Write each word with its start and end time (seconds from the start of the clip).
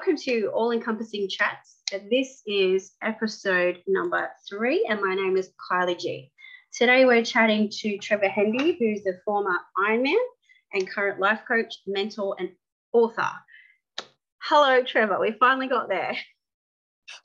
Welcome 0.00 0.16
to 0.24 0.50
All 0.54 0.70
Encompassing 0.70 1.28
Chats. 1.28 1.82
This 2.10 2.40
is 2.46 2.92
episode 3.02 3.82
number 3.86 4.30
three, 4.48 4.86
and 4.88 4.98
my 4.98 5.14
name 5.14 5.36
is 5.36 5.50
Kylie 5.70 5.98
G. 5.98 6.32
Today, 6.72 7.04
we're 7.04 7.22
chatting 7.22 7.68
to 7.80 7.98
Trevor 7.98 8.30
Hendy, 8.30 8.78
who's 8.78 9.02
the 9.02 9.20
former 9.26 9.58
Ironman 9.78 10.16
and 10.72 10.90
current 10.90 11.20
life 11.20 11.40
coach, 11.46 11.82
mentor, 11.86 12.34
and 12.38 12.48
author. 12.94 13.28
Hello, 14.38 14.82
Trevor. 14.82 15.20
We 15.20 15.32
finally 15.32 15.66
got 15.66 15.90
there. 15.90 16.16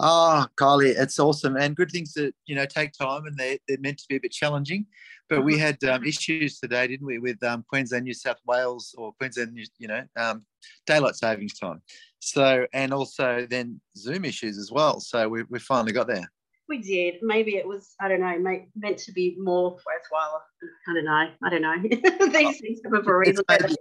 Oh, 0.01 0.45
Kylie, 0.59 0.95
it's 0.97 1.17
awesome. 1.17 1.55
And 1.55 1.77
good 1.77 1.91
things 1.91 2.11
that, 2.15 2.33
you 2.45 2.55
know, 2.55 2.65
take 2.65 2.91
time 2.91 3.25
and 3.25 3.37
they, 3.37 3.59
they're 3.69 3.77
meant 3.79 3.99
to 3.99 4.05
be 4.09 4.17
a 4.17 4.19
bit 4.19 4.33
challenging. 4.33 4.85
But 5.29 5.45
we 5.45 5.57
had 5.57 5.81
um, 5.85 6.03
issues 6.03 6.59
today, 6.59 6.87
didn't 6.87 7.07
we, 7.07 7.19
with 7.19 7.41
um, 7.41 7.63
Queensland, 7.69 8.03
New 8.03 8.13
South 8.13 8.39
Wales, 8.45 8.93
or 8.97 9.13
Queensland, 9.13 9.57
you 9.77 9.87
know, 9.87 10.03
um, 10.17 10.45
daylight 10.85 11.15
savings 11.15 11.57
time. 11.57 11.81
So, 12.19 12.65
and 12.73 12.93
also 12.93 13.45
then 13.49 13.79
Zoom 13.97 14.25
issues 14.25 14.57
as 14.57 14.71
well. 14.71 14.99
So 14.99 15.29
we, 15.29 15.43
we 15.43 15.59
finally 15.59 15.91
got 15.91 16.07
there. 16.07 16.29
We 16.67 16.79
did. 16.81 17.15
Maybe 17.21 17.57
it 17.57 17.67
was, 17.67 17.93
I 18.01 18.07
don't 18.07 18.21
know, 18.21 18.65
meant 18.75 18.97
to 18.97 19.11
be 19.11 19.35
more 19.39 19.71
worthwhile. 19.71 20.43
I 20.89 20.93
don't 20.93 21.05
know. 21.05 21.27
I 21.43 21.49
don't 21.49 21.61
know. 21.61 21.75
These 22.39 22.59
things 22.59 22.79
come 22.83 23.03
for 23.03 23.15
a 23.15 23.19
reason. 23.19 23.43
It's 23.47 23.61
maybe, 23.61 23.75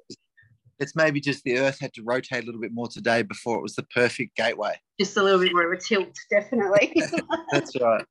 it's 0.79 0.97
maybe 0.97 1.21
just 1.21 1.45
the 1.45 1.59
Earth 1.59 1.79
had 1.81 1.95
to 1.95 2.03
rotate 2.03 2.43
a 2.43 2.47
little 2.47 2.61
bit 2.61 2.73
more 2.73 2.89
today 2.89 3.23
before 3.23 3.57
it 3.57 3.63
was 3.63 3.75
the 3.75 3.85
perfect 3.85 4.37
gateway. 4.37 4.79
Just 5.01 5.17
a 5.17 5.23
little 5.23 5.41
bit 5.41 5.53
more 5.53 5.73
of 5.73 5.79
a 5.79 5.81
tilt, 5.81 6.15
definitely. 6.31 6.93
That's 7.53 7.81
right. 7.81 8.05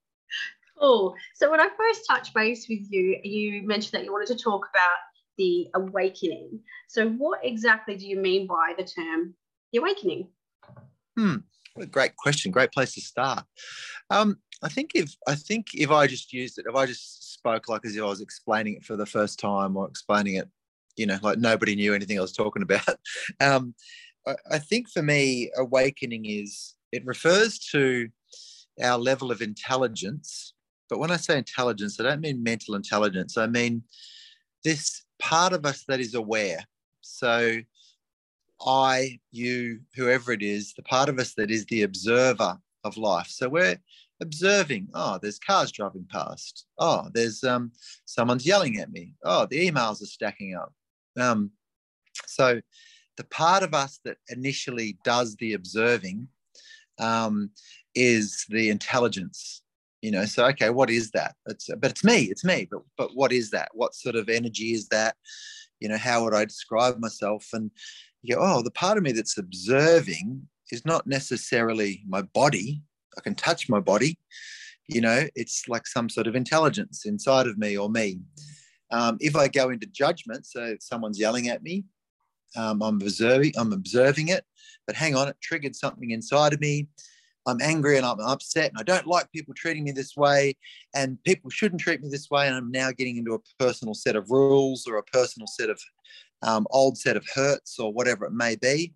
Cool. 0.80 1.13
So 1.35 1.52
when 1.52 1.59
I 1.59 1.69
first 1.77 2.02
touched 2.09 2.33
base 2.33 2.67
with 2.67 2.91
you, 2.91 3.19
you 3.23 3.61
mentioned 3.67 3.91
that 3.93 4.05
you 4.05 4.11
wanted 4.11 4.35
to 4.35 4.43
talk 4.43 4.67
about 4.73 4.97
the 5.38 5.67
awakening. 5.76 6.59
So 6.88 7.09
what 7.09 7.39
exactly 7.44 7.95
do 7.95 8.08
you 8.08 8.17
mean 8.17 8.48
by 8.48 8.73
the 8.78 8.84
term 8.84 9.36
the 9.72 9.80
awakening? 9.80 10.28
Hmm. 11.17 11.38
What 11.73 11.86
a 11.86 11.89
great 11.89 12.16
question. 12.16 12.52
Great 12.52 12.72
place 12.72 12.94
to 12.94 13.02
start. 13.02 13.45
Um, 14.09 14.38
I 14.61 14.70
think 14.70 14.92
if 14.94 15.16
I 15.28 15.36
think 15.36 15.67
if 15.73 15.89
I 15.89 16.06
just 16.08 16.31
used 16.31 16.59
it, 16.59 16.66
if 16.70 16.76
I 16.76 16.86
just 16.86 17.34
spoke 17.34 17.67
like 17.67 17.86
as 17.86 17.95
if 17.95 18.04
I 18.04 18.06
was 18.06 18.22
explaining 18.22 18.76
it 18.76 18.84
for 18.84 18.95
the 18.95 19.06
first 19.06 19.39
time 19.39 19.76
or 19.76 19.88
explaining 19.88 20.36
it 20.36 20.48
you 20.95 21.06
know, 21.06 21.17
like 21.22 21.39
nobody 21.39 21.76
knew 21.76 21.94
anything 21.94 22.17
I 22.17 22.22
was 22.22 22.34
talking 22.34 22.61
about. 22.61 22.84
Um, 23.39 23.73
I, 24.28 24.36
I 24.52 24.59
think 24.59 24.89
for 24.89 25.02
me, 25.02 25.52
awakening 25.58 26.26
is 26.26 26.76
it 26.92 27.06
refers 27.06 27.59
to 27.72 28.09
our 28.81 28.98
level 28.98 29.31
of 29.31 29.42
intelligence. 29.42 30.54
But 30.89 31.00
when 31.00 31.11
I 31.11 31.17
say 31.17 31.38
intelligence, 31.38 32.00
I 32.00 32.04
don't 32.04 32.22
mean 32.22 32.44
mental 32.44 32.76
intelligence. 32.76 33.38
I 33.38 33.48
mean 33.48 33.84
this 34.64 35.04
part 35.23 35.53
of 35.53 35.66
us 35.66 35.85
that 35.88 35.99
is 35.99 36.16
aware. 36.16 36.59
So 37.02 37.57
I, 38.66 39.19
you, 39.31 39.80
whoever 39.95 40.31
it 40.33 40.43
is, 40.43 40.73
the 40.73 40.83
part 40.83 41.09
of 41.09 41.17
us 41.17 41.33
that 41.35 41.49
is 41.49 41.65
the 41.65 41.83
observer 41.83 42.57
of 42.83 42.97
life. 42.97 43.27
So 43.27 43.49
we're 43.49 43.77
observing. 44.21 44.89
Oh, 44.93 45.17
there's 45.21 45.39
cars 45.39 45.71
driving 45.71 46.05
past. 46.11 46.65
Oh, 46.77 47.09
there's 47.13 47.43
um, 47.43 47.71
someone's 48.05 48.45
yelling 48.45 48.77
at 48.77 48.91
me. 48.91 49.15
Oh, 49.23 49.47
the 49.49 49.69
emails 49.69 50.02
are 50.02 50.07
stacking 50.07 50.55
up. 50.55 50.73
Um, 51.19 51.52
so 52.25 52.61
the 53.17 53.23
part 53.25 53.63
of 53.63 53.73
us 53.73 53.99
that 54.05 54.17
initially 54.30 54.97
does 55.03 55.35
the 55.37 55.53
observing 55.53 56.27
um, 56.99 57.49
is 57.95 58.45
the 58.49 58.69
intelligence. 58.69 59.62
You 60.03 60.11
know, 60.11 60.25
so 60.25 60.45
okay, 60.47 60.69
what 60.69 60.89
is 60.89 61.11
that? 61.11 61.36
It's 61.45 61.69
but 61.80 61.91
it's 61.91 62.03
me, 62.03 62.23
it's 62.23 62.43
me. 62.43 62.67
But 62.69 62.81
but 62.97 63.15
what 63.15 63.31
is 63.31 63.52
that? 63.52 63.69
What 63.73 63.95
sort 63.95 64.15
of 64.15 64.27
energy 64.27 64.73
is 64.73 64.89
that? 64.89 65.15
You 65.80 65.87
know, 65.87 65.97
how 65.97 66.25
would 66.25 66.33
I 66.33 66.43
describe 66.43 66.99
myself? 66.99 67.47
And 67.53 67.71
you 68.21 68.36
go, 68.36 68.42
oh, 68.43 68.61
the 68.61 68.71
part 68.71 68.97
of 68.97 69.03
me 69.03 69.13
that's 69.13 69.37
observing 69.37 70.45
is 70.71 70.83
not 70.83 71.08
necessarily 71.08 72.03
my 72.05 72.21
body. 72.21 72.83
I 73.17 73.21
can 73.21 73.33
touch 73.33 73.69
my 73.69 73.80
body. 73.80 74.19
You 74.89 74.99
know, 74.99 75.23
it's 75.36 75.69
like 75.69 75.87
some 75.87 76.09
sort 76.09 76.27
of 76.27 76.36
intelligence 76.36 77.05
inside 77.05 77.47
of 77.47 77.58
me 77.58 77.77
or 77.77 77.89
me. 77.89 78.19
Um, 78.92 79.15
if 79.21 79.37
I 79.37 79.47
go 79.47 79.69
into 79.69 79.87
judgment, 79.87 80.45
so 80.45 80.63
if 80.63 80.83
someone's 80.83 81.17
yelling 81.17 81.47
at 81.47 81.63
me, 81.63 81.86
um, 82.58 82.81
I'm 82.81 82.95
observing, 83.02 83.53
I'm 83.55 83.71
observing 83.71 84.27
it, 84.27 84.43
but 84.86 84.97
hang 84.97 85.15
on, 85.15 85.30
it 85.30 85.37
triggered 85.42 85.77
something 85.77 86.11
inside 86.11 86.52
of 86.52 86.59
me. 86.59 86.89
I'm 87.45 87.61
angry 87.61 87.98
and 87.98 88.05
I'm 88.05 88.20
upset 88.20 88.70
and 88.70 88.77
I 88.80 88.83
don't 88.83 89.08
like 89.08 89.31
people 89.31 89.54
treating 89.54 89.83
me 89.83 89.92
this 89.92 90.15
way 90.15 90.55
and 90.95 91.21
people 91.23 91.49
shouldn't 91.49 91.81
treat 91.81 92.02
me 92.02 92.09
this 92.09 92.30
way. 92.30 92.48
And 92.48 92.55
I'm 92.55 92.71
now 92.71 92.92
getting 92.92 93.17
into 93.17 93.33
a 93.33 93.39
personal 93.59 93.93
set 93.93 94.15
of 94.15 94.30
rules 94.31 94.86
or 94.87 94.98
a 94.98 95.04
personal 95.04 95.48
set 95.48 95.70
of 95.70 95.80
um, 96.42 96.65
old 96.71 96.98
set 96.98 97.17
of 97.17 97.26
hurts 97.33 97.80
or 97.80 97.92
whatever 97.92 98.26
it 98.26 98.33
may 98.33 98.55
be. 98.55 98.93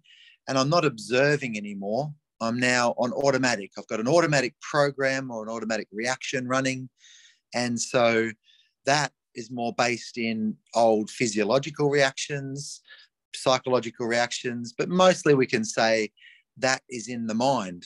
And 0.48 0.58
I'm 0.58 0.70
not 0.70 0.86
observing 0.86 1.58
anymore. 1.58 2.14
I'm 2.40 2.60
now 2.60 2.94
on 2.98 3.12
automatic. 3.14 3.72
I've 3.78 3.88
got 3.88 4.00
an 4.00 4.08
automatic 4.08 4.54
program 4.62 5.32
or 5.32 5.44
an 5.44 5.50
automatic 5.50 5.88
reaction 5.92 6.48
running. 6.48 6.90
And 7.54 7.80
so 7.80 8.30
that 8.86 9.12
is 9.36 9.52
more 9.52 9.74
based 9.74 10.18
in 10.18 10.56
old 10.74 11.10
physiological 11.10 11.90
reactions, 11.90 12.82
psychological 13.36 14.08
reactions, 14.08 14.74
but 14.78 14.90
mostly 14.90 15.34
we 15.34 15.48
can 15.48 15.64
say 15.64 16.12
that 16.58 16.82
is 16.90 17.08
in 17.08 17.28
the 17.28 17.36
mind. 17.36 17.84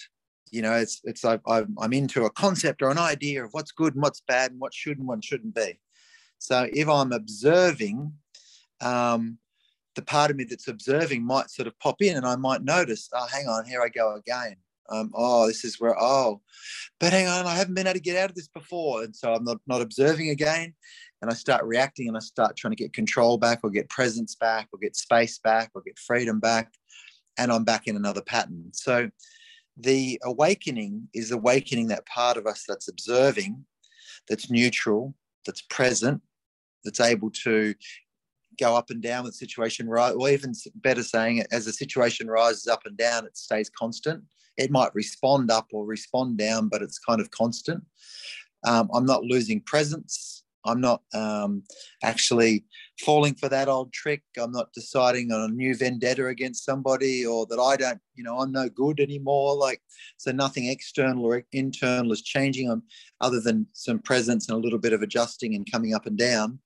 You 0.52 0.62
know, 0.62 0.74
it's 0.74 1.02
it's 1.04 1.24
I, 1.26 1.40
I'm 1.48 1.94
into 1.94 2.26
a 2.26 2.30
concept 2.30 2.82
or 2.82 2.90
an 2.90 2.98
idea 2.98 3.44
of 3.44 3.54
what's 3.54 3.72
good 3.72 3.94
and 3.94 4.04
what's 4.04 4.22
bad 4.28 4.52
and 4.52 4.60
what 4.60 4.74
should 4.74 4.98
and 4.98 5.08
what 5.08 5.24
shouldn't 5.24 5.56
be. 5.56 5.80
So 6.40 6.68
if 6.72 6.90
I'm 6.90 7.12
observing, 7.12 8.14
um, 8.82 9.38
the 9.96 10.02
part 10.02 10.32
of 10.32 10.38
me 10.38 10.44
that's 10.44 10.68
observing 10.68 11.24
might 11.24 11.50
sort 11.50 11.68
of 11.68 11.78
pop 11.80 12.02
in, 12.02 12.18
and 12.18 12.26
I 12.26 12.36
might 12.36 12.64
notice, 12.64 13.10
oh, 13.14 13.28
hang 13.32 13.48
on, 13.48 13.66
here 13.66 13.82
I 13.82 13.90
go 13.90 14.16
again. 14.16 14.56
Um, 14.90 15.12
oh, 15.14 15.48
this 15.48 15.64
is 15.64 15.80
where, 15.80 15.96
oh, 15.98 16.42
but 17.00 17.14
hang 17.14 17.28
on, 17.28 17.46
I 17.46 17.56
haven't 17.56 17.76
been 17.76 17.88
able 17.88 17.94
to 17.94 18.02
get 18.02 18.18
out 18.18 18.30
of 18.30 18.36
this 18.36 18.50
before. 18.50 19.04
And 19.04 19.16
so 19.16 19.34
I'm 19.34 19.46
not, 19.46 19.58
not 19.66 19.82
observing 19.82 20.30
again 20.30 20.74
and 21.22 21.30
I 21.30 21.34
start 21.34 21.64
reacting 21.64 22.08
and 22.08 22.18
I 22.18 22.20
start 22.20 22.58
trying 22.58 22.72
to 22.72 22.84
get 22.84 22.94
control 22.94 23.38
back 23.38 23.60
or 23.64 23.70
get 23.70 23.90
presence 23.90 24.36
back 24.36 24.68
or 24.74 24.80
get 24.80 24.96
space 24.96 25.38
back 25.38 25.72
or 25.76 25.82
get 25.82 26.00
freedom 26.00 26.40
back. 26.40 26.74
And 27.38 27.52
I'm 27.52 27.64
back 27.64 27.88
in 27.88 27.96
another 27.96 28.22
pattern. 28.22 28.72
So 28.74 29.10
the 29.78 30.20
awakening 30.24 31.08
is 31.14 31.32
awakening 31.32 31.88
that 31.88 32.06
part 32.06 32.38
of 32.38 32.46
us 32.48 32.66
that's 32.68 32.88
observing, 32.88 33.66
that's 34.30 34.50
neutral, 34.52 35.16
that's 35.46 35.62
present, 35.64 36.22
that's 36.84 37.00
able 37.00 37.32
to 37.32 37.76
go 38.60 38.76
up 38.76 38.90
and 38.90 39.02
down 39.02 39.24
with 39.24 39.36
situation 39.36 39.88
right? 39.90 40.12
Or 40.12 40.30
even 40.30 40.54
better 40.76 41.04
saying 41.04 41.38
it 41.38 41.48
as 41.52 41.66
the 41.66 41.74
situation 41.74 42.28
rises 42.28 42.68
up 42.68 42.86
and 42.86 42.98
down 42.98 43.26
it 43.26 43.38
stays 43.38 43.70
constant. 43.70 44.24
It 44.58 44.72
might 44.72 44.94
respond 44.94 45.50
up 45.52 45.68
or 45.74 45.86
respond 45.86 46.38
down 46.38 46.70
but 46.70 46.82
it's 46.82 47.00
kind 47.00 47.22
of 47.22 47.32
constant. 47.32 47.84
Um, 48.66 48.90
i'm 48.94 49.06
not 49.06 49.24
losing 49.24 49.62
presence 49.62 50.41
I'm 50.66 50.82
not 50.82 51.02
um, 51.14 51.64
actually 52.04 52.66
falling 53.00 53.36
for 53.36 53.50
that 53.50 53.68
old 53.68 53.92
trick. 53.94 54.24
I'm 54.38 54.52
not 54.52 54.74
deciding 54.74 55.32
on 55.32 55.50
a 55.50 55.54
new 55.54 55.76
vendetta 55.76 56.28
against 56.28 56.66
somebody 56.66 57.26
or 57.26 57.46
that 57.48 57.60
I 57.60 57.76
don't, 57.76 58.00
you 58.16 58.24
know, 58.24 58.40
I'm 58.40 58.52
no 58.52 58.70
good 58.70 59.00
anymore. 59.00 59.56
Like, 59.56 59.82
so 60.18 60.32
nothing 60.32 60.68
external 60.68 61.26
or 61.26 61.44
internal 61.52 62.12
is 62.12 62.22
changing 62.22 62.70
I'm, 62.70 62.84
other 63.20 63.40
than 63.40 63.68
some 63.74 64.00
presence 64.00 64.48
and 64.48 64.58
a 64.58 64.62
little 64.62 64.80
bit 64.80 64.94
of 64.94 65.02
adjusting 65.02 65.56
and 65.56 65.70
coming 65.72 65.94
up 65.94 66.06
and 66.06 66.18
down. 66.18 66.60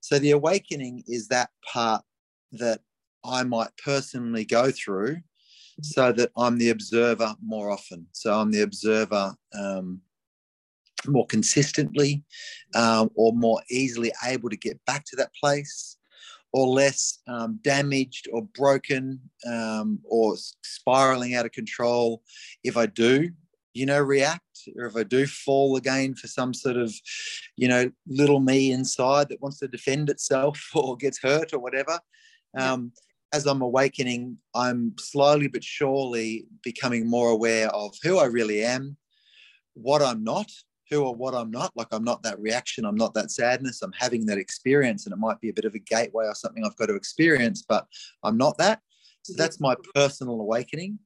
So 0.00 0.18
the 0.18 0.32
awakening 0.32 1.04
is 1.06 1.28
that 1.28 1.50
part 1.72 2.02
that 2.52 2.80
I 3.24 3.42
might 3.42 3.70
personally 3.82 4.44
go 4.44 4.70
through 4.70 5.18
so 5.82 6.12
that 6.12 6.30
I'm 6.36 6.58
the 6.58 6.70
observer 6.70 7.34
more 7.42 7.70
often. 7.70 8.06
So 8.12 8.38
I'm 8.38 8.50
the 8.50 8.62
observer 8.62 9.34
um, 9.58 10.00
more 11.06 11.26
consistently 11.26 12.22
um, 12.74 13.10
or 13.14 13.32
more 13.32 13.60
easily 13.70 14.12
able 14.26 14.50
to 14.50 14.56
get 14.56 14.78
back 14.86 15.04
to 15.06 15.16
that 15.16 15.30
place 15.34 15.96
or 16.52 16.66
less 16.66 17.18
um, 17.28 17.58
damaged 17.62 18.28
or 18.32 18.42
broken 18.56 19.20
um, 19.46 20.00
or 20.04 20.36
spiraling 20.62 21.34
out 21.34 21.46
of 21.46 21.52
control 21.52 22.22
if 22.64 22.76
I 22.76 22.86
do, 22.86 23.30
you 23.72 23.86
know, 23.86 24.00
react 24.00 24.42
or 24.76 24.86
if 24.86 24.96
I 24.96 25.04
do 25.04 25.26
fall 25.26 25.76
again 25.76 26.14
for 26.14 26.26
some 26.26 26.52
sort 26.52 26.76
of, 26.76 26.92
you 27.56 27.68
know, 27.68 27.90
little 28.06 28.40
me 28.40 28.72
inside 28.72 29.28
that 29.28 29.40
wants 29.40 29.58
to 29.60 29.68
defend 29.68 30.10
itself 30.10 30.60
or 30.74 30.96
gets 30.96 31.20
hurt 31.22 31.52
or 31.52 31.60
whatever. 31.60 31.98
Um, 32.58 32.92
as 33.32 33.46
I'm 33.46 33.62
awakening, 33.62 34.38
I'm 34.56 34.94
slowly 34.98 35.46
but 35.46 35.62
surely 35.62 36.46
becoming 36.64 37.08
more 37.08 37.30
aware 37.30 37.68
of 37.68 37.94
who 38.02 38.18
I 38.18 38.24
really 38.24 38.64
am, 38.64 38.96
what 39.74 40.02
I'm 40.02 40.24
not, 40.24 40.50
who 40.90 41.04
or 41.04 41.14
what 41.14 41.34
I'm 41.34 41.50
not. 41.50 41.72
Like 41.76 41.88
I'm 41.92 42.04
not 42.04 42.22
that 42.24 42.40
reaction, 42.40 42.84
I'm 42.84 42.96
not 42.96 43.14
that 43.14 43.30
sadness. 43.30 43.82
I'm 43.82 43.92
having 43.92 44.26
that 44.26 44.38
experience, 44.38 45.06
and 45.06 45.12
it 45.12 45.18
might 45.18 45.40
be 45.40 45.48
a 45.48 45.54
bit 45.54 45.64
of 45.64 45.74
a 45.74 45.78
gateway 45.78 46.26
or 46.26 46.34
something 46.34 46.64
I've 46.64 46.76
got 46.76 46.86
to 46.86 46.96
experience, 46.96 47.64
but 47.66 47.86
I'm 48.22 48.36
not 48.36 48.58
that. 48.58 48.80
So 49.22 49.34
that's 49.36 49.60
my 49.60 49.76
personal 49.94 50.40
awakening. 50.40 50.98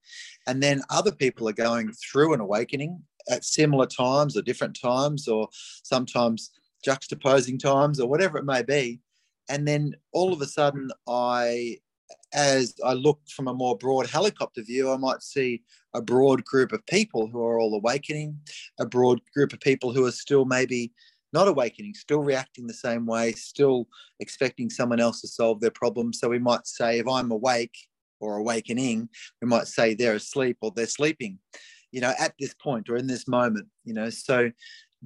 And 0.46 0.62
then 0.62 0.82
other 0.88 1.12
people 1.12 1.48
are 1.48 1.52
going 1.52 1.92
through 1.92 2.34
an 2.34 2.40
awakening 2.40 3.02
at 3.28 3.44
similar 3.44 3.86
times 3.86 4.36
or 4.36 4.42
different 4.42 4.78
times 4.80 5.26
or 5.26 5.48
sometimes 5.82 6.50
juxtaposing 6.86 7.58
times 7.58 7.98
or 7.98 8.08
whatever 8.08 8.38
it 8.38 8.44
may 8.44 8.62
be. 8.62 9.00
And 9.48 9.66
then 9.66 9.94
all 10.12 10.32
of 10.32 10.40
a 10.40 10.46
sudden, 10.46 10.90
I 11.08 11.78
as 12.32 12.74
I 12.84 12.94
look 12.94 13.20
from 13.28 13.48
a 13.48 13.54
more 13.54 13.76
broad 13.76 14.08
helicopter 14.08 14.62
view, 14.62 14.90
I 14.90 14.96
might 14.96 15.22
see 15.22 15.62
a 15.94 16.02
broad 16.02 16.44
group 16.44 16.72
of 16.72 16.84
people 16.86 17.28
who 17.28 17.42
are 17.42 17.58
all 17.58 17.74
awakening, 17.74 18.38
a 18.78 18.86
broad 18.86 19.20
group 19.34 19.52
of 19.52 19.60
people 19.60 19.92
who 19.92 20.04
are 20.06 20.12
still 20.12 20.44
maybe 20.44 20.92
not 21.32 21.48
awakening, 21.48 21.94
still 21.94 22.22
reacting 22.22 22.66
the 22.66 22.74
same 22.74 23.06
way, 23.06 23.32
still 23.32 23.88
expecting 24.20 24.70
someone 24.70 25.00
else 25.00 25.20
to 25.20 25.28
solve 25.28 25.60
their 25.60 25.70
problem. 25.70 26.12
So 26.12 26.28
we 26.28 26.38
might 26.38 26.66
say, 26.66 26.98
if 26.98 27.08
I'm 27.08 27.30
awake 27.30 27.76
or 28.20 28.36
awakening, 28.36 29.08
we 29.42 29.48
might 29.48 29.66
say 29.66 29.94
they're 29.94 30.14
asleep 30.14 30.58
or 30.60 30.72
they're 30.74 30.86
sleeping, 30.86 31.38
you 31.90 32.00
know, 32.00 32.14
at 32.18 32.34
this 32.38 32.54
point 32.54 32.88
or 32.88 32.96
in 32.96 33.06
this 33.06 33.26
moment, 33.26 33.66
you 33.84 33.94
know. 33.94 34.10
So 34.10 34.50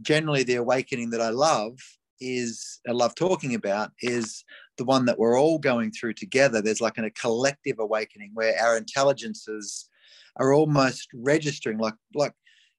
generally, 0.02 0.43
the 0.43 0.56
awakening 0.56 1.11
that 1.11 1.20
I 1.20 1.31
love 1.31 1.78
is, 2.20 2.80
I 2.88 2.92
love 2.92 3.14
talking 3.14 3.54
about 3.54 3.90
is 4.02 4.44
the 4.76 4.84
one 4.84 5.04
that 5.06 5.18
we're 5.18 5.38
all 5.38 5.58
going 5.58 5.90
through 5.90 6.14
together. 6.14 6.60
There's 6.60 6.80
like 6.80 6.98
a 6.98 7.10
collective 7.10 7.78
awakening 7.78 8.30
where 8.34 8.58
our 8.60 8.76
intelligences 8.76 9.88
are 10.36 10.52
almost 10.52 11.08
registering, 11.14 11.78
like 11.78 11.94
like 12.14 12.32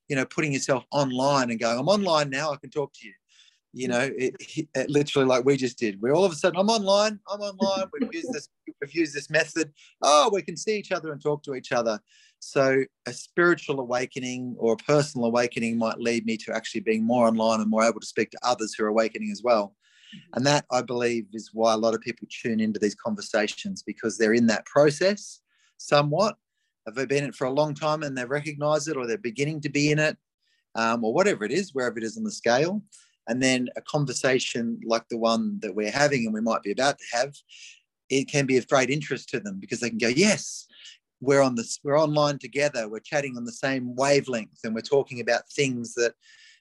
you 0.10 0.16
know, 0.16 0.26
putting 0.26 0.52
yourself 0.52 0.84
online 0.92 1.52
and 1.52 1.60
going, 1.60 1.78
I'm 1.78 1.88
online 1.88 2.30
now, 2.30 2.52
I 2.52 2.58
can 2.58 2.72
talk 2.72 2.92
to 2.94 3.08
you. 3.08 3.14
You 3.72 3.88
know, 3.88 4.10
it, 4.18 4.36
it, 4.74 4.90
literally 4.90 5.28
like 5.28 5.46
we 5.46 5.56
just 5.56 5.78
did. 5.78 6.02
We 6.02 6.10
all 6.10 6.26
of 6.26 6.32
a 6.32 6.36
sudden, 6.36 6.60
I'm 6.60 6.70
online, 6.70 7.20
I'm 7.32 7.40
online. 7.40 7.86
We've 7.94 8.12
used 8.12 8.34
this, 8.34 8.50
we've 8.82 8.96
used 8.96 9.14
this 9.14 9.30
method. 9.30 9.72
Oh, 10.02 10.32
we 10.34 10.42
can 10.42 10.58
see 10.58 10.78
each 10.78 10.92
other 10.92 11.12
and 11.12 11.22
talk 11.22 11.44
to 11.44 11.54
each 11.54 11.72
other. 11.72 12.00
So 12.40 12.84
a 13.06 13.14
spiritual 13.14 13.80
awakening 13.80 14.56
or 14.58 14.74
a 14.74 14.78
personal 14.78 15.28
awakening 15.28 15.78
might 15.78 16.00
lead 16.00 16.26
me 16.26 16.38
to 16.38 16.56
actually 16.56 16.82
being 16.82 17.04
more 17.04 17.28
online 17.28 17.60
and 17.60 17.70
more 17.70 17.84
able 17.84 18.00
to 18.00 18.08
speak 18.08 18.32
to 18.32 18.40
others 18.44 18.74
who 18.74 18.86
are 18.86 18.90
awakening 18.90 19.30
as 19.32 19.44
well. 19.44 19.76
Mm-hmm. 20.16 20.38
And 20.38 20.48
that 20.48 20.66
I 20.72 20.82
believe 20.82 21.28
is 21.34 21.52
why 21.54 21.74
a 21.74 21.78
lot 21.78 21.94
of 21.94 22.02
people 22.02 22.28
tune 22.32 22.60
into 22.60 22.80
these 22.80 22.96
conversations 22.96 23.84
because 23.84 24.18
they're 24.18 24.34
in 24.34 24.48
that 24.48 24.66
process 24.66 25.42
somewhat. 25.78 26.36
Have 26.86 26.96
they 26.96 27.06
been 27.06 27.26
in 27.26 27.30
it 27.30 27.36
for 27.36 27.46
a 27.46 27.54
long 27.54 27.76
time 27.76 28.04
and 28.04 28.18
they 28.18 28.26
recognize 28.26 28.88
it 28.88 28.98
or 28.98 29.06
they're 29.06 29.18
beginning 29.18 29.62
to 29.62 29.70
be 29.70 29.92
in 29.92 30.00
it 30.00 30.18
um, 30.76 31.04
or 31.04 31.14
whatever 31.14 31.44
it 31.44 31.52
is, 31.52 31.74
wherever 31.74 31.98
it 31.98 32.04
is 32.04 32.18
on 32.18 32.24
the 32.24 32.32
scale. 32.32 32.82
And 33.28 33.44
then 33.44 33.68
a 33.76 33.82
conversation 33.82 34.80
like 34.86 35.08
the 35.10 35.18
one 35.18 35.60
that 35.60 35.76
we're 35.76 35.92
having 35.92 36.26
and 36.26 36.34
we 36.34 36.42
might 36.42 36.64
be 36.64 36.72
about 36.72 36.98
to 36.98 37.18
have, 37.18 37.36
it 38.10 38.28
can 38.28 38.48
be 38.48 38.58
of 38.58 38.68
great 38.68 38.90
interest 38.90 39.30
to 39.30 39.40
them 39.40 39.60
because 39.60 39.82
they 39.82 39.90
can 39.90 40.00
go, 40.00 40.08
yes, 40.08 40.66
we're 41.22 41.42
on 41.42 41.56
this, 41.56 41.80
we're 41.84 42.00
online 42.00 42.40
together, 42.40 42.88
we're 42.88 43.00
chatting 43.00 43.36
on 43.38 43.46
the 43.46 43.52
same 43.52 43.96
wavelength 43.96 44.60
and 44.64 44.74
we're 44.74 44.82
talking 44.82 45.20
about 45.20 45.50
things 45.50 45.94
that 45.96 46.14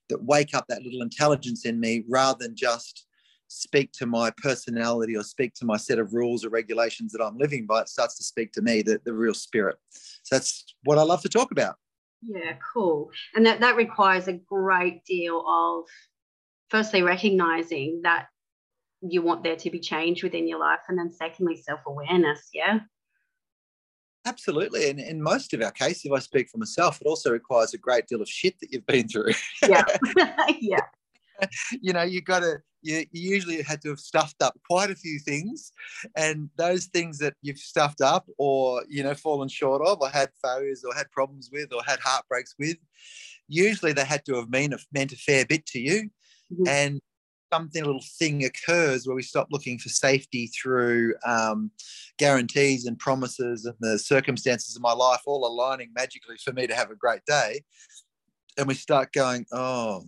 that 0.08 0.22
wake 0.24 0.54
up 0.54 0.64
that 0.68 0.82
little 0.82 1.02
intelligence 1.02 1.66
in 1.66 1.78
me 1.78 2.02
rather 2.08 2.38
than 2.40 2.56
just 2.56 3.06
speak 3.48 3.92
to 3.92 4.06
my 4.06 4.30
personality 4.42 5.16
or 5.16 5.22
speak 5.22 5.54
to 5.54 5.64
my 5.64 5.76
set 5.76 5.98
of 5.98 6.12
rules 6.12 6.44
or 6.44 6.50
regulations 6.50 7.12
that 7.12 7.22
I'm 7.22 7.38
living 7.38 7.66
by, 7.66 7.80
it 7.80 7.88
starts 7.88 8.16
to 8.18 8.24
speak 8.24 8.52
to 8.52 8.62
me, 8.62 8.82
the, 8.82 9.00
the 9.04 9.12
real 9.12 9.34
spirit. 9.34 9.76
So 9.90 10.36
that's 10.36 10.74
what 10.84 10.98
I 10.98 11.02
love 11.02 11.22
to 11.22 11.28
talk 11.28 11.50
about. 11.50 11.76
Yeah, 12.22 12.54
cool. 12.74 13.10
And 13.34 13.46
that, 13.46 13.60
that 13.60 13.76
requires 13.76 14.28
a 14.28 14.34
great 14.34 15.04
deal 15.04 15.44
of 15.46 15.84
firstly 16.68 17.02
recognizing 17.02 18.02
that 18.02 18.26
you 19.00 19.22
want 19.22 19.44
there 19.44 19.56
to 19.56 19.70
be 19.70 19.80
change 19.80 20.22
within 20.22 20.48
your 20.48 20.58
life, 20.58 20.80
and 20.88 20.98
then 20.98 21.10
secondly, 21.10 21.56
self 21.56 21.80
awareness. 21.86 22.48
Yeah. 22.52 22.80
Absolutely. 24.26 24.90
And 24.90 25.00
in 25.00 25.22
most 25.22 25.54
of 25.54 25.62
our 25.62 25.70
case, 25.70 26.04
if 26.04 26.12
I 26.12 26.18
speak 26.18 26.48
for 26.50 26.58
myself, 26.58 27.00
it 27.00 27.06
also 27.06 27.30
requires 27.30 27.74
a 27.74 27.78
great 27.78 28.06
deal 28.06 28.20
of 28.20 28.28
shit 28.28 28.58
that 28.60 28.72
you've 28.72 28.86
been 28.86 29.08
through. 29.08 29.32
yeah. 29.66 29.84
yeah. 30.60 30.80
you 31.80 31.92
know, 31.92 32.02
you 32.02 32.20
got 32.20 32.40
to, 32.40 32.58
you, 32.82 33.04
you 33.12 33.30
usually 33.30 33.62
had 33.62 33.80
to 33.82 33.90
have 33.90 34.00
stuffed 34.00 34.42
up 34.42 34.58
quite 34.68 34.90
a 34.90 34.94
few 34.94 35.18
things. 35.18 35.72
And 36.16 36.50
those 36.56 36.86
things 36.86 37.18
that 37.18 37.34
you've 37.42 37.58
stuffed 37.58 38.00
up 38.00 38.26
or, 38.38 38.84
you 38.88 39.02
know, 39.02 39.14
fallen 39.14 39.48
short 39.48 39.82
of 39.86 39.98
or 40.00 40.08
had 40.08 40.30
failures 40.42 40.84
or 40.84 40.94
had 40.94 41.10
problems 41.10 41.50
with 41.52 41.72
or 41.72 41.82
had 41.86 42.00
heartbreaks 42.00 42.54
with, 42.58 42.76
usually 43.46 43.92
they 43.92 44.04
had 44.04 44.24
to 44.26 44.34
have 44.34 44.50
mean, 44.50 44.74
meant 44.92 45.12
a 45.12 45.16
fair 45.16 45.46
bit 45.46 45.64
to 45.66 45.80
you. 45.80 46.10
Mm-hmm. 46.52 46.68
And 46.68 47.00
something, 47.52 47.82
a 47.82 47.86
little 47.86 48.04
thing 48.18 48.44
occurs 48.44 49.06
where 49.06 49.16
we 49.16 49.22
stop 49.22 49.48
looking 49.50 49.78
for 49.78 49.88
safety 49.88 50.48
through 50.48 51.14
um, 51.26 51.70
guarantees 52.18 52.86
and 52.86 52.98
promises 52.98 53.64
and 53.64 53.74
the 53.80 53.98
circumstances 53.98 54.76
of 54.76 54.82
my 54.82 54.92
life 54.92 55.20
all 55.26 55.46
aligning 55.46 55.90
magically 55.94 56.36
for 56.42 56.52
me 56.52 56.66
to 56.66 56.74
have 56.74 56.90
a 56.90 56.96
great 56.96 57.24
day. 57.26 57.62
And 58.56 58.66
we 58.66 58.74
start 58.74 59.12
going, 59.12 59.46
oh, 59.52 60.04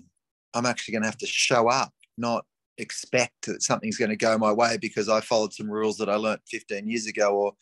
I'm 0.55 0.67
actually 0.67 0.93
going 0.93 1.03
to 1.03 1.09
have 1.09 1.19
to 1.19 1.27
show 1.27 1.69
up, 1.69 1.93
not 2.19 2.45
expect 2.79 3.47
that 3.47 3.63
something's 3.63 3.99
going 3.99 4.11
to 4.11 4.17
go 4.17 4.37
my 4.39 4.53
way 4.53 4.79
because 4.81 5.09
I 5.09 5.21
followed 5.21 5.53
some 5.53 5.71
rules 5.71 5.97
that 5.99 6.09
I 6.09 6.17
learned 6.17 6.41
15 6.49 6.89
years 6.89 7.07
ago 7.07 7.35
or 7.35 7.53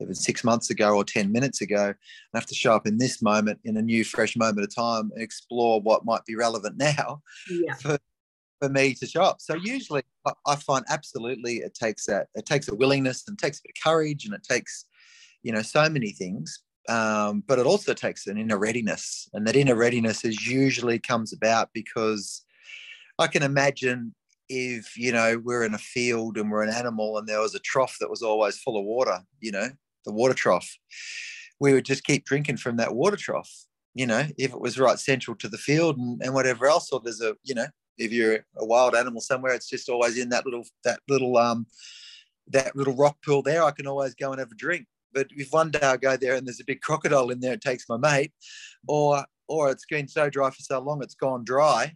even 0.00 0.14
six 0.14 0.44
months 0.44 0.70
ago 0.70 0.94
or 0.94 1.04
10 1.04 1.30
minutes 1.30 1.60
ago. 1.60 1.92
I 2.34 2.38
have 2.38 2.46
to 2.46 2.54
show 2.54 2.74
up 2.74 2.86
in 2.86 2.96
this 2.96 3.20
moment, 3.20 3.60
in 3.64 3.76
a 3.76 3.82
new, 3.82 4.04
fresh 4.04 4.36
moment 4.36 4.66
of 4.66 4.74
time, 4.74 5.10
and 5.14 5.22
explore 5.22 5.80
what 5.80 6.04
might 6.04 6.24
be 6.24 6.36
relevant 6.36 6.78
now 6.78 7.22
yeah. 7.50 7.74
for, 7.80 7.98
for 8.60 8.68
me 8.68 8.94
to 8.94 9.06
show 9.06 9.22
up. 9.22 9.40
So 9.40 9.54
usually 9.54 10.02
I 10.46 10.56
find 10.56 10.84
absolutely 10.88 11.56
it 11.56 11.74
takes 11.74 12.06
that, 12.06 12.28
it 12.34 12.46
takes 12.46 12.68
a 12.68 12.74
willingness 12.74 13.24
and 13.26 13.38
takes 13.38 13.58
a 13.58 13.62
bit 13.64 13.72
of 13.76 13.82
courage 13.82 14.24
and 14.26 14.34
it 14.34 14.42
takes, 14.42 14.84
you 15.42 15.52
know, 15.52 15.62
so 15.62 15.88
many 15.88 16.12
things. 16.12 16.60
Um, 16.88 17.42
but 17.46 17.58
it 17.58 17.66
also 17.66 17.94
takes 17.94 18.26
an 18.26 18.38
inner 18.38 18.58
readiness, 18.58 19.28
and 19.32 19.46
that 19.46 19.54
inner 19.54 19.76
readiness 19.76 20.24
is 20.24 20.46
usually 20.46 20.98
comes 20.98 21.32
about 21.32 21.68
because 21.72 22.42
I 23.18 23.26
can 23.26 23.42
imagine 23.42 24.14
if 24.48 24.96
you 24.96 25.12
know 25.12 25.40
we're 25.44 25.62
in 25.62 25.74
a 25.74 25.78
field 25.78 26.36
and 26.36 26.50
we're 26.50 26.64
an 26.64 26.74
animal 26.74 27.18
and 27.18 27.28
there 27.28 27.40
was 27.40 27.54
a 27.54 27.60
trough 27.60 27.96
that 28.00 28.10
was 28.10 28.22
always 28.22 28.58
full 28.58 28.78
of 28.78 28.84
water, 28.84 29.20
you 29.40 29.52
know, 29.52 29.68
the 30.04 30.12
water 30.12 30.34
trough, 30.34 30.68
we 31.60 31.74
would 31.74 31.84
just 31.84 32.02
keep 32.02 32.24
drinking 32.24 32.56
from 32.56 32.76
that 32.78 32.94
water 32.94 33.16
trough. 33.16 33.66
You 33.94 34.06
know, 34.06 34.24
if 34.38 34.52
it 34.52 34.60
was 34.60 34.78
right 34.78 34.98
central 34.98 35.36
to 35.36 35.48
the 35.48 35.58
field 35.58 35.98
and, 35.98 36.20
and 36.22 36.32
whatever 36.32 36.66
else, 36.66 36.90
or 36.90 37.00
there's 37.00 37.20
a, 37.20 37.34
you 37.44 37.54
know, 37.54 37.66
if 38.00 38.12
you're 38.12 38.44
a 38.56 38.64
wild 38.64 38.94
animal 38.94 39.20
somewhere, 39.20 39.54
it's 39.54 39.68
just 39.68 39.88
always 39.88 40.18
in 40.18 40.30
that 40.30 40.44
little 40.44 40.64
that 40.84 41.00
little 41.08 41.36
um 41.36 41.66
that 42.48 42.74
little 42.74 42.96
rock 42.96 43.16
pool 43.24 43.42
there. 43.42 43.62
I 43.62 43.70
can 43.70 43.86
always 43.86 44.14
go 44.14 44.32
and 44.32 44.40
have 44.40 44.50
a 44.50 44.56
drink. 44.56 44.86
But 45.12 45.28
if 45.30 45.48
one 45.50 45.70
day 45.70 45.80
I 45.82 45.96
go 45.96 46.16
there 46.16 46.34
and 46.34 46.46
there's 46.46 46.60
a 46.60 46.64
big 46.64 46.80
crocodile 46.80 47.30
in 47.30 47.40
there, 47.40 47.54
it 47.54 47.60
takes 47.60 47.88
my 47.88 47.96
mate, 47.96 48.32
or 48.88 49.24
or 49.48 49.70
it's 49.70 49.86
been 49.86 50.08
so 50.08 50.30
dry 50.30 50.50
for 50.50 50.62
so 50.62 50.78
long 50.80 51.02
it's 51.02 51.14
gone 51.14 51.44
dry, 51.44 51.94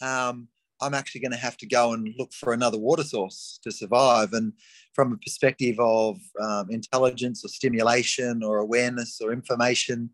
um, 0.00 0.48
I'm 0.80 0.94
actually 0.94 1.22
going 1.22 1.32
to 1.32 1.38
have 1.38 1.56
to 1.58 1.66
go 1.66 1.92
and 1.92 2.14
look 2.18 2.32
for 2.32 2.52
another 2.52 2.78
water 2.78 3.02
source 3.02 3.58
to 3.62 3.72
survive. 3.72 4.32
And 4.32 4.52
from 4.92 5.12
a 5.12 5.16
perspective 5.16 5.76
of 5.80 6.18
um, 6.40 6.70
intelligence 6.70 7.44
or 7.44 7.48
stimulation 7.48 8.42
or 8.42 8.58
awareness 8.58 9.20
or 9.20 9.32
information 9.32 10.10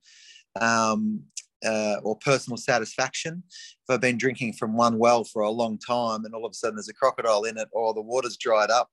um, 0.61 1.23
uh, 1.65 1.97
or 2.03 2.17
personal 2.17 2.57
satisfaction, 2.57 3.43
I've 3.91 4.01
been 4.01 4.19
drinking 4.19 4.55
from 4.55 4.77
one 4.77 4.99
well 4.99 5.25
for 5.25 5.43
a 5.43 5.51
long 5.51 5.79
time 5.79 6.25
and 6.25 6.35
all 6.35 6.47
of 6.47 6.51
a 6.51 6.55
sudden 6.55 6.77
there's 6.77 6.89
a 6.89 6.95
crocodile 6.95 7.45
in 7.45 7.59
it 7.59 7.69
or 7.73 7.93
the 7.93 8.01
water's 8.01 8.37
dried 8.37 8.71
up, 8.71 8.91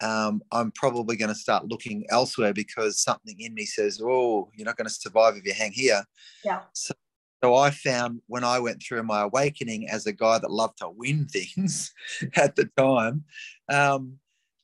um, 0.00 0.42
I'm 0.52 0.70
probably 0.70 1.16
going 1.16 1.30
to 1.30 1.34
start 1.34 1.66
looking 1.66 2.06
elsewhere 2.10 2.52
because 2.52 3.00
something 3.00 3.38
in 3.40 3.54
me 3.54 3.64
says, 3.64 4.00
"Oh, 4.02 4.50
you're 4.54 4.64
not 4.64 4.76
going 4.76 4.86
to 4.86 4.92
survive 4.94 5.36
if 5.36 5.44
you 5.44 5.52
hang 5.52 5.72
here." 5.72 6.04
Yeah. 6.44 6.62
So, 6.72 6.94
so 7.42 7.54
I 7.54 7.70
found 7.70 8.20
when 8.26 8.44
I 8.44 8.60
went 8.60 8.82
through 8.82 9.02
my 9.02 9.22
awakening 9.22 9.88
as 9.88 10.06
a 10.06 10.12
guy 10.12 10.38
that 10.38 10.50
loved 10.50 10.78
to 10.78 10.90
win 10.90 11.26
things 11.30 11.92
at 12.36 12.54
the 12.56 12.66
time, 12.76 13.24
um, 13.68 14.18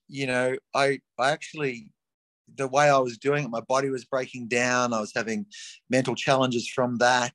you 0.09 0.27
know, 0.27 0.57
I 0.75 1.01
I 1.19 1.31
actually 1.31 1.89
the 2.57 2.69
way 2.69 2.89
I 2.89 2.99
was 2.99 3.19
doing 3.19 3.45
it, 3.45 3.51
my 3.51 3.63
body 3.63 3.91
was 3.91 4.05
breaking 4.05 4.49
down. 4.49 4.93
I 4.93 5.01
was 5.01 5.13
having 5.17 5.47
mental 5.91 6.15
challenges 6.15 6.69
from 6.69 6.99
that, 6.99 7.35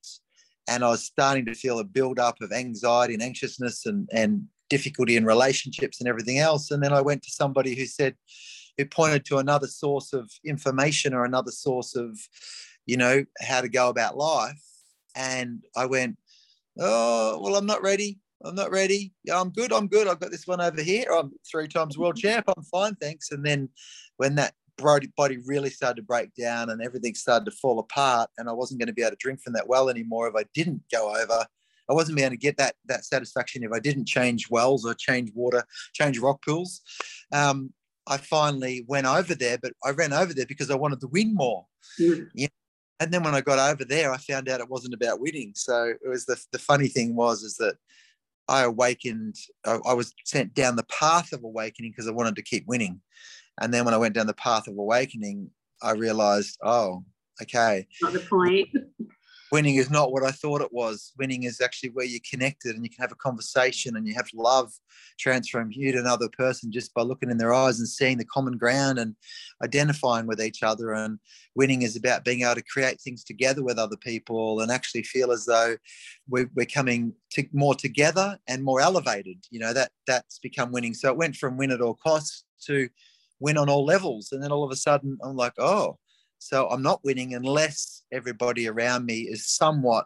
and 0.69 0.83
I 0.83 0.89
was 0.89 1.03
starting 1.03 1.45
to 1.47 1.55
feel 1.55 1.79
a 1.79 1.83
build 1.83 2.19
up 2.19 2.41
of 2.41 2.51
anxiety 2.51 3.15
and 3.15 3.23
anxiousness 3.23 3.85
and 3.85 4.07
and 4.13 4.45
difficulty 4.69 5.17
in 5.17 5.25
relationships 5.25 5.99
and 5.99 6.07
everything 6.07 6.37
else. 6.37 6.71
And 6.71 6.81
then 6.83 6.93
I 6.93 7.01
went 7.01 7.23
to 7.23 7.31
somebody 7.31 7.75
who 7.75 7.85
said, 7.85 8.15
who 8.77 8.85
pointed 8.85 9.25
to 9.25 9.39
another 9.39 9.67
source 9.67 10.13
of 10.13 10.29
information 10.45 11.13
or 11.13 11.25
another 11.25 11.51
source 11.51 11.95
of, 11.95 12.17
you 12.85 12.95
know, 12.95 13.25
how 13.41 13.61
to 13.61 13.67
go 13.67 13.89
about 13.89 14.15
life. 14.15 14.61
And 15.15 15.63
I 15.75 15.87
went, 15.87 16.17
oh, 16.79 17.39
well, 17.41 17.55
I'm 17.55 17.65
not 17.65 17.81
ready. 17.81 18.19
I'm 18.45 18.55
not 18.55 18.71
ready. 18.71 19.11
Yeah, 19.23 19.41
I'm 19.41 19.49
good. 19.49 19.73
I'm 19.73 19.87
good. 19.87 20.07
I've 20.07 20.19
got 20.19 20.31
this 20.31 20.47
one 20.47 20.61
over 20.61 20.81
here. 20.81 21.07
I'm 21.11 21.31
three 21.49 21.67
times 21.67 21.97
world 21.97 22.15
mm-hmm. 22.15 22.27
champ. 22.27 22.45
I'm 22.55 22.63
fine, 22.63 22.95
thanks. 22.95 23.31
And 23.31 23.43
then 23.45 23.69
when 24.17 24.35
that 24.35 24.53
body 24.81 25.37
really 25.45 25.69
started 25.69 25.97
to 25.97 26.03
break 26.03 26.33
down 26.35 26.69
and 26.69 26.81
everything 26.81 27.15
started 27.15 27.45
to 27.45 27.51
fall 27.51 27.79
apart, 27.79 28.29
and 28.37 28.49
I 28.49 28.53
wasn't 28.53 28.79
going 28.79 28.87
to 28.87 28.93
be 28.93 29.01
able 29.01 29.11
to 29.11 29.17
drink 29.17 29.41
from 29.41 29.53
that 29.53 29.67
well 29.67 29.89
anymore 29.89 30.27
if 30.27 30.35
I 30.35 30.45
didn't 30.53 30.83
go 30.91 31.15
over 31.15 31.45
I 31.89 31.93
wasn't 31.93 32.19
able 32.19 32.31
to 32.31 32.37
get 32.37 32.57
that 32.57 32.75
that 32.85 33.03
satisfaction 33.03 33.63
if 33.63 33.71
I 33.71 33.79
didn't 33.79 34.05
change 34.05 34.49
wells 34.49 34.85
or 34.85 34.93
change 34.93 35.31
water, 35.33 35.63
change 35.93 36.19
rock 36.19 36.43
pools. 36.45 36.81
Um, 37.33 37.73
I 38.07 38.17
finally 38.17 38.85
went 38.87 39.07
over 39.07 39.35
there, 39.35 39.57
but 39.61 39.73
I 39.83 39.91
ran 39.91 40.13
over 40.13 40.33
there 40.33 40.45
because 40.45 40.71
I 40.71 40.75
wanted 40.75 40.99
to 41.01 41.07
win 41.07 41.33
more. 41.33 41.65
Mm. 41.99 42.27
Yeah. 42.33 42.47
And 42.99 43.11
then 43.11 43.23
when 43.23 43.35
I 43.35 43.41
got 43.41 43.59
over 43.59 43.85
there, 43.85 44.11
I 44.11 44.17
found 44.17 44.49
out 44.49 44.59
it 44.59 44.69
wasn't 44.69 44.93
about 44.93 45.21
winning. 45.21 45.53
So 45.55 45.93
it 46.03 46.07
was 46.07 46.25
the, 46.25 46.39
the 46.51 46.59
funny 46.59 46.89
thing 46.89 47.15
was 47.15 47.43
is 47.43 47.55
that 47.57 47.75
I 48.47 48.63
awakened. 48.63 49.35
I, 49.65 49.79
I 49.87 49.93
was 49.93 50.13
sent 50.25 50.53
down 50.53 50.75
the 50.75 50.83
path 50.83 51.31
of 51.31 51.43
awakening 51.43 51.91
because 51.91 52.07
I 52.07 52.11
wanted 52.11 52.35
to 52.35 52.43
keep 52.43 52.67
winning. 52.67 53.01
And 53.59 53.73
then 53.73 53.85
when 53.85 53.93
I 53.93 53.97
went 53.97 54.15
down 54.15 54.27
the 54.27 54.33
path 54.33 54.67
of 54.67 54.77
awakening, 54.77 55.49
I 55.81 55.91
realized, 55.91 56.57
oh, 56.63 57.03
okay. 57.41 57.87
Not 58.01 58.13
the 58.13 58.19
point. 58.19 58.69
winning 59.51 59.75
is 59.75 59.89
not 59.89 60.11
what 60.11 60.23
I 60.23 60.31
thought 60.31 60.61
it 60.61 60.73
was. 60.73 61.13
Winning 61.17 61.43
is 61.43 61.61
actually 61.61 61.89
where 61.89 62.05
you're 62.05 62.19
connected 62.29 62.75
and 62.75 62.83
you 62.83 62.89
can 62.89 63.01
have 63.01 63.11
a 63.11 63.15
conversation 63.15 63.95
and 63.95 64.07
you 64.07 64.13
have 64.13 64.29
love 64.33 64.71
transfer 65.19 65.59
from 65.59 65.71
you 65.71 65.91
to 65.91 65.99
another 65.99 66.29
person 66.29 66.71
just 66.71 66.93
by 66.93 67.01
looking 67.01 67.29
in 67.29 67.37
their 67.37 67.53
eyes 67.53 67.79
and 67.79 67.87
seeing 67.87 68.17
the 68.17 68.25
common 68.25 68.57
ground 68.57 68.99
and 68.99 69.15
identifying 69.63 70.27
with 70.27 70.41
each 70.41 70.63
other. 70.63 70.93
And 70.93 71.19
winning 71.55 71.81
is 71.81 71.95
about 71.95 72.23
being 72.23 72.41
able 72.41 72.55
to 72.55 72.63
create 72.63 73.01
things 73.01 73.23
together 73.23 73.63
with 73.63 73.79
other 73.79 73.97
people 73.97 74.61
and 74.61 74.71
actually 74.71 75.03
feel 75.03 75.31
as 75.31 75.45
though 75.45 75.77
we're, 76.29 76.49
we're 76.55 76.65
coming 76.65 77.13
to 77.31 77.45
more 77.51 77.75
together 77.75 78.37
and 78.47 78.63
more 78.63 78.81
elevated. 78.81 79.37
You 79.49 79.59
know, 79.59 79.73
that 79.73 79.91
that's 80.07 80.39
become 80.39 80.71
winning. 80.71 80.93
So 80.93 81.09
it 81.09 81.17
went 81.17 81.35
from 81.35 81.57
win 81.57 81.71
at 81.71 81.81
all 81.81 81.95
costs 81.95 82.43
to 82.65 82.89
win 83.39 83.57
on 83.57 83.69
all 83.69 83.85
levels. 83.85 84.31
And 84.31 84.43
then 84.43 84.51
all 84.51 84.63
of 84.63 84.71
a 84.71 84.75
sudden 84.75 85.17
I'm 85.23 85.35
like, 85.35 85.53
oh, 85.57 85.97
so 86.39 86.67
I'm 86.69 86.81
not 86.81 87.03
winning 87.03 87.33
unless 87.33 88.03
everybody 88.11 88.67
around 88.67 89.05
me 89.05 89.21
is 89.21 89.47
somewhat 89.47 90.05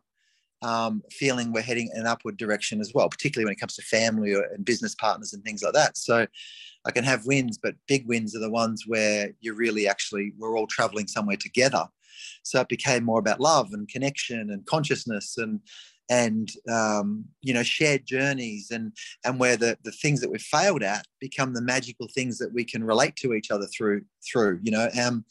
um, 0.64 1.04
feeling 1.12 1.52
we're 1.52 1.62
heading 1.62 1.90
in 1.94 2.02
an 2.02 2.08
upward 2.08 2.38
direction 2.38 2.80
as 2.80 2.92
well, 2.96 3.10
particularly 3.10 3.46
when 3.46 3.54
it 3.54 3.60
comes 3.60 3.76
to 3.76 3.82
family 3.82 4.34
or, 4.34 4.44
and 4.44 4.66
business 4.66 4.96
partners 4.96 5.34
and 5.34 5.44
things 5.44 5.62
like 5.62 5.74
that. 5.74 5.98
So 5.98 6.26
I 6.86 6.92
can 6.92 7.04
have 7.04 7.26
wins, 7.26 7.58
but 7.62 7.76
big 7.88 8.08
wins 8.08 8.36
are 8.36 8.40
the 8.40 8.50
ones 8.50 8.86
where 8.88 9.32
you're 9.42 9.56
really 9.56 9.88
actually 9.88 10.34
we're 10.38 10.58
all 10.58 10.68
traveling 10.68 11.08
somewhere 11.08 11.38
together. 11.38 11.86
So 12.44 12.62
it 12.62 12.70
became 12.70 13.04
more 13.04 13.20
about 13.20 13.40
love 13.40 13.70
and 13.74 13.88
connection 13.88 14.50
and 14.50 14.66
consciousness 14.66 15.38
and 15.38 15.60
and 16.10 16.52
um, 16.70 17.26
you 17.42 17.54
know 17.54 17.64
shared 17.64 18.06
journeys 18.06 18.72
and 18.72 18.92
and 19.24 19.40
where 19.40 19.58
the 19.58 19.78
the 19.84 19.92
things 19.92 20.22
that 20.22 20.30
we've 20.30 20.42
failed 20.42 20.84
at 20.84 21.06
become 21.20 21.54
the 21.54 21.62
magical 21.62 22.08
things 22.14 22.38
that 22.38 22.54
we 22.54 22.64
can 22.64 22.84
relate 22.84 23.16
to 23.16 23.34
each 23.34 23.52
other 23.52 23.68
through 23.68 24.02
through 24.26 24.60
you 24.64 24.72
know 24.72 24.90
um 25.02 25.26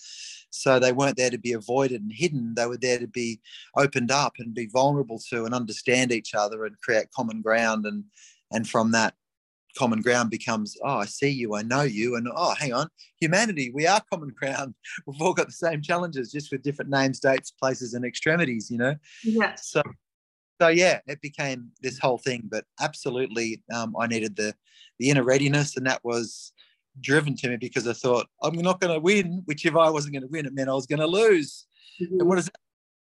so 0.53 0.79
they 0.79 0.93
weren't 0.93 1.17
there 1.17 1.31
to 1.31 1.39
be 1.39 1.53
avoided 1.53 2.03
and 2.03 2.13
hidden. 2.13 2.55
They 2.55 2.67
were 2.67 2.77
there 2.77 2.99
to 2.99 3.07
be 3.07 3.41
opened 3.75 4.11
up 4.11 4.35
and 4.39 4.55
be 4.55 4.67
vulnerable 4.67 5.19
to 5.31 5.47
and 5.47 5.55
understand 5.55 6.13
each 6.13 6.35
other 6.35 6.67
and 6.67 6.79
create 6.83 7.11
common 7.11 7.41
ground. 7.41 7.87
And 7.87 8.05
and 8.53 8.69
from 8.69 8.93
that 8.93 9.15
common 9.77 10.03
ground 10.03 10.31
becomes, 10.31 10.77
oh, 10.85 10.99
I 10.99 11.07
see 11.07 11.31
you, 11.31 11.55
I 11.55 11.63
know 11.63 11.83
you, 11.83 12.17
and 12.17 12.29
oh, 12.35 12.55
hang 12.55 12.75
on, 12.75 12.89
humanity, 13.19 13.71
we 13.75 13.87
are 13.87 14.03
common 14.13 14.29
ground. 14.29 14.75
We've 15.07 15.21
all 15.23 15.33
got 15.33 15.47
the 15.47 15.53
same 15.53 15.81
challenges, 15.81 16.31
just 16.31 16.53
with 16.53 16.63
different 16.63 16.91
names, 16.91 17.21
dates, 17.21 17.51
places, 17.51 17.95
and 17.95 18.05
extremities, 18.05 18.71
you 18.71 18.77
know? 18.77 18.95
Yes. 19.25 19.69
So 19.69 19.83
so 20.63 20.69
yeah, 20.69 21.01
it 21.09 21.21
became 21.21 21.73
this 21.81 21.99
whole 21.99 22.19
thing. 22.19 22.43
But 22.49 22.65
absolutely, 22.81 23.63
um, 23.75 23.97
I 23.99 24.07
needed 24.07 24.37
the 24.37 24.55
the 25.01 25.11
inner 25.11 25.25
readiness, 25.25 25.77
and 25.77 25.85
that 25.87 26.05
was 26.05 26.53
driven 27.01 27.35
to 27.39 27.49
me 27.49 27.57
because 27.57 27.89
I 27.89 27.95
thought 27.95 28.29
I'm 28.45 28.55
not 28.55 28.81
going 28.81 28.95
to 28.95 29.01
win. 29.01 29.43
Which 29.47 29.67
if 29.67 29.75
I 29.75 29.91
wasn't 29.91 30.15
going 30.15 30.23
to 30.23 30.29
win, 30.29 30.47
it 30.47 30.55
meant 30.55 30.71
I 30.71 30.75
was 30.75 30.87
going 30.87 31.01
to 31.01 31.07
lose. 31.09 31.67
Mm-hmm. 32.01 32.21
And 32.21 32.29
what 32.29 32.39
is 32.39 32.45
that? 32.45 32.55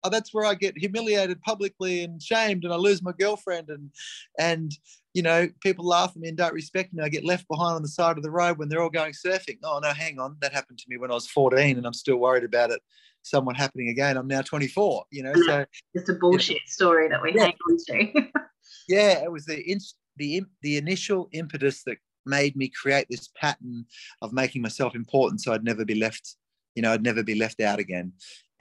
Oh, 0.04 0.10
that's 0.10 0.34
where 0.34 0.44
I 0.44 0.54
get 0.54 0.76
humiliated 0.76 1.40
publicly 1.40 2.04
and 2.04 2.22
shamed, 2.22 2.64
and 2.64 2.75
I 2.75 2.76
lose 2.76 3.02
my 3.02 3.12
girlfriend, 3.18 3.70
and 3.70 3.90
and 4.38 4.70
you 5.14 5.22
know 5.22 5.48
people 5.62 5.86
laugh 5.86 6.10
at 6.10 6.16
me 6.16 6.28
and 6.28 6.36
don't 6.36 6.52
respect 6.52 6.92
me. 6.92 7.02
I 7.02 7.08
get 7.08 7.25
left 7.25 7.48
behind 7.48 7.76
on 7.76 7.82
the 7.82 7.88
side 7.88 8.18
of 8.18 8.22
the 8.22 8.30
road 8.30 8.58
when 8.58 8.68
they're 8.68 8.82
all 8.82 8.90
going 8.90 9.14
surfing. 9.14 9.60
Oh 9.64 9.80
no, 9.82 9.94
hang 9.94 10.18
on, 10.18 10.36
that 10.42 10.52
happened 10.52 10.78
to 10.80 10.86
me 10.88 10.98
when 10.98 11.10
I 11.10 11.14
was 11.14 11.26
14, 11.26 11.78
and 11.78 11.86
I'm 11.86 11.94
still 11.94 12.18
worried 12.18 12.44
about 12.44 12.70
it 12.70 12.82
somewhat 13.26 13.56
happening 13.56 13.88
again. 13.88 14.16
I'm 14.16 14.28
now 14.28 14.42
24. 14.42 15.04
You 15.11 15.25
know, 15.25 15.35
so 15.47 15.64
it's 15.95 16.09
a 16.09 16.14
bullshit 16.14 16.50
you 16.50 16.54
know, 16.56 16.66
story 16.66 17.09
that 17.09 17.23
we 17.23 17.35
yeah. 17.35 17.45
hang 17.45 17.56
on 17.68 17.76
to. 17.87 18.28
yeah, 18.88 19.23
it 19.23 19.30
was 19.30 19.47
the 19.47 19.61
in, 19.61 19.78
the 20.16 20.42
the 20.62 20.76
initial 20.76 21.28
impetus 21.33 21.83
that 21.85 21.99
made 22.25 22.56
me 22.56 22.68
create 22.68 23.06
this 23.09 23.28
pattern 23.40 23.87
of 24.21 24.33
making 24.33 24.61
myself 24.61 24.95
important 24.95 25.40
so 25.40 25.52
I'd 25.52 25.64
never 25.64 25.85
be 25.85 25.95
left, 25.95 26.37
you 26.75 26.83
know, 26.83 26.92
I'd 26.92 27.02
never 27.02 27.23
be 27.23 27.37
left 27.37 27.61
out 27.61 27.78
again. 27.78 28.12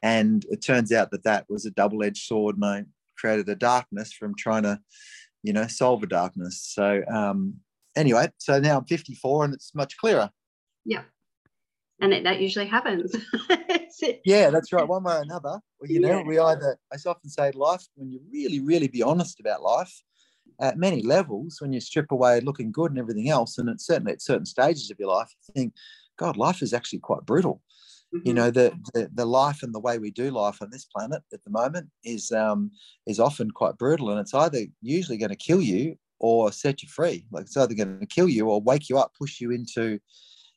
And 0.04 0.46
it 0.50 0.62
turns 0.62 0.92
out 0.92 1.10
that 1.12 1.24
that 1.24 1.46
was 1.50 1.66
a 1.66 1.72
double 1.72 2.04
edged 2.04 2.26
sword 2.26 2.56
and 2.56 2.66
I 2.66 2.86
created 3.18 3.50
a 3.50 3.56
darkness 3.56 4.14
from 4.14 4.36
trying 4.38 4.64
to, 4.64 4.80
you 5.42 5.52
know, 5.52 5.66
solve 5.66 6.04
a 6.04 6.08
darkness. 6.08 6.62
So, 6.64 7.02
um, 7.12 7.56
anyway, 7.96 8.30
so 8.38 8.60
now 8.60 8.78
I'm 8.78 8.86
54 8.86 9.46
and 9.46 9.54
it's 9.56 9.74
much 9.74 9.98
clearer. 9.98 10.30
Yeah. 10.86 11.02
And 12.02 12.14
it, 12.14 12.24
that 12.24 12.42
usually 12.42 12.68
happens. 12.68 13.16
yeah, 14.26 14.50
that's 14.50 14.74
right. 14.74 14.88
One 14.88 15.04
way 15.04 15.16
or 15.16 15.22
another. 15.22 15.60
Well, 15.80 15.90
you 15.90 16.02
know, 16.02 16.20
yeah. 16.20 16.24
we 16.24 16.38
either, 16.38 16.78
I 16.92 16.98
often 17.08 17.30
say, 17.30 17.52
life, 17.52 17.86
when 17.96 18.12
you 18.12 18.20
really, 18.32 18.60
really 18.60 18.88
be 18.88 19.02
honest 19.02 19.40
about 19.40 19.62
life, 19.62 19.94
at 20.60 20.78
many 20.78 21.02
levels, 21.02 21.58
when 21.60 21.74
you 21.74 21.80
strip 21.80 22.12
away 22.12 22.40
looking 22.40 22.72
good 22.72 22.92
and 22.92 23.00
everything 23.00 23.30
else, 23.30 23.58
and 23.58 23.70
it's 23.70 23.86
certainly 23.86 24.14
at 24.14 24.22
certain 24.22 24.46
stages 24.46 24.92
of 24.92 25.00
your 25.00 25.10
life, 25.10 25.30
you 25.48 25.54
think, 25.54 25.74
God, 26.18 26.38
life 26.38 26.62
is 26.62 26.74
actually 26.74 27.00
quite 27.00 27.26
brutal. 27.26 27.62
Mm-hmm. 28.14 28.28
You 28.28 28.34
know, 28.34 28.52
the, 28.52 28.74
the, 28.94 29.10
the 29.14 29.26
life 29.26 29.64
and 29.64 29.74
the 29.74 29.80
way 29.80 29.98
we 29.98 30.12
do 30.12 30.32
life 30.32 30.62
on 30.62 30.70
this 30.70 30.86
planet 30.86 31.22
at 31.34 31.44
the 31.44 31.50
moment 31.50 31.90
is 32.04 32.32
um, 32.32 32.72
is 33.08 33.20
often 33.20 33.52
quite 33.52 33.78
brutal, 33.78 34.12
and 34.12 34.20
it's 34.20 34.34
either 34.34 34.60
usually 34.82 35.18
going 35.18 35.30
to 35.30 35.36
kill 35.36 35.62
you 35.62 35.98
or 36.20 36.52
set 36.52 36.82
you 36.82 36.90
free. 36.90 37.26
Like 37.32 37.46
it's 37.46 37.58
either 37.58 37.74
going 37.74 38.00
to 38.00 38.06
kill 38.06 38.30
you 38.30 38.48
or 38.50 38.62
wake 38.62 38.90
you 38.90 38.98
up, 38.98 39.12
push 39.20 39.42
you 39.42 39.52
into 39.52 40.00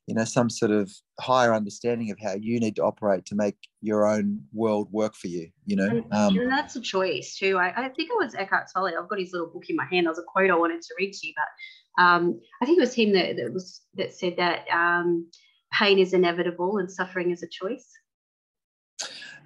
you 0.09 0.15
know 0.15 0.25
some 0.25 0.49
sort 0.49 0.73
of 0.73 0.91
higher 1.21 1.55
understanding 1.55 2.11
of 2.11 2.19
how 2.19 2.35
you 2.35 2.59
need 2.59 2.75
to 2.75 2.83
operate 2.83 3.27
to 3.27 3.35
make 3.35 3.57
your 3.83 4.07
own 4.07 4.41
world 4.55 4.89
work 4.91 5.15
for 5.15 5.29
you 5.29 5.51
you 5.67 5.77
know 5.77 5.87
and, 5.87 6.13
um, 6.15 6.37
and 6.39 6.51
that's 6.51 6.75
a 6.77 6.81
choice 6.81 7.37
too. 7.37 7.59
I, 7.59 7.69
I, 7.77 7.89
think 7.91 8.11
it 8.11 8.17
was 8.19 8.35
eckhart 8.35 8.69
tolle 8.75 8.87
i've 8.87 9.09
got 9.09 9.21
his 9.21 9.33
little 9.33 9.49
book 9.49 9.65
in 9.69 9.77
my 9.77 9.85
hand 9.93 10.07
there's 10.07 10.19
a 10.19 10.23
quote 10.23 10.51
i 10.51 10.57
wanted 10.57 10.81
to 10.81 10.95
read 10.99 11.13
to 11.13 11.27
you 11.27 11.35
but 11.37 12.03
um, 12.03 12.41
i 12.63 12.65
think 12.65 12.79
it 12.79 12.81
was 12.81 12.95
him 12.95 13.13
that, 13.13 13.37
that 13.37 13.53
was 13.53 13.83
that 13.95 14.15
said 14.15 14.37
that 14.39 14.65
um, 14.73 15.31
pain 15.73 15.99
is 15.99 16.15
inevitable 16.15 16.79
and 16.79 16.91
suffering 16.91 17.31
is 17.31 17.43
a 17.43 17.49
choice. 17.49 17.91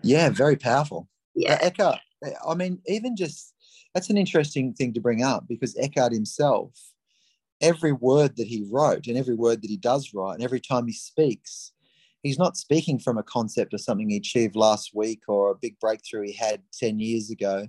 Yeah 0.02 0.28
very 0.30 0.56
powerful. 0.56 1.08
Yeah. 1.34 1.54
Uh, 1.54 1.58
eckhart 1.66 1.98
i 2.46 2.54
mean 2.54 2.80
even 2.86 3.16
just 3.16 3.52
that's 3.94 4.10
an 4.10 4.16
interesting 4.16 4.74
thing 4.74 4.92
to 4.92 5.00
bring 5.00 5.24
up 5.24 5.46
because 5.48 5.76
eckhart 5.76 6.12
himself 6.12 6.91
every 7.62 7.92
word 7.92 8.36
that 8.36 8.48
he 8.48 8.66
wrote 8.70 9.06
and 9.06 9.16
every 9.16 9.34
word 9.34 9.62
that 9.62 9.70
he 9.70 9.76
does 9.76 10.12
write 10.12 10.34
and 10.34 10.42
every 10.42 10.60
time 10.60 10.86
he 10.86 10.92
speaks, 10.92 11.72
he's 12.22 12.38
not 12.38 12.56
speaking 12.56 12.98
from 12.98 13.16
a 13.16 13.22
concept 13.22 13.72
of 13.72 13.80
something 13.80 14.10
he 14.10 14.16
achieved 14.16 14.56
last 14.56 14.90
week 14.94 15.22
or 15.28 15.50
a 15.50 15.54
big 15.54 15.78
breakthrough 15.80 16.26
he 16.26 16.32
had 16.32 16.62
10 16.78 16.98
years 16.98 17.30
ago. 17.30 17.68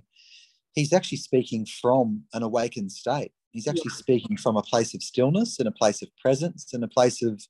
He's 0.74 0.92
actually 0.92 1.18
speaking 1.18 1.66
from 1.80 2.24
an 2.34 2.42
awakened 2.42 2.92
state. 2.92 3.32
He's 3.52 3.68
actually 3.68 3.92
yeah. 3.92 3.98
speaking 3.98 4.36
from 4.36 4.56
a 4.56 4.62
place 4.62 4.94
of 4.94 5.02
stillness 5.02 5.60
and 5.60 5.68
a 5.68 5.72
place 5.72 6.02
of 6.02 6.08
presence 6.16 6.74
and 6.74 6.82
a 6.82 6.88
place 6.88 7.22
of 7.22 7.40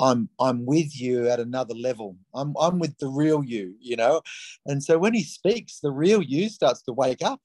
I'm 0.00 0.30
I'm 0.40 0.64
with 0.64 0.98
you 0.98 1.28
at 1.28 1.40
another 1.40 1.74
level. 1.74 2.16
I'm 2.34 2.54
I'm 2.58 2.78
with 2.78 2.96
the 2.98 3.08
real 3.08 3.44
you, 3.44 3.74
you 3.80 3.96
know. 3.96 4.22
And 4.64 4.82
so 4.82 4.96
when 4.96 5.12
he 5.12 5.22
speaks, 5.22 5.80
the 5.80 5.90
real 5.90 6.22
you 6.22 6.48
starts 6.48 6.82
to 6.82 6.92
wake 6.92 7.22
up 7.22 7.40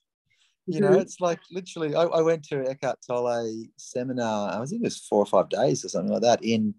you 0.67 0.79
know, 0.79 0.93
it's 0.93 1.19
like 1.19 1.39
literally. 1.51 1.95
I, 1.95 2.03
I, 2.03 2.21
went 2.21 2.43
to 2.45 2.67
Eckhart 2.67 2.99
Tolle 3.05 3.65
seminar. 3.77 4.61
I 4.61 4.65
think 4.65 4.81
it 4.81 4.85
was 4.85 4.97
four 4.97 5.19
or 5.19 5.25
five 5.25 5.49
days 5.49 5.85
or 5.85 5.89
something 5.89 6.11
like 6.11 6.23
that 6.23 6.43
in 6.43 6.73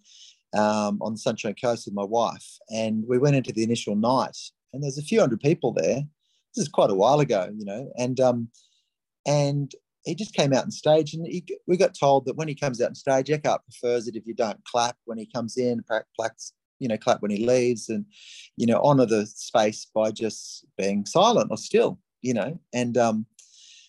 um, 0.56 0.98
on 1.00 1.12
the 1.12 1.18
Sunshine 1.18 1.54
Coast 1.54 1.86
with 1.86 1.94
my 1.94 2.04
wife, 2.04 2.58
and 2.70 3.04
we 3.06 3.18
went 3.18 3.36
into 3.36 3.52
the 3.52 3.62
initial 3.62 3.94
night, 3.94 4.36
and 4.72 4.82
there's 4.82 4.98
a 4.98 5.02
few 5.02 5.20
hundred 5.20 5.40
people 5.40 5.72
there. 5.72 6.02
This 6.54 6.66
is 6.66 6.68
quite 6.68 6.90
a 6.90 6.94
while 6.94 7.20
ago, 7.20 7.48
you 7.56 7.64
know, 7.64 7.90
and 7.96 8.18
um, 8.18 8.48
and 9.26 9.70
he 10.04 10.14
just 10.14 10.34
came 10.34 10.52
out 10.52 10.64
on 10.64 10.70
stage, 10.72 11.14
and 11.14 11.26
he, 11.26 11.44
we 11.68 11.76
got 11.76 11.94
told 11.98 12.26
that 12.26 12.36
when 12.36 12.48
he 12.48 12.54
comes 12.54 12.80
out 12.80 12.88
on 12.88 12.94
stage, 12.96 13.30
Eckhart 13.30 13.62
prefers 13.64 14.08
it 14.08 14.16
if 14.16 14.26
you 14.26 14.34
don't 14.34 14.64
clap 14.64 14.96
when 15.04 15.18
he 15.18 15.26
comes 15.26 15.56
in, 15.56 15.84
claps, 16.16 16.52
you 16.80 16.88
know, 16.88 16.96
clap 16.96 17.22
when 17.22 17.30
he 17.30 17.46
leaves, 17.46 17.88
and 17.88 18.04
you 18.56 18.66
know, 18.66 18.80
honor 18.82 19.06
the 19.06 19.26
space 19.26 19.86
by 19.94 20.10
just 20.10 20.66
being 20.76 21.06
silent 21.06 21.52
or 21.52 21.56
still, 21.56 22.00
you 22.22 22.34
know, 22.34 22.58
and 22.72 22.96
um, 22.98 23.26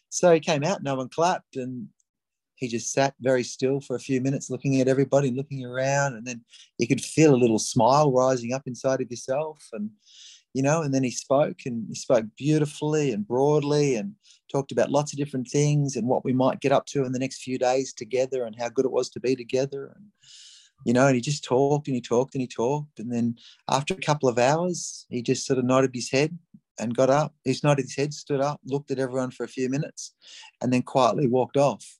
so 0.09 0.33
he 0.33 0.39
came 0.39 0.63
out, 0.63 0.83
no 0.83 0.95
one 0.95 1.09
clapped, 1.09 1.55
and 1.55 1.87
he 2.55 2.67
just 2.67 2.91
sat 2.91 3.13
very 3.21 3.43
still 3.43 3.79
for 3.79 3.95
a 3.95 3.99
few 3.99 4.19
minutes, 4.19 4.49
looking 4.49 4.81
at 4.81 4.87
everybody, 4.87 5.31
looking 5.31 5.63
around, 5.63 6.15
and 6.15 6.25
then 6.25 6.43
you 6.79 6.87
could 6.87 7.01
feel 7.01 7.33
a 7.33 7.37
little 7.37 7.59
smile 7.59 8.11
rising 8.11 8.53
up 8.53 8.63
inside 8.65 9.01
of 9.01 9.09
yourself, 9.11 9.67
and 9.73 9.89
you 10.53 10.63
know, 10.63 10.81
and 10.81 10.91
then 10.93 11.03
he 11.03 11.11
spoke, 11.11 11.59
and 11.65 11.85
he 11.87 11.95
spoke 11.95 12.25
beautifully 12.35 13.11
and 13.11 13.27
broadly, 13.27 13.95
and 13.95 14.13
talked 14.51 14.71
about 14.71 14.91
lots 14.91 15.13
of 15.13 15.19
different 15.19 15.47
things 15.47 15.95
and 15.95 16.07
what 16.07 16.25
we 16.25 16.33
might 16.33 16.61
get 16.61 16.71
up 16.71 16.85
to 16.87 17.03
in 17.03 17.11
the 17.11 17.19
next 17.19 17.43
few 17.43 17.59
days 17.59 17.93
together, 17.93 18.43
and 18.43 18.55
how 18.59 18.69
good 18.69 18.85
it 18.85 18.91
was 18.91 19.09
to 19.09 19.19
be 19.19 19.35
together, 19.35 19.93
and 19.95 20.05
you 20.85 20.93
know, 20.93 21.05
and 21.07 21.15
he 21.15 21.21
just 21.21 21.43
talked 21.43 21.87
and 21.87 21.95
he 21.95 22.01
talked 22.01 22.33
and 22.33 22.41
he 22.41 22.47
talked, 22.47 22.99
and 22.99 23.11
then 23.11 23.35
after 23.69 23.93
a 23.93 23.97
couple 23.97 24.29
of 24.29 24.39
hours, 24.39 25.05
he 25.09 25.21
just 25.21 25.45
sort 25.45 25.59
of 25.59 25.65
nodded 25.65 25.91
his 25.93 26.09
head 26.09 26.37
and 26.79 26.95
got 26.95 27.09
up. 27.09 27.35
He 27.43 27.55
nodded 27.63 27.83
his 27.83 27.95
head, 27.95 28.13
stood 28.13 28.41
up, 28.41 28.59
looked 28.65 28.91
at 28.91 28.99
everyone 28.99 29.31
for 29.31 29.43
a 29.43 29.49
few 29.49 29.69
minutes, 29.69 30.13
and 30.61 30.71
then 30.71 30.81
quietly 30.81 31.27
walked 31.27 31.57
off. 31.57 31.97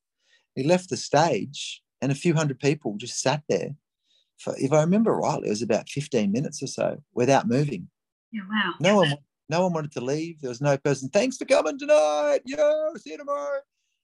He 0.56 0.64
left 0.64 0.90
the 0.90 0.98
stage, 0.98 1.82
and 2.02 2.12
a 2.12 2.16
few 2.16 2.34
hundred 2.34 2.60
people 2.60 2.96
just 2.98 3.22
sat 3.22 3.44
there 3.50 3.76
for, 4.38 4.56
if 4.58 4.72
I 4.72 4.82
remember 4.82 5.14
rightly, 5.14 5.48
it 5.48 5.52
was 5.52 5.62
about 5.62 5.90
15 5.90 6.32
minutes 6.32 6.62
or 6.62 6.68
so 6.68 6.98
without 7.14 7.48
moving. 7.48 7.90
Yeah, 8.32 8.44
wow. 8.50 8.74
No 8.80 8.96
one, 8.98 9.14
no 9.50 9.64
one 9.64 9.74
wanted 9.74 9.92
to 9.94 10.02
leave. 10.02 10.42
There 10.42 10.50
was 10.50 10.62
no 10.62 10.78
person, 10.78 11.10
thanks 11.10 11.38
for 11.38 11.46
coming 11.46 11.80
tonight. 11.80 12.40
Yeah, 12.46 12.90
see 12.98 13.12
you 13.12 13.18
tomorrow. 13.18 13.60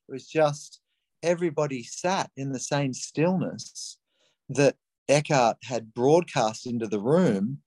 It 0.08 0.12
was 0.12 0.28
just 0.28 0.82
everybody 1.22 1.84
sat 1.84 2.32
in 2.36 2.52
the 2.52 2.60
same 2.60 2.94
stillness 2.94 3.98
that 4.50 4.76
Eckhart 5.08 5.58
had 5.64 5.94
broadcast 5.94 6.66
into 6.66 6.88
the 6.88 7.00
room, 7.00 7.60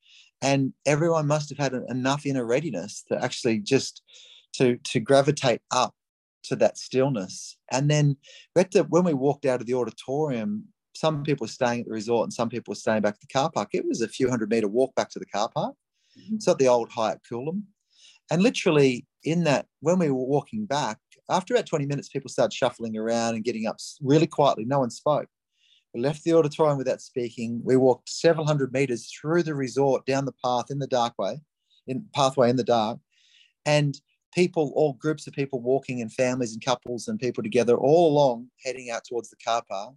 and 0.42 0.72
everyone 0.84 1.26
must 1.26 1.48
have 1.50 1.58
had 1.58 1.72
enough 1.88 2.26
inner 2.26 2.44
readiness 2.44 3.04
to 3.08 3.22
actually 3.22 3.58
just 3.58 4.02
to 4.54 4.76
to 4.84 5.00
gravitate 5.00 5.60
up 5.70 5.94
to 6.44 6.56
that 6.56 6.78
stillness. 6.78 7.56
And 7.70 7.90
then 7.90 8.16
we 8.54 8.64
when 8.88 9.04
we 9.04 9.14
walked 9.14 9.46
out 9.46 9.60
of 9.60 9.66
the 9.66 9.74
auditorium, 9.74 10.64
some 10.94 11.22
people 11.22 11.44
were 11.44 11.48
staying 11.48 11.80
at 11.80 11.86
the 11.86 11.92
resort 11.92 12.24
and 12.24 12.32
some 12.32 12.48
people 12.48 12.72
were 12.72 12.76
staying 12.76 13.02
back 13.02 13.14
at 13.14 13.20
the 13.20 13.26
car 13.26 13.50
park. 13.50 13.70
It 13.72 13.86
was 13.86 14.00
a 14.00 14.08
few 14.08 14.30
hundred 14.30 14.50
meter 14.50 14.68
walk 14.68 14.94
back 14.94 15.10
to 15.10 15.18
the 15.18 15.26
car 15.26 15.50
park. 15.54 15.74
Mm-hmm. 16.18 16.38
So 16.38 16.52
at 16.52 16.58
the 16.58 16.68
old 16.68 16.90
Hyatt 16.90 17.20
Coolum. 17.30 17.62
And 18.30 18.42
literally 18.42 19.06
in 19.22 19.44
that, 19.44 19.66
when 19.80 19.98
we 19.98 20.10
were 20.10 20.24
walking 20.24 20.66
back, 20.66 20.98
after 21.28 21.54
about 21.54 21.66
20 21.66 21.86
minutes, 21.86 22.08
people 22.08 22.28
started 22.28 22.52
shuffling 22.52 22.96
around 22.96 23.34
and 23.34 23.44
getting 23.44 23.66
up 23.66 23.76
really 24.00 24.26
quietly. 24.26 24.64
No 24.64 24.80
one 24.80 24.90
spoke. 24.90 25.28
Left 25.96 26.24
the 26.24 26.34
auditorium 26.34 26.76
without 26.76 27.00
speaking. 27.00 27.60
We 27.64 27.76
walked 27.76 28.10
several 28.10 28.46
hundred 28.46 28.72
meters 28.72 29.10
through 29.10 29.44
the 29.44 29.54
resort, 29.54 30.04
down 30.04 30.26
the 30.26 30.34
path 30.44 30.70
in 30.70 30.78
the 30.78 30.86
dark 30.86 31.14
way, 31.18 31.40
in 31.86 32.04
pathway 32.14 32.50
in 32.50 32.56
the 32.56 32.64
dark. 32.64 32.98
And 33.64 33.98
people, 34.34 34.72
all 34.76 34.92
groups 34.92 35.26
of 35.26 35.32
people 35.32 35.60
walking 35.60 36.00
in 36.00 36.10
families 36.10 36.52
and 36.52 36.62
couples 36.62 37.08
and 37.08 37.18
people 37.18 37.42
together 37.42 37.76
all 37.76 38.12
along, 38.12 38.48
heading 38.62 38.90
out 38.90 39.04
towards 39.08 39.30
the 39.30 39.36
car 39.36 39.62
park. 39.68 39.94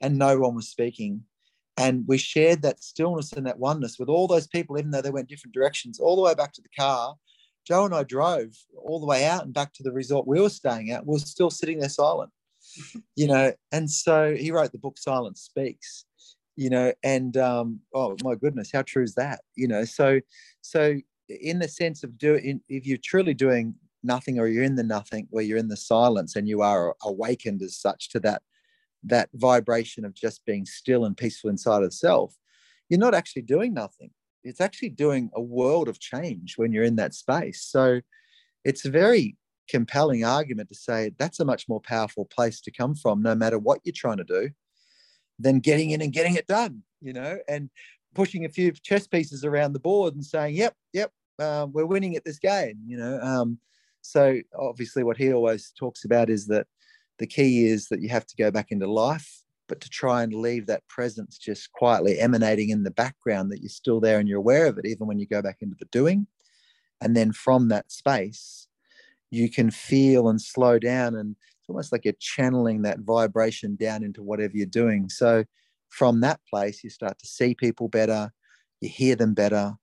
And 0.00 0.18
no 0.18 0.40
one 0.40 0.56
was 0.56 0.68
speaking. 0.68 1.22
And 1.76 2.04
we 2.08 2.18
shared 2.18 2.62
that 2.62 2.82
stillness 2.82 3.32
and 3.32 3.46
that 3.46 3.58
oneness 3.58 3.98
with 3.98 4.08
all 4.08 4.26
those 4.26 4.48
people, 4.48 4.76
even 4.76 4.90
though 4.90 5.02
they 5.02 5.10
went 5.10 5.28
different 5.28 5.54
directions, 5.54 6.00
all 6.00 6.16
the 6.16 6.22
way 6.22 6.34
back 6.34 6.52
to 6.54 6.62
the 6.62 6.68
car. 6.76 7.14
Joe 7.64 7.84
and 7.84 7.94
I 7.94 8.02
drove 8.02 8.48
all 8.76 8.98
the 8.98 9.06
way 9.06 9.24
out 9.24 9.44
and 9.44 9.54
back 9.54 9.72
to 9.74 9.84
the 9.84 9.92
resort 9.92 10.26
we 10.26 10.40
were 10.40 10.48
staying 10.48 10.90
at. 10.90 11.06
We 11.06 11.16
are 11.16 11.20
still 11.20 11.50
sitting 11.50 11.78
there 11.78 11.88
silent, 11.88 12.32
you 13.16 13.26
know. 13.26 13.52
And 13.70 13.90
so 13.90 14.34
he 14.34 14.50
wrote 14.50 14.72
the 14.72 14.78
book 14.78 14.98
Silence 14.98 15.42
Speaks, 15.42 16.04
you 16.56 16.70
know. 16.70 16.92
And 17.02 17.36
um, 17.36 17.80
oh 17.94 18.16
my 18.22 18.34
goodness, 18.34 18.70
how 18.72 18.82
true 18.82 19.02
is 19.02 19.14
that, 19.14 19.40
you 19.54 19.68
know? 19.68 19.84
So, 19.84 20.20
so 20.60 20.96
in 21.28 21.58
the 21.58 21.68
sense 21.68 22.04
of 22.04 22.18
doing, 22.18 22.60
if 22.68 22.86
you're 22.86 22.98
truly 23.02 23.34
doing 23.34 23.74
nothing 24.02 24.38
or 24.38 24.48
you're 24.48 24.64
in 24.64 24.76
the 24.76 24.82
nothing, 24.82 25.28
where 25.30 25.44
you're 25.44 25.58
in 25.58 25.68
the 25.68 25.76
silence 25.76 26.36
and 26.36 26.48
you 26.48 26.62
are 26.62 26.94
awakened 27.02 27.62
as 27.62 27.76
such 27.76 28.10
to 28.10 28.20
that 28.20 28.42
that 29.04 29.28
vibration 29.34 30.04
of 30.04 30.14
just 30.14 30.44
being 30.44 30.64
still 30.64 31.04
and 31.04 31.16
peaceful 31.16 31.50
inside 31.50 31.82
of 31.82 31.92
self, 31.92 32.36
you're 32.88 33.00
not 33.00 33.14
actually 33.14 33.42
doing 33.42 33.74
nothing. 33.74 34.10
It's 34.44 34.60
actually 34.60 34.90
doing 34.90 35.30
a 35.34 35.40
world 35.40 35.88
of 35.88 35.98
change 35.98 36.54
when 36.56 36.72
you're 36.72 36.84
in 36.84 36.96
that 36.96 37.14
space. 37.14 37.64
So 37.64 38.00
it's 38.64 38.84
very 38.86 39.36
compelling 39.68 40.24
argument 40.24 40.68
to 40.68 40.74
say 40.74 41.12
that's 41.18 41.40
a 41.40 41.44
much 41.44 41.68
more 41.68 41.80
powerful 41.80 42.24
place 42.26 42.60
to 42.60 42.70
come 42.70 42.94
from, 42.94 43.22
no 43.22 43.34
matter 43.34 43.58
what 43.58 43.80
you're 43.84 43.92
trying 43.96 44.18
to 44.18 44.24
do, 44.24 44.50
than 45.38 45.60
getting 45.60 45.90
in 45.90 46.00
and 46.00 46.12
getting 46.12 46.36
it 46.36 46.46
done, 46.46 46.82
you 47.00 47.12
know, 47.12 47.38
and 47.48 47.70
pushing 48.14 48.44
a 48.44 48.48
few 48.48 48.72
chess 48.72 49.06
pieces 49.06 49.44
around 49.44 49.72
the 49.72 49.80
board 49.80 50.14
and 50.14 50.24
saying, 50.24 50.54
yep, 50.54 50.74
yep, 50.92 51.10
uh, 51.38 51.66
we're 51.70 51.86
winning 51.86 52.16
at 52.16 52.24
this 52.24 52.38
game, 52.38 52.78
you 52.86 52.96
know. 52.96 53.18
Um, 53.20 53.58
so 54.02 54.38
obviously, 54.58 55.04
what 55.04 55.16
he 55.16 55.32
always 55.32 55.72
talks 55.78 56.04
about 56.04 56.28
is 56.28 56.46
that 56.46 56.66
the 57.18 57.26
key 57.26 57.66
is 57.66 57.88
that 57.88 58.00
you 58.00 58.08
have 58.08 58.26
to 58.26 58.36
go 58.36 58.50
back 58.50 58.70
into 58.72 58.90
life, 58.90 59.42
but 59.68 59.80
to 59.80 59.88
try 59.88 60.22
and 60.22 60.34
leave 60.34 60.66
that 60.66 60.86
presence 60.88 61.38
just 61.38 61.72
quietly 61.72 62.18
emanating 62.18 62.70
in 62.70 62.82
the 62.82 62.90
background 62.90 63.50
that 63.52 63.60
you're 63.60 63.68
still 63.68 64.00
there 64.00 64.18
and 64.18 64.28
you're 64.28 64.38
aware 64.38 64.66
of 64.66 64.78
it, 64.78 64.86
even 64.86 65.06
when 65.06 65.18
you 65.18 65.26
go 65.26 65.40
back 65.40 65.58
into 65.60 65.76
the 65.78 65.86
doing. 65.86 66.26
And 67.00 67.16
then 67.16 67.32
from 67.32 67.68
that 67.68 67.90
space, 67.90 68.61
you 69.32 69.50
can 69.50 69.70
feel 69.70 70.28
and 70.28 70.40
slow 70.40 70.78
down, 70.78 71.16
and 71.16 71.34
it's 71.40 71.68
almost 71.68 71.90
like 71.90 72.04
you're 72.04 72.14
channeling 72.20 72.82
that 72.82 73.00
vibration 73.00 73.76
down 73.76 74.04
into 74.04 74.22
whatever 74.22 74.52
you're 74.54 74.66
doing. 74.66 75.08
So 75.08 75.44
from 75.88 76.20
that 76.20 76.40
place, 76.48 76.84
you 76.84 76.90
start 76.90 77.18
to 77.18 77.26
see 77.26 77.54
people 77.54 77.88
better, 77.88 78.30
you 78.80 78.88
hear 78.88 79.16
them 79.16 79.34
better, 79.34 79.74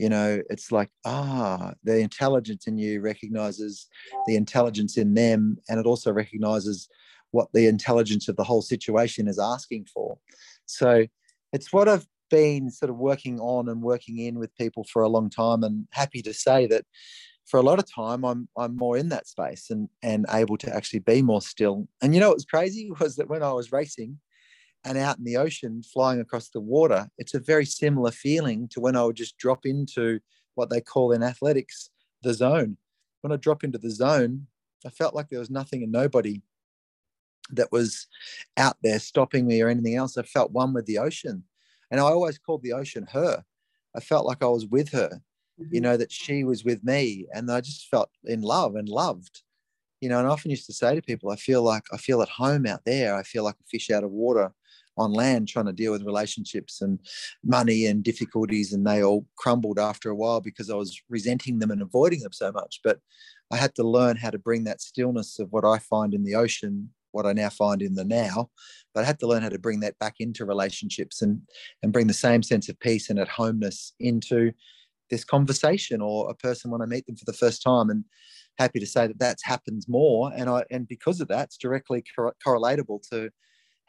you 0.00 0.08
know 0.08 0.40
it's 0.48 0.72
like 0.72 0.88
ah 1.04 1.72
the 1.84 1.98
intelligence 1.98 2.66
in 2.66 2.78
you 2.78 3.02
recognizes 3.02 3.86
the 4.26 4.34
intelligence 4.34 4.96
in 4.96 5.12
them 5.12 5.58
and 5.68 5.78
it 5.78 5.84
also 5.84 6.10
recognizes 6.10 6.88
what 7.32 7.48
the 7.52 7.66
intelligence 7.66 8.26
of 8.26 8.36
the 8.36 8.42
whole 8.42 8.62
situation 8.62 9.28
is 9.28 9.38
asking 9.38 9.86
for 9.92 10.18
so 10.64 11.04
it's 11.52 11.70
what 11.70 11.86
i've 11.86 12.06
been 12.30 12.70
sort 12.70 12.88
of 12.88 12.96
working 12.96 13.38
on 13.40 13.68
and 13.68 13.82
working 13.82 14.18
in 14.18 14.38
with 14.38 14.56
people 14.56 14.84
for 14.90 15.02
a 15.02 15.08
long 15.08 15.28
time 15.28 15.62
and 15.62 15.86
happy 15.90 16.22
to 16.22 16.32
say 16.32 16.66
that 16.66 16.86
for 17.50 17.58
a 17.58 17.62
lot 17.62 17.78
of 17.78 17.92
time 17.92 18.24
i'm 18.24 18.48
i'm 18.56 18.76
more 18.76 18.96
in 18.96 19.08
that 19.08 19.26
space 19.26 19.70
and 19.70 19.88
and 20.02 20.24
able 20.30 20.56
to 20.56 20.74
actually 20.74 21.00
be 21.00 21.20
more 21.20 21.42
still 21.42 21.88
and 22.00 22.14
you 22.14 22.20
know 22.20 22.28
what 22.28 22.36
was 22.36 22.44
crazy 22.44 22.90
was 23.00 23.16
that 23.16 23.28
when 23.28 23.42
i 23.42 23.52
was 23.52 23.72
racing 23.72 24.18
and 24.84 24.96
out 24.96 25.18
in 25.18 25.24
the 25.24 25.36
ocean 25.36 25.82
flying 25.82 26.20
across 26.20 26.48
the 26.48 26.60
water, 26.60 27.08
it's 27.18 27.34
a 27.34 27.38
very 27.38 27.66
similar 27.66 28.10
feeling 28.10 28.68
to 28.68 28.80
when 28.80 28.96
I 28.96 29.04
would 29.04 29.16
just 29.16 29.36
drop 29.36 29.66
into 29.66 30.20
what 30.54 30.70
they 30.70 30.80
call 30.80 31.12
in 31.12 31.22
athletics 31.22 31.90
the 32.22 32.34
zone. 32.34 32.76
When 33.20 33.32
I 33.32 33.36
drop 33.36 33.62
into 33.64 33.78
the 33.78 33.90
zone, 33.90 34.46
I 34.86 34.90
felt 34.90 35.14
like 35.14 35.28
there 35.28 35.38
was 35.38 35.50
nothing 35.50 35.82
and 35.82 35.92
nobody 35.92 36.42
that 37.50 37.72
was 37.72 38.06
out 38.56 38.76
there 38.82 38.98
stopping 38.98 39.46
me 39.46 39.60
or 39.60 39.68
anything 39.68 39.96
else. 39.96 40.16
I 40.16 40.22
felt 40.22 40.52
one 40.52 40.72
with 40.72 40.86
the 40.86 40.98
ocean. 40.98 41.44
And 41.90 42.00
I 42.00 42.04
always 42.04 42.38
called 42.38 42.62
the 42.62 42.72
ocean 42.72 43.06
her. 43.12 43.44
I 43.94 44.00
felt 44.00 44.26
like 44.26 44.42
I 44.42 44.46
was 44.46 44.66
with 44.66 44.90
her. 44.90 45.20
You 45.60 45.66
mm-hmm. 45.66 45.82
know, 45.82 45.96
that 45.96 46.12
she 46.12 46.44
was 46.44 46.64
with 46.64 46.82
me. 46.84 47.26
And 47.32 47.50
I 47.50 47.60
just 47.60 47.88
felt 47.88 48.10
in 48.24 48.42
love 48.42 48.74
and 48.74 48.88
loved, 48.88 49.42
you 50.00 50.08
know. 50.08 50.18
And 50.18 50.26
I 50.26 50.30
often 50.30 50.50
used 50.50 50.66
to 50.66 50.72
say 50.72 50.94
to 50.94 51.02
people, 51.02 51.30
I 51.30 51.36
feel 51.36 51.62
like 51.62 51.84
I 51.92 51.96
feel 51.96 52.22
at 52.22 52.28
home 52.28 52.66
out 52.66 52.80
there. 52.84 53.14
I 53.14 53.22
feel 53.22 53.44
like 53.44 53.56
a 53.60 53.68
fish 53.70 53.90
out 53.90 54.04
of 54.04 54.10
water 54.10 54.52
on 54.96 55.12
land 55.12 55.48
trying 55.48 55.66
to 55.66 55.72
deal 55.72 55.92
with 55.92 56.04
relationships 56.04 56.82
and 56.82 56.98
money 57.44 57.86
and 57.86 58.04
difficulties 58.04 58.72
and 58.72 58.86
they 58.86 59.02
all 59.02 59.26
crumbled 59.36 59.78
after 59.78 60.10
a 60.10 60.14
while 60.14 60.40
because 60.40 60.70
I 60.70 60.74
was 60.74 61.00
resenting 61.08 61.58
them 61.58 61.70
and 61.70 61.80
avoiding 61.80 62.20
them 62.20 62.32
so 62.32 62.52
much 62.52 62.80
but 62.84 62.98
I 63.50 63.56
had 63.56 63.74
to 63.76 63.82
learn 63.82 64.16
how 64.16 64.30
to 64.30 64.38
bring 64.38 64.64
that 64.64 64.80
stillness 64.80 65.38
of 65.38 65.50
what 65.50 65.64
I 65.64 65.78
find 65.78 66.12
in 66.12 66.24
the 66.24 66.34
ocean 66.34 66.90
what 67.12 67.26
I 67.26 67.32
now 67.32 67.48
find 67.48 67.82
in 67.82 67.94
the 67.94 68.04
now 68.04 68.50
but 68.94 69.02
I 69.02 69.06
had 69.06 69.18
to 69.20 69.26
learn 69.26 69.42
how 69.42 69.48
to 69.48 69.58
bring 69.58 69.80
that 69.80 69.98
back 69.98 70.16
into 70.20 70.44
relationships 70.44 71.22
and 71.22 71.40
and 71.82 71.92
bring 71.92 72.06
the 72.06 72.14
same 72.14 72.42
sense 72.42 72.68
of 72.68 72.78
peace 72.80 73.10
and 73.10 73.18
at 73.18 73.28
homeness 73.28 73.94
into 74.00 74.52
this 75.10 75.24
conversation 75.24 76.00
or 76.00 76.30
a 76.30 76.34
person 76.34 76.70
when 76.70 76.82
I 76.82 76.86
meet 76.86 77.06
them 77.06 77.16
for 77.16 77.24
the 77.24 77.32
first 77.32 77.62
time 77.62 77.90
and 77.90 78.04
happy 78.58 78.78
to 78.80 78.86
say 78.86 79.06
that 79.06 79.18
that's 79.18 79.44
happens 79.44 79.88
more 79.88 80.32
and 80.34 80.48
I 80.48 80.64
and 80.70 80.86
because 80.86 81.20
of 81.20 81.28
that 81.28 81.46
it's 81.46 81.56
directly 81.56 82.04
cor- 82.14 82.34
correlatable 82.46 83.08
to 83.10 83.30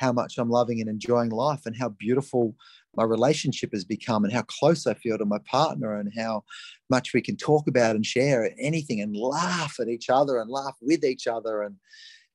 how 0.02 0.12
much 0.12 0.38
I'm 0.38 0.50
loving 0.50 0.82
and 0.82 0.90
enjoying 0.90 1.30
life 1.30 1.62
and 1.66 1.78
how 1.78 1.90
beautiful 1.90 2.56
my 2.96 3.04
relationship 3.04 3.72
has 3.72 3.86
become 3.86 4.24
and 4.24 4.34
how 4.34 4.42
close 4.42 4.88
I 4.88 4.96
feel 4.96 5.18
to 5.18 5.26
my 5.26 5.38
partner 5.46 5.98
and 5.98 6.12
how 6.18 6.44
much 6.90 7.14
we 7.14 7.22
can 7.22 7.38
talk 7.38 7.68
about 7.68 7.96
and 7.96 8.06
share 8.06 8.52
anything 8.60 9.00
and 9.00 9.16
laugh 9.16 9.76
at 9.80 9.88
each 9.88 10.10
other 10.10 10.40
and 10.40 10.50
laugh 10.50 10.76
with 10.82 11.06
each 11.06 11.28
other. 11.28 11.62
And, 11.62 11.76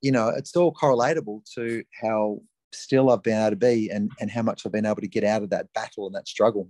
you 0.01 0.12
know, 0.12 0.29
it's 0.29 0.55
all 0.55 0.72
correlatable 0.72 1.42
to 1.57 1.83
how 2.01 2.40
still 2.72 3.11
I've 3.11 3.25
been 3.25 3.38
able 3.38 3.51
to 3.51 3.57
be 3.57 3.90
and, 3.90 4.12
and 4.20 4.31
how 4.31 4.42
much 4.42 4.64
I've 4.64 4.72
been 4.72 4.87
able 4.87 5.01
to 5.01 5.09
get 5.09 5.25
out 5.25 5.42
of 5.42 5.51
that 5.51 5.72
battle 5.75 6.07
and 6.07 6.14
that 6.14 6.29
struggle. 6.29 6.68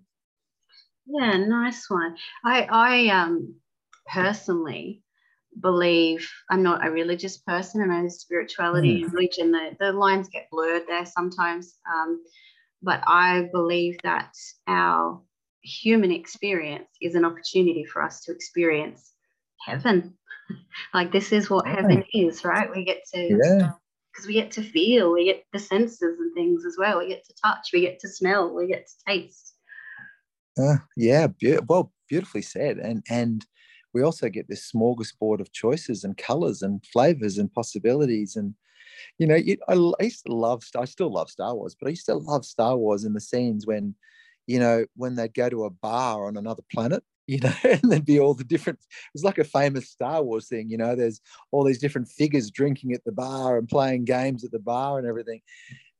Yeah, 1.06 1.36
nice 1.36 1.88
one. 1.88 2.16
I, 2.44 2.62
I 2.70 3.08
um, 3.08 3.54
personally 4.06 5.02
believe 5.60 6.28
I'm 6.50 6.62
not 6.62 6.86
a 6.86 6.90
religious 6.90 7.38
person. 7.38 7.82
And 7.82 7.92
I 7.92 8.02
know 8.02 8.08
spirituality 8.08 9.00
mm. 9.00 9.04
and 9.04 9.12
religion, 9.12 9.52
the, 9.52 9.76
the 9.78 9.92
lines 9.92 10.28
get 10.28 10.48
blurred 10.50 10.82
there 10.86 11.06
sometimes. 11.06 11.78
Um, 11.92 12.22
but 12.82 13.02
I 13.06 13.48
believe 13.52 13.96
that 14.02 14.32
our 14.66 15.22
human 15.62 16.12
experience 16.12 16.88
is 17.00 17.14
an 17.14 17.24
opportunity 17.24 17.84
for 17.84 18.02
us 18.02 18.22
to 18.24 18.32
experience 18.32 19.12
heaven. 19.64 20.14
like 20.94 21.12
this 21.12 21.32
is 21.32 21.48
what 21.48 21.66
heaven 21.66 22.04
is, 22.12 22.44
right? 22.44 22.68
We 22.70 22.84
get 22.84 23.02
to 23.14 23.38
yeah 23.42 23.70
because 24.16 24.26
we 24.26 24.34
get 24.34 24.50
to 24.52 24.62
feel, 24.62 25.12
we 25.12 25.26
get 25.26 25.44
the 25.52 25.58
senses 25.58 26.18
and 26.18 26.34
things 26.34 26.64
as 26.64 26.76
well. 26.78 26.98
We 26.98 27.08
get 27.08 27.24
to 27.26 27.34
touch, 27.44 27.68
we 27.72 27.82
get 27.82 27.98
to 28.00 28.08
smell, 28.08 28.54
we 28.54 28.66
get 28.66 28.86
to 28.86 28.94
taste. 29.06 29.55
Uh, 30.58 30.76
yeah, 30.96 31.26
be- 31.26 31.58
well, 31.68 31.92
beautifully 32.08 32.42
said. 32.42 32.78
And 32.78 33.02
and 33.10 33.44
we 33.92 34.02
also 34.02 34.28
get 34.28 34.48
this 34.48 34.70
smorgasbord 34.72 35.40
of 35.40 35.52
choices 35.52 36.04
and 36.04 36.16
colors 36.16 36.62
and 36.62 36.84
flavors 36.92 37.38
and 37.38 37.52
possibilities. 37.52 38.36
And, 38.36 38.54
you 39.18 39.26
know, 39.26 39.36
I, 39.36 39.74
I 40.00 40.04
used 40.04 40.26
to 40.26 40.32
love, 40.34 40.64
I 40.78 40.84
still 40.86 41.12
love 41.12 41.30
Star 41.30 41.54
Wars, 41.54 41.76
but 41.78 41.88
I 41.88 41.90
used 41.90 42.06
to 42.06 42.14
love 42.14 42.44
Star 42.46 42.76
Wars 42.76 43.04
in 43.04 43.14
the 43.14 43.20
scenes 43.20 43.66
when, 43.66 43.94
you 44.46 44.60
know, 44.60 44.86
when 44.96 45.16
they'd 45.16 45.34
go 45.34 45.48
to 45.50 45.64
a 45.66 45.70
bar 45.70 46.26
on 46.26 46.36
another 46.36 46.62
planet 46.72 47.04
you 47.28 47.40
know, 47.40 47.52
and 47.64 47.80
there'd 47.84 48.04
be 48.06 48.20
all 48.20 48.34
the 48.34 48.44
different. 48.44 48.78
It 48.80 49.10
was 49.14 49.24
like 49.24 49.38
a 49.38 49.44
famous 49.44 49.90
Star 49.90 50.22
Wars 50.22 50.48
thing, 50.48 50.70
you 50.70 50.78
know. 50.78 50.96
There's 50.96 51.20
all 51.52 51.64
these 51.64 51.80
different 51.80 52.08
figures 52.08 52.50
drinking 52.50 52.92
at 52.92 53.04
the 53.04 53.12
bar 53.12 53.58
and 53.58 53.68
playing 53.68 54.04
games 54.06 54.44
at 54.44 54.52
the 54.52 54.60
bar 54.60 54.98
and 54.98 55.06
everything. 55.08 55.40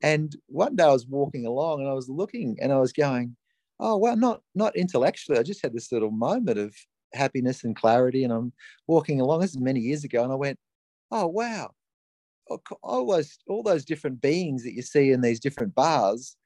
And 0.02 0.34
one 0.46 0.76
day 0.76 0.84
I 0.84 0.92
was 0.92 1.06
walking 1.06 1.46
along 1.46 1.80
and 1.80 1.88
I 1.88 1.94
was 1.94 2.08
looking 2.08 2.56
and 2.60 2.72
I 2.72 2.78
was 2.78 2.92
going, 2.92 3.36
"Oh 3.80 3.96
well, 3.98 4.16
not 4.16 4.42
not 4.54 4.76
intellectually. 4.76 5.38
I 5.38 5.42
just 5.42 5.62
had 5.62 5.72
this 5.74 5.92
little 5.92 6.10
moment 6.10 6.58
of 6.58 6.74
happiness 7.14 7.64
and 7.64 7.74
clarity. 7.76 8.24
And 8.24 8.32
I'm 8.32 8.52
walking 8.86 9.20
along, 9.20 9.40
this 9.40 9.50
is 9.50 9.58
many 9.60 9.80
years 9.80 10.04
ago, 10.04 10.22
and 10.22 10.32
I 10.32 10.36
went, 10.36 10.58
oh, 11.10 11.26
wow. 11.26 11.70
Oh, 12.50 12.60
all 12.82 13.06
those, 13.06 13.38
all 13.48 13.62
those 13.62 13.84
different 13.84 14.20
beings 14.20 14.62
that 14.64 14.74
you 14.74 14.82
see 14.82 15.10
in 15.12 15.20
these 15.20 15.40
different 15.40 15.74
bars, 15.74 16.36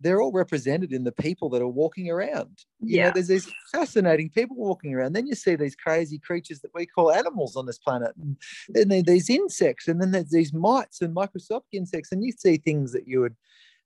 they're 0.00 0.22
all 0.22 0.32
represented 0.32 0.92
in 0.92 1.04
the 1.04 1.12
people 1.12 1.50
that 1.50 1.60
are 1.62 1.68
walking 1.68 2.10
around. 2.10 2.64
You 2.80 2.96
Yeah. 2.96 3.04
know, 3.06 3.10
there's 3.12 3.28
these 3.28 3.52
fascinating 3.72 4.30
people 4.30 4.56
walking 4.56 4.94
around. 4.94 5.12
Then 5.14 5.26
you 5.26 5.34
see 5.34 5.56
these 5.56 5.76
crazy 5.76 6.18
creatures 6.18 6.60
that 6.60 6.70
we 6.74 6.86
call 6.86 7.12
animals 7.12 7.56
on 7.56 7.66
this 7.66 7.78
planet, 7.78 8.16
and 8.16 8.38
then 8.70 8.88
there- 8.88 9.02
these 9.02 9.28
insects, 9.28 9.86
and 9.88 10.00
then 10.00 10.12
there's 10.12 10.30
these 10.30 10.54
mites 10.54 11.02
and 11.02 11.12
microscopic 11.12 11.68
insects, 11.72 12.12
and 12.12 12.24
you 12.24 12.32
see 12.32 12.56
things 12.56 12.92
that 12.92 13.06
you 13.06 13.20
would 13.20 13.36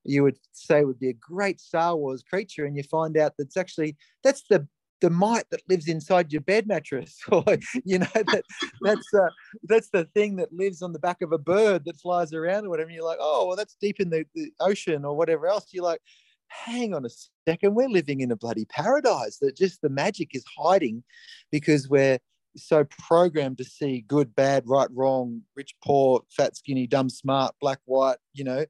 you 0.05 0.23
would 0.23 0.37
say 0.51 0.83
would 0.83 0.99
be 0.99 1.09
a 1.09 1.13
great 1.13 1.59
Star 1.59 1.95
Wars 1.95 2.23
creature, 2.23 2.65
and 2.65 2.75
you 2.77 2.83
find 2.83 3.17
out 3.17 3.33
that's 3.37 3.57
actually 3.57 3.97
that's 4.23 4.43
the 4.49 4.67
the 5.01 5.09
mite 5.09 5.45
that 5.51 5.61
lives 5.67 5.87
inside 5.87 6.31
your 6.31 6.41
bed 6.41 6.67
mattress, 6.67 7.19
or 7.31 7.43
you 7.83 7.99
know 7.99 8.07
that 8.13 8.43
that's 8.81 9.13
uh, 9.13 9.29
that's 9.63 9.89
the 9.89 10.05
thing 10.13 10.35
that 10.37 10.53
lives 10.53 10.81
on 10.81 10.93
the 10.93 10.99
back 10.99 11.21
of 11.21 11.31
a 11.31 11.37
bird 11.37 11.83
that 11.85 11.99
flies 11.99 12.33
around 12.33 12.65
or 12.65 12.69
whatever. 12.69 12.89
You're 12.89 13.03
like, 13.03 13.19
oh, 13.19 13.47
well, 13.47 13.57
that's 13.57 13.75
deep 13.81 13.99
in 13.99 14.09
the, 14.09 14.25
the 14.35 14.51
ocean 14.59 15.05
or 15.05 15.15
whatever 15.15 15.47
else. 15.47 15.67
You're 15.71 15.83
like, 15.83 16.01
hang 16.47 16.93
on 16.93 17.05
a 17.05 17.09
second, 17.47 17.75
we're 17.75 17.89
living 17.89 18.21
in 18.21 18.31
a 18.31 18.35
bloody 18.35 18.65
paradise 18.65 19.37
that 19.39 19.55
just 19.55 19.81
the 19.81 19.89
magic 19.89 20.29
is 20.33 20.45
hiding 20.57 21.03
because 21.51 21.89
we're 21.89 22.19
so 22.55 22.85
programmed 22.85 23.57
to 23.57 23.63
see 23.63 24.05
good, 24.07 24.35
bad, 24.35 24.63
right, 24.65 24.87
wrong, 24.93 25.41
rich, 25.55 25.75
poor, 25.83 26.21
fat, 26.29 26.55
skinny, 26.55 26.87
dumb, 26.87 27.09
smart, 27.09 27.55
black, 27.59 27.79
white, 27.85 28.17
you 28.33 28.43
know, 28.43 28.65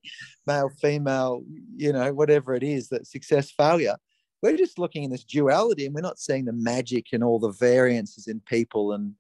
male, 0.48 0.70
female, 0.82 1.44
you 1.76 1.94
know, 1.94 2.14
whatever 2.14 2.54
it 2.54 2.64
is 2.64 2.90
that 2.90 3.08
success, 3.08 3.52
failure. 3.52 3.96
We're 4.42 4.58
just 4.58 4.78
looking 4.78 5.04
in 5.04 5.12
this 5.12 5.24
duality 5.24 5.86
and 5.86 5.96
we're 5.96 6.02
not 6.02 6.20
seeing 6.20 6.46
the 6.46 6.54
magic 6.54 7.08
and 7.14 7.24
all 7.24 7.40
the 7.40 7.52
variances 7.52 8.28
in 8.28 8.42
people 8.42 8.92
and 8.92 9.16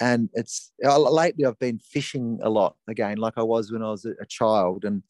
and 0.00 0.28
it's 0.34 0.72
uh, 0.84 0.98
lately 0.98 1.46
I've 1.46 1.58
been 1.58 1.78
fishing 1.78 2.38
a 2.42 2.50
lot 2.50 2.76
again, 2.88 3.16
like 3.16 3.34
I 3.36 3.42
was 3.42 3.72
when 3.72 3.82
I 3.82 3.90
was 3.90 4.04
a, 4.04 4.12
a 4.20 4.26
child, 4.26 4.84
and 4.84 5.02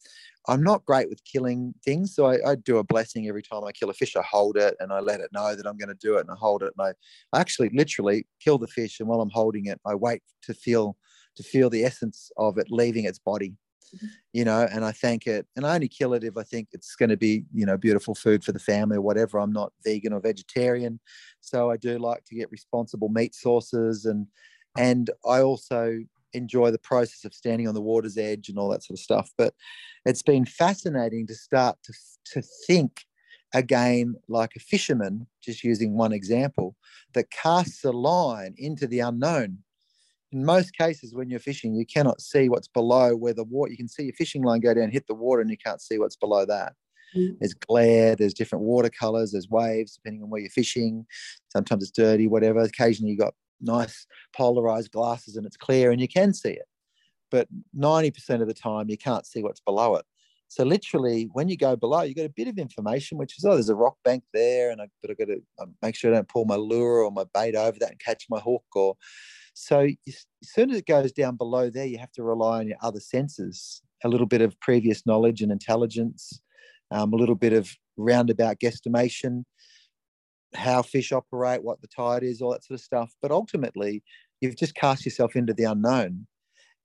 I'm 0.47 0.63
not 0.63 0.85
great 0.85 1.09
with 1.09 1.23
killing 1.25 1.73
things. 1.83 2.15
So 2.15 2.25
I, 2.25 2.51
I, 2.51 2.55
do 2.55 2.77
a 2.77 2.83
blessing 2.83 3.27
every 3.27 3.43
time 3.43 3.65
I 3.65 3.71
kill 3.73 3.89
a 3.89 3.93
fish. 3.93 4.15
I 4.15 4.21
hold 4.21 4.55
it 4.55 4.75
and 4.79 4.93
I 4.93 4.99
let 4.99 5.19
it 5.19 5.29
know 5.33 5.55
that 5.55 5.67
I'm 5.67 5.77
going 5.77 5.89
to 5.89 5.95
do 5.95 6.17
it, 6.17 6.21
and 6.21 6.31
I 6.31 6.35
hold 6.35 6.63
it, 6.63 6.73
and 6.77 6.87
I, 6.87 7.37
I 7.37 7.41
actually 7.41 7.69
literally 7.73 8.25
kill 8.39 8.57
the 8.57 8.67
fish, 8.67 8.99
and 8.99 9.09
while 9.09 9.21
I'm 9.21 9.29
holding 9.29 9.65
it, 9.65 9.79
I 9.85 9.95
wait 9.95 10.21
to 10.43 10.53
feel 10.53 10.95
to 11.35 11.43
feel 11.43 11.69
the 11.69 11.83
essence 11.83 12.31
of 12.37 12.57
it 12.57 12.67
leaving 12.69 13.05
its 13.05 13.19
body. 13.19 13.53
Mm-hmm. 13.95 14.07
You 14.33 14.45
know, 14.45 14.67
and 14.71 14.83
I 14.83 14.91
thank 14.91 15.27
it, 15.27 15.45
and 15.55 15.65
I 15.65 15.75
only 15.75 15.87
kill 15.87 16.13
it 16.13 16.23
if 16.23 16.37
I 16.37 16.43
think 16.43 16.69
it's 16.71 16.95
going 16.95 17.09
to 17.09 17.17
be, 17.17 17.43
you 17.53 17.65
know, 17.65 17.77
beautiful 17.77 18.15
food 18.15 18.43
for 18.43 18.51
the 18.51 18.59
family 18.59 18.97
or 18.97 19.01
whatever. 19.01 19.39
I'm 19.39 19.53
not 19.53 19.73
vegan 19.85 20.13
or 20.13 20.19
vegetarian, 20.19 20.99
so 21.41 21.71
I 21.71 21.77
do 21.77 21.97
like 21.97 22.23
to 22.25 22.35
get 22.35 22.51
responsible 22.51 23.09
meat 23.09 23.35
sources 23.35 24.05
and 24.05 24.27
and 24.77 25.09
I 25.25 25.41
also 25.41 25.97
enjoy 26.37 26.71
the 26.71 26.79
process 26.79 27.25
of 27.25 27.33
standing 27.33 27.67
on 27.67 27.73
the 27.73 27.81
water's 27.81 28.17
edge 28.17 28.49
and 28.49 28.57
all 28.57 28.69
that 28.69 28.83
sort 28.83 28.97
of 28.97 29.03
stuff. 29.03 29.31
But 29.37 29.53
it's 30.05 30.23
been 30.23 30.45
fascinating 30.45 31.27
to 31.27 31.35
start 31.35 31.77
to, 31.83 31.93
to 32.33 32.41
think 32.65 33.05
again 33.53 34.15
like 34.27 34.55
a 34.55 34.59
fisherman, 34.59 35.27
just 35.41 35.63
using 35.63 35.97
one 35.97 36.13
example, 36.13 36.75
that 37.13 37.31
casts 37.31 37.83
a 37.83 37.91
line 37.91 38.55
into 38.57 38.87
the 38.87 38.99
unknown. 38.99 39.59
In 40.31 40.43
most 40.43 40.75
cases, 40.75 41.13
when 41.13 41.29
you're 41.29 41.39
fishing, 41.39 41.73
you 41.73 41.85
cannot 41.85 42.21
see 42.21 42.49
what's 42.49 42.67
below 42.67 43.15
where 43.15 43.33
the 43.33 43.45
water, 43.45 43.71
you 43.71 43.77
can 43.77 43.87
see 43.87 44.03
your 44.03 44.13
fishing 44.13 44.43
line 44.43 44.59
go 44.59 44.73
down, 44.73 44.91
hit 44.91 45.07
the 45.07 45.13
water, 45.13 45.41
and 45.41 45.49
you 45.49 45.57
can't 45.57 45.81
see 45.81 45.97
what's 45.97 46.17
below 46.17 46.45
that. 46.45 46.73
Mm. 47.15 47.37
There's 47.39 47.53
glare, 47.53 48.15
there's 48.15 48.33
different 48.33 48.65
watercolors, 48.65 49.31
there's 49.31 49.49
waves, 49.49 49.93
depending 49.95 50.23
on 50.23 50.29
where 50.29 50.41
you're 50.41 50.49
fishing. 50.49 51.05
Sometimes 51.49 51.83
it's 51.83 51.91
dirty, 51.91 52.27
whatever. 52.27 52.59
Occasionally, 52.59 53.11
you've 53.11 53.21
got 53.21 53.35
nice 53.61 54.05
polarized 54.35 54.91
glasses 54.91 55.35
and 55.35 55.45
it's 55.45 55.57
clear 55.57 55.91
and 55.91 56.01
you 56.01 56.07
can 56.07 56.33
see 56.33 56.51
it. 56.51 56.67
But 57.29 57.47
90% 57.77 58.41
of 58.41 58.47
the 58.47 58.53
time, 58.53 58.89
you 58.89 58.97
can't 58.97 59.25
see 59.25 59.43
what's 59.43 59.59
below 59.59 59.95
it. 59.95 60.05
So 60.49 60.63
literally, 60.63 61.29
when 61.33 61.49
you 61.49 61.57
go 61.57 61.75
below, 61.75 62.03
you 62.03 62.13
get 62.13 62.25
a 62.25 62.33
bit 62.33 62.47
of 62.47 62.57
information, 62.57 63.17
which 63.17 63.37
is 63.37 63.43
oh, 63.43 63.53
there's 63.53 63.69
a 63.69 63.75
rock 63.75 63.97
bank 64.05 64.23
there, 64.33 64.71
and 64.71 64.81
I, 64.81 64.87
but 65.01 65.11
I've 65.11 65.17
got 65.17 65.25
to 65.25 65.41
make 65.81 65.95
sure 65.95 66.11
I 66.11 66.15
don't 66.15 66.27
pull 66.27 66.45
my 66.45 66.55
lure 66.55 67.03
or 67.03 67.11
my 67.11 67.25
bait 67.33 67.55
over 67.55 67.77
that 67.79 67.91
and 67.91 67.99
catch 67.99 68.25
my 68.29 68.39
hook. 68.39 68.63
Or 68.73 68.95
so 69.53 69.81
you, 69.81 69.97
as 70.07 70.25
soon 70.43 70.71
as 70.71 70.77
it 70.77 70.85
goes 70.85 71.11
down 71.11 71.35
below 71.35 71.69
there, 71.69 71.85
you 71.85 71.97
have 71.97 72.13
to 72.13 72.23
rely 72.23 72.59
on 72.59 72.67
your 72.67 72.77
other 72.81 73.01
senses, 73.01 73.81
a 74.05 74.07
little 74.07 74.25
bit 74.25 74.41
of 74.41 74.57
previous 74.61 75.05
knowledge 75.05 75.41
and 75.41 75.51
intelligence, 75.51 76.39
um, 76.91 77.11
a 77.11 77.17
little 77.17 77.35
bit 77.35 77.53
of 77.53 77.69
roundabout 77.97 78.59
guesstimation, 78.59 79.43
how 80.53 80.81
fish 80.81 81.11
operate, 81.11 81.63
what 81.63 81.81
the 81.81 81.87
tide 81.87 82.23
is, 82.23 82.41
all 82.41 82.51
that 82.51 82.63
sort 82.63 82.79
of 82.79 82.83
stuff. 82.83 83.13
But 83.21 83.31
ultimately, 83.31 84.03
you've 84.41 84.57
just 84.57 84.75
cast 84.75 85.05
yourself 85.05 85.35
into 85.35 85.53
the 85.53 85.65
unknown. 85.65 86.27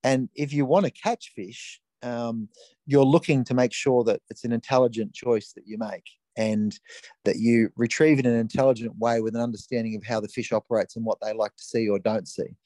And 0.05 0.29
if 0.35 0.53
you 0.53 0.64
want 0.64 0.85
to 0.85 0.90
catch 0.90 1.33
fish, 1.35 1.81
um, 2.03 2.48
you're 2.87 3.05
looking 3.05 3.44
to 3.44 3.55
make 3.55 3.72
sure 3.72 4.03
that 4.05 4.20
it's 4.29 4.44
an 4.44 4.53
intelligent 4.53 5.14
choice 5.14 5.53
that 5.55 5.66
you 5.66 5.79
make 5.79 6.05
and 6.37 6.79
that 7.25 7.37
you 7.37 7.70
retrieve 7.77 8.18
it 8.18 8.27
in 8.27 8.33
an 8.33 8.40
intelligent 8.40 8.98
way 8.98 9.20
with 9.20 9.35
an 9.37 9.42
understanding 9.42 9.94
of 9.94 10.05
how 10.05 10.18
the 10.18 10.29
fish 10.29 10.53
operates 10.53 10.96
and 10.96 11.05
what 11.05 11.18
they 11.20 11.33
like 11.33 11.55
to 11.57 11.62
see 11.62 11.88
or 11.88 11.98
don't 11.98 12.27
see. 12.27 12.57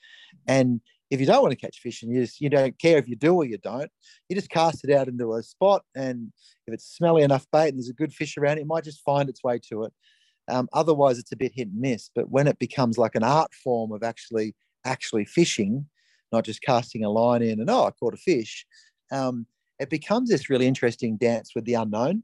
And 0.46 0.80
if 1.10 1.20
you 1.20 1.26
don't 1.26 1.42
want 1.42 1.52
to 1.52 1.56
catch 1.56 1.80
fish 1.80 2.02
and 2.02 2.12
you 2.12 2.22
just 2.22 2.40
you 2.40 2.48
don't 2.48 2.78
care 2.78 2.98
if 2.98 3.08
you 3.08 3.16
do 3.16 3.34
or 3.34 3.44
you 3.44 3.58
don't, 3.58 3.90
you 4.28 4.36
just 4.36 4.50
cast 4.50 4.84
it 4.84 4.90
out 4.90 5.08
into 5.08 5.34
a 5.34 5.42
spot 5.42 5.82
and 5.94 6.32
if 6.66 6.74
it's 6.74 6.96
smelly 6.96 7.22
enough 7.22 7.46
bait 7.52 7.68
and 7.68 7.78
there's 7.78 7.88
a 7.88 7.94
good 7.94 8.12
fish 8.12 8.36
around 8.36 8.58
it 8.58 8.66
might 8.66 8.84
just 8.84 9.04
find 9.04 9.28
its 9.28 9.44
way 9.44 9.58
to 9.68 9.84
it. 9.84 9.92
Um, 10.48 10.68
otherwise, 10.72 11.18
it's 11.18 11.32
a 11.32 11.36
bit 11.36 11.52
hit 11.54 11.68
and 11.68 11.80
miss. 11.80 12.10
But 12.14 12.30
when 12.30 12.46
it 12.46 12.58
becomes 12.58 12.98
like 12.98 13.14
an 13.14 13.24
art 13.24 13.52
form 13.54 13.92
of 13.92 14.02
actually 14.02 14.54
actually 14.84 15.24
fishing, 15.24 15.86
not 16.32 16.44
just 16.44 16.62
casting 16.62 17.04
a 17.04 17.10
line 17.10 17.42
in 17.42 17.60
and 17.60 17.70
oh, 17.70 17.86
I 17.86 17.90
caught 17.90 18.14
a 18.14 18.18
fish, 18.18 18.66
um, 19.10 19.46
it 19.78 19.90
becomes 19.90 20.30
this 20.30 20.48
really 20.48 20.66
interesting 20.66 21.16
dance 21.16 21.52
with 21.54 21.64
the 21.64 21.74
unknown, 21.74 22.22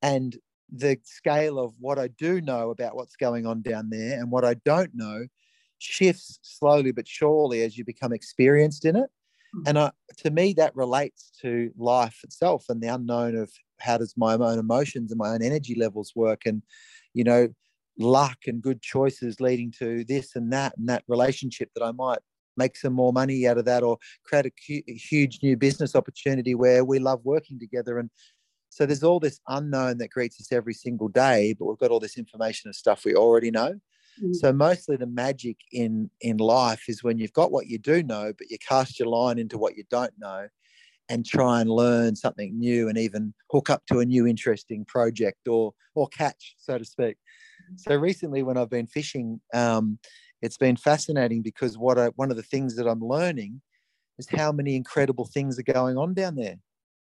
and 0.00 0.36
the 0.74 0.98
scale 1.04 1.58
of 1.58 1.74
what 1.78 1.98
I 1.98 2.08
do 2.08 2.40
know 2.40 2.70
about 2.70 2.96
what's 2.96 3.16
going 3.16 3.46
on 3.46 3.60
down 3.60 3.90
there 3.90 4.18
and 4.18 4.30
what 4.30 4.44
I 4.44 4.54
don't 4.64 4.92
know 4.94 5.26
shifts 5.78 6.38
slowly 6.42 6.92
but 6.92 7.08
surely 7.08 7.62
as 7.62 7.76
you 7.76 7.84
become 7.84 8.12
experienced 8.12 8.84
in 8.84 8.96
it. 8.96 9.10
And 9.66 9.78
I, 9.78 9.90
to 10.18 10.30
me, 10.30 10.54
that 10.54 10.74
relates 10.74 11.30
to 11.42 11.70
life 11.76 12.20
itself 12.24 12.66
and 12.70 12.80
the 12.80 12.88
unknown 12.88 13.36
of 13.36 13.52
how 13.80 13.98
does 13.98 14.14
my 14.16 14.32
own 14.32 14.58
emotions 14.58 15.10
and 15.10 15.18
my 15.18 15.30
own 15.30 15.42
energy 15.42 15.74
levels 15.74 16.12
work 16.16 16.46
and 16.46 16.62
you 17.14 17.24
know 17.24 17.48
luck 17.98 18.38
and 18.46 18.62
good 18.62 18.80
choices 18.80 19.40
leading 19.40 19.70
to 19.70 20.04
this 20.04 20.34
and 20.34 20.52
that 20.52 20.72
and 20.76 20.88
that 20.88 21.04
relationship 21.08 21.70
that 21.74 21.84
i 21.84 21.92
might 21.92 22.18
make 22.56 22.76
some 22.76 22.92
more 22.92 23.12
money 23.12 23.46
out 23.46 23.58
of 23.58 23.64
that 23.64 23.82
or 23.82 23.98
create 24.24 24.46
a, 24.46 24.90
a 24.90 24.94
huge 24.94 25.40
new 25.42 25.56
business 25.56 25.94
opportunity 25.94 26.54
where 26.54 26.84
we 26.84 26.98
love 26.98 27.20
working 27.24 27.58
together 27.58 27.98
and 27.98 28.10
so 28.68 28.86
there's 28.86 29.02
all 29.02 29.20
this 29.20 29.38
unknown 29.48 29.98
that 29.98 30.10
greets 30.10 30.40
us 30.40 30.52
every 30.52 30.74
single 30.74 31.08
day 31.08 31.54
but 31.58 31.66
we've 31.66 31.78
got 31.78 31.90
all 31.90 32.00
this 32.00 32.18
information 32.18 32.68
and 32.68 32.74
stuff 32.74 33.04
we 33.04 33.14
already 33.14 33.50
know 33.50 33.72
mm-hmm. 33.72 34.32
so 34.32 34.52
mostly 34.52 34.96
the 34.96 35.06
magic 35.06 35.56
in 35.72 36.10
in 36.20 36.38
life 36.38 36.84
is 36.88 37.02
when 37.02 37.18
you've 37.18 37.32
got 37.32 37.52
what 37.52 37.66
you 37.66 37.78
do 37.78 38.02
know 38.02 38.32
but 38.36 38.50
you 38.50 38.58
cast 38.66 38.98
your 38.98 39.08
line 39.08 39.38
into 39.38 39.58
what 39.58 39.76
you 39.76 39.84
don't 39.90 40.14
know 40.18 40.46
and 41.08 41.26
try 41.26 41.60
and 41.60 41.70
learn 41.70 42.16
something 42.16 42.58
new 42.58 42.88
and 42.88 42.98
even 42.98 43.34
hook 43.50 43.70
up 43.70 43.84
to 43.86 44.00
a 44.00 44.04
new 44.04 44.26
interesting 44.26 44.84
project 44.84 45.48
or 45.48 45.72
or 45.94 46.08
catch 46.08 46.54
so 46.58 46.78
to 46.78 46.84
speak. 46.84 47.16
So 47.76 47.96
recently 47.96 48.42
when 48.42 48.56
i've 48.56 48.70
been 48.70 48.86
fishing 48.86 49.40
um, 49.54 49.98
it's 50.40 50.56
been 50.56 50.76
fascinating 50.76 51.42
because 51.42 51.78
what 51.78 51.98
I, 51.98 52.08
one 52.16 52.30
of 52.30 52.36
the 52.36 52.42
things 52.42 52.76
that 52.76 52.88
i'm 52.88 53.00
learning 53.00 53.60
is 54.18 54.28
how 54.28 54.52
many 54.52 54.76
incredible 54.76 55.24
things 55.24 55.58
are 55.58 55.62
going 55.62 55.96
on 55.96 56.14
down 56.14 56.36
there. 56.36 56.56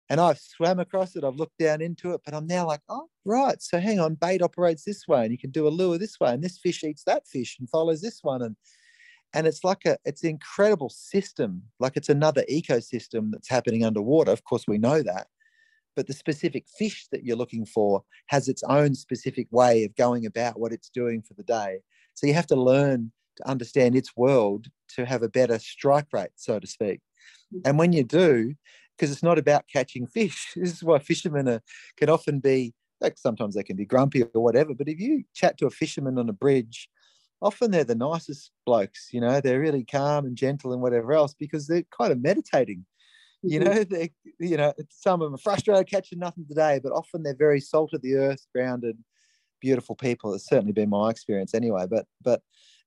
And 0.09 0.19
i've 0.19 0.39
swam 0.39 0.79
across 0.79 1.15
it 1.15 1.23
i've 1.23 1.35
looked 1.35 1.57
down 1.57 1.81
into 1.81 2.13
it 2.13 2.21
but 2.23 2.33
i'm 2.33 2.47
now 2.47 2.67
like 2.67 2.81
oh 2.89 3.07
right 3.25 3.61
so 3.61 3.79
hang 3.79 3.99
on 3.99 4.15
bait 4.15 4.41
operates 4.41 4.83
this 4.83 5.07
way 5.07 5.23
and 5.23 5.31
you 5.31 5.37
can 5.37 5.49
do 5.49 5.67
a 5.67 5.69
lure 5.69 5.97
this 5.97 6.19
way 6.19 6.31
and 6.31 6.43
this 6.43 6.59
fish 6.59 6.83
eats 6.83 7.03
that 7.05 7.27
fish 7.27 7.57
and 7.59 7.69
follows 7.69 8.01
this 8.01 8.19
one 8.21 8.43
and 8.43 8.55
and 9.33 9.47
it's 9.47 9.63
like 9.63 9.85
a 9.85 9.97
it's 10.05 10.23
an 10.23 10.29
incredible 10.29 10.89
system 10.89 11.63
like 11.79 11.97
it's 11.97 12.09
another 12.09 12.43
ecosystem 12.51 13.31
that's 13.31 13.49
happening 13.49 13.83
underwater. 13.83 14.31
Of 14.31 14.43
course 14.43 14.65
we 14.67 14.77
know 14.77 15.01
that. 15.01 15.27
But 15.95 16.07
the 16.07 16.13
specific 16.13 16.65
fish 16.77 17.07
that 17.11 17.23
you're 17.23 17.37
looking 17.37 17.65
for 17.65 18.03
has 18.27 18.49
its 18.49 18.63
own 18.63 18.95
specific 18.95 19.47
way 19.51 19.85
of 19.85 19.95
going 19.95 20.25
about 20.25 20.59
what 20.59 20.73
it's 20.73 20.89
doing 20.89 21.21
for 21.21 21.33
the 21.35 21.43
day. 21.43 21.79
So 22.15 22.27
you 22.27 22.33
have 22.33 22.47
to 22.47 22.55
learn 22.55 23.11
to 23.37 23.47
understand 23.47 23.95
its 23.95 24.15
world 24.15 24.67
to 24.95 25.05
have 25.05 25.23
a 25.23 25.29
better 25.29 25.59
strike 25.59 26.07
rate 26.13 26.31
so 26.35 26.59
to 26.59 26.67
speak. 26.67 26.99
Mm-hmm. 27.53 27.67
And 27.67 27.77
when 27.77 27.93
you 27.93 28.03
do 28.03 28.55
because 28.97 29.11
it's 29.11 29.23
not 29.23 29.37
about 29.37 29.65
catching 29.71 30.07
fish 30.07 30.51
this 30.55 30.73
is 30.73 30.83
why 30.83 30.99
fishermen 30.99 31.47
are, 31.47 31.61
can 31.97 32.09
often 32.09 32.39
be 32.39 32.73
like 33.01 33.17
sometimes 33.17 33.55
they 33.55 33.63
can 33.63 33.75
be 33.75 33.85
grumpy 33.85 34.23
or 34.23 34.41
whatever 34.41 34.73
but 34.73 34.87
if 34.87 34.99
you 34.99 35.23
chat 35.33 35.57
to 35.57 35.65
a 35.65 35.69
fisherman 35.69 36.17
on 36.17 36.29
a 36.29 36.33
bridge 36.33 36.89
often 37.41 37.71
they're 37.71 37.83
the 37.83 37.95
nicest 37.95 38.51
blokes, 38.65 39.09
you 39.11 39.21
know, 39.21 39.41
they're 39.41 39.59
really 39.59 39.83
calm 39.83 40.25
and 40.25 40.35
gentle 40.35 40.73
and 40.73 40.81
whatever 40.81 41.13
else 41.13 41.33
because 41.33 41.67
they're 41.67 41.83
kind 41.97 42.11
of 42.11 42.21
meditating. 42.21 42.85
Mm-hmm. 43.45 43.53
You 43.53 43.59
know, 43.59 43.83
they 43.89 44.11
you 44.39 44.57
know, 44.57 44.73
some 44.89 45.21
of 45.21 45.27
them 45.27 45.35
are 45.35 45.39
frustrated 45.39 45.89
catching 45.89 46.19
nothing 46.19 46.45
today, 46.47 46.79
but 46.81 46.91
often 46.91 47.23
they're 47.23 47.35
very 47.35 47.59
salt 47.59 47.93
of 47.93 48.01
the 48.01 48.15
earth, 48.15 48.45
grounded, 48.53 48.97
beautiful 49.61 49.95
people. 49.95 50.33
It's 50.33 50.47
certainly 50.47 50.73
been 50.73 50.89
my 50.89 51.09
experience 51.09 51.53
anyway. 51.53 51.85
But 51.89 52.05
but 52.21 52.41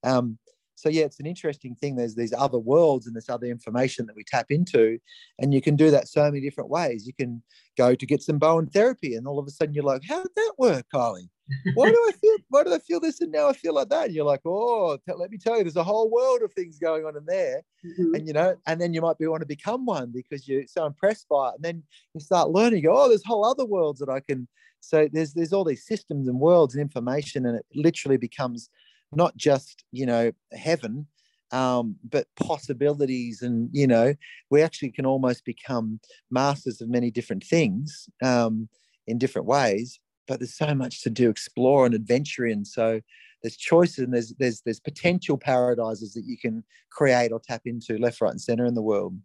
um 0.04 0.38
so 0.74 0.88
yeah, 0.88 1.04
it's 1.04 1.18
an 1.18 1.26
interesting 1.26 1.74
thing. 1.74 1.96
There's 1.96 2.14
these 2.14 2.32
other 2.32 2.58
worlds 2.58 3.08
and 3.08 3.16
this 3.16 3.28
other 3.28 3.46
information 3.46 4.06
that 4.06 4.14
we 4.14 4.22
tap 4.22 4.46
into, 4.48 4.98
and 5.40 5.52
you 5.52 5.60
can 5.60 5.74
do 5.74 5.90
that 5.90 6.06
so 6.06 6.22
many 6.22 6.40
different 6.40 6.70
ways. 6.70 7.04
You 7.04 7.12
can 7.12 7.42
go 7.76 7.96
to 7.96 8.06
get 8.06 8.22
some 8.22 8.38
Bowen 8.38 8.66
therapy, 8.68 9.16
and 9.16 9.26
all 9.26 9.40
of 9.40 9.46
a 9.48 9.50
sudden 9.50 9.74
you're 9.74 9.82
like, 9.82 10.02
"How 10.08 10.22
did 10.22 10.30
that 10.36 10.52
work, 10.56 10.86
Kylie? 10.94 11.30
Why 11.74 11.90
do 11.90 11.96
I 12.08 12.12
feel? 12.12 12.36
Why 12.48 12.64
do 12.64 12.74
I 12.74 12.78
feel 12.78 13.00
this, 13.00 13.20
and 13.20 13.30
now 13.32 13.48
I 13.48 13.52
feel 13.52 13.74
like 13.74 13.88
that?" 13.90 14.06
And 14.06 14.14
you're 14.14 14.24
like, 14.24 14.40
"Oh, 14.44 14.96
t- 14.96 15.12
let 15.14 15.30
me 15.30 15.38
tell 15.38 15.56
you, 15.56 15.64
there's 15.64 15.76
a 15.76 15.84
whole 15.84 16.10
world 16.10 16.42
of 16.42 16.52
things 16.52 16.78
going 16.78 17.04
on 17.04 17.16
in 17.16 17.24
there." 17.26 17.62
Mhm. 17.84 18.14
and 18.14 18.26
you 18.26 18.32
know, 18.32 18.56
and 18.66 18.80
then 18.80 18.92
you 18.94 19.00
might 19.00 19.18
be 19.18 19.26
want 19.26 19.42
to 19.42 19.46
become 19.46 19.86
one 19.86 20.10
because 20.12 20.48
you're 20.48 20.66
so 20.66 20.86
impressed 20.86 21.28
by 21.28 21.50
it, 21.50 21.54
and 21.56 21.64
then 21.64 21.82
you 22.14 22.20
start 22.20 22.50
learning. 22.50 22.82
You 22.82 22.88
go, 22.88 22.96
oh, 23.04 23.08
there's 23.08 23.24
whole 23.24 23.44
other 23.44 23.64
worlds 23.66 24.00
that 24.00 24.08
I 24.08 24.20
can. 24.20 24.48
So 24.80 25.08
there's 25.12 25.34
there's 25.34 25.52
all 25.52 25.64
these 25.64 25.86
systems 25.86 26.26
and 26.28 26.40
worlds 26.40 26.74
and 26.74 26.82
information, 26.82 27.46
and 27.46 27.56
it 27.56 27.66
literally 27.74 28.16
becomes 28.16 28.70
not 29.12 29.36
just 29.36 29.84
you 29.92 30.06
know 30.06 30.32
heaven, 30.52 31.06
um, 31.52 31.96
but 32.04 32.26
possibilities, 32.36 33.42
and 33.42 33.70
you 33.72 33.86
know, 33.86 34.14
we 34.50 34.62
actually 34.62 34.90
can 34.90 35.06
almost 35.06 35.44
become 35.44 36.00
masters 36.30 36.80
of 36.80 36.88
many 36.88 37.10
different 37.10 37.44
things 37.44 38.08
um, 38.22 38.68
in 39.06 39.18
different 39.18 39.46
ways. 39.46 40.00
But 40.28 40.40
there's 40.40 40.56
so 40.56 40.74
much 40.74 41.02
to 41.02 41.10
do, 41.10 41.30
explore 41.30 41.86
and 41.86 41.94
adventure 41.94 42.46
in. 42.46 42.64
So 42.64 43.00
there's 43.42 43.56
choices 43.56 43.98
and 44.00 44.12
there's 44.12 44.34
there's 44.38 44.60
there's 44.60 44.80
potential 44.80 45.38
paradises 45.38 46.12
that 46.14 46.24
you 46.24 46.36
can 46.38 46.62
create 46.90 47.32
or 47.32 47.40
tap 47.40 47.62
into 47.64 47.98
left, 47.98 48.20
right, 48.20 48.30
and 48.30 48.40
center 48.40 48.66
in 48.66 48.74
the 48.74 48.82
world. 48.82 49.16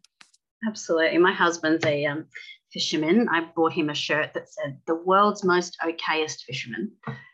Absolutely. 0.68 1.18
My 1.18 1.34
husband's 1.34 1.86
a 1.86 2.06
um, 2.06 2.26
fisherman. 2.72 3.28
I 3.30 3.48
bought 3.56 3.74
him 3.74 3.90
a 3.90 3.96
shirt 3.96 4.34
that 4.34 4.50
said 4.50 4.78
"the 4.88 4.96
world's 4.96 5.44
most 5.44 5.78
okayest 5.84 6.44
fisherman" 6.44 6.92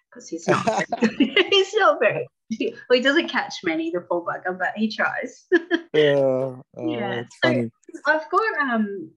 because 0.10 0.28
he's 0.28 0.48
not. 0.48 0.84
he's 1.20 1.74
not 1.76 2.00
very. 2.00 2.28
Well, 2.60 2.98
he 2.98 3.02
doesn't 3.02 3.28
catch 3.30 3.54
many, 3.64 3.92
the 3.92 4.02
poor 4.02 4.26
bugger, 4.26 4.58
but 4.58 4.74
he 4.76 4.92
tries. 4.92 5.46
yeah. 5.94 6.16
oh, 6.16 6.64
Yeah, 6.78 7.22
it's 7.22 7.36
so- 7.44 7.50
funny. 7.50 7.72
I've 8.08 8.30
got 8.30 8.72
um 8.72 9.12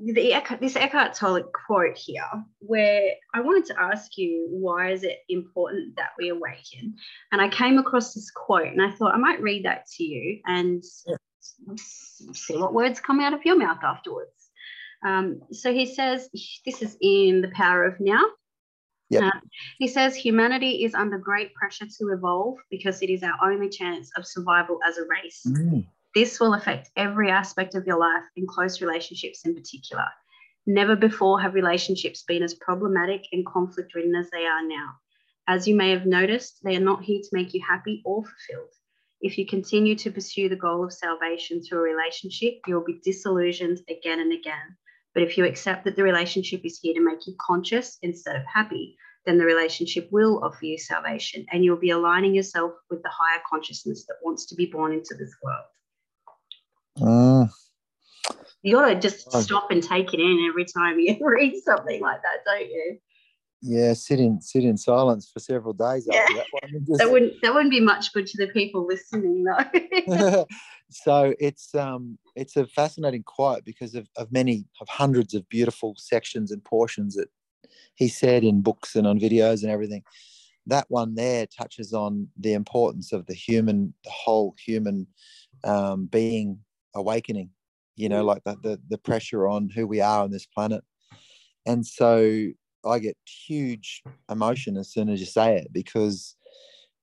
the 0.00 0.32
Eckhart, 0.32 0.60
this 0.60 0.76
Eckhart 0.76 1.14
Tolle 1.14 1.42
quote 1.66 1.96
here, 1.96 2.22
where 2.60 3.10
I 3.34 3.40
wanted 3.40 3.66
to 3.66 3.80
ask 3.80 4.16
you 4.16 4.46
why 4.50 4.92
is 4.92 5.02
it 5.02 5.18
important 5.28 5.96
that 5.96 6.10
we 6.18 6.28
awaken? 6.28 6.94
And 7.32 7.40
I 7.40 7.48
came 7.48 7.78
across 7.78 8.14
this 8.14 8.30
quote, 8.30 8.68
and 8.68 8.82
I 8.82 8.90
thought 8.92 9.14
I 9.14 9.18
might 9.18 9.42
read 9.42 9.64
that 9.64 9.86
to 9.96 10.04
you 10.04 10.40
and 10.46 10.82
Yeah. 11.06 11.16
see 11.76 12.56
what 12.56 12.74
words 12.74 13.00
come 13.00 13.20
out 13.20 13.34
of 13.34 13.44
your 13.44 13.58
mouth 13.58 13.82
afterwards. 13.82 14.50
Um, 15.04 15.40
so 15.52 15.72
he 15.72 15.86
says, 15.86 16.28
this 16.64 16.82
is 16.82 16.96
in 17.00 17.40
The 17.40 17.50
Power 17.50 17.84
of 17.84 17.98
Now. 18.00 18.24
Yep. 19.10 19.22
Uh, 19.22 19.40
he 19.78 19.88
says, 19.88 20.14
humanity 20.14 20.84
is 20.84 20.94
under 20.94 21.18
great 21.18 21.54
pressure 21.54 21.86
to 21.86 22.08
evolve 22.08 22.58
because 22.70 23.00
it 23.00 23.10
is 23.10 23.22
our 23.22 23.38
only 23.42 23.70
chance 23.70 24.10
of 24.16 24.26
survival 24.26 24.78
as 24.86 24.98
a 24.98 25.04
race. 25.04 25.42
Mm. 25.46 25.86
This 26.18 26.40
will 26.40 26.54
affect 26.54 26.90
every 26.96 27.30
aspect 27.30 27.76
of 27.76 27.86
your 27.86 27.96
life 27.96 28.24
and 28.36 28.48
close 28.48 28.80
relationships 28.80 29.42
in 29.44 29.54
particular. 29.54 30.06
Never 30.66 30.96
before 30.96 31.40
have 31.40 31.54
relationships 31.54 32.24
been 32.24 32.42
as 32.42 32.54
problematic 32.54 33.22
and 33.30 33.46
conflict 33.46 33.94
ridden 33.94 34.16
as 34.16 34.28
they 34.30 34.44
are 34.44 34.66
now. 34.66 34.94
As 35.46 35.68
you 35.68 35.76
may 35.76 35.90
have 35.90 36.06
noticed, 36.06 36.58
they 36.64 36.74
are 36.74 36.80
not 36.80 37.04
here 37.04 37.20
to 37.22 37.28
make 37.30 37.54
you 37.54 37.62
happy 37.64 38.02
or 38.04 38.24
fulfilled. 38.24 38.72
If 39.20 39.38
you 39.38 39.46
continue 39.46 39.94
to 39.94 40.10
pursue 40.10 40.48
the 40.48 40.56
goal 40.56 40.82
of 40.82 40.92
salvation 40.92 41.62
through 41.62 41.78
a 41.78 41.94
relationship, 41.94 42.54
you'll 42.66 42.82
be 42.82 43.00
disillusioned 43.04 43.78
again 43.88 44.18
and 44.18 44.32
again. 44.32 44.76
But 45.14 45.22
if 45.22 45.38
you 45.38 45.44
accept 45.44 45.84
that 45.84 45.94
the 45.94 46.02
relationship 46.02 46.62
is 46.64 46.80
here 46.82 46.94
to 46.94 47.00
make 47.00 47.28
you 47.28 47.36
conscious 47.40 47.96
instead 48.02 48.34
of 48.34 48.42
happy, 48.52 48.96
then 49.24 49.38
the 49.38 49.44
relationship 49.44 50.08
will 50.10 50.42
offer 50.42 50.64
you 50.64 50.78
salvation 50.78 51.46
and 51.52 51.64
you'll 51.64 51.76
be 51.76 51.90
aligning 51.90 52.34
yourself 52.34 52.72
with 52.90 53.04
the 53.04 53.08
higher 53.08 53.40
consciousness 53.48 54.04
that 54.06 54.18
wants 54.24 54.46
to 54.46 54.56
be 54.56 54.66
born 54.66 54.92
into 54.92 55.14
this 55.14 55.32
world. 55.44 55.62
Mm. 57.00 57.48
You 58.62 58.74
gotta 58.76 58.98
just 58.98 59.28
Oh. 59.32 59.40
stop 59.40 59.70
and 59.70 59.82
take 59.82 60.12
it 60.12 60.20
in 60.20 60.46
every 60.48 60.64
time 60.64 60.98
you 60.98 61.16
read 61.20 61.54
something 61.62 62.00
like 62.02 62.20
that, 62.22 62.44
don't 62.44 62.68
you? 62.68 62.98
Yeah, 63.60 63.92
sit 63.94 64.20
in 64.20 64.40
sit 64.40 64.64
in 64.64 64.76
silence 64.76 65.28
for 65.32 65.40
several 65.40 65.72
days 65.72 66.08
after 66.08 66.34
that 66.34 66.46
one. 66.50 66.86
just- 66.86 66.90
That 66.98 67.10
wouldn't 67.10 67.34
that 67.42 67.54
wouldn't 67.54 67.70
be 67.72 67.80
much 67.80 68.12
good 68.12 68.26
to 68.26 68.46
the 68.46 68.52
people 68.52 68.86
listening 68.86 69.44
though. 69.44 70.44
so 70.90 71.34
it's 71.40 71.74
um 71.74 72.18
it's 72.36 72.56
a 72.56 72.66
fascinating 72.68 73.22
quote 73.24 73.64
because 73.64 73.94
of, 73.94 74.08
of 74.16 74.30
many 74.32 74.66
of 74.80 74.88
hundreds 74.88 75.34
of 75.34 75.48
beautiful 75.48 75.94
sections 75.98 76.50
and 76.52 76.62
portions 76.64 77.14
that 77.16 77.28
he 77.94 78.08
said 78.08 78.44
in 78.44 78.62
books 78.62 78.94
and 78.96 79.06
on 79.06 79.18
videos 79.18 79.62
and 79.62 79.70
everything 79.72 80.02
that 80.66 80.84
one 80.88 81.14
there 81.14 81.46
touches 81.46 81.92
on 81.92 82.28
the 82.38 82.52
importance 82.52 83.12
of 83.12 83.26
the 83.26 83.34
human 83.34 83.92
the 84.04 84.10
whole 84.10 84.54
human 84.64 85.06
um, 85.64 86.06
being 86.06 86.60
awakening 86.98 87.50
you 87.96 88.08
know 88.08 88.22
Mm. 88.24 88.26
like 88.26 88.44
the, 88.44 88.56
the 88.62 88.82
the 88.88 88.98
pressure 88.98 89.48
on 89.48 89.70
who 89.70 89.86
we 89.86 90.00
are 90.00 90.24
on 90.24 90.30
this 90.30 90.46
planet 90.46 90.84
and 91.66 91.86
so 91.86 92.48
i 92.86 92.98
get 92.98 93.16
huge 93.46 94.04
emotion 94.30 94.76
as 94.76 94.92
soon 94.92 95.08
as 95.08 95.20
you 95.20 95.26
say 95.26 95.56
it 95.56 95.72
because 95.72 96.36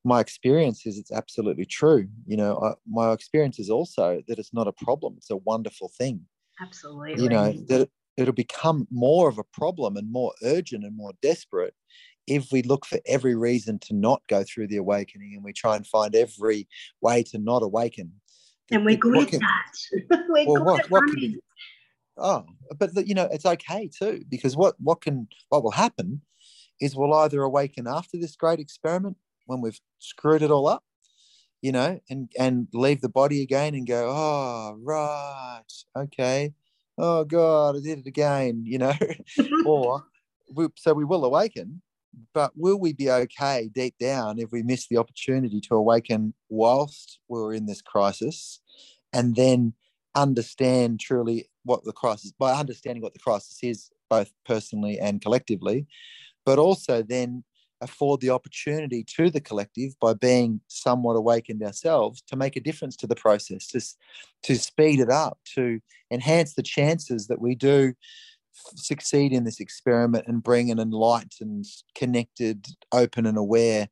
my 0.03 0.19
experience 0.19 0.85
is 0.85 0.99
it's 0.99 1.11
absolutely 1.11 1.65
true. 1.65 2.07
You 2.27 2.37
know, 2.37 2.59
I, 2.63 2.73
my 2.87 3.11
experience 3.11 3.59
is 3.59 3.69
also 3.71 4.21
that 4.27 4.37
it's 4.39 4.53
not 4.53 4.67
a 4.67 4.73
problem; 4.73 5.15
it's 5.17 5.31
a 5.31 5.37
wonderful 5.37 5.91
thing. 5.97 6.27
Absolutely. 6.61 7.23
You 7.23 7.29
know, 7.29 7.51
that 7.67 7.81
it, 7.81 7.91
it'll 8.17 8.33
become 8.33 8.87
more 8.91 9.27
of 9.29 9.37
a 9.39 9.43
problem 9.43 9.97
and 9.97 10.11
more 10.11 10.33
urgent 10.43 10.83
and 10.83 10.95
more 10.95 11.13
desperate 11.21 11.73
if 12.27 12.51
we 12.51 12.61
look 12.63 12.85
for 12.85 12.99
every 13.05 13.35
reason 13.35 13.79
to 13.79 13.93
not 13.95 14.21
go 14.27 14.43
through 14.43 14.67
the 14.67 14.77
awakening 14.77 15.33
and 15.35 15.43
we 15.43 15.53
try 15.53 15.75
and 15.75 15.85
find 15.85 16.15
every 16.15 16.67
way 17.01 17.23
to 17.23 17.37
not 17.37 17.63
awaken. 17.63 18.13
And 18.71 18.85
we're 18.85 18.97
good 18.97 19.17
at 19.17 19.27
can- 19.29 19.39
that. 19.39 20.25
we're 20.29 20.45
well, 20.45 20.55
good 20.55 20.65
what- 20.65 20.79
at 20.85 20.91
what 20.91 21.03
can 21.07 21.15
be- 21.15 21.39
oh 22.17 22.45
but 22.79 22.93
the- 22.95 23.07
you 23.07 23.13
know 23.13 23.27
it's 23.31 23.45
okay 23.45 23.89
too 23.97 24.23
because 24.29 24.55
what 24.55 24.75
what 24.79 25.01
can 25.01 25.27
what 25.49 25.63
will 25.63 25.71
happen 25.71 26.21
is 26.81 26.95
we'll 26.95 27.13
either 27.13 27.41
awaken 27.41 27.87
after 27.87 28.17
this 28.17 28.35
great 28.35 28.59
experiment 28.59 29.17
when 29.45 29.61
we've 29.61 29.79
screwed 29.99 30.41
it 30.41 30.51
all 30.51 30.67
up 30.67 30.83
you 31.61 31.71
know 31.71 31.99
and 32.09 32.31
and 32.37 32.67
leave 32.73 33.01
the 33.01 33.09
body 33.09 33.41
again 33.41 33.75
and 33.75 33.87
go 33.87 34.09
oh 34.09 34.77
right 34.81 35.63
okay. 35.95 36.53
Oh 36.97 37.23
god 37.25 37.75
i 37.75 37.79
did 37.79 37.99
it 37.99 38.07
again 38.07 38.63
you 38.65 38.77
know? 38.77 38.93
Or 39.65 40.05
we, 40.53 40.67
so 40.75 40.93
we 40.93 41.03
will 41.05 41.25
awaken 41.25 41.81
but 42.33 42.51
will 42.55 42.79
we 42.79 42.93
be 42.93 43.09
okay 43.09 43.69
deep 43.73 43.95
down 43.99 44.39
if 44.39 44.51
we 44.51 44.63
miss 44.63 44.87
the 44.87 44.97
opportunity 44.97 45.59
to 45.61 45.75
awaken 45.75 46.33
whilst 46.49 47.19
we're 47.27 47.53
in 47.53 47.65
this 47.65 47.81
crisis 47.81 48.61
and 49.13 49.35
then 49.35 49.73
understand 50.15 50.99
truly 50.99 51.49
what 51.63 51.83
the 51.83 51.91
crisis 51.91 52.31
by 52.37 52.53
understanding 52.53 53.01
what 53.01 53.13
the 53.13 53.19
crisis 53.19 53.59
is 53.61 53.89
both 54.09 54.31
personally 54.45 54.99
and 54.99 55.21
collectively 55.21 55.85
but 56.45 56.59
also 56.59 57.01
then 57.01 57.43
afford 57.81 58.21
the 58.21 58.29
opportunity 58.29 59.03
to 59.03 59.29
the 59.29 59.41
collective 59.41 59.91
by 59.99 60.13
being 60.13 60.61
somewhat 60.67 61.15
awakened 61.15 61.61
ourselves 61.61 62.21
to 62.21 62.35
make 62.35 62.55
a 62.55 62.61
difference 62.61 62.95
to 62.95 63.07
the 63.07 63.15
process 63.15 63.67
to, 63.67 63.81
to 64.43 64.57
speed 64.57 64.99
it 64.99 65.09
up 65.09 65.37
to 65.43 65.79
enhance 66.11 66.53
the 66.53 66.63
chances 66.63 67.27
that 67.27 67.41
we 67.41 67.53
do 67.53 67.93
succeed 68.75 69.33
in 69.33 69.43
this 69.43 69.59
experiment 69.59 70.25
and 70.27 70.43
bring 70.43 70.71
an 70.71 70.79
enlightened 70.79 71.65
connected 71.95 72.67
open 72.91 73.25
and 73.25 73.37
aware 73.37 73.87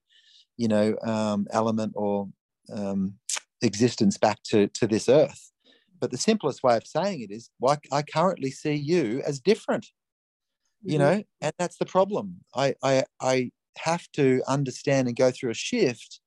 you 0.58 0.68
know 0.68 0.96
um, 1.04 1.48
element 1.52 1.94
or 1.96 2.30
um, 2.74 3.16
existence 3.62 4.18
back 4.18 4.42
to 4.44 4.68
to 4.70 4.88
this 4.88 5.10
earth 5.10 5.52
but 6.00 6.12
the 6.12 6.18
simplest 6.18 6.64
way 6.64 6.76
of 6.76 6.86
saying 6.86 7.22
it 7.22 7.32
is 7.32 7.50
like 7.62 7.88
i 7.92 8.02
currently 8.02 8.52
see 8.52 8.74
you 8.74 9.22
as 9.26 9.40
different 9.40 9.88
you 10.84 10.98
Mhm. 10.98 11.00
know 11.00 11.24
and 11.42 11.54
that's 11.58 11.78
the 11.78 11.86
problem 11.86 12.42
i 12.56 12.76
i 12.84 13.04
i 13.22 13.52
have 13.78 14.08
to 14.12 14.42
understand 14.48 15.08
and 15.08 15.18
go 15.18 15.32
through 15.32 15.50
a 15.50 15.56
shift 15.56 16.20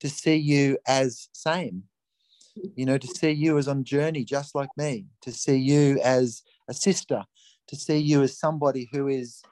to 0.00 0.08
see 0.08 0.36
you 0.36 0.78
as 0.86 1.28
same 1.32 1.84
you 2.74 2.86
know 2.86 2.98
to 2.98 3.06
see 3.06 3.30
you 3.30 3.58
as 3.58 3.68
on 3.68 3.84
journey 3.84 4.24
just 4.24 4.54
like 4.54 4.70
me 4.76 5.06
to 5.22 5.30
see 5.32 5.56
you 5.56 6.00
as 6.02 6.42
a 6.68 6.74
sister 6.74 7.24
to 7.68 7.76
see 7.76 7.98
you 7.98 8.22
as 8.22 8.38
somebody 8.38 8.88
who 8.92 9.08
is 9.08 9.42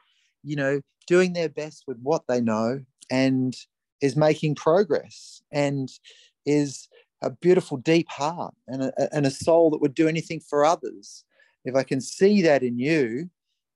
you 0.43 0.57
know 0.57 0.81
doing 1.07 1.33
their 1.33 1.49
best 1.49 1.85
with 1.87 1.99
what 2.03 2.23
they 2.29 2.41
know 2.41 2.81
and 3.11 3.57
is 4.01 4.17
making 4.17 4.55
progress 4.55 5.43
and 5.53 5.91
is 6.45 6.89
a 7.23 7.31
beautiful 7.31 7.77
deep 7.79 8.09
heart 8.11 8.55
and 8.69 8.83
a, 8.83 9.15
and 9.15 9.25
a 9.27 9.31
soul 9.31 9.71
that 9.71 9.81
would 9.81 9.95
do 9.95 10.09
anything 10.09 10.41
for 10.41 10.65
others. 10.65 11.25
If 11.65 11.75
i 11.75 11.83
can 11.83 12.01
see 12.01 12.43
that 12.43 12.63
in 12.63 12.79
you 12.79 13.31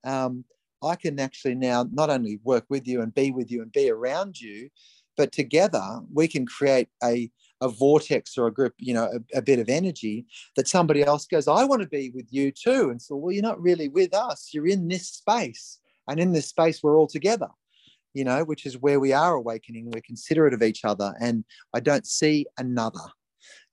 um, 0.05 0.45
I 0.83 0.97
can 0.97 1.21
actually 1.21 1.55
now 1.55 1.87
not 1.93 2.11
only 2.11 2.41
work 2.43 2.65
with 2.69 2.87
you 2.87 3.03
and 3.03 3.15
be 3.15 3.31
with 3.31 3.51
you 3.51 3.63
and 3.63 3.73
be 3.73 3.91
around 3.91 4.41
you, 4.41 4.71
but 5.17 5.33
together 5.33 6.01
we 6.13 6.29
can 6.29 6.47
create 6.47 6.89
a, 7.03 7.31
a 7.61 7.69
vortex 7.69 8.39
or 8.39 8.47
a 8.47 8.53
group, 8.53 8.75
you 8.79 8.95
know, 8.95 9.05
a, 9.05 9.39
a 9.39 9.43
bit 9.43 9.59
of 9.59 9.69
energy 9.69 10.27
that 10.57 10.69
somebody 10.69 11.03
else 11.03 11.27
goes, 11.27 11.47
I 11.49 11.65
want 11.65 11.83
to 11.83 11.89
be 11.89 12.11
with 12.11 12.27
you 12.31 12.51
too. 12.53 12.91
And 12.91 13.01
so, 13.01 13.17
well, 13.17 13.33
you're 13.33 13.43
not 13.43 13.61
really 13.61 13.89
with 13.89 14.15
us. 14.15 14.51
You're 14.53 14.67
in 14.69 14.89
this 14.89 15.09
space. 15.09 15.79
And 16.09 16.19
in 16.19 16.33
this 16.33 16.49
space, 16.49 16.83
we're 16.83 16.99
all 16.99 17.07
together. 17.07 17.49
you 18.15 18.25
know, 18.25 18.45
which 18.45 18.67
is 18.67 18.79
where 18.79 18.99
we 19.01 19.13
are 19.13 19.35
awakening. 19.35 19.91
We're 19.91 20.03
considerate 20.03 20.55
of 20.55 20.63
each 20.63 20.85
other. 20.85 21.15
And 21.21 21.45
I 21.75 21.81
don't 21.81 22.07
see 22.07 22.47
another, 22.59 23.01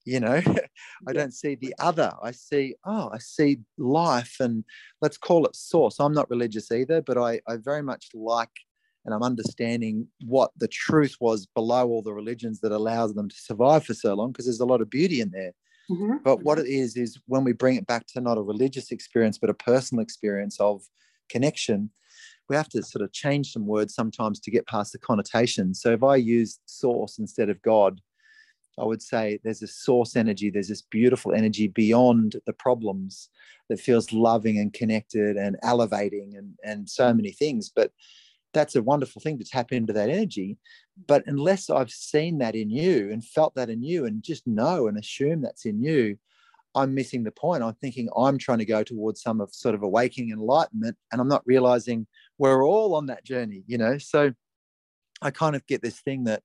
you 0.05 0.19
know, 0.19 0.41
I 1.07 1.13
don't 1.13 1.33
see 1.33 1.55
the 1.55 1.73
other. 1.79 2.11
I 2.21 2.31
see, 2.31 2.75
oh, 2.85 3.09
I 3.13 3.17
see 3.17 3.59
life 3.77 4.37
and 4.39 4.63
let's 5.01 5.17
call 5.17 5.45
it 5.45 5.55
source. 5.55 5.99
I'm 5.99 6.13
not 6.13 6.29
religious 6.29 6.71
either, 6.71 7.01
but 7.01 7.17
I, 7.17 7.41
I 7.47 7.57
very 7.57 7.81
much 7.81 8.09
like 8.13 8.51
and 9.07 9.15
I'm 9.15 9.23
understanding 9.23 10.05
what 10.25 10.51
the 10.57 10.67
truth 10.67 11.15
was 11.21 11.45
below 11.45 11.87
all 11.87 12.01
the 12.01 12.13
religions 12.13 12.59
that 12.59 12.73
allows 12.73 13.13
them 13.13 13.29
to 13.29 13.35
survive 13.37 13.85
for 13.85 13.93
so 13.93 14.13
long 14.13 14.33
because 14.33 14.45
there's 14.45 14.59
a 14.59 14.65
lot 14.65 14.81
of 14.81 14.89
beauty 14.89 15.21
in 15.21 15.31
there. 15.31 15.53
Mm-hmm. 15.89 16.17
But 16.25 16.43
what 16.43 16.59
it 16.59 16.67
is, 16.67 16.97
is 16.97 17.17
when 17.25 17.45
we 17.45 17.53
bring 17.53 17.77
it 17.77 17.87
back 17.87 18.05
to 18.07 18.19
not 18.19 18.37
a 18.37 18.41
religious 18.41 18.91
experience, 18.91 19.37
but 19.37 19.49
a 19.49 19.53
personal 19.53 20.03
experience 20.03 20.59
of 20.59 20.83
connection, 21.29 21.89
we 22.49 22.57
have 22.57 22.67
to 22.69 22.83
sort 22.83 23.01
of 23.01 23.13
change 23.13 23.53
some 23.53 23.65
words 23.65 23.95
sometimes 23.95 24.41
to 24.41 24.51
get 24.51 24.67
past 24.67 24.91
the 24.91 24.99
connotation. 24.99 25.73
So 25.73 25.93
if 25.93 26.03
I 26.03 26.17
use 26.17 26.59
source 26.65 27.17
instead 27.17 27.49
of 27.49 27.61
God, 27.61 28.01
I 28.77 28.83
would 28.83 29.01
say 29.01 29.39
there's 29.41 29.61
a 29.61 29.67
source 29.67 30.17
energy, 30.17 30.49
there's 30.49 30.67
this 30.67 30.81
beautiful 30.81 31.33
energy 31.33 31.69
beyond 31.69 32.35
the 32.45 32.53
problems 32.53 33.29
that 33.69 33.79
feels 33.79 34.11
loving 34.11 34.59
and 34.59 34.73
connected 34.73 35.37
and 35.37 35.55
elevating 35.63 36.35
and, 36.35 36.55
and 36.61 36.89
so 36.89 37.13
many 37.13 37.31
things. 37.31 37.71
But 37.73 37.91
that's 38.57 38.75
a 38.75 38.81
wonderful 38.81 39.21
thing 39.21 39.37
to 39.37 39.45
tap 39.45 39.71
into 39.71 39.93
that 39.93 40.09
energy. 40.09 40.57
But 41.05 41.23
unless 41.27 41.69
I've 41.69 41.91
seen 41.91 42.39
that 42.39 42.55
in 42.55 42.69
you 42.71 43.11
and 43.11 43.23
felt 43.23 43.53
that 43.55 43.69
in 43.69 43.83
you 43.83 44.05
and 44.05 44.23
just 44.23 44.47
know 44.47 44.87
and 44.87 44.97
assume 44.97 45.41
that's 45.41 45.65
in 45.65 45.81
you, 45.81 46.17
I'm 46.73 46.93
missing 46.93 47.23
the 47.23 47.31
point. 47.31 47.63
I'm 47.63 47.75
thinking 47.75 48.09
I'm 48.15 48.37
trying 48.37 48.57
to 48.57 48.65
go 48.65 48.83
towards 48.83 49.21
some 49.21 49.41
of 49.41 49.53
sort 49.53 49.75
of 49.75 49.83
awakening 49.83 50.31
enlightenment, 50.31 50.97
and 51.11 51.21
I'm 51.21 51.27
not 51.27 51.45
realizing 51.45 52.07
we're 52.37 52.65
all 52.65 52.95
on 52.95 53.05
that 53.07 53.23
journey, 53.23 53.63
you 53.67 53.77
know. 53.77 53.97
So 53.97 54.33
I 55.21 55.31
kind 55.31 55.55
of 55.55 55.65
get 55.67 55.81
this 55.81 55.99
thing 55.99 56.23
that 56.25 56.43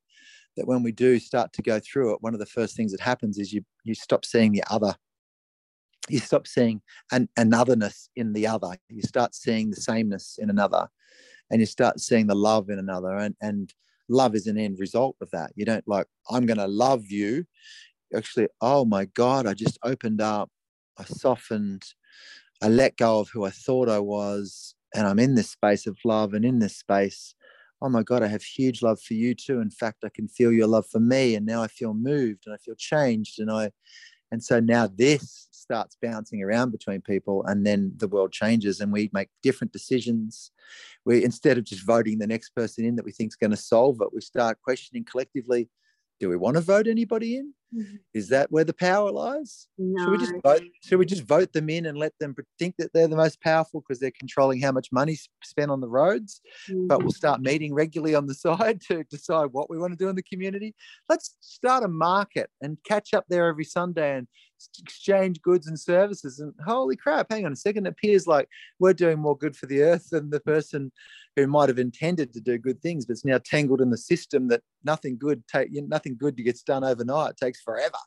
that 0.57 0.67
when 0.67 0.83
we 0.83 0.93
do 0.93 1.19
start 1.19 1.53
to 1.55 1.63
go 1.63 1.81
through 1.81 2.13
it, 2.13 2.23
one 2.23 2.35
of 2.35 2.41
the 2.41 2.47
first 2.47 2.77
things 2.77 2.93
that 2.93 3.01
happens 3.01 3.39
is 3.39 3.53
you 3.53 3.65
you 3.85 3.95
stop 3.95 4.25
seeing 4.25 4.53
the 4.53 4.65
other. 4.71 4.95
You 6.09 6.19
stop 6.19 6.47
seeing 6.47 6.83
an 7.11 7.29
anotherness 7.39 8.09
in 8.17 8.33
the 8.33 8.47
other. 8.47 8.77
You 8.89 9.03
start 9.03 9.35
seeing 9.35 9.71
the 9.71 9.81
sameness 9.81 10.39
in 10.41 10.51
another, 10.51 10.89
and 11.53 11.61
you 11.61 11.67
start 11.67 12.01
seeing 12.01 12.27
the 12.27 12.35
love 12.35 12.69
in 12.71 12.81
another. 12.81 13.17
And 13.17 13.37
and 13.41 13.73
love 14.09 14.35
is 14.35 14.49
an 14.49 14.59
end 14.59 14.79
result 14.81 15.17
of 15.21 15.31
that. 15.31 15.53
You 15.55 15.65
don't 15.65 15.87
like 15.87 16.09
I'm 16.31 16.47
going 16.47 16.59
to 16.59 16.67
love 16.67 17.07
you 17.07 17.47
actually, 18.17 18.49
oh 18.61 18.85
my 18.85 19.07
God, 19.07 19.47
I 19.47 19.55
just 19.55 19.79
opened 19.83 20.21
up, 20.21 20.51
I 20.99 21.05
softened, 21.05 21.83
I 22.63 22.69
let 22.69 22.97
go 22.97 23.21
of 23.21 23.31
who 23.31 23.45
I 23.45 23.51
thought 23.51 23.89
I 23.89 23.99
was, 23.99 24.75
and 24.95 25.07
I'm 25.07 25.19
in 25.19 25.35
this 25.35 25.51
space 25.51 25.87
of 25.87 25.97
love 26.05 26.35
and 26.35 26.45
in 26.45 26.59
this 26.59 26.77
space. 26.77 27.35
Oh 27.81 27.89
my 27.89 28.03
God, 28.03 28.23
I 28.23 28.29
have 28.29 28.43
huge 28.43 28.83
love 28.83 29.01
for 29.01 29.15
you 29.15 29.35
too. 29.35 29.61
In 29.61 29.71
fact, 29.71 30.05
I 30.05 30.09
can 30.15 30.29
feel 30.29 30.53
your 30.53 30.69
love 30.69 30.87
for 30.87 31.01
me. 31.01 31.35
And 31.35 31.45
now 31.45 31.63
I 31.63 31.67
feel 31.67 31.95
moved 31.95 32.45
and 32.47 32.55
I 32.55 32.59
feel 32.59 32.77
changed. 32.77 33.41
And 33.41 33.51
I, 33.51 33.71
and 34.33 34.43
so 34.43 34.59
now 34.61 34.89
this 34.89 35.47
starts 35.51 35.97
bouncing 36.01 36.43
around 36.43 36.71
between 36.71 37.03
people 37.03 37.45
and 37.47 37.67
then 37.67 37.93
the 37.99 38.09
world 38.09 38.33
changes 38.33 38.81
and 38.81 38.91
we 38.91 39.11
make 39.13 39.29
different 39.43 39.73
decisions. 39.73 40.51
We, 41.05 41.23
instead 41.23 41.59
of 41.59 41.65
just 41.65 41.85
voting 41.85 42.19
the 42.19 42.27
next 42.27 42.51
person 42.55 42.85
in 42.85 42.97
that 42.97 43.05
we 43.05 43.13
think 43.13 43.31
is 43.31 43.37
going 43.37 43.51
to 43.51 43.57
solve 43.59 44.01
it, 44.01 44.09
we 44.13 44.23
start 44.23 44.63
questioning 44.65 45.05
collectively, 45.05 45.69
do 46.19 46.31
we 46.31 46.37
want 46.37 46.57
to 46.57 46.63
vote 46.63 46.87
anybody 46.87 47.37
in? 47.37 47.53
Mm-hmm. 47.75 47.97
Is 48.15 48.29
that 48.29 48.51
where 48.51 48.65
the 48.65 48.75
power 48.75 49.11
lies? 49.11 49.69
No. 49.79 50.05
Should 50.05 50.11
we 50.11 50.19
just 50.19 50.35
vote? 50.43 50.63
Should 50.85 50.99
we 50.99 51.07
just 51.07 51.25
vote 51.25 51.53
them 51.53 51.71
in 51.71 51.87
and 51.87 51.97
let 51.97 52.13
them 52.19 52.35
think 52.59 52.77
that 52.79 52.93
they're 52.93 53.09
the 53.09 53.17
most 53.17 53.41
powerful 53.41 53.81
because 53.81 53.99
they're 53.99 54.13
controlling 54.19 54.61
how 54.61 54.73
much 54.73 54.93
money 54.93 55.19
spent 55.43 55.71
on 55.71 55.81
the 55.81 55.89
roads? 55.89 56.41
Mm-hmm. 56.69 56.87
But 56.87 56.99
we'll 56.99 57.09
mm-hmm. 57.09 57.17
start 57.17 57.41
meeting 57.41 57.75
regularly 57.75 58.15
on 58.15 58.27
the 58.27 58.35
side 58.47 58.81
to 58.89 59.05
decide 59.05 59.47
what 59.53 59.71
we 59.71 59.79
want 59.79 59.93
to 59.93 60.03
do 60.03 60.09
in 60.09 60.17
the 60.17 60.23
community. 60.23 60.75
Let's 61.09 61.37
start 61.41 61.85
a 61.85 61.89
market 61.89 62.51
and 62.61 62.79
catch 62.85 63.15
up 63.15 63.25
there 63.29 63.47
every 63.47 63.65
Sunday 63.65 64.17
and 64.17 64.29
exchange 64.81 65.41
goods 65.43 65.67
and 65.67 65.79
services. 65.79 66.39
And 66.39 66.53
holy 66.65 66.97
crap, 66.97 67.27
hang 67.31 67.47
on 67.47 67.53
a 67.53 67.57
second, 67.57 67.87
it 67.87 67.91
appears 67.91 68.27
like 68.27 68.49
we're 68.79 68.93
doing 68.93 69.19
more 69.19 69.37
good 69.37 69.57
for 69.57 69.67
the 69.67 69.83
earth 69.83 70.11
than 70.11 70.31
the 70.31 70.41
person 70.41 70.93
who 71.37 71.47
might 71.47 71.69
have 71.69 71.79
intended 71.79 72.33
to 72.33 72.41
do 72.41 72.59
good 72.59 72.81
things, 72.83 73.07
but 73.07 73.13
it's 73.13 73.25
now 73.25 73.39
tangled 73.39 73.81
in 73.81 73.91
the 73.91 73.97
system 73.97 74.49
that 74.49 74.63
nothing 74.85 75.17
good 75.17 75.43
take 75.49 75.71
nothing 75.73 76.17
good 76.19 76.37
gets 76.37 76.63
done 76.63 76.85
overnight. 76.85 77.31
It 77.31 77.37
takes 77.39 77.62
forever. 77.65 77.99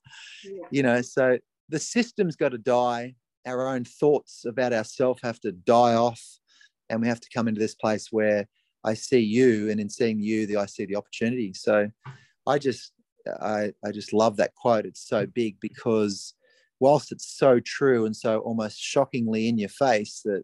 Yeah. 0.44 0.68
You 0.72 0.84
know, 0.84 1.02
so 1.02 1.38
the 1.70 1.80
system's 1.80 2.36
got 2.36 2.50
to 2.50 2.58
die. 2.58 3.16
Our 3.46 3.68
own 3.68 3.86
thoughts 3.86 4.46
about 4.46 4.74
ourselves 4.74 5.22
have 5.24 5.40
to 5.42 5.52
die 5.52 5.94
off. 5.96 6.22
And 6.90 7.02
we 7.02 7.08
have 7.08 7.20
to 7.20 7.30
come 7.34 7.48
into 7.48 7.60
this 7.60 7.76
place 7.76 8.10
where 8.12 8.48
I 8.84 8.94
see 8.94 9.20
you, 9.20 9.72
and 9.72 9.80
in 9.80 9.90
seeing 9.90 10.20
you, 10.20 10.46
the 10.46 10.58
I 10.58 10.68
see 10.68 10.86
the 10.86 10.96
opportunity. 10.96 11.54
So 11.54 11.90
I 12.46 12.60
just 12.60 12.92
I, 13.42 13.72
I 13.84 13.92
just 13.92 14.14
love 14.14 14.38
that 14.38 14.54
quote. 14.56 14.86
It's 14.86 15.08
so 15.08 15.26
big 15.26 15.60
because 15.60 16.36
whilst 16.80 17.12
it's 17.12 17.28
so 17.28 17.60
true 17.60 18.06
and 18.06 18.16
so 18.16 18.40
almost 18.40 18.80
shockingly 18.80 19.48
in 19.48 19.58
your 19.58 19.70
face 19.70 20.22
that 20.26 20.44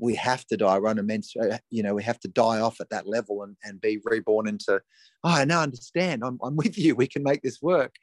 we 0.00 0.14
have 0.14 0.46
to 0.46 0.56
die 0.56 0.78
run 0.78 0.98
immense 0.98 1.34
uh, 1.36 1.58
you 1.70 1.82
know 1.82 1.94
we 1.94 2.02
have 2.02 2.20
to 2.20 2.28
die 2.28 2.60
off 2.60 2.80
at 2.80 2.90
that 2.90 3.06
level 3.06 3.42
and, 3.42 3.56
and 3.64 3.80
be 3.80 3.98
reborn 4.04 4.46
into 4.46 4.80
oh 5.24 5.30
i 5.30 5.44
now 5.44 5.62
understand. 5.62 6.22
I'm, 6.24 6.38
I'm 6.42 6.56
with 6.56 6.78
you. 6.78 6.94
We 6.94 7.06
can 7.06 7.22
make 7.22 7.42
this 7.42 7.60
work. 7.60 7.94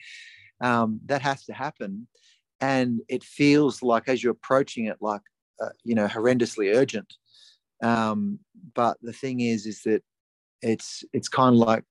Um, 0.61 0.99
that 1.05 1.21
has 1.21 1.45
to 1.45 1.53
happen. 1.53 2.07
And 2.61 3.01
it 3.09 3.23
feels 3.23 3.83
like 3.83 4.07
as 4.07 4.23
you're 4.23 4.31
approaching 4.31 4.85
it 4.85 4.97
like 5.01 5.21
uh, 5.61 5.69
you 5.83 5.95
know 5.95 6.07
horrendously 6.07 6.75
urgent. 6.75 7.13
Um, 7.83 8.39
but 8.73 8.97
the 9.01 9.13
thing 9.13 9.41
is 9.41 9.65
is 9.65 9.81
that 9.83 10.01
it's 10.61 11.03
it's 11.13 11.29
kind 11.29 11.55
of 11.55 11.59
like 11.59 11.83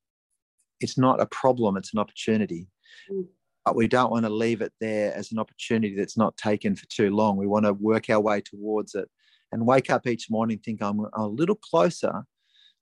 it's 0.81 0.99
not 0.99 1.21
a 1.21 1.27
problem 1.27 1.77
it's 1.77 1.93
an 1.93 2.01
opportunity. 2.01 2.69
Mm. 3.11 3.27
But 3.64 3.77
we 3.77 3.88
don't 3.88 4.11
want 4.11 4.27
to 4.27 4.31
leave 4.31 4.61
it 4.61 4.73
there 4.79 5.14
as 5.14 5.33
an 5.33 5.38
opportunity 5.38 5.97
that's 5.97 6.19
not 6.19 6.37
taken 6.37 6.77
for 6.77 6.87
too 6.90 7.11
long. 7.11 7.38
We 7.38 7.47
want 7.47 7.64
to 7.64 7.73
work 7.73 8.11
our 8.11 8.21
way 8.21 8.43
towards 8.43 8.95
it 8.95 9.09
and 9.55 9.64
wake 9.64 9.88
up 9.88 10.05
each 10.05 10.29
morning 10.29 10.59
think 10.59 10.83
I'm 10.83 11.07
a 11.12 11.29
little 11.29 11.55
closer 11.55 12.25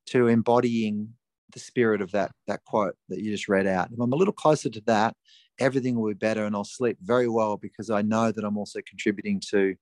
to 0.06 0.26
embodying 0.26 1.10
the 1.52 1.60
spirit 1.60 2.00
of 2.00 2.12
that 2.12 2.32
that 2.46 2.64
quote 2.64 2.94
that 3.10 3.20
you 3.20 3.30
just 3.30 3.46
read 3.46 3.66
out. 3.66 3.90
If 3.92 4.00
I'm 4.00 4.12
a 4.14 4.16
little 4.16 4.32
closer 4.32 4.70
to 4.70 4.80
that, 4.86 5.14
everything 5.58 6.00
will 6.00 6.08
be 6.08 6.14
better 6.14 6.46
and 6.46 6.56
I'll 6.56 6.64
sleep 6.64 6.96
very 7.02 7.28
well 7.28 7.58
because 7.58 7.90
I 7.90 8.00
know 8.00 8.32
that 8.32 8.42
I'm 8.42 8.56
also 8.56 8.80
contributing 8.88 9.38
to 9.50 9.76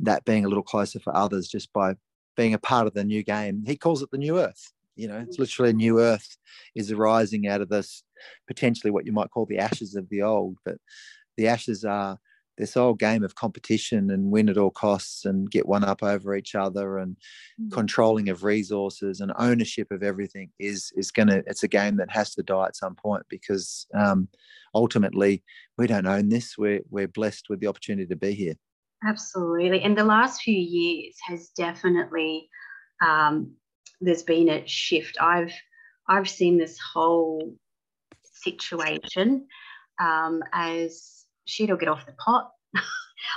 that 0.00 0.26
being 0.26 0.44
a 0.44 0.48
little 0.48 0.62
closer 0.62 1.00
for 1.00 1.16
others 1.16 1.48
just 1.48 1.72
by 1.72 1.94
being 2.36 2.52
a 2.52 2.58
part 2.58 2.86
of 2.86 2.92
the 2.92 3.02
new 3.02 3.22
game. 3.22 3.64
He 3.66 3.74
calls 3.74 4.02
it 4.02 4.10
the 4.10 4.18
new 4.18 4.38
earth. 4.38 4.72
You 4.94 5.08
know, 5.08 5.16
it's 5.18 5.38
literally 5.38 5.70
a 5.70 5.74
new 5.74 6.00
earth 6.00 6.36
is 6.74 6.92
arising 6.92 7.48
out 7.48 7.62
of 7.62 7.70
this 7.70 8.02
potentially 8.46 8.90
what 8.90 9.06
you 9.06 9.12
might 9.12 9.30
call 9.30 9.46
the 9.46 9.58
ashes 9.58 9.94
of 9.94 10.06
the 10.10 10.20
old. 10.20 10.58
But 10.66 10.76
the 11.38 11.48
ashes 11.48 11.82
are 11.82 12.18
this 12.58 12.74
whole 12.74 12.94
game 12.94 13.22
of 13.22 13.34
competition 13.34 14.10
and 14.10 14.30
win 14.30 14.48
at 14.48 14.56
all 14.58 14.70
costs 14.70 15.24
and 15.24 15.50
get 15.50 15.66
one 15.66 15.84
up 15.84 16.02
over 16.02 16.34
each 16.34 16.54
other 16.54 16.98
and 16.98 17.16
mm. 17.60 17.70
controlling 17.72 18.28
of 18.28 18.44
resources 18.44 19.20
and 19.20 19.32
ownership 19.38 19.90
of 19.90 20.02
everything 20.02 20.50
is 20.58 20.92
is 20.96 21.10
going 21.10 21.28
to 21.28 21.42
it's 21.46 21.62
a 21.62 21.68
game 21.68 21.96
that 21.96 22.10
has 22.10 22.34
to 22.34 22.42
die 22.42 22.66
at 22.66 22.76
some 22.76 22.94
point 22.94 23.24
because 23.28 23.86
um, 23.94 24.28
ultimately 24.74 25.42
we 25.78 25.86
don't 25.86 26.06
own 26.06 26.28
this 26.28 26.56
we're 26.58 26.80
we're 26.90 27.08
blessed 27.08 27.46
with 27.48 27.60
the 27.60 27.66
opportunity 27.66 28.06
to 28.06 28.16
be 28.16 28.32
here 28.32 28.54
absolutely 29.06 29.82
and 29.82 29.96
the 29.96 30.04
last 30.04 30.42
few 30.42 30.56
years 30.56 31.14
has 31.28 31.48
definitely 31.56 32.48
um, 33.04 33.54
there's 34.00 34.22
been 34.22 34.48
a 34.48 34.66
shift. 34.66 35.16
I've 35.20 35.52
I've 36.08 36.28
seen 36.28 36.58
this 36.58 36.78
whole 36.78 37.54
situation 38.22 39.46
um, 40.00 40.42
as 40.52 41.15
shit 41.46 41.70
will 41.70 41.76
get 41.76 41.88
off 41.88 42.06
the 42.06 42.12
pot. 42.12 42.50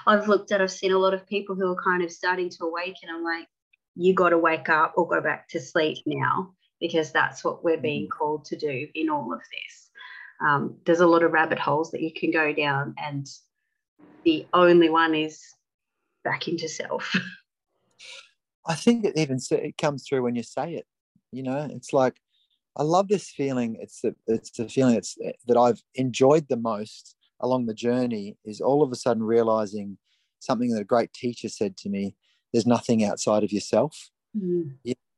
I've 0.08 0.28
looked 0.28 0.52
at, 0.52 0.62
I've 0.62 0.72
seen 0.72 0.92
a 0.92 0.98
lot 0.98 1.14
of 1.14 1.28
people 1.28 1.56
who 1.56 1.72
are 1.72 1.82
kind 1.82 2.04
of 2.04 2.12
starting 2.12 2.50
to 2.50 2.66
awaken. 2.66 3.10
I'm 3.10 3.24
like, 3.24 3.48
you 3.96 4.14
got 4.14 4.30
to 4.30 4.38
wake 4.38 4.70
up 4.70 4.94
or 4.98 5.08
go 5.08 5.22
back 5.22 5.48
to 5.50 5.60
sleep 5.60 6.00
now 6.06 6.54
because 6.80 7.12
that's 7.12 7.44
what 7.44 7.64
we're 7.64 7.78
being 7.78 8.04
mm-hmm. 8.04 8.18
called 8.18 8.46
to 8.46 8.58
do 8.58 8.88
in 8.94 9.10
all 9.10 9.34
of 9.34 9.40
this. 9.40 9.90
Um, 10.42 10.78
there's 10.86 11.02
a 11.02 11.08
lot 11.08 11.24
of 11.24 11.32
rabbit 11.32 11.60
holes 11.60 11.92
that 11.92 12.02
you 12.02 12.14
can 12.14 12.32
go 12.32 12.54
down, 12.54 12.96
and 12.98 13.28
the 14.24 14.48
only 14.54 14.90
one 14.90 15.14
is 15.14 15.44
back 16.24 16.48
into 16.48 16.70
self. 16.70 17.14
I 18.66 18.76
think 18.76 19.04
it 19.04 19.18
even 19.18 19.40
it 19.52 19.78
comes 19.78 20.08
through 20.08 20.22
when 20.22 20.36
you 20.36 20.44
say 20.44 20.76
it. 20.76 20.86
You 21.32 21.44
know, 21.44 21.68
it's 21.70 21.92
like 21.92 22.16
I 22.78 22.84
love 22.84 23.10
this 23.10 23.30
feeling. 23.30 23.78
It's 23.82 24.00
the 24.02 24.16
it's 24.28 24.52
the 24.52 24.70
feeling 24.70 24.96
it's 24.96 25.18
that 25.48 25.58
I've 25.58 25.82
enjoyed 25.96 26.48
the 26.48 26.58
most 26.58 27.16
along 27.42 27.66
the 27.66 27.74
journey 27.74 28.38
is 28.46 28.62
all 28.62 28.84
of 28.84 28.92
a 28.92 28.96
sudden 28.96 29.24
realizing 29.24 29.98
something 30.40 30.72
that 30.72 30.82
a 30.82 30.86
great 30.86 31.14
teacher 31.14 31.50
said 31.50 31.78
to 31.78 31.90
me. 31.90 32.16
There's 32.52 32.66
nothing 32.66 33.04
outside 33.04 33.44
of 33.44 33.52
yourself. 33.52 34.10
Mm. 34.38 34.76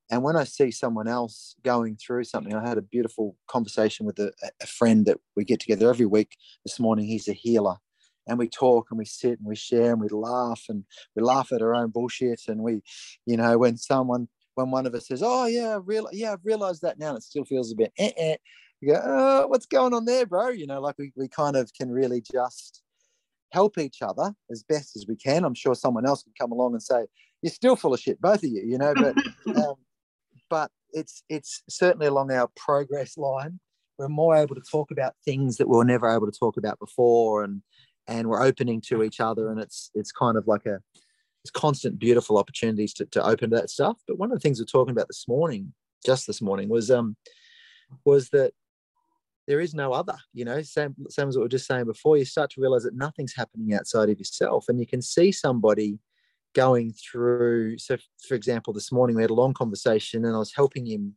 And 0.09 0.23
when 0.23 0.35
I 0.35 0.43
see 0.43 0.71
someone 0.71 1.07
else 1.07 1.55
going 1.63 1.95
through 1.95 2.25
something, 2.25 2.53
I 2.53 2.67
had 2.67 2.77
a 2.77 2.81
beautiful 2.81 3.37
conversation 3.47 4.05
with 4.05 4.19
a, 4.19 4.33
a 4.61 4.67
friend 4.67 5.05
that 5.05 5.17
we 5.37 5.45
get 5.45 5.61
together 5.61 5.89
every 5.89 6.05
week. 6.05 6.35
This 6.65 6.79
morning, 6.79 7.05
he's 7.05 7.29
a 7.29 7.33
healer, 7.33 7.77
and 8.27 8.37
we 8.37 8.49
talk 8.49 8.87
and 8.91 8.97
we 8.97 9.05
sit 9.05 9.39
and 9.39 9.47
we 9.47 9.55
share 9.55 9.93
and 9.93 10.01
we 10.01 10.09
laugh 10.09 10.63
and 10.67 10.83
we 11.15 11.23
laugh 11.23 11.53
at 11.53 11.61
our 11.61 11.73
own 11.73 11.91
bullshit 11.91 12.41
and 12.49 12.61
we 12.61 12.81
you 13.25 13.37
know 13.37 13.57
when 13.57 13.77
someone 13.77 14.27
when 14.55 14.71
one 14.71 14.85
of 14.85 14.93
us 14.93 15.07
says, 15.07 15.21
"Oh 15.23 15.45
yeah, 15.45 15.79
real 15.83 16.07
yeah, 16.11 16.33
I've 16.33 16.45
realized 16.45 16.81
that 16.81 16.99
now," 16.99 17.09
and 17.09 17.17
it 17.17 17.23
still 17.23 17.45
feels 17.45 17.71
a 17.71 17.75
bit. 17.75 17.93
Eh, 17.97 18.11
eh. 18.17 18.35
You 18.81 18.93
go, 18.93 19.01
oh, 19.03 19.47
"What's 19.47 19.65
going 19.65 19.93
on 19.93 20.05
there, 20.05 20.25
bro?" 20.25 20.49
You 20.49 20.67
know, 20.67 20.81
like 20.81 20.97
we 20.97 21.13
we 21.15 21.27
kind 21.27 21.55
of 21.55 21.71
can 21.73 21.89
really 21.91 22.21
just 22.21 22.81
help 23.51 23.77
each 23.77 24.01
other 24.01 24.33
as 24.49 24.63
best 24.63 24.95
as 24.95 25.05
we 25.07 25.15
can. 25.15 25.43
I'm 25.43 25.53
sure 25.53 25.75
someone 25.75 26.05
else 26.05 26.23
could 26.23 26.37
come 26.39 26.51
along 26.51 26.73
and 26.73 26.83
say, 26.83 27.05
"You're 27.41 27.51
still 27.51 27.75
full 27.75 27.93
of 27.93 27.99
shit, 27.99 28.19
both 28.19 28.43
of 28.43 28.49
you," 28.49 28.63
you 28.65 28.77
know, 28.77 28.93
but. 28.93 29.15
um, 29.57 29.75
but 30.51 30.69
it's 30.91 31.23
it's 31.29 31.63
certainly 31.69 32.05
along 32.05 32.31
our 32.31 32.49
progress 32.55 33.17
line. 33.17 33.59
We're 33.97 34.09
more 34.09 34.35
able 34.35 34.55
to 34.55 34.61
talk 34.61 34.91
about 34.91 35.15
things 35.25 35.57
that 35.57 35.67
we 35.67 35.77
were 35.77 35.85
never 35.85 36.13
able 36.13 36.29
to 36.29 36.37
talk 36.37 36.57
about 36.57 36.77
before, 36.77 37.43
and 37.43 37.63
and 38.07 38.27
we're 38.27 38.43
opening 38.43 38.81
to 38.87 39.01
each 39.01 39.19
other, 39.19 39.49
and 39.49 39.59
it's 39.59 39.89
it's 39.95 40.11
kind 40.11 40.37
of 40.37 40.47
like 40.47 40.65
a 40.67 40.79
it's 41.43 41.51
constant 41.51 41.97
beautiful 41.97 42.37
opportunities 42.37 42.93
to, 42.93 43.05
to 43.07 43.23
open 43.23 43.49
to 43.49 43.55
that 43.55 43.69
stuff. 43.71 43.97
But 44.07 44.19
one 44.19 44.31
of 44.31 44.37
the 44.37 44.41
things 44.41 44.59
we're 44.59 44.65
talking 44.65 44.91
about 44.91 45.07
this 45.07 45.27
morning, 45.27 45.73
just 46.05 46.27
this 46.27 46.41
morning, 46.41 46.69
was 46.69 46.91
um 46.91 47.15
was 48.05 48.29
that 48.29 48.53
there 49.51 49.59
is 49.59 49.73
no 49.73 49.91
other 49.91 50.15
you 50.33 50.45
know 50.45 50.61
same, 50.61 50.95
same 51.09 51.27
as 51.27 51.35
what 51.35 51.41
we 51.41 51.45
are 51.45 51.57
just 51.57 51.67
saying 51.67 51.83
before 51.83 52.15
you 52.15 52.23
start 52.23 52.49
to 52.49 52.61
realize 52.61 52.83
that 52.83 52.95
nothing's 52.95 53.35
happening 53.35 53.73
outside 53.73 54.09
of 54.09 54.17
yourself 54.17 54.69
and 54.69 54.79
you 54.79 54.87
can 54.87 55.01
see 55.01 55.29
somebody 55.29 55.99
going 56.55 56.93
through 56.93 57.77
so 57.77 57.97
for 58.25 58.35
example 58.35 58.71
this 58.71 58.93
morning 58.93 59.13
we 59.13 59.21
had 59.21 59.29
a 59.29 59.33
long 59.33 59.53
conversation 59.53 60.23
and 60.23 60.33
i 60.33 60.39
was 60.39 60.53
helping 60.55 60.85
him 60.85 61.13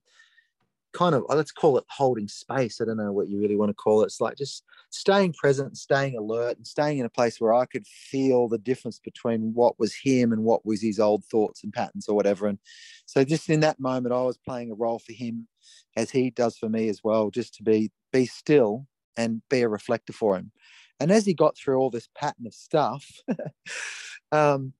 kind 0.94 1.14
of 1.14 1.24
let's 1.28 1.50
call 1.50 1.76
it 1.76 1.84
holding 1.88 2.28
space 2.28 2.80
i 2.80 2.84
don't 2.84 2.96
know 2.96 3.12
what 3.12 3.28
you 3.28 3.40
really 3.40 3.56
want 3.56 3.68
to 3.68 3.74
call 3.74 4.02
it 4.02 4.06
it's 4.06 4.20
like 4.20 4.36
just 4.36 4.62
staying 4.90 5.32
present 5.32 5.76
staying 5.76 6.16
alert 6.16 6.56
and 6.56 6.66
staying 6.66 6.98
in 6.98 7.04
a 7.04 7.10
place 7.10 7.40
where 7.40 7.52
i 7.52 7.66
could 7.66 7.86
feel 7.86 8.48
the 8.48 8.58
difference 8.58 9.00
between 9.00 9.52
what 9.54 9.78
was 9.78 9.94
him 9.94 10.32
and 10.32 10.44
what 10.44 10.64
was 10.64 10.80
his 10.80 11.00
old 11.00 11.24
thoughts 11.24 11.64
and 11.64 11.72
patterns 11.72 12.08
or 12.08 12.14
whatever 12.14 12.46
and 12.46 12.58
so 13.06 13.24
just 13.24 13.50
in 13.50 13.60
that 13.60 13.80
moment 13.80 14.14
i 14.14 14.22
was 14.22 14.38
playing 14.38 14.70
a 14.70 14.74
role 14.74 15.00
for 15.00 15.12
him 15.12 15.48
as 15.96 16.10
he 16.10 16.30
does 16.30 16.56
for 16.56 16.68
me 16.68 16.88
as 16.88 17.02
well 17.02 17.30
just 17.30 17.54
to 17.54 17.62
be 17.62 17.90
be 18.12 18.24
still 18.24 18.86
and 19.16 19.42
be 19.50 19.62
a 19.62 19.68
reflector 19.68 20.12
for 20.12 20.36
him 20.36 20.52
and 21.00 21.10
as 21.10 21.26
he 21.26 21.34
got 21.34 21.56
through 21.56 21.76
all 21.76 21.90
this 21.90 22.08
pattern 22.14 22.46
of 22.46 22.54
stuff 22.54 23.20
um, 24.32 24.72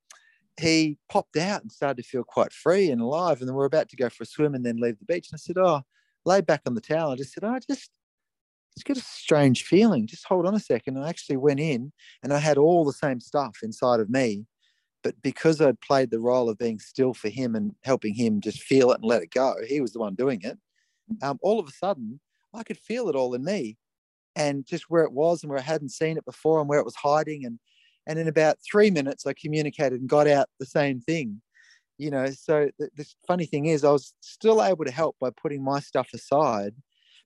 he 0.60 0.98
popped 1.08 1.36
out 1.36 1.62
and 1.62 1.72
started 1.72 2.02
to 2.02 2.08
feel 2.08 2.22
quite 2.22 2.52
free 2.52 2.90
and 2.90 3.00
alive. 3.00 3.40
And 3.40 3.48
then 3.48 3.56
we 3.56 3.62
are 3.62 3.66
about 3.66 3.88
to 3.88 3.96
go 3.96 4.08
for 4.08 4.22
a 4.22 4.26
swim 4.26 4.54
and 4.54 4.64
then 4.64 4.76
leave 4.76 4.98
the 4.98 5.04
beach. 5.04 5.28
And 5.30 5.36
I 5.36 5.38
said, 5.38 5.58
Oh, 5.58 5.82
lay 6.24 6.40
back 6.40 6.62
on 6.66 6.74
the 6.74 6.80
towel. 6.80 7.10
I 7.10 7.16
just 7.16 7.32
said, 7.32 7.44
oh, 7.44 7.54
I 7.54 7.58
just, 7.58 7.90
just 8.76 8.86
got 8.86 8.96
a 8.96 9.00
strange 9.00 9.64
feeling. 9.64 10.06
Just 10.06 10.26
hold 10.26 10.46
on 10.46 10.54
a 10.54 10.60
second. 10.60 10.96
And 10.96 11.04
I 11.04 11.08
actually 11.08 11.36
went 11.36 11.60
in 11.60 11.92
and 12.22 12.32
I 12.32 12.38
had 12.38 12.58
all 12.58 12.84
the 12.84 12.92
same 12.92 13.20
stuff 13.20 13.58
inside 13.62 14.00
of 14.00 14.10
me. 14.10 14.46
But 15.02 15.20
because 15.22 15.60
I'd 15.60 15.80
played 15.80 16.10
the 16.10 16.20
role 16.20 16.48
of 16.48 16.58
being 16.58 16.78
still 16.78 17.12
for 17.12 17.28
him 17.28 17.54
and 17.54 17.74
helping 17.82 18.14
him 18.14 18.40
just 18.40 18.62
feel 18.62 18.90
it 18.90 19.00
and 19.00 19.04
let 19.04 19.22
it 19.22 19.30
go, 19.30 19.54
he 19.66 19.80
was 19.80 19.92
the 19.92 19.98
one 19.98 20.14
doing 20.14 20.40
it. 20.42 20.58
Um, 21.22 21.38
all 21.42 21.60
of 21.60 21.68
a 21.68 21.72
sudden, 21.72 22.20
I 22.54 22.62
could 22.62 22.78
feel 22.78 23.08
it 23.08 23.14
all 23.14 23.34
in 23.34 23.44
me 23.44 23.76
and 24.34 24.64
just 24.64 24.84
where 24.88 25.04
it 25.04 25.12
was 25.12 25.42
and 25.42 25.50
where 25.50 25.58
I 25.58 25.62
hadn't 25.62 25.90
seen 25.90 26.16
it 26.16 26.24
before 26.24 26.60
and 26.60 26.68
where 26.68 26.78
it 26.78 26.84
was 26.84 26.96
hiding 26.96 27.44
and 27.44 27.58
and 28.06 28.18
in 28.18 28.28
about 28.28 28.58
three 28.60 28.90
minutes, 28.90 29.26
I 29.26 29.32
communicated 29.32 30.00
and 30.00 30.08
got 30.08 30.26
out 30.26 30.48
the 30.60 30.66
same 30.66 31.00
thing. 31.00 31.40
You 31.98 32.10
know, 32.10 32.26
so 32.30 32.70
the, 32.78 32.90
the 32.96 33.06
funny 33.26 33.46
thing 33.46 33.66
is, 33.66 33.84
I 33.84 33.90
was 33.90 34.14
still 34.20 34.62
able 34.62 34.84
to 34.84 34.90
help 34.90 35.16
by 35.20 35.30
putting 35.30 35.62
my 35.62 35.80
stuff 35.80 36.08
aside. 36.12 36.74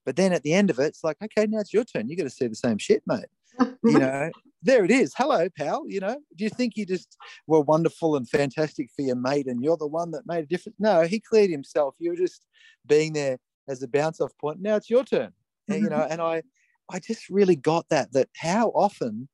But 0.05 0.17
then 0.17 0.33
at 0.33 0.43
the 0.43 0.53
end 0.53 0.71
of 0.71 0.79
it, 0.79 0.87
it's 0.87 1.05
like, 1.05 1.17
okay, 1.23 1.47
now 1.47 1.61
it's 1.61 1.73
your 1.73 1.85
turn. 1.85 2.09
You 2.09 2.17
got 2.17 2.25
to 2.25 2.31
see 2.31 2.47
the 2.47 2.55
same 2.55 2.79
shit, 2.79 3.03
mate. 3.07 3.27
you 3.59 3.77
know, 3.99 4.31
there 4.63 4.85
it 4.85 4.91
is. 4.91 5.13
Hello, 5.17 5.49
pal. 5.57 5.85
You 5.87 6.01
know, 6.01 6.17
do 6.37 6.45
you 6.45 6.51
think 6.51 6.77
you 6.77 6.87
just 6.87 7.17
were 7.47 7.61
wonderful 7.61 8.17
and 8.17 8.29
fantastic 8.29 8.91
for 8.95 9.03
your 9.03 9.17
mate 9.17 9.47
and 9.47 9.63
you're 9.63 9.77
the 9.77 9.87
one 9.87 10.11
that 10.13 10.27
made 10.27 10.45
a 10.45 10.47
difference? 10.47 10.77
No, 10.79 11.03
he 11.03 11.21
cleared 11.21 11.51
himself. 11.51 11.95
You 11.99 12.11
were 12.11 12.17
just 12.17 12.47
being 12.87 13.13
there 13.13 13.39
as 13.69 13.83
a 13.83 13.89
bounce 13.89 14.21
off 14.21 14.33
point. 14.41 14.61
Now 14.61 14.77
it's 14.77 14.91
your 14.91 15.05
turn. 15.05 15.33
And, 15.69 15.83
you 15.83 15.91
know, 15.91 16.07
and 16.11 16.21
I, 16.21 16.43
I 16.91 16.99
just 16.99 17.29
really 17.29 17.57
got 17.57 17.89
that, 17.91 18.13
that 18.13 18.29
how 18.37 18.69
often 18.69 19.29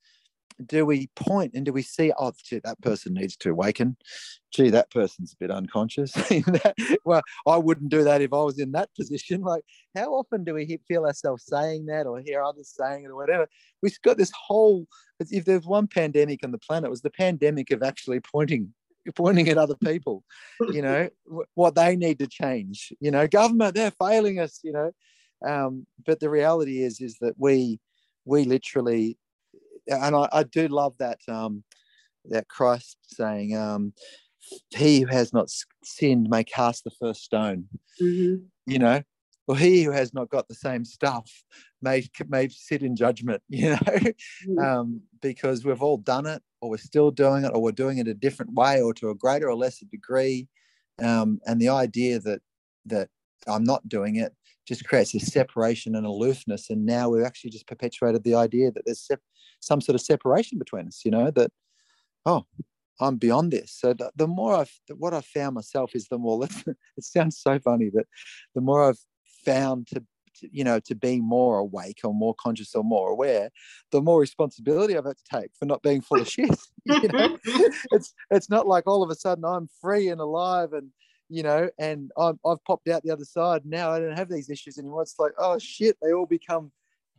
do 0.65 0.87
we 0.87 1.09
point 1.17 1.53
and 1.55 1.65
do 1.65 1.73
we 1.73 1.83
see 1.83 2.13
oh 2.19 2.33
gee, 2.45 2.61
that 2.65 2.81
person 2.81 3.15
needs 3.15 3.37
to 3.39 3.51
awaken. 3.51 3.97
Gee 4.53 4.71
that 4.71 4.91
person's 4.91 5.33
a 5.33 5.37
bit 5.37 5.51
unconscious. 5.51 6.15
Well 7.05 7.23
i 7.47 7.57
wouldn't 7.57 7.91
do 7.91 8.05
that 8.05 8.23
if 8.23 8.33
i 8.33 8.43
was 8.43 8.59
in 8.59 8.73
that 8.73 8.95
position. 8.95 9.43
Like 9.55 9.65
how 9.95 10.15
often 10.15 10.45
do 10.45 10.55
we 10.55 10.79
feel 10.89 11.05
ourselves 11.05 11.45
saying 11.47 11.87
that 11.87 12.07
or 12.07 12.21
hear 12.21 12.43
others 12.43 12.73
saying 12.75 13.05
it 13.05 13.11
or 13.11 13.17
whatever? 13.17 13.49
We've 13.83 14.01
got 14.03 14.17
this 14.17 14.33
whole 14.33 14.87
if 15.21 15.45
there's 15.45 15.67
one 15.67 15.87
pandemic 15.87 16.41
on 16.45 16.53
the 16.53 16.59
planet 16.59 16.89
it 16.89 16.91
was 16.91 17.03
the 17.03 17.11
pandemic 17.11 17.71
of 17.71 17.83
actually 17.83 18.21
pointing 18.21 18.73
pointing 19.15 19.49
at 19.49 19.59
other 19.59 19.77
people 19.85 20.25
you 20.73 20.81
know 20.83 21.09
what 21.55 21.75
they 21.75 21.97
need 21.97 22.19
to 22.21 22.27
change. 22.27 22.93
You 23.01 23.11
know 23.11 23.27
government 23.27 23.75
they're 23.75 23.93
failing 23.93 24.39
us 24.39 24.61
you 24.63 24.73
know. 24.73 24.93
Um, 25.45 25.87
but 26.07 26.21
the 26.21 26.31
reality 26.31 26.83
is 26.83 27.01
is 27.01 27.19
that 27.21 27.35
we 27.39 27.81
we 28.25 28.45
literally 28.45 29.19
and 29.87 30.17
I, 30.17 30.29
I 30.33 30.43
do 30.45 30.69
love 30.69 30.97
that 30.99 31.19
um, 31.29 31.65
that 32.27 32.49
Christ 32.49 32.97
saying, 33.07 33.57
um, 33.57 33.93
"He 34.71 35.01
who 35.01 35.07
has 35.09 35.33
not 35.33 35.51
sinned 35.83 36.29
may 36.29 36.45
cast 36.45 36.85
the 36.85 36.91
first 36.91 37.23
stone." 37.23 37.69
Mm-hmm. 38.01 38.45
You 38.67 38.79
know, 38.79 39.03
well, 39.47 39.57
he 39.57 39.83
who 39.83 39.91
has 39.91 40.15
not 40.15 40.31
got 40.31 40.49
the 40.49 40.55
same 40.55 40.85
stuff 40.85 41.31
may 41.83 42.07
may 42.29 42.49
sit 42.49 42.83
in 42.83 42.97
judgment. 42.97 43.43
You 43.49 43.71
know, 43.71 43.77
mm-hmm. 43.77 44.59
um, 44.59 45.01
because 45.21 45.65
we've 45.65 45.83
all 45.83 45.99
done 45.99 46.27
it, 46.27 46.43
or 46.61 46.71
we're 46.71 46.79
still 46.79 47.11
doing 47.11 47.45
it, 47.45 47.53
or 47.55 47.63
we're 47.63 47.73
doing 47.73 47.99
it 47.99 48.09
a 48.09 48.15
different 48.15 48.55
way, 48.55 48.81
or 48.81 48.95
to 48.95 49.11
a 49.11 49.15
greater 49.15 49.49
or 49.49 49.57
lesser 49.57 49.87
degree. 49.87 50.49
Um, 51.03 51.41
and 51.47 51.61
the 51.61 51.71
idea 51.71 52.21
that 52.21 52.41
that 52.87 53.09
I'm 53.47 53.65
not 53.65 53.89
doing 53.89 54.17
it 54.17 54.33
just 54.67 54.87
creates 54.87 55.13
this 55.13 55.27
separation 55.27 55.95
and 55.95 56.07
aloofness. 56.07 56.71
And 56.71 56.87
now 56.87 57.09
we've 57.09 57.25
actually 57.25 57.51
just 57.51 57.67
perpetuated 57.67 58.25
the 58.25 58.35
idea 58.35 58.71
that 58.73 58.83
there's 58.85 59.07
sep- 59.07 59.21
some 59.61 59.81
sort 59.81 59.95
of 59.95 60.01
separation 60.01 60.59
between 60.59 60.87
us, 60.87 61.03
you 61.05 61.11
know, 61.11 61.31
that, 61.31 61.51
oh, 62.27 62.47
I'm 63.01 63.17
beyond 63.17 63.53
this. 63.53 63.73
So 63.73 63.93
the, 63.93 64.11
the 64.17 64.27
more 64.27 64.57
I've, 64.57 64.73
what 64.97 65.15
I've 65.15 65.27
found 65.27 65.55
myself 65.55 65.95
is 65.95 66.09
the 66.09 66.19
more, 66.19 66.45
it 66.67 67.05
sounds 67.05 67.39
so 67.39 67.59
funny, 67.59 67.91
but 67.93 68.07
the 68.55 68.61
more 68.61 68.89
I've 68.89 69.01
found 69.45 69.89
to, 69.89 70.03
to, 70.37 70.49
you 70.51 70.65
know, 70.65 70.81
to 70.81 70.95
be 70.95 71.21
more 71.21 71.59
awake 71.59 72.01
or 72.05 72.15
more 72.15 72.35
conscious 72.35 72.75
or 72.75 72.85
more 72.85 73.11
aware, 73.11 73.51
the 73.93 74.01
more 74.01 74.21
responsibility 74.21 74.97
I've 74.97 75.07
had 75.07 75.17
to 75.17 75.41
take 75.41 75.51
for 75.59 75.67
not 75.67 75.83
being 75.83 76.01
full 76.01 76.21
of 76.21 76.29
shit. 76.29 76.51
You 76.87 77.09
know, 77.09 77.39
it's 77.93 78.13
it's 78.31 78.51
not 78.51 78.67
like 78.67 78.87
all 78.87 79.03
of 79.03 79.09
a 79.09 79.15
sudden 79.15 79.43
I'm 79.43 79.71
free 79.81 80.09
and 80.09 80.21
alive 80.21 80.75
and 80.75 80.91
you 81.35 81.43
know, 81.43 81.69
and 81.81 82.13
I'm, 82.17 82.39
I've 82.47 82.65
popped 82.65 82.89
out 82.89 83.03
the 83.03 83.11
other 83.11 83.25
side. 83.25 83.63
Now 83.67 83.91
I 83.91 83.99
don't 83.99 84.17
have 84.17 84.29
these 84.29 84.49
issues 84.49 84.79
anymore. 84.79 85.03
It's 85.03 85.19
like, 85.19 85.33
oh 85.37 85.59
shit, 85.59 85.97
they 86.01 86.13
all 86.13 86.27
become 86.27 86.71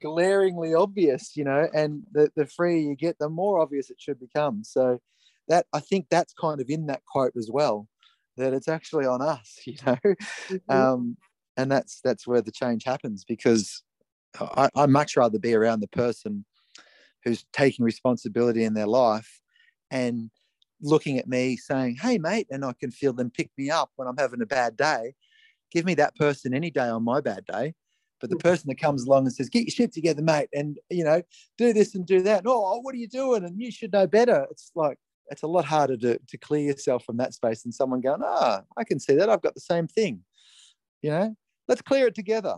glaringly 0.02 0.74
obvious, 0.74 1.36
you 1.36 1.44
know, 1.44 1.68
and 1.74 2.04
the, 2.14 2.32
the 2.38 2.46
freer 2.46 2.78
you 2.78 2.96
get, 2.96 3.20
the 3.20 3.28
more 3.28 3.60
obvious 3.60 3.90
it 3.90 4.00
should 4.00 4.18
become. 4.18 4.64
So 4.64 5.00
that 5.50 5.66
I 5.74 5.82
think 5.82 6.08
that's 6.10 6.34
kind 6.34 6.62
of 6.62 6.70
in 6.70 6.86
that 6.86 7.02
quote 7.06 7.34
as 7.38 7.50
well, 7.52 7.90
that 8.38 8.54
it's 8.54 8.70
actually 8.70 9.06
on 9.06 9.22
us, 9.22 9.60
you 9.66 9.76
know. 9.86 9.98
Mm-hmm. 10.06 10.72
Um, 10.72 11.18
and 11.58 11.70
that's 11.70 12.00
that's 12.02 12.26
where 12.26 12.42
the 12.42 12.52
change 12.52 12.86
happens 12.86 13.26
because 13.26 13.84
I, 14.40 14.70
I 14.76 14.86
much 14.86 15.18
rather 15.18 15.40
be 15.40 15.54
around 15.54 15.82
the 15.82 15.88
person 15.90 16.46
who's 17.26 17.46
taking 17.52 17.84
responsibility 17.84 18.64
in 18.64 18.76
their 18.76 18.88
life 18.88 19.42
and 19.92 20.30
looking 20.82 21.18
at 21.18 21.28
me 21.28 21.58
saying, 21.58 21.98
Hey, 22.02 22.18
mate, 22.18 22.48
and 22.50 22.66
I 22.66 22.74
can 22.80 22.92
feel 22.92 23.14
them 23.14 23.30
pick 23.30 23.50
me 23.58 23.70
up 23.70 23.92
when 23.96 24.08
I'm 24.08 24.18
having 24.18 24.42
a 24.42 24.46
bad 24.46 24.78
day. 24.78 25.16
Give 25.72 25.86
me 25.86 25.96
that 25.96 26.16
person 26.16 26.54
any 26.54 26.72
day 26.72 26.88
on 26.88 27.04
my 27.04 27.22
bad 27.22 27.46
day. 27.46 27.74
But 28.22 28.30
the 28.30 28.38
mm. 28.38 28.44
person 28.44 28.70
that 28.70 28.80
comes 28.80 29.04
along 29.04 29.26
and 29.26 29.34
says, 29.34 29.50
Get 29.50 29.64
your 29.64 29.72
shit 29.72 29.94
together, 29.94 30.22
mate, 30.22 30.50
and 30.54 30.78
you 30.90 31.04
know, 31.04 31.22
do 31.58 31.74
this 31.74 31.96
and 31.96 32.06
do 32.06 32.22
that. 32.22 32.40
And, 32.40 32.48
oh, 32.48 32.80
what 32.82 32.96
are 32.96 33.00
you 33.00 33.08
doing? 33.08 33.44
And 33.44 33.62
you 33.62 33.72
should 33.72 33.94
know 33.94 34.08
better. 34.08 34.48
It's 34.52 34.72
like 34.76 34.98
it's 35.32 35.44
a 35.44 35.48
lot 35.48 35.66
harder 35.66 35.98
to, 35.98 36.20
to 36.20 36.38
clear 36.38 36.62
yourself 36.62 37.04
from 37.04 37.18
that 37.18 37.34
space 37.34 37.64
than 37.64 37.72
someone 37.72 38.02
going, 38.02 38.22
Ah, 38.24 38.62
I 38.78 38.84
can 38.84 39.00
see 39.00 39.16
that. 39.16 39.30
I've 39.30 39.42
got 39.42 39.56
the 39.56 39.62
same 39.62 39.88
thing. 39.88 40.22
You 41.02 41.12
know, 41.12 41.36
let's 41.68 41.82
clear 41.82 42.08
it 42.08 42.16
together. 42.16 42.58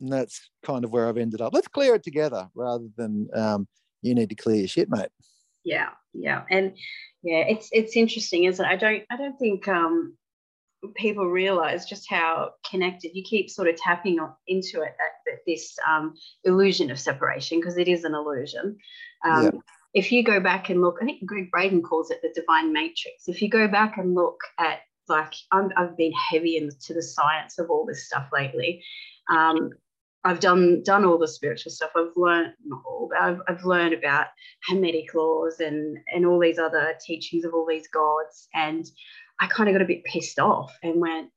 And 0.00 0.12
that's 0.12 0.50
kind 0.64 0.84
of 0.84 0.90
where 0.90 1.08
I've 1.08 1.16
ended 1.16 1.40
up. 1.40 1.54
Let's 1.54 1.68
clear 1.68 1.94
it 1.94 2.02
together 2.02 2.48
rather 2.54 2.86
than 2.96 3.28
um, 3.34 3.68
you 4.02 4.14
need 4.14 4.28
to 4.30 4.34
clear 4.34 4.56
your 4.56 4.68
shit, 4.68 4.88
mate. 4.90 5.08
Yeah, 5.64 5.90
yeah. 6.12 6.44
And 6.50 6.76
yeah 7.24 7.44
it's 7.48 7.68
it's 7.72 7.96
interesting 7.96 8.44
isn't 8.44 8.64
it 8.64 8.68
i 8.68 8.76
don't 8.76 9.02
i 9.10 9.16
don't 9.16 9.38
think 9.38 9.66
um 9.66 10.16
people 10.94 11.26
realize 11.26 11.86
just 11.86 12.08
how 12.10 12.50
connected 12.70 13.10
you 13.14 13.24
keep 13.24 13.48
sort 13.48 13.68
of 13.68 13.76
tapping 13.76 14.18
into 14.46 14.82
it 14.82 14.94
that, 14.98 15.12
that 15.24 15.38
this 15.46 15.74
um, 15.88 16.12
illusion 16.44 16.90
of 16.90 17.00
separation 17.00 17.58
because 17.58 17.78
it 17.78 17.88
is 17.88 18.04
an 18.04 18.14
illusion 18.14 18.76
um, 19.24 19.44
yeah. 19.44 19.50
if 19.94 20.12
you 20.12 20.22
go 20.22 20.40
back 20.40 20.68
and 20.68 20.82
look 20.82 20.98
i 21.00 21.06
think 21.06 21.24
Gregg 21.24 21.50
Braden 21.50 21.80
calls 21.80 22.10
it 22.10 22.20
the 22.20 22.38
divine 22.38 22.70
matrix 22.70 23.28
if 23.28 23.40
you 23.40 23.48
go 23.48 23.66
back 23.66 23.96
and 23.96 24.14
look 24.14 24.38
at 24.58 24.80
like 25.08 25.32
i 25.50 25.62
have 25.76 25.96
been 25.96 26.12
heavy 26.12 26.58
into 26.58 26.92
the 26.92 27.02
science 27.02 27.58
of 27.58 27.70
all 27.70 27.86
this 27.86 28.06
stuff 28.06 28.28
lately 28.30 28.84
um, 29.30 29.70
I've 30.24 30.40
done 30.40 30.82
done 30.84 31.04
all 31.04 31.18
the 31.18 31.28
spiritual 31.28 31.70
stuff. 31.70 31.90
I've 31.94 32.16
learned 32.16 32.54
not 32.64 32.82
all, 32.86 33.08
but 33.10 33.20
I've, 33.20 33.40
I've 33.46 33.64
learned 33.64 33.94
about 33.94 34.28
Hermetic 34.68 35.14
laws 35.14 35.60
and 35.60 35.98
and 36.12 36.24
all 36.24 36.40
these 36.40 36.58
other 36.58 36.94
teachings 37.04 37.44
of 37.44 37.52
all 37.52 37.66
these 37.66 37.88
gods. 37.88 38.48
And 38.54 38.86
I 39.40 39.46
kind 39.48 39.68
of 39.68 39.74
got 39.74 39.82
a 39.82 39.86
bit 39.86 40.04
pissed 40.04 40.38
off 40.38 40.74
and 40.82 41.00
went, 41.00 41.30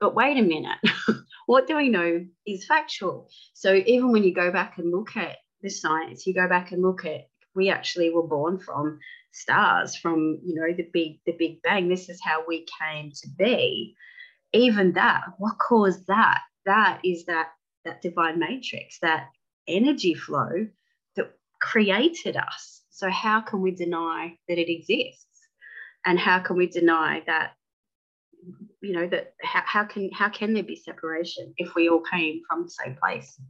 but 0.00 0.14
wait 0.14 0.36
a 0.36 0.42
minute, 0.42 0.78
what 1.46 1.66
do 1.66 1.76
we 1.76 1.88
know 1.88 2.24
is 2.46 2.66
factual? 2.66 3.28
So 3.52 3.74
even 3.74 4.10
when 4.10 4.24
you 4.24 4.34
go 4.34 4.50
back 4.50 4.78
and 4.78 4.90
look 4.90 5.16
at 5.16 5.36
the 5.62 5.70
science, 5.70 6.26
you 6.26 6.34
go 6.34 6.48
back 6.48 6.72
and 6.72 6.82
look 6.82 7.04
at 7.04 7.28
we 7.54 7.70
actually 7.70 8.10
were 8.10 8.26
born 8.26 8.58
from 8.58 8.98
stars, 9.30 9.96
from 9.96 10.40
you 10.44 10.54
know 10.54 10.74
the 10.76 10.88
big 10.92 11.20
the 11.24 11.36
Big 11.38 11.62
Bang. 11.62 11.88
This 11.88 12.08
is 12.08 12.20
how 12.24 12.44
we 12.46 12.66
came 12.80 13.12
to 13.12 13.28
be. 13.38 13.94
Even 14.52 14.92
that, 14.92 15.22
what 15.38 15.58
caused 15.58 16.06
that? 16.06 16.42
That 16.64 17.00
is 17.04 17.24
that 17.26 17.48
that 17.84 18.02
divine 18.02 18.38
matrix, 18.38 18.98
that 19.00 19.28
energy 19.68 20.14
flow 20.14 20.66
that 21.16 21.32
created 21.60 22.36
us. 22.36 22.82
So 22.90 23.10
how 23.10 23.40
can 23.40 23.60
we 23.60 23.70
deny 23.72 24.38
that 24.48 24.58
it 24.58 24.70
exists? 24.70 25.26
And 26.06 26.18
how 26.18 26.40
can 26.40 26.56
we 26.56 26.66
deny 26.66 27.22
that 27.26 27.52
you 28.82 28.92
know 28.92 29.08
that 29.08 29.34
how, 29.42 29.62
how 29.64 29.84
can 29.84 30.10
how 30.12 30.28
can 30.28 30.52
there 30.52 30.62
be 30.62 30.76
separation 30.76 31.54
if 31.56 31.74
we 31.74 31.88
all 31.88 32.00
came 32.00 32.42
from 32.48 32.64
the 32.64 32.70
same 32.70 32.96
place 32.96 33.40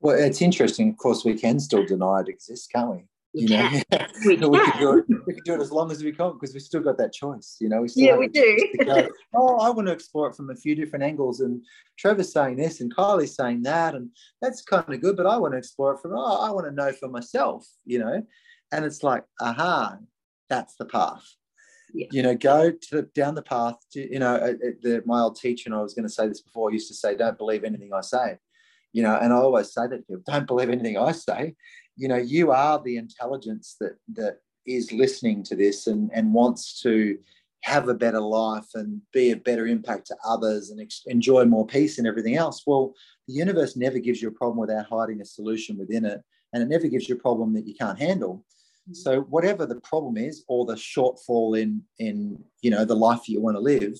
well 0.00 0.16
it's 0.18 0.42
interesting 0.42 0.90
of 0.90 0.98
course 0.98 1.24
we 1.24 1.34
can 1.34 1.58
still 1.58 1.84
deny 1.86 2.20
it 2.20 2.28
exists 2.28 2.66
can't 2.66 2.90
we 2.90 3.04
you 3.34 3.48
know? 3.48 3.70
we, 4.26 4.36
we, 4.36 4.36
can 4.36 4.78
do 4.78 4.98
it, 4.98 5.04
we 5.26 5.34
can 5.34 5.42
do 5.44 5.54
it 5.54 5.60
as 5.60 5.72
long 5.72 5.90
as 5.90 6.02
we 6.02 6.12
can 6.12 6.32
because 6.32 6.52
we've 6.52 6.62
still 6.62 6.82
got 6.82 6.98
that 6.98 7.12
choice 7.12 7.56
you 7.60 7.68
know? 7.68 7.82
We 7.82 7.88
yeah 7.94 8.16
we 8.16 8.28
do. 8.28 8.56
oh 9.34 9.58
i 9.58 9.70
want 9.70 9.88
to 9.88 9.92
explore 9.92 10.28
it 10.28 10.36
from 10.36 10.50
a 10.50 10.56
few 10.56 10.74
different 10.74 11.04
angles 11.04 11.40
and 11.40 11.64
trevor's 11.98 12.32
saying 12.32 12.56
this 12.56 12.80
and 12.80 12.94
kylie's 12.94 13.34
saying 13.34 13.62
that 13.62 13.94
and 13.94 14.10
that's 14.40 14.62
kind 14.62 14.92
of 14.92 15.00
good 15.00 15.16
but 15.16 15.26
i 15.26 15.36
want 15.36 15.54
to 15.54 15.58
explore 15.58 15.94
it 15.94 16.00
from 16.00 16.12
oh 16.14 16.46
i 16.46 16.50
want 16.50 16.66
to 16.66 16.72
know 16.72 16.92
for 16.92 17.08
myself 17.08 17.66
you 17.84 17.98
know? 17.98 18.22
And 18.70 18.84
it's 18.84 19.02
like 19.02 19.24
aha 19.40 19.98
that's 20.48 20.76
the 20.76 20.84
path. 20.84 21.24
Yeah. 21.94 22.06
you 22.10 22.22
know 22.22 22.34
go 22.34 22.72
to 22.88 23.02
down 23.14 23.34
the 23.34 23.42
path 23.42 23.76
to, 23.92 24.00
you 24.10 24.18
know 24.18 24.34
uh, 24.36 24.52
uh, 24.52 24.70
the, 24.82 25.02
my 25.04 25.20
old 25.20 25.36
teacher 25.36 25.64
and 25.66 25.74
i 25.74 25.82
was 25.82 25.92
going 25.92 26.08
to 26.08 26.12
say 26.12 26.26
this 26.26 26.40
before 26.40 26.72
used 26.72 26.88
to 26.88 26.94
say 26.94 27.14
don't 27.14 27.36
believe 27.36 27.64
anything 27.64 27.90
i 27.92 28.00
say 28.00 28.38
you 28.94 29.02
know? 29.02 29.16
And 29.16 29.32
i 29.32 29.36
always 29.36 29.72
say 29.72 29.86
that 29.88 29.96
to 29.96 30.02
people 30.02 30.22
don't 30.26 30.46
believe 30.46 30.70
anything 30.70 30.96
i 30.96 31.12
say 31.12 31.54
you 32.02 32.08
know 32.08 32.22
you 32.36 32.50
are 32.50 32.80
the 32.82 32.96
intelligence 32.96 33.76
that 33.80 33.96
that 34.20 34.34
is 34.66 34.92
listening 34.92 35.42
to 35.42 35.54
this 35.56 35.86
and 35.86 36.10
and 36.12 36.34
wants 36.34 36.80
to 36.82 37.18
have 37.62 37.88
a 37.88 38.00
better 38.04 38.20
life 38.20 38.70
and 38.74 39.00
be 39.12 39.30
a 39.30 39.36
better 39.36 39.66
impact 39.68 40.08
to 40.08 40.16
others 40.34 40.70
and 40.70 40.80
ex- 40.80 41.04
enjoy 41.06 41.44
more 41.44 41.66
peace 41.66 41.98
and 41.98 42.06
everything 42.06 42.36
else 42.36 42.62
well 42.66 42.92
the 43.28 43.34
universe 43.34 43.76
never 43.76 43.98
gives 44.06 44.20
you 44.20 44.28
a 44.28 44.38
problem 44.40 44.58
without 44.58 44.86
hiding 44.86 45.20
a 45.20 45.24
solution 45.24 45.78
within 45.78 46.04
it 46.04 46.20
and 46.52 46.62
it 46.62 46.68
never 46.68 46.88
gives 46.88 47.08
you 47.08 47.14
a 47.14 47.26
problem 47.26 47.54
that 47.54 47.66
you 47.66 47.74
can't 47.74 47.98
handle 47.98 48.44
Mm-hmm. 48.82 48.94
So 48.94 49.20
whatever 49.22 49.64
the 49.64 49.80
problem 49.80 50.16
is, 50.16 50.44
or 50.48 50.66
the 50.66 50.74
shortfall 50.74 51.60
in 51.60 51.82
in 51.98 52.42
you 52.62 52.70
know 52.70 52.84
the 52.84 52.96
life 52.96 53.28
you 53.28 53.40
want 53.40 53.56
to 53.56 53.60
live, 53.60 53.96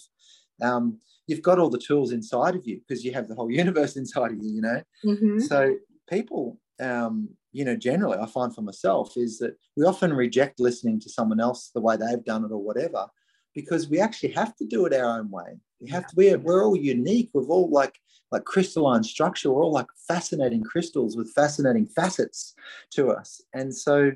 um, 0.61 0.98
you've 1.26 1.42
got 1.42 1.59
all 1.59 1.70
the 1.70 1.78
tools 1.78 2.12
inside 2.12 2.57
of 2.57 2.66
you 2.66 2.80
because 2.80 3.05
you 3.05 3.12
have 3.12 3.28
the 3.28 3.34
whole 3.34 3.50
universe 3.64 3.96
inside 3.96 4.32
of 4.32 4.38
you. 4.42 4.55
You 4.55 4.62
know, 4.62 4.82
mm-hmm. 5.05 5.38
so 5.40 5.76
people, 6.09 6.59
um, 6.83 7.28
you 7.53 7.64
know, 7.64 7.76
generally, 7.76 8.18
I 8.18 8.26
find 8.26 8.55
for 8.55 8.62
myself 8.62 9.16
is 9.16 9.39
that 9.39 9.57
we 9.76 9.85
often 9.85 10.12
reject 10.12 10.61
listening 10.61 11.01
to 11.01 11.11
someone 11.11 11.41
else 11.41 11.70
the 11.74 11.80
way 11.80 11.97
they've 11.97 12.24
done 12.24 12.45
it 12.45 12.53
or 12.53 12.62
whatever, 12.62 13.07
because 13.55 13.89
we 13.89 14.01
actually 14.01 14.33
have 14.33 14.57
to 14.57 14.66
do 14.66 14.87
it 14.87 14.95
our 14.95 15.18
own 15.18 15.30
way. 15.30 15.59
We 15.80 15.91
have 15.91 16.07
to. 16.07 16.14
We're 16.16 16.39
we're 16.39 16.64
all 16.64 16.76
unique. 16.76 17.30
We've 17.35 17.51
all 17.51 17.70
like 17.70 17.99
like 18.30 18.45
crystalline 18.45 19.05
structure. 19.05 19.51
We're 19.51 19.62
all 19.62 19.72
like 19.72 19.89
fascinating 20.09 20.62
crystals 20.62 21.16
with 21.16 21.33
fascinating 21.33 21.87
facets 21.87 22.55
to 22.93 23.11
us, 23.11 23.43
and 23.55 23.74
so 23.74 24.12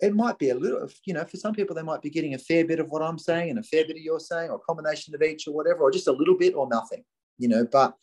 it 0.00 0.14
might 0.14 0.38
be 0.38 0.50
a 0.50 0.54
little, 0.54 0.88
you 1.04 1.12
know, 1.12 1.24
for 1.24 1.36
some 1.36 1.54
people, 1.54 1.74
they 1.74 1.82
might 1.82 2.02
be 2.02 2.10
getting 2.10 2.34
a 2.34 2.38
fair 2.38 2.64
bit 2.64 2.80
of 2.80 2.90
what 2.90 3.02
I'm 3.02 3.18
saying 3.18 3.50
and 3.50 3.58
a 3.58 3.62
fair 3.62 3.84
bit 3.84 3.96
of 3.96 4.02
you're 4.02 4.20
saying, 4.20 4.50
or 4.50 4.56
a 4.56 4.60
combination 4.60 5.14
of 5.14 5.22
each, 5.22 5.46
or 5.46 5.54
whatever, 5.54 5.80
or 5.80 5.90
just 5.90 6.08
a 6.08 6.12
little 6.12 6.36
bit 6.36 6.54
or 6.54 6.68
nothing, 6.68 7.04
you 7.38 7.48
know, 7.48 7.66
but 7.70 7.94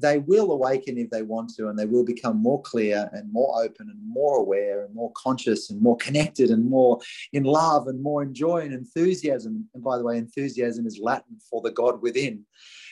they 0.00 0.18
will 0.18 0.52
awaken 0.52 0.98
if 0.98 1.10
they 1.10 1.22
want 1.22 1.54
to, 1.54 1.68
and 1.68 1.78
they 1.78 1.86
will 1.86 2.04
become 2.04 2.40
more 2.40 2.62
clear 2.62 3.08
and 3.12 3.32
more 3.32 3.62
open 3.62 3.88
and 3.90 3.98
more 4.06 4.36
aware 4.38 4.84
and 4.84 4.94
more 4.94 5.12
conscious 5.16 5.70
and 5.70 5.80
more 5.80 5.96
connected 5.96 6.50
and 6.50 6.68
more 6.68 7.00
in 7.32 7.44
love 7.44 7.88
and 7.88 8.02
more 8.02 8.22
in 8.22 8.34
joy 8.34 8.58
and 8.58 8.72
enthusiasm. 8.72 9.68
And 9.74 9.82
by 9.82 9.98
the 9.98 10.04
way, 10.04 10.18
enthusiasm 10.18 10.86
is 10.86 10.98
Latin 11.02 11.38
for 11.50 11.62
the 11.62 11.70
God 11.70 12.00
within. 12.02 12.44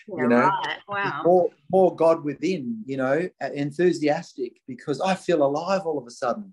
Yeah, 0.09 0.23
you 0.23 0.29
know, 0.29 0.39
right. 0.39 0.79
wow. 0.89 1.23
more, 1.25 1.51
more 1.71 1.97
God 1.97 2.23
within, 2.23 2.83
you 2.87 2.97
know, 2.97 3.29
enthusiastic 3.41 4.61
because 4.69 5.01
I 5.01 5.15
feel 5.15 5.43
alive 5.43 5.83
all 5.85 5.99
of 5.99 6.07
a 6.07 6.11
sudden 6.11 6.53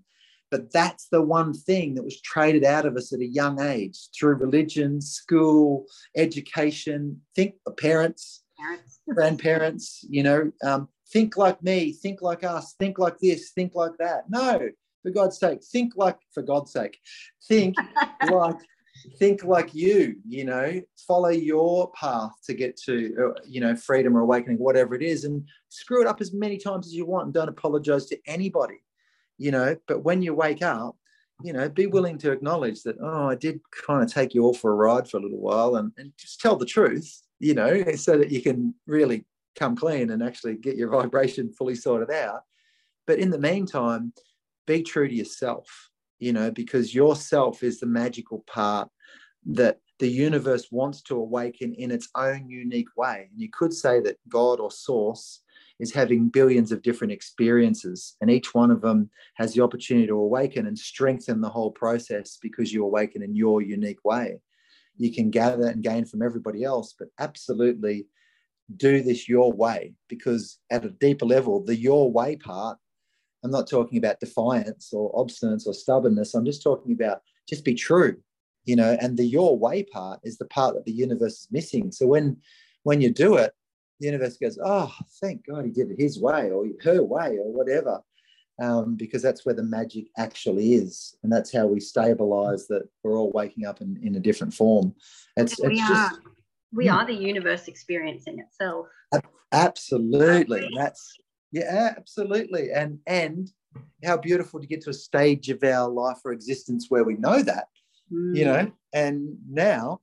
but 0.54 0.72
that's 0.72 1.08
the 1.08 1.20
one 1.20 1.52
thing 1.52 1.96
that 1.96 2.04
was 2.04 2.20
traded 2.20 2.62
out 2.62 2.86
of 2.86 2.96
us 2.96 3.12
at 3.12 3.18
a 3.18 3.26
young 3.26 3.60
age 3.60 3.98
through 4.16 4.36
religion, 4.36 5.00
school, 5.00 5.86
education. 6.16 7.20
Think 7.34 7.56
parents, 7.76 7.82
parents. 7.82 8.43
grandparents, 9.08 10.04
you 10.08 10.22
know, 10.22 10.52
um, 10.64 10.88
think 11.12 11.36
like 11.36 11.62
me, 11.62 11.92
think 11.92 12.22
like 12.22 12.44
us, 12.44 12.74
think 12.78 12.98
like 12.98 13.18
this, 13.18 13.50
think 13.50 13.74
like 13.74 13.96
that. 13.98 14.24
No, 14.28 14.68
for 15.02 15.10
God's 15.10 15.38
sake, 15.38 15.62
think 15.62 15.94
like, 15.96 16.18
for 16.32 16.42
God's 16.42 16.72
sake, 16.72 16.98
think 17.46 17.76
like 18.30 18.56
think 19.18 19.44
like 19.44 19.74
you 19.74 20.16
you 20.26 20.44
know 20.44 20.80
follow 21.06 21.28
your 21.28 21.90
path 21.92 22.32
to 22.44 22.54
get 22.54 22.76
to 22.76 23.14
uh, 23.36 23.40
you 23.46 23.60
know 23.60 23.76
freedom 23.76 24.16
or 24.16 24.20
awakening 24.20 24.58
whatever 24.58 24.94
it 24.94 25.02
is 25.02 25.24
and 25.24 25.46
screw 25.68 26.00
it 26.00 26.06
up 26.06 26.20
as 26.20 26.32
many 26.32 26.56
times 26.56 26.86
as 26.86 26.94
you 26.94 27.04
want 27.04 27.26
and 27.26 27.34
don't 27.34 27.48
apologize 27.48 28.06
to 28.06 28.18
anybody 28.26 28.82
you 29.36 29.50
know 29.50 29.76
but 29.86 30.04
when 30.04 30.22
you 30.22 30.34
wake 30.34 30.62
up 30.62 30.96
you 31.42 31.52
know 31.52 31.68
be 31.68 31.86
willing 31.86 32.16
to 32.16 32.30
acknowledge 32.30 32.82
that 32.82 32.96
oh 33.02 33.28
i 33.28 33.34
did 33.34 33.60
kind 33.86 34.02
of 34.02 34.12
take 34.12 34.34
you 34.34 34.42
all 34.42 34.54
for 34.54 34.72
a 34.72 34.76
ride 34.76 35.08
for 35.08 35.18
a 35.18 35.20
little 35.20 35.40
while 35.40 35.76
and, 35.76 35.92
and 35.98 36.12
just 36.16 36.40
tell 36.40 36.56
the 36.56 36.66
truth 36.66 37.22
you 37.38 37.54
know 37.54 37.84
so 37.96 38.18
that 38.18 38.30
you 38.30 38.42
can 38.42 38.74
really 38.86 39.24
come 39.56 39.76
clean 39.76 40.10
and 40.10 40.22
actually 40.22 40.56
get 40.56 40.76
your 40.76 40.90
vibration 41.00 41.52
fully 41.52 41.74
sorted 41.74 42.10
out 42.10 42.42
but 43.06 43.18
in 43.18 43.30
the 43.30 43.38
meantime 43.38 44.12
be 44.66 44.82
true 44.82 45.08
to 45.08 45.14
yourself 45.14 45.90
you 46.18 46.32
know 46.32 46.50
because 46.50 46.94
yourself 46.94 47.62
is 47.62 47.80
the 47.80 47.86
magical 47.86 48.44
part 48.46 48.88
that 49.46 49.78
the 50.00 50.08
universe 50.08 50.68
wants 50.72 51.02
to 51.02 51.16
awaken 51.16 51.72
in 51.74 51.90
its 51.90 52.08
own 52.16 52.48
unique 52.48 52.96
way 52.96 53.28
and 53.30 53.40
you 53.40 53.48
could 53.50 53.72
say 53.72 54.00
that 54.00 54.16
god 54.28 54.58
or 54.58 54.70
source 54.70 55.44
is 55.80 55.92
having 55.92 56.28
billions 56.28 56.70
of 56.72 56.82
different 56.82 57.12
experiences, 57.12 58.16
and 58.20 58.30
each 58.30 58.54
one 58.54 58.70
of 58.70 58.80
them 58.80 59.10
has 59.34 59.54
the 59.54 59.62
opportunity 59.62 60.06
to 60.06 60.14
awaken 60.14 60.66
and 60.66 60.78
strengthen 60.78 61.40
the 61.40 61.48
whole 61.48 61.70
process 61.70 62.38
because 62.40 62.72
you 62.72 62.84
awaken 62.84 63.22
in 63.22 63.34
your 63.34 63.60
unique 63.60 64.04
way. 64.04 64.38
You 64.96 65.12
can 65.12 65.30
gather 65.30 65.66
and 65.66 65.82
gain 65.82 66.04
from 66.04 66.22
everybody 66.22 66.64
else, 66.64 66.94
but 66.98 67.08
absolutely 67.18 68.06
do 68.76 69.02
this 69.02 69.28
your 69.28 69.52
way 69.52 69.94
because 70.08 70.58
at 70.70 70.84
a 70.84 70.90
deeper 70.90 71.26
level, 71.26 71.62
the 71.62 71.76
your 71.76 72.10
way 72.10 72.36
part, 72.36 72.78
I'm 73.42 73.50
not 73.50 73.68
talking 73.68 73.98
about 73.98 74.20
defiance 74.20 74.90
or 74.92 75.12
obstinance 75.12 75.66
or 75.66 75.74
stubbornness. 75.74 76.34
I'm 76.34 76.46
just 76.46 76.62
talking 76.62 76.92
about 76.92 77.20
just 77.48 77.64
be 77.64 77.74
true, 77.74 78.16
you 78.64 78.74
know, 78.74 78.96
and 79.00 79.16
the 79.16 79.24
your 79.24 79.58
way 79.58 79.82
part 79.82 80.20
is 80.24 80.38
the 80.38 80.46
part 80.46 80.74
that 80.74 80.86
the 80.86 80.92
universe 80.92 81.40
is 81.40 81.48
missing. 81.50 81.92
So 81.92 82.06
when 82.06 82.38
when 82.84 83.00
you 83.00 83.10
do 83.12 83.36
it, 83.36 83.52
the 84.00 84.06
universe 84.06 84.36
goes, 84.36 84.58
oh, 84.64 84.94
thank 85.20 85.46
God 85.46 85.64
he 85.64 85.70
did 85.70 85.90
it 85.90 86.00
his 86.00 86.18
way 86.20 86.50
or 86.50 86.66
her 86.82 87.02
way 87.02 87.38
or 87.38 87.52
whatever, 87.52 88.00
um, 88.62 88.96
because 88.96 89.22
that's 89.22 89.44
where 89.44 89.54
the 89.54 89.62
magic 89.62 90.06
actually 90.16 90.74
is. 90.74 91.16
And 91.22 91.32
that's 91.32 91.52
how 91.52 91.66
we 91.66 91.80
stabilize 91.80 92.66
that 92.68 92.88
we're 93.02 93.16
all 93.16 93.32
waking 93.32 93.66
up 93.66 93.80
in, 93.80 93.98
in 94.02 94.16
a 94.16 94.20
different 94.20 94.54
form. 94.54 94.94
It's, 95.36 95.60
we 95.60 95.72
it's 95.72 95.82
are, 95.82 95.88
just. 95.88 96.20
We 96.72 96.88
are 96.88 97.06
the 97.06 97.14
universe 97.14 97.68
experiencing 97.68 98.40
itself. 98.40 98.86
Absolutely. 99.52 100.68
That's, 100.76 101.16
yeah, 101.52 101.94
absolutely. 101.96 102.72
And, 102.72 102.98
and, 103.06 103.50
how 104.04 104.16
beautiful 104.16 104.60
to 104.60 104.66
get 104.66 104.82
to 104.82 104.90
a 104.90 104.94
stage 104.94 105.48
of 105.50 105.62
our 105.64 105.88
life 105.88 106.18
or 106.24 106.32
existence 106.32 106.86
where 106.88 107.04
we 107.04 107.14
know 107.14 107.42
that, 107.42 107.66
mm. 108.12 108.36
you 108.36 108.44
know, 108.44 108.70
and 108.92 109.36
now, 109.48 110.00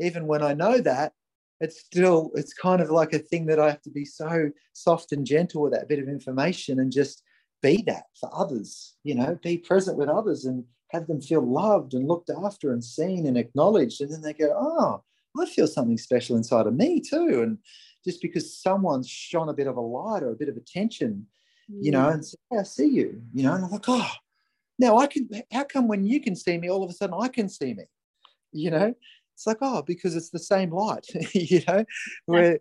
even 0.00 0.26
when 0.26 0.42
I 0.42 0.54
know 0.54 0.78
that, 0.78 1.12
it's 1.60 1.80
still 1.80 2.32
it's 2.34 2.52
kind 2.52 2.80
of 2.80 2.90
like 2.90 3.12
a 3.12 3.18
thing 3.18 3.46
that 3.46 3.60
I 3.60 3.68
have 3.70 3.82
to 3.82 3.90
be 3.90 4.04
so 4.04 4.50
soft 4.72 5.12
and 5.12 5.24
gentle 5.24 5.62
with 5.62 5.72
that 5.72 5.88
bit 5.88 6.00
of 6.00 6.08
information 6.08 6.80
and 6.80 6.90
just 6.90 7.22
be 7.62 7.82
that 7.86 8.04
for 8.18 8.30
others, 8.34 8.94
you 9.04 9.14
know, 9.14 9.38
be 9.42 9.58
present 9.58 9.96
with 9.96 10.08
others 10.08 10.44
and 10.44 10.64
have 10.90 11.06
them 11.06 11.20
feel 11.20 11.40
loved 11.40 11.94
and 11.94 12.06
looked 12.06 12.30
after 12.30 12.72
and 12.72 12.84
seen 12.84 13.26
and 13.26 13.38
acknowledged. 13.38 14.00
And 14.00 14.12
then 14.12 14.20
they 14.20 14.34
go, 14.34 14.54
oh, 14.56 15.02
I 15.40 15.46
feel 15.46 15.66
something 15.66 15.96
special 15.96 16.36
inside 16.36 16.66
of 16.66 16.74
me 16.74 17.00
too. 17.00 17.42
And 17.42 17.58
just 18.04 18.20
because 18.20 18.60
someone's 18.60 19.08
shone 19.08 19.48
a 19.48 19.54
bit 19.54 19.66
of 19.66 19.76
a 19.76 19.80
light 19.80 20.22
or 20.22 20.30
a 20.30 20.36
bit 20.36 20.48
of 20.48 20.56
attention, 20.56 21.26
you 21.68 21.90
know, 21.90 22.06
mm. 22.06 22.14
and 22.14 22.24
say, 22.24 22.36
hey, 22.50 22.58
I 22.58 22.62
see 22.64 22.88
you, 22.88 23.22
you 23.32 23.44
know, 23.44 23.54
and 23.54 23.64
I'm 23.64 23.70
like, 23.70 23.88
oh, 23.88 24.10
now 24.78 24.98
I 24.98 25.06
can, 25.06 25.28
how 25.50 25.64
come 25.64 25.88
when 25.88 26.04
you 26.04 26.20
can 26.20 26.36
see 26.36 26.58
me, 26.58 26.68
all 26.68 26.82
of 26.82 26.90
a 26.90 26.92
sudden 26.92 27.16
I 27.18 27.28
can 27.28 27.48
see 27.48 27.74
me, 27.74 27.84
you 28.52 28.70
know? 28.70 28.94
It's 29.34 29.46
like, 29.46 29.58
oh, 29.62 29.82
because 29.82 30.14
it's 30.14 30.30
the 30.30 30.38
same 30.38 30.70
light, 30.70 31.06
you 31.34 31.62
know, 31.66 31.84
where 32.26 32.58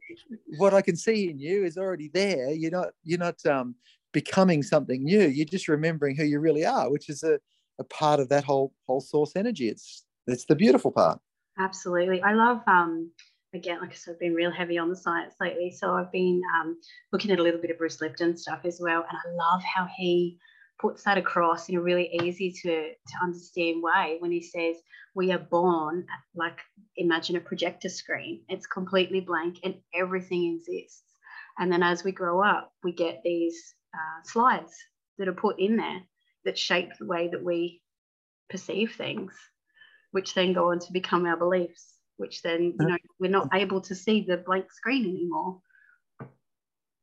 what 0.57 0.73
I 0.73 0.81
can 0.81 0.95
see 0.95 1.29
in 1.29 1.37
you 1.37 1.65
is 1.65 1.77
already 1.77 2.09
there. 2.13 2.51
You're 2.51 2.71
not, 2.71 2.89
you're 3.03 3.19
not 3.19 3.45
um, 3.45 3.75
becoming 4.11 4.63
something 4.63 5.03
new. 5.03 5.27
You're 5.27 5.45
just 5.45 5.67
remembering 5.67 6.15
who 6.15 6.23
you 6.23 6.39
really 6.39 6.65
are, 6.65 6.89
which 6.89 7.09
is 7.09 7.23
a, 7.23 7.39
a 7.79 7.83
part 7.85 8.19
of 8.19 8.29
that 8.29 8.43
whole 8.43 8.73
whole 8.87 9.01
source 9.01 9.35
energy. 9.35 9.69
It's 9.69 10.05
it's 10.27 10.45
the 10.45 10.55
beautiful 10.55 10.91
part. 10.91 11.19
Absolutely. 11.59 12.21
I 12.21 12.33
love 12.33 12.61
um 12.67 13.11
again, 13.53 13.79
like 13.81 13.91
I 13.91 13.95
said, 13.95 14.13
I've 14.13 14.19
been 14.19 14.33
real 14.33 14.51
heavy 14.51 14.77
on 14.77 14.89
the 14.89 14.95
science 14.95 15.35
lately. 15.39 15.71
So 15.71 15.93
I've 15.93 16.11
been 16.11 16.41
um, 16.59 16.77
looking 17.11 17.31
at 17.31 17.39
a 17.39 17.43
little 17.43 17.59
bit 17.59 17.71
of 17.71 17.77
Bruce 17.77 17.99
Lipton 17.99 18.37
stuff 18.37 18.61
as 18.63 18.79
well. 18.81 19.05
And 19.09 19.17
I 19.17 19.35
love 19.35 19.61
how 19.63 19.87
he 19.97 20.37
puts 20.79 21.03
that 21.03 21.17
across 21.17 21.69
in 21.69 21.75
a 21.75 21.81
really 21.81 22.09
easy 22.23 22.51
to, 22.63 22.89
to 22.89 23.13
understand 23.21 23.83
way 23.83 24.17
when 24.19 24.31
he 24.31 24.41
says, 24.41 24.77
We 25.15 25.31
are 25.31 25.39
born 25.39 26.05
like 26.33 26.59
imagine 26.95 27.35
a 27.35 27.41
projector 27.41 27.89
screen, 27.89 28.41
it's 28.49 28.67
completely 28.67 29.21
blank 29.21 29.59
and 29.63 29.75
everything 29.93 30.57
exists. 30.57 31.03
And 31.59 31.71
then 31.71 31.83
as 31.83 32.03
we 32.03 32.11
grow 32.11 32.41
up, 32.41 32.71
we 32.83 32.93
get 32.93 33.21
these 33.23 33.75
uh, 33.93 34.23
slides 34.23 34.73
that 35.17 35.27
are 35.27 35.33
put 35.33 35.59
in 35.59 35.77
there 35.77 36.01
that 36.45 36.57
shape 36.57 36.89
the 36.99 37.05
way 37.05 37.27
that 37.27 37.43
we 37.43 37.81
perceive 38.49 38.93
things, 38.97 39.33
which 40.11 40.33
then 40.33 40.53
go 40.53 40.71
on 40.71 40.79
to 40.79 40.93
become 40.93 41.25
our 41.25 41.37
beliefs 41.37 41.91
which 42.21 42.43
then 42.43 42.75
you 42.79 42.87
know 42.87 42.97
we're 43.19 43.31
not 43.31 43.49
able 43.51 43.81
to 43.81 43.95
see 43.95 44.21
the 44.21 44.37
blank 44.37 44.71
screen 44.71 45.05
anymore. 45.05 45.59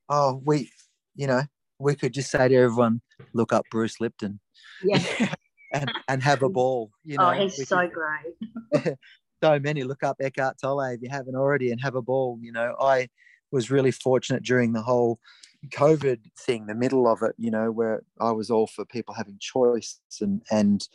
Oh, 0.08 0.40
we, 0.44 0.70
you 1.16 1.26
know, 1.26 1.42
we 1.78 1.96
could 1.96 2.14
just 2.14 2.30
say 2.30 2.48
to 2.48 2.54
everyone, 2.54 3.02
look 3.34 3.52
up 3.52 3.64
Bruce 3.70 4.00
Lipton. 4.00 4.40
Yeah. 4.82 5.02
and, 5.74 5.92
and 6.08 6.22
have 6.22 6.42
a 6.42 6.48
ball. 6.48 6.90
You 7.04 7.16
oh, 7.18 7.24
know, 7.24 7.30
oh, 7.30 7.42
he's 7.42 7.68
so 7.68 7.80
could, 7.80 7.92
great. 7.92 8.96
so 9.42 9.58
many. 9.58 9.82
Look 9.82 10.04
up 10.04 10.16
Eckhart 10.20 10.56
Tolle 10.62 10.94
if 10.94 11.02
you 11.02 11.10
haven't 11.10 11.34
already 11.34 11.72
and 11.72 11.80
have 11.82 11.96
a 11.96 12.00
ball. 12.00 12.38
You 12.40 12.52
know, 12.52 12.74
I 12.80 13.08
was 13.50 13.70
really 13.70 13.90
fortunate 13.90 14.44
during 14.44 14.72
the 14.72 14.82
whole 14.82 15.18
COVID 15.66 16.20
thing, 16.38 16.66
the 16.66 16.74
middle 16.74 17.08
of 17.08 17.22
it, 17.22 17.34
you 17.36 17.50
know, 17.50 17.70
where 17.70 18.02
I 18.20 18.30
was 18.30 18.50
all 18.50 18.66
for 18.66 18.84
people 18.84 19.14
having 19.14 19.38
choice 19.40 20.00
and 20.20 20.42
and 20.50 20.86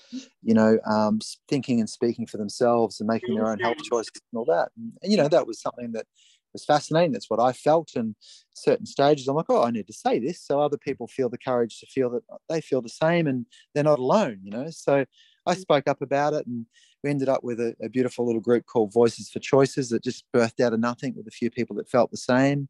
you 0.41 0.53
know 0.53 0.79
um, 0.89 1.19
thinking 1.49 1.79
and 1.79 1.89
speaking 1.89 2.25
for 2.25 2.37
themselves 2.37 2.99
and 2.99 3.07
making 3.07 3.35
their 3.35 3.47
own 3.47 3.59
health 3.59 3.83
choices 3.83 4.21
and 4.31 4.39
all 4.39 4.45
that. 4.45 4.69
And, 4.77 4.93
and, 5.01 5.11
you 5.11 5.17
know, 5.17 5.27
that 5.27 5.47
was 5.47 5.59
something 5.59 5.91
that 5.91 6.05
was 6.53 6.63
fascinating. 6.63 7.11
That's 7.11 7.29
what 7.29 7.41
I 7.41 7.51
felt. 7.51 7.91
And 7.95 8.15
certain 8.53 8.85
stages, 8.85 9.27
I'm 9.27 9.35
like, 9.35 9.47
oh, 9.49 9.63
I 9.63 9.71
need 9.71 9.87
to 9.87 9.93
say 9.93 10.19
this, 10.19 10.41
so 10.41 10.61
other 10.61 10.77
people 10.77 11.07
feel 11.07 11.29
the 11.29 11.37
courage 11.37 11.79
to 11.79 11.87
feel 11.87 12.09
that 12.11 12.23
they 12.47 12.61
feel 12.61 12.81
the 12.81 12.89
same 12.89 13.27
and 13.27 13.45
they're 13.73 13.83
not 13.83 13.99
alone. 13.99 14.39
You 14.43 14.51
know, 14.51 14.67
so 14.69 15.03
I 15.45 15.55
spoke 15.55 15.89
up 15.89 16.01
about 16.01 16.33
it 16.33 16.47
and 16.47 16.65
we 17.03 17.09
ended 17.09 17.27
up 17.27 17.43
with 17.43 17.59
a, 17.59 17.75
a 17.83 17.89
beautiful 17.89 18.25
little 18.25 18.41
group 18.41 18.65
called 18.65 18.93
Voices 18.93 19.29
for 19.29 19.39
Choices 19.39 19.89
that 19.89 20.03
just 20.03 20.23
birthed 20.33 20.63
out 20.63 20.71
of 20.71 20.79
nothing 20.79 21.15
with 21.17 21.27
a 21.27 21.31
few 21.31 21.49
people 21.49 21.75
that 21.75 21.89
felt 21.89 22.11
the 22.11 22.17
same 22.17 22.69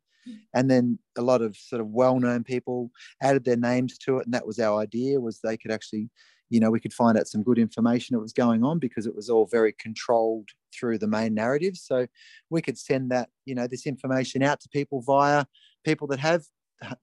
and 0.54 0.70
then 0.70 0.98
a 1.18 1.22
lot 1.22 1.42
of 1.42 1.56
sort 1.56 1.82
of 1.82 1.88
well-known 1.88 2.44
people 2.44 2.92
added 3.22 3.44
their 3.46 3.58
names 3.58 3.98
to 3.98 4.18
it 4.18 4.26
and 4.26 4.34
that 4.34 4.48
was 4.48 4.60
our 4.60 4.80
idea 4.80 5.20
was 5.20 5.40
they 5.40 5.58
could 5.58 5.72
actually 5.72 6.10
you 6.50 6.60
know 6.60 6.70
we 6.70 6.80
could 6.80 6.94
find 6.94 7.18
out 7.18 7.28
some 7.28 7.44
good 7.44 7.58
information 7.58 8.16
that 8.16 8.22
was 8.22 8.34
going 8.34 8.64
on 8.64 8.78
because 8.78 9.08
it 9.08 9.16
was 9.16 9.30
all 9.30 9.48
very 9.48 9.74
controlled 9.74 10.50
through 10.74 10.98
the 10.98 11.08
main 11.08 11.34
narrative. 11.34 11.78
So 11.78 12.08
we 12.50 12.62
could 12.62 12.78
send 12.78 13.12
that 13.12 13.30
you 13.46 13.56
know 13.56 13.68
this 13.68 13.86
information 13.86 14.44
out 14.44 14.60
to 14.62 14.70
people 14.70 15.02
via 15.02 15.46
people 15.84 16.08
that 16.08 16.20
have 16.20 16.44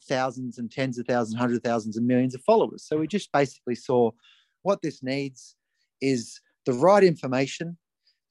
thousands 0.09 0.59
and 0.59 0.71
tens 0.71 0.99
of 0.99 1.07
thousands 1.07 1.39
hundreds 1.39 1.59
of 1.59 1.65
thousands 1.65 1.97
and 1.97 2.07
millions 2.07 2.35
of 2.35 2.43
followers. 2.43 2.85
So 2.87 2.97
we 2.97 3.07
just 3.07 3.33
basically 3.33 3.75
saw 3.75 4.11
what 4.63 4.83
this 4.83 5.03
needs 5.03 5.57
is 6.01 6.41
the 6.67 6.73
right 6.75 7.03
information 7.03 7.79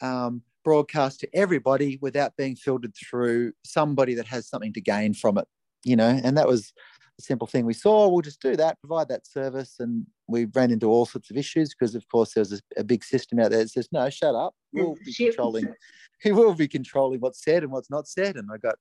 um, 0.01 0.43
broadcast 0.69 1.19
to 1.19 1.27
everybody 1.33 1.97
without 2.01 2.31
being 2.37 2.55
filtered 2.55 2.93
through 2.95 3.53
somebody 3.65 4.13
that 4.13 4.27
has 4.27 4.47
something 4.47 4.73
to 4.73 4.81
gain 4.81 5.13
from 5.13 5.37
it 5.37 5.47
you 5.83 5.95
know? 5.95 6.19
And 6.23 6.37
that 6.37 6.47
was 6.47 6.73
a 7.19 7.21
simple 7.21 7.47
thing. 7.47 7.65
We 7.65 7.73
saw 7.73 8.07
we'll 8.07 8.21
just 8.21 8.41
do 8.41 8.55
that 8.55 8.79
provide 8.79 9.09
that 9.09 9.27
service 9.27 9.75
and 9.79 10.05
we 10.27 10.45
ran 10.45 10.71
into 10.71 10.87
all 10.87 11.05
sorts 11.05 11.29
of 11.31 11.37
issues 11.37 11.73
because 11.73 11.95
of 11.95 12.07
course 12.07 12.33
there's 12.33 12.53
a, 12.53 12.59
a 12.77 12.83
big 12.83 13.03
system 13.03 13.39
out 13.39 13.51
there 13.51 13.59
that 13.59 13.69
says 13.69 13.89
no 13.91 14.09
shut 14.09 14.35
up. 14.35 14.55
Mm, 14.75 14.83
we'll 14.83 14.95
be 15.05 15.13
controlling 15.13 15.73
he 16.21 16.31
will 16.31 16.53
be 16.53 16.67
controlling 16.67 17.19
what's 17.19 17.43
said 17.43 17.63
and 17.63 17.71
what's 17.71 17.89
not 17.89 18.07
said. 18.07 18.35
And 18.35 18.49
i 18.53 18.57
got 18.57 18.75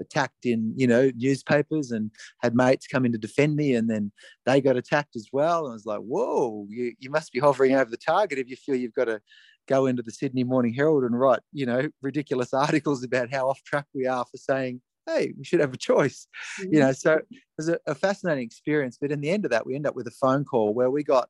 attacked 0.00 0.44
in 0.44 0.72
you 0.76 0.86
know 0.86 1.10
newspapers 1.16 1.90
and 1.90 2.10
had 2.42 2.54
mates 2.54 2.86
come 2.86 3.04
in 3.04 3.12
to 3.12 3.18
defend 3.18 3.56
me 3.56 3.74
and 3.74 3.90
then 3.90 4.12
they 4.46 4.60
got 4.60 4.76
attacked 4.76 5.16
as 5.16 5.28
well. 5.32 5.64
And 5.64 5.72
i 5.72 5.74
was 5.74 5.86
like 5.86 6.00
whoa 6.00 6.66
you, 6.68 6.94
you 6.98 7.10
must 7.10 7.32
be 7.32 7.40
hovering 7.40 7.74
over 7.74 7.90
the 7.90 7.96
target 7.96 8.38
if 8.38 8.48
you 8.48 8.56
feel 8.56 8.76
you've 8.76 8.94
got 8.94 9.06
to 9.06 9.20
go 9.68 9.86
into 9.86 10.02
the 10.02 10.12
Sydney 10.12 10.44
Morning 10.44 10.74
Herald 10.74 11.04
and 11.04 11.18
write, 11.18 11.40
you 11.52 11.66
know, 11.66 11.88
ridiculous 12.02 12.52
articles 12.54 13.04
about 13.04 13.32
how 13.32 13.48
off 13.48 13.62
track 13.62 13.86
we 13.94 14.06
are 14.06 14.24
for 14.24 14.36
saying, 14.36 14.80
hey, 15.06 15.32
we 15.36 15.44
should 15.44 15.60
have 15.60 15.72
a 15.72 15.78
choice. 15.78 16.26
Mm-hmm. 16.60 16.74
You 16.74 16.80
know, 16.80 16.92
so 16.92 17.14
it 17.14 17.26
was 17.56 17.68
a, 17.68 17.78
a, 17.86 17.94
fascinating 17.94 18.44
experience. 18.44 18.98
But 19.00 19.12
in 19.12 19.20
the 19.20 19.30
end 19.30 19.44
of 19.44 19.50
that, 19.50 19.66
we 19.66 19.74
end 19.74 19.86
up 19.86 19.96
with 19.96 20.06
a 20.06 20.12
phone 20.12 20.44
call 20.44 20.74
where 20.74 20.90
we 20.90 21.02
got 21.02 21.28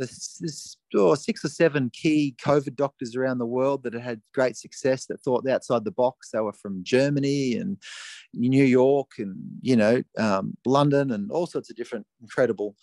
the 0.00 0.76
oh, 0.96 1.14
six 1.14 1.44
or 1.44 1.48
seven 1.48 1.90
key 1.92 2.34
COVID 2.42 2.74
doctors 2.74 3.14
around 3.14 3.38
the 3.38 3.46
world 3.46 3.82
that 3.82 3.94
had 3.94 4.20
great 4.34 4.56
success 4.56 5.06
that 5.06 5.20
thought 5.20 5.48
outside 5.48 5.84
the 5.84 5.90
box. 5.90 6.30
They 6.30 6.40
were 6.40 6.52
from 6.52 6.82
Germany 6.82 7.54
and 7.54 7.76
New 8.32 8.64
York 8.64 9.12
and 9.18 9.36
you 9.60 9.76
know 9.76 10.02
um, 10.18 10.56
London 10.64 11.10
and 11.10 11.30
all 11.30 11.46
sorts 11.46 11.70
of 11.70 11.76
different 11.76 12.06
incredible 12.20 12.76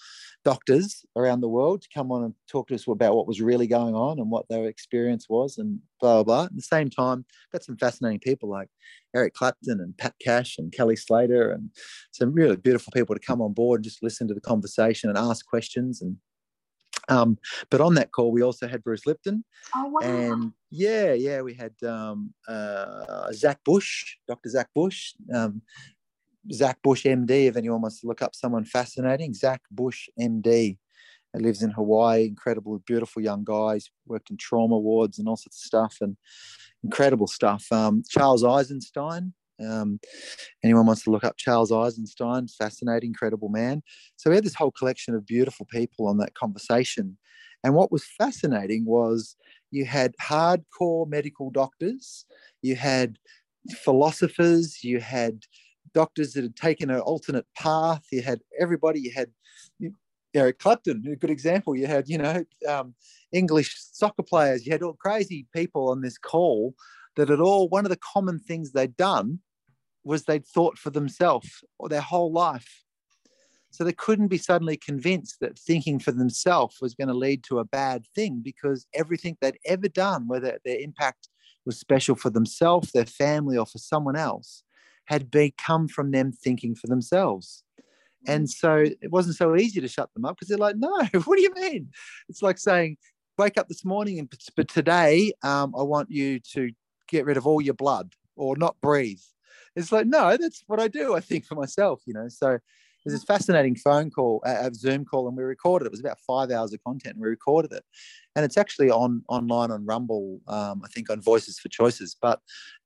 doctors 0.46 1.06
around 1.16 1.42
the 1.42 1.50
world 1.50 1.82
to 1.82 1.90
come 1.94 2.12
on 2.12 2.24
and 2.24 2.34
talk 2.50 2.68
to 2.68 2.76
us 2.76 2.88
about 2.88 3.16
what 3.16 3.28
was 3.28 3.42
really 3.42 3.68
going 3.68 3.96
on 3.96 4.20
and 4.20 4.30
what 4.30 4.48
their 4.50 4.68
experience 4.68 5.28
was 5.30 5.58
and 5.58 5.80
blah 6.00 6.24
blah. 6.24 6.24
blah. 6.24 6.46
At 6.46 6.56
the 6.56 6.62
same 6.62 6.90
time, 6.90 7.26
got 7.52 7.64
some 7.64 7.78
fascinating 7.78 8.20
people 8.20 8.50
like 8.50 8.70
Eric 9.16 9.34
Clapton 9.34 9.80
and 9.82 9.98
Pat 9.98 10.14
Cash 10.22 10.58
and 10.58 10.72
Kelly 10.72 10.96
Slater 10.96 11.52
and 11.52 11.72
some 12.12 12.34
really 12.34 12.56
beautiful 12.56 12.92
people 12.94 13.16
to 13.16 13.22
come 13.22 13.42
on 13.42 13.54
board 13.54 13.80
and 13.80 13.86
just 13.86 14.04
listen 14.04 14.28
to 14.28 14.34
the 14.34 14.42
conversation 14.42 15.10
and 15.10 15.18
ask 15.18 15.46
questions 15.46 16.02
and 16.02 16.18
um, 17.10 17.38
but 17.70 17.82
on 17.82 17.96
that 17.96 18.12
call, 18.12 18.32
we 18.32 18.42
also 18.42 18.68
had 18.68 18.84
Bruce 18.84 19.06
Lipton. 19.06 19.44
Oh, 19.76 19.88
wow. 19.88 20.00
And 20.02 20.54
yeah, 20.70 21.14
yeah, 21.14 21.42
we 21.42 21.54
had 21.54 21.74
um, 21.84 22.34
uh, 22.48 23.32
Zach 23.34 23.60
Bush, 23.64 24.18
Dr. 24.28 24.50
Zach 24.50 24.70
Bush, 24.74 25.14
um, 25.34 25.62
Zach 26.52 26.82
Bush 26.82 27.06
MD, 27.06 27.48
if 27.48 27.58
anyone 27.58 27.82
wants 27.82 28.02
to 28.02 28.08
look 28.08 28.22
up 28.22 28.36
someone 28.36 28.66
fascinating. 28.66 29.34
Zach 29.34 29.62
Bush 29.72 30.10
MD. 30.20 30.78
He 31.34 31.44
lives 31.44 31.62
in 31.62 31.72
Hawaii, 31.72 32.26
incredible, 32.26 32.80
beautiful 32.86 33.22
young 33.22 33.44
guys, 33.44 33.90
worked 34.08 34.32
in 34.32 34.38
trauma 34.38 34.78
wards 34.78 35.20
and 35.20 35.28
all 35.28 35.36
sorts 35.36 35.58
of 35.58 35.66
stuff 35.66 35.98
and 36.02 36.18
incredible 36.84 37.28
stuff. 37.28 37.66
Um, 37.72 38.04
Charles 38.10 38.44
Eisenstein, 38.44 39.34
um, 39.66 40.00
anyone 40.64 40.86
wants 40.86 41.04
to 41.04 41.12
look 41.12 41.24
up 41.24 41.38
Charles 41.38 41.72
Eisenstein, 41.72 42.48
fascinating, 42.48 43.10
incredible 43.10 43.50
man. 43.50 43.82
So 44.16 44.30
we 44.30 44.36
had 44.36 44.46
this 44.46 44.56
whole 44.56 44.72
collection 44.72 45.16
of 45.16 45.26
beautiful 45.26 45.66
people 45.66 46.08
on 46.08 46.18
that 46.18 46.36
conversation. 46.36 47.18
And 47.64 47.74
what 47.74 47.92
was 47.92 48.06
fascinating 48.06 48.86
was 48.86 49.36
you 49.72 49.86
had 49.86 50.14
hardcore 50.22 51.08
medical 51.08 51.50
doctors, 51.50 52.26
you 52.62 52.76
had 52.76 53.18
philosophers, 53.84 54.84
you 54.84 55.00
had 55.00 55.44
doctors 55.94 56.34
that 56.34 56.44
had 56.44 56.56
taken 56.56 56.90
an 56.90 57.00
alternate 57.00 57.48
path, 57.58 58.06
you 58.12 58.22
had 58.22 58.42
everybody, 58.60 59.00
you 59.00 59.12
had 59.16 59.32
Eric 60.34 60.60
Clapton, 60.60 61.04
a 61.12 61.16
good 61.16 61.32
example. 61.32 61.76
You 61.76 61.88
had, 61.88 62.08
you 62.08 62.18
know, 62.18 62.44
um, 62.70 62.94
English 63.32 63.76
soccer 63.92 64.24
players, 64.24 64.66
you 64.66 64.72
had 64.72 64.84
all 64.84 64.94
crazy 64.94 65.48
people 65.54 65.90
on 65.90 66.02
this 66.02 66.18
call 66.18 66.76
that 67.16 67.30
had 67.30 67.40
all, 67.40 67.68
one 67.70 67.86
of 67.86 67.90
the 67.90 67.98
common 67.98 68.40
things 68.40 68.72
they'd 68.72 68.96
done 68.96 69.40
was 70.08 70.24
they'd 70.24 70.46
thought 70.46 70.78
for 70.78 70.90
themselves 70.90 71.64
or 71.78 71.90
their 71.90 72.02
whole 72.02 72.32
life. 72.32 72.84
So 73.70 73.84
they 73.84 73.94
couldn't 73.94 74.30
be 74.30 74.38
suddenly 74.38 74.78
convinced 74.78 75.40
that 75.42 75.60
thinking 75.60 76.00
for 76.00 76.12
themselves 76.12 76.78
was 76.82 76.96
going 76.96 77.10
to 77.10 77.14
lead 77.14 77.44
to 77.44 77.60
a 77.60 77.66
bad 77.66 78.06
thing 78.16 78.42
because 78.44 78.88
everything 78.94 79.38
they'd 79.40 79.60
ever 79.66 79.90
done, 79.90 80.28
whether 80.28 80.58
their 80.64 80.80
impact 80.80 81.28
was 81.66 81.78
special 81.78 82.16
for 82.16 82.30
themselves, 82.30 82.92
their 82.92 83.06
family, 83.06 83.58
or 83.58 83.66
for 83.66 83.78
someone 83.78 84.16
else, 84.16 84.64
had 85.06 85.30
become 85.30 85.88
from 85.88 86.12
them 86.12 86.32
thinking 86.32 86.74
for 86.74 86.88
themselves. 86.88 87.64
And 88.26 88.50
so 88.50 88.86
it 89.02 89.12
wasn't 89.12 89.36
so 89.36 89.56
easy 89.56 89.82
to 89.82 89.88
shut 89.88 90.14
them 90.14 90.26
up 90.26 90.38
because 90.38 90.48
they're 90.48 90.58
like, 90.58 90.78
no, 90.78 90.98
what 91.26 91.36
do 91.38 91.42
you 91.42 91.54
mean? 91.54 91.90
It's 92.30 92.42
like 92.42 92.58
saying, 92.58 92.98
wake 93.38 93.58
up 93.58 93.68
this 93.68 93.86
morning 93.86 94.18
and 94.18 94.34
but 94.56 94.68
today 94.68 95.34
um, 95.44 95.76
I 95.78 95.84
want 95.84 96.10
you 96.10 96.40
to 96.54 96.72
get 97.08 97.26
rid 97.26 97.38
of 97.38 97.46
all 97.46 97.62
your 97.62 97.76
blood 97.76 98.14
or 98.36 98.58
not 98.58 98.76
breathe 98.82 99.22
it's 99.78 99.92
like 99.92 100.08
no 100.08 100.36
that's 100.38 100.64
what 100.68 100.80
i 100.80 100.88
do 100.88 101.16
i 101.16 101.20
think 101.20 101.46
for 101.46 101.56
myself 101.56 102.02
you 102.06 102.14
know? 102.14 102.28
So 102.28 102.58
there's 103.06 103.20
this 103.20 103.24
fascinating 103.24 103.76
phone 103.76 104.10
call 104.12 104.42
a 104.46 104.70
zoom 104.74 105.06
call 105.06 105.30
and 105.30 105.38
we 105.38 105.44
recorded 105.44 105.86
it. 105.86 105.88
it 105.88 105.92
was 105.92 106.02
about 106.02 106.20
five 106.20 106.52
hours 106.52 106.74
of 106.74 106.84
content 106.84 107.16
and 107.16 107.24
we 107.24 107.30
recorded 107.30 107.72
it. 107.72 107.84
And 108.36 108.44
it's 108.44 108.58
actually 108.58 108.92
on 108.92 109.24
online 109.30 109.72
on 109.72 109.86
rumble 109.86 110.42
um, 110.48 110.82
i 110.84 110.90
think 110.90 111.10
on 111.10 111.22
voices 111.22 111.58
for 111.58 111.70
choices. 111.70 112.18
But 112.22 112.42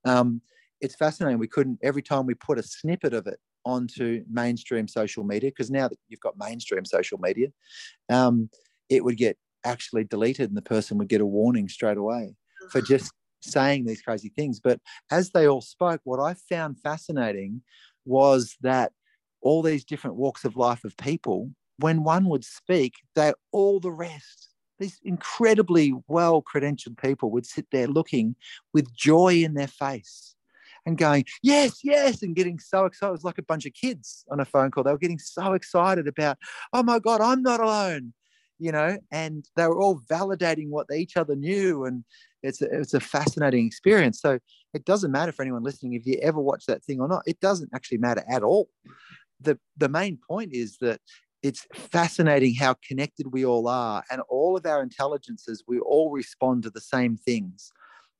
um, 0.05 0.41
it's 0.79 0.95
fascinating 0.95 1.39
we 1.39 1.47
couldn't 1.47 1.79
every 1.81 2.03
time 2.03 2.27
we 2.27 2.35
put 2.35 2.59
a 2.59 2.63
snippet 2.63 3.13
of 3.13 3.25
it 3.25 3.39
onto 3.65 4.23
mainstream 4.29 4.87
social 4.87 5.23
media 5.23 5.49
because 5.49 5.71
now 5.71 5.87
that 5.87 5.97
you've 6.07 6.19
got 6.19 6.37
mainstream 6.37 6.85
social 6.85 7.17
media 7.17 7.47
um, 8.09 8.49
it 8.89 9.03
would 9.03 9.17
get 9.17 9.37
actually 9.63 10.03
deleted 10.03 10.49
and 10.49 10.57
the 10.57 10.61
person 10.61 10.97
would 10.97 11.09
get 11.09 11.21
a 11.21 11.25
warning 11.25 11.69
straight 11.69 11.97
away 11.97 12.35
for 12.69 12.81
just 12.81 13.11
saying 13.41 13.85
these 13.85 14.01
crazy 14.01 14.29
things. 14.29 14.59
But 14.59 14.79
as 15.09 15.31
they 15.31 15.47
all 15.47 15.61
spoke, 15.61 16.01
what 16.03 16.19
I 16.19 16.33
found 16.33 16.79
fascinating 16.79 17.61
was 18.05 18.55
that 18.61 18.93
all 19.41 19.61
these 19.61 19.83
different 19.83 20.15
walks 20.15 20.45
of 20.45 20.55
life 20.55 20.83
of 20.83 20.95
people, 20.97 21.51
when 21.77 22.03
one 22.03 22.25
would 22.25 22.45
speak, 22.45 22.93
they 23.15 23.33
all 23.51 23.79
the 23.79 23.91
rest, 23.91 24.49
these 24.79 24.99
incredibly 25.03 25.93
well 26.07 26.43
credentialed 26.43 26.97
people 26.97 27.31
would 27.31 27.45
sit 27.45 27.65
there 27.71 27.87
looking 27.87 28.35
with 28.73 28.95
joy 28.95 29.43
in 29.43 29.53
their 29.55 29.67
face. 29.67 30.35
and 30.85 30.97
going, 30.97 31.25
yes, 31.43 31.79
yes, 31.83 32.23
and 32.23 32.35
getting 32.35 32.59
so 32.59 32.85
excited. 32.85 33.09
It 33.09 33.13
was 33.13 33.23
like 33.23 33.37
a 33.37 33.43
bunch 33.43 33.65
of 33.65 33.73
kids 33.73 34.25
on 34.31 34.39
a 34.39 34.45
phone 34.45 34.71
call. 34.71 34.83
They 34.83 34.91
were 34.91 34.97
getting 34.97 35.19
so 35.19 35.53
excited 35.53 36.07
about, 36.07 36.37
oh 36.73 36.83
my 36.83 36.99
God, 36.99 37.21
I'm 37.21 37.41
not 37.41 37.59
alone, 37.59 38.13
you 38.59 38.71
know, 38.71 38.97
and 39.11 39.45
they 39.55 39.67
were 39.67 39.79
all 39.79 39.99
validating 40.09 40.69
what 40.69 40.87
each 40.93 41.17
other 41.17 41.35
knew. 41.35 41.85
And 41.85 42.03
it's 42.43 42.61
a, 42.61 42.65
it's 42.71 42.93
a 42.93 42.99
fascinating 42.99 43.65
experience. 43.65 44.19
So 44.19 44.39
it 44.73 44.85
doesn't 44.85 45.11
matter 45.11 45.31
for 45.31 45.43
anyone 45.43 45.63
listening 45.63 45.93
if 45.93 46.05
you 46.05 46.17
ever 46.21 46.39
watch 46.39 46.65
that 46.65 46.83
thing 46.83 46.99
or 46.99 47.07
not. 47.07 47.23
It 47.25 47.39
doesn't 47.39 47.69
actually 47.73 47.99
matter 47.99 48.23
at 48.29 48.43
all. 48.43 48.69
The, 49.39 49.59
the 49.77 49.89
main 49.89 50.17
point 50.27 50.51
is 50.53 50.77
that 50.81 50.99
it's 51.43 51.65
fascinating 51.73 52.55
how 52.55 52.75
connected 52.87 53.31
we 53.31 53.45
all 53.45 53.67
are 53.67 54.03
and 54.11 54.21
all 54.29 54.55
of 54.55 54.65
our 54.65 54.81
intelligences 54.81 55.63
we 55.67 55.79
all 55.79 56.11
respond 56.11 56.63
to 56.63 56.69
the 56.69 56.81
same 56.81 57.17
things 57.17 57.71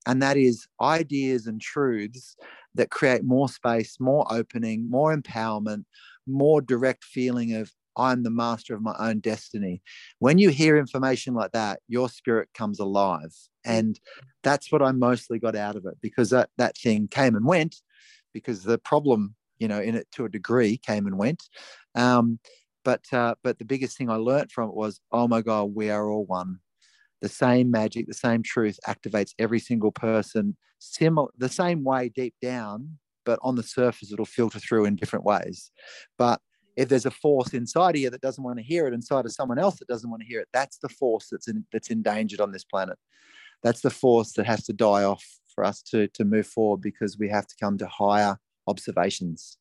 and 0.08 0.22
that 0.22 0.38
is 0.38 0.68
ideas 0.82 1.46
and 1.46 1.62
truths 1.62 2.36
that 2.74 2.90
create 2.90 3.24
more 3.24 3.48
space 3.48 3.98
more 4.00 4.26
opening 4.32 4.90
more 4.90 5.16
empowerment 5.16 5.84
more 6.26 6.62
direct 6.62 7.04
feeling 7.04 7.54
of 7.54 7.72
i'm 7.98 8.24
the 8.24 8.30
master 8.30 8.76
of 8.76 8.82
my 8.82 8.96
own 9.00 9.20
destiny 9.20 9.82
when 10.20 10.38
you 10.38 10.50
hear 10.50 10.78
information 10.78 11.34
like 11.34 11.52
that 11.52 11.80
your 11.88 12.10
spirit 12.10 12.50
comes 12.54 12.80
alive 12.80 13.34
and 13.66 14.00
that's 14.44 14.72
what 14.72 14.82
i 14.82 14.92
mostly 14.92 15.40
got 15.40 15.56
out 15.56 15.76
of 15.76 15.86
it 15.86 15.96
because 16.02 16.30
that, 16.30 16.50
that 16.58 16.78
thing 16.78 17.08
came 17.08 17.36
and 17.36 17.46
went 17.46 17.78
because 18.34 18.64
the 18.64 18.78
problem 18.78 19.36
you 19.60 19.68
know 19.68 19.80
in 19.80 19.96
it 19.96 20.08
to 20.12 20.26
a 20.26 20.30
degree 20.30 20.78
came 20.78 21.06
and 21.06 21.18
went 21.18 21.44
um, 21.96 22.40
but 22.84 23.02
uh, 23.14 23.36
but 23.44 23.60
the 23.60 23.66
biggest 23.66 23.98
thing 23.98 24.10
I 24.10 24.16
learned 24.16 24.52
from 24.52 24.70
it 24.70 24.76
was, 24.76 25.00
oh 25.12 25.28
my 25.28 25.42
God, 25.42 25.76
we 25.76 25.90
are 25.90 26.10
all 26.10 26.26
one. 26.26 26.60
The 27.22 27.30
same 27.30 27.70
magic, 27.70 28.08
the 28.08 28.14
same 28.14 28.42
truth 28.42 28.80
activates 28.88 29.34
every 29.38 29.60
single 29.60 29.92
person, 29.92 30.58
similar 30.80 31.30
the 31.38 31.50
same 31.50 31.84
way 31.84 32.10
deep 32.10 32.34
down, 32.42 32.98
but 33.26 33.40
on 33.44 33.56
the 33.56 33.64
surface 33.64 34.12
it'll 34.12 34.26
filter 34.26 34.60
through 34.60 34.86
in 34.86 34.96
different 34.96 35.26
ways. 35.26 35.72
But 36.18 36.42
if 36.78 36.90
there's 36.90 37.06
a 37.06 37.12
force 37.12 37.54
inside 37.54 37.96
of 37.96 38.02
you 38.02 38.10
that 38.10 38.22
doesn't 38.22 38.44
want 38.44 38.58
to 38.58 38.64
hear 38.64 38.88
it, 38.88 38.94
inside 38.94 39.26
of 39.26 39.32
someone 39.32 39.60
else 39.60 39.78
that 39.80 39.88
doesn't 39.88 40.10
want 40.10 40.22
to 40.22 40.28
hear 40.28 40.40
it, 40.40 40.48
that's 40.54 40.78
the 40.78 40.90
force 40.90 41.28
that's 41.32 41.48
in, 41.48 41.66
that's 41.72 41.90
endangered 41.90 42.42
on 42.42 42.52
this 42.52 42.64
planet. 42.64 42.98
That's 43.64 43.82
the 43.82 43.90
force 43.90 44.34
that 44.34 44.46
has 44.46 44.64
to 44.66 44.74
die 44.74 45.04
off 45.04 45.24
for 45.54 45.64
us 45.64 45.82
to 45.84 46.08
to 46.10 46.26
move 46.26 46.48
forward 46.48 46.82
because 46.82 47.18
we 47.18 47.30
have 47.30 47.48
to 47.48 47.56
come 47.60 47.78
to 47.78 47.88
higher 47.88 48.38
observations. 48.68 49.58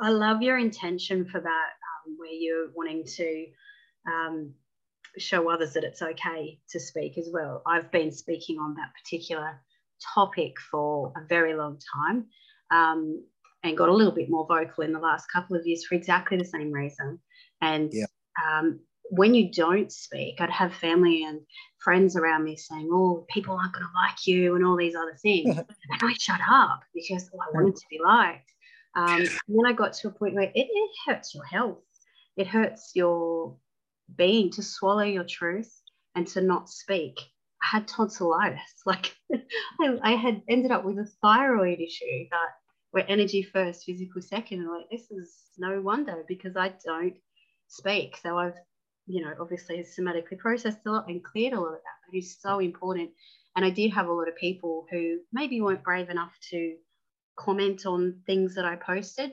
I 0.00 0.10
love 0.10 0.42
your 0.42 0.58
intention 0.58 1.26
for 1.26 1.40
that 1.40 1.68
where 2.16 2.32
you're 2.32 2.68
wanting 2.74 3.04
to 3.04 3.46
um, 4.06 4.54
show 5.18 5.50
others 5.50 5.74
that 5.74 5.84
it's 5.84 6.02
okay 6.02 6.58
to 6.70 6.80
speak 6.80 7.18
as 7.18 7.28
well. 7.32 7.62
I've 7.66 7.90
been 7.90 8.12
speaking 8.12 8.58
on 8.58 8.74
that 8.74 8.92
particular 9.02 9.60
topic 10.14 10.54
for 10.70 11.12
a 11.16 11.26
very 11.26 11.54
long 11.54 11.78
time 11.94 12.26
um, 12.70 13.24
and 13.62 13.76
got 13.76 13.88
a 13.88 13.94
little 13.94 14.12
bit 14.12 14.30
more 14.30 14.46
vocal 14.46 14.84
in 14.84 14.92
the 14.92 14.98
last 14.98 15.26
couple 15.32 15.56
of 15.56 15.66
years 15.66 15.84
for 15.84 15.94
exactly 15.94 16.36
the 16.36 16.44
same 16.44 16.72
reason. 16.72 17.18
And 17.60 17.92
yeah. 17.92 18.06
um, 18.42 18.80
when 19.10 19.34
you 19.34 19.50
don't 19.52 19.92
speak, 19.92 20.40
I'd 20.40 20.50
have 20.50 20.74
family 20.74 21.24
and 21.24 21.40
friends 21.78 22.16
around 22.16 22.44
me 22.44 22.56
saying, 22.56 22.88
Oh, 22.92 23.26
people 23.28 23.54
aren't 23.54 23.74
going 23.74 23.84
to 23.84 23.92
like 23.94 24.26
you, 24.26 24.54
and 24.54 24.64
all 24.64 24.76
these 24.76 24.94
other 24.94 25.16
things. 25.20 25.56
and 25.58 25.66
I 26.02 26.12
shut 26.14 26.40
up 26.50 26.80
because 26.94 27.28
oh, 27.34 27.38
I 27.40 27.54
wanted 27.54 27.76
to 27.76 27.86
be 27.90 28.00
liked. 28.02 28.50
Um, 28.96 29.20
and 29.20 29.28
then 29.48 29.66
I 29.66 29.72
got 29.72 29.92
to 29.94 30.08
a 30.08 30.10
point 30.10 30.34
where 30.34 30.44
it, 30.44 30.52
it 30.54 30.90
hurts 31.06 31.34
your 31.34 31.44
health 31.44 31.78
it 32.40 32.46
hurts 32.46 32.92
your 32.94 33.56
being 34.16 34.50
to 34.52 34.62
swallow 34.62 35.02
your 35.02 35.24
truth 35.24 35.70
and 36.14 36.26
to 36.28 36.40
not 36.40 36.68
speak. 36.70 37.20
I 37.62 37.76
had 37.76 37.88
tonsillitis. 37.88 38.60
Like 38.86 39.14
I, 39.80 39.98
I, 40.02 40.12
had 40.12 40.42
ended 40.48 40.70
up 40.70 40.84
with 40.84 40.98
a 40.98 41.08
thyroid 41.20 41.80
issue 41.80 42.24
that 42.30 42.48
where 42.90 43.04
energy 43.08 43.42
first, 43.42 43.84
physical 43.84 44.22
second. 44.22 44.60
And 44.60 44.68
like, 44.68 44.90
this 44.90 45.10
is 45.10 45.34
no 45.58 45.80
wonder 45.80 46.24
because 46.28 46.56
I 46.56 46.74
don't 46.84 47.14
speak. 47.68 48.16
So 48.22 48.38
I've, 48.38 48.58
you 49.06 49.24
know, 49.24 49.32
obviously 49.40 49.84
somatically 49.84 50.38
processed 50.38 50.78
a 50.86 50.90
lot 50.90 51.08
and 51.08 51.22
cleared 51.22 51.52
a 51.52 51.60
lot 51.60 51.68
of 51.68 51.72
that. 51.74 52.00
But 52.06 52.16
it's 52.16 52.40
so 52.40 52.58
important. 52.58 53.10
And 53.56 53.64
I 53.64 53.70
did 53.70 53.92
have 53.92 54.08
a 54.08 54.12
lot 54.12 54.28
of 54.28 54.36
people 54.36 54.86
who 54.90 55.18
maybe 55.32 55.60
weren't 55.60 55.82
brave 55.82 56.10
enough 56.10 56.32
to 56.50 56.76
comment 57.36 57.86
on 57.86 58.20
things 58.26 58.54
that 58.54 58.64
I 58.64 58.76
posted 58.76 59.32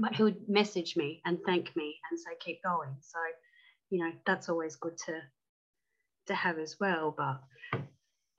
but 0.00 0.14
who 0.14 0.24
would 0.24 0.48
message 0.48 0.96
me 0.96 1.20
and 1.24 1.38
thank 1.44 1.74
me 1.76 1.96
and 2.10 2.18
say 2.18 2.30
keep 2.40 2.62
going 2.62 2.94
so 3.00 3.18
you 3.90 4.04
know 4.04 4.12
that's 4.26 4.48
always 4.48 4.76
good 4.76 4.96
to 4.96 5.20
to 6.26 6.34
have 6.34 6.58
as 6.58 6.76
well 6.80 7.14
but 7.16 7.40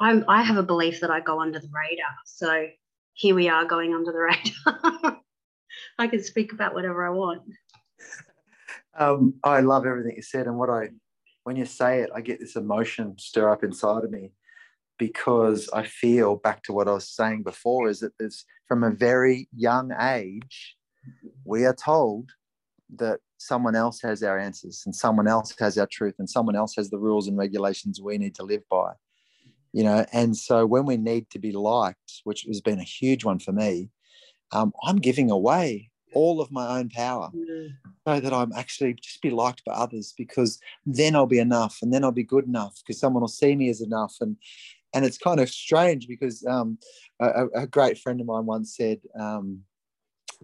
I'm, 0.01 0.23
I 0.29 0.43
have 0.43 0.57
a 0.57 0.63
belief 0.63 1.01
that 1.01 1.11
I 1.11 1.19
go 1.19 1.41
under 1.41 1.59
the 1.59 1.67
radar 1.67 2.15
so 2.25 2.67
here 3.19 3.35
we 3.35 3.49
are 3.49 3.65
going 3.65 3.93
under 3.93 4.13
the 4.13 4.17
radar. 4.17 5.19
I 5.99 6.07
can 6.07 6.23
speak 6.23 6.53
about 6.53 6.73
whatever 6.73 7.05
I 7.05 7.09
want. 7.09 7.41
Um, 8.97 9.33
I 9.43 9.59
love 9.59 9.85
everything 9.85 10.13
you 10.15 10.21
said 10.21 10.47
and 10.47 10.57
what 10.57 10.69
I 10.69 10.89
when 11.43 11.57
you 11.57 11.65
say 11.65 11.99
it 11.99 12.09
I 12.15 12.21
get 12.21 12.39
this 12.39 12.55
emotion 12.55 13.15
stir 13.17 13.49
up 13.49 13.63
inside 13.63 14.05
of 14.05 14.11
me 14.11 14.31
because 14.97 15.69
I 15.73 15.83
feel 15.83 16.37
back 16.37 16.63
to 16.63 16.73
what 16.73 16.87
I 16.87 16.93
was 16.93 17.09
saying 17.09 17.43
before 17.43 17.89
is 17.89 17.99
that 17.99 18.13
there's 18.17 18.45
from 18.67 18.83
a 18.83 18.91
very 18.91 19.49
young 19.55 19.91
age 19.99 20.77
we 21.43 21.65
are 21.65 21.75
told 21.75 22.29
that 22.95 23.19
someone 23.37 23.75
else 23.75 24.01
has 24.01 24.23
our 24.23 24.37
answers 24.39 24.83
and 24.85 24.95
someone 24.95 25.27
else 25.27 25.53
has 25.59 25.77
our 25.77 25.87
truth 25.87 26.15
and 26.19 26.29
someone 26.29 26.55
else 26.55 26.73
has 26.77 26.89
the 26.89 26.97
rules 26.97 27.27
and 27.27 27.37
regulations 27.37 28.01
we 28.01 28.17
need 28.17 28.35
to 28.35 28.43
live 28.43 28.63
by 28.69 28.93
you 29.73 29.83
know 29.83 30.05
and 30.11 30.35
so 30.35 30.65
when 30.65 30.85
we 30.85 30.97
need 30.97 31.29
to 31.29 31.39
be 31.39 31.51
liked 31.51 32.21
which 32.23 32.43
has 32.47 32.61
been 32.61 32.79
a 32.79 32.83
huge 32.83 33.23
one 33.23 33.39
for 33.39 33.51
me 33.51 33.89
um, 34.51 34.73
i'm 34.83 34.97
giving 34.97 35.29
away 35.31 35.89
all 36.13 36.41
of 36.41 36.51
my 36.51 36.79
own 36.79 36.89
power 36.89 37.29
mm. 37.35 37.69
so 38.07 38.19
that 38.19 38.33
i'm 38.33 38.51
actually 38.53 38.93
just 38.93 39.21
be 39.21 39.29
liked 39.29 39.63
by 39.65 39.73
others 39.73 40.13
because 40.17 40.59
then 40.85 41.15
i'll 41.15 41.27
be 41.27 41.39
enough 41.39 41.77
and 41.81 41.93
then 41.93 42.03
i'll 42.03 42.11
be 42.11 42.23
good 42.23 42.45
enough 42.45 42.75
because 42.79 42.99
someone 42.99 43.21
will 43.21 43.27
see 43.27 43.55
me 43.55 43.69
as 43.69 43.81
enough 43.81 44.15
and 44.21 44.35
and 44.93 45.05
it's 45.05 45.19
kind 45.19 45.39
of 45.39 45.47
strange 45.47 46.07
because 46.07 46.43
um, 46.47 46.79
a, 47.19 47.45
a, 47.53 47.67
great 47.67 47.99
friend 47.99 48.19
of 48.19 48.25
mine 48.25 48.47
once 48.47 48.75
said 48.75 48.99
um, 49.19 49.61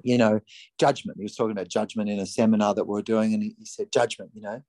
you 0.03 0.17
know, 0.17 0.41
judgment. 0.79 1.17
He 1.17 1.23
was 1.23 1.35
talking 1.35 1.51
about 1.51 1.67
judgment 1.67 2.09
in 2.09 2.19
a 2.19 2.25
seminar 2.25 2.73
that 2.73 2.87
we 2.87 2.99
are 2.99 3.03
doing, 3.03 3.33
and 3.33 3.43
he, 3.43 3.55
he 3.57 3.65
said, 3.65 3.91
judgment, 3.91 4.31
you 4.33 4.41
know, 4.41 4.61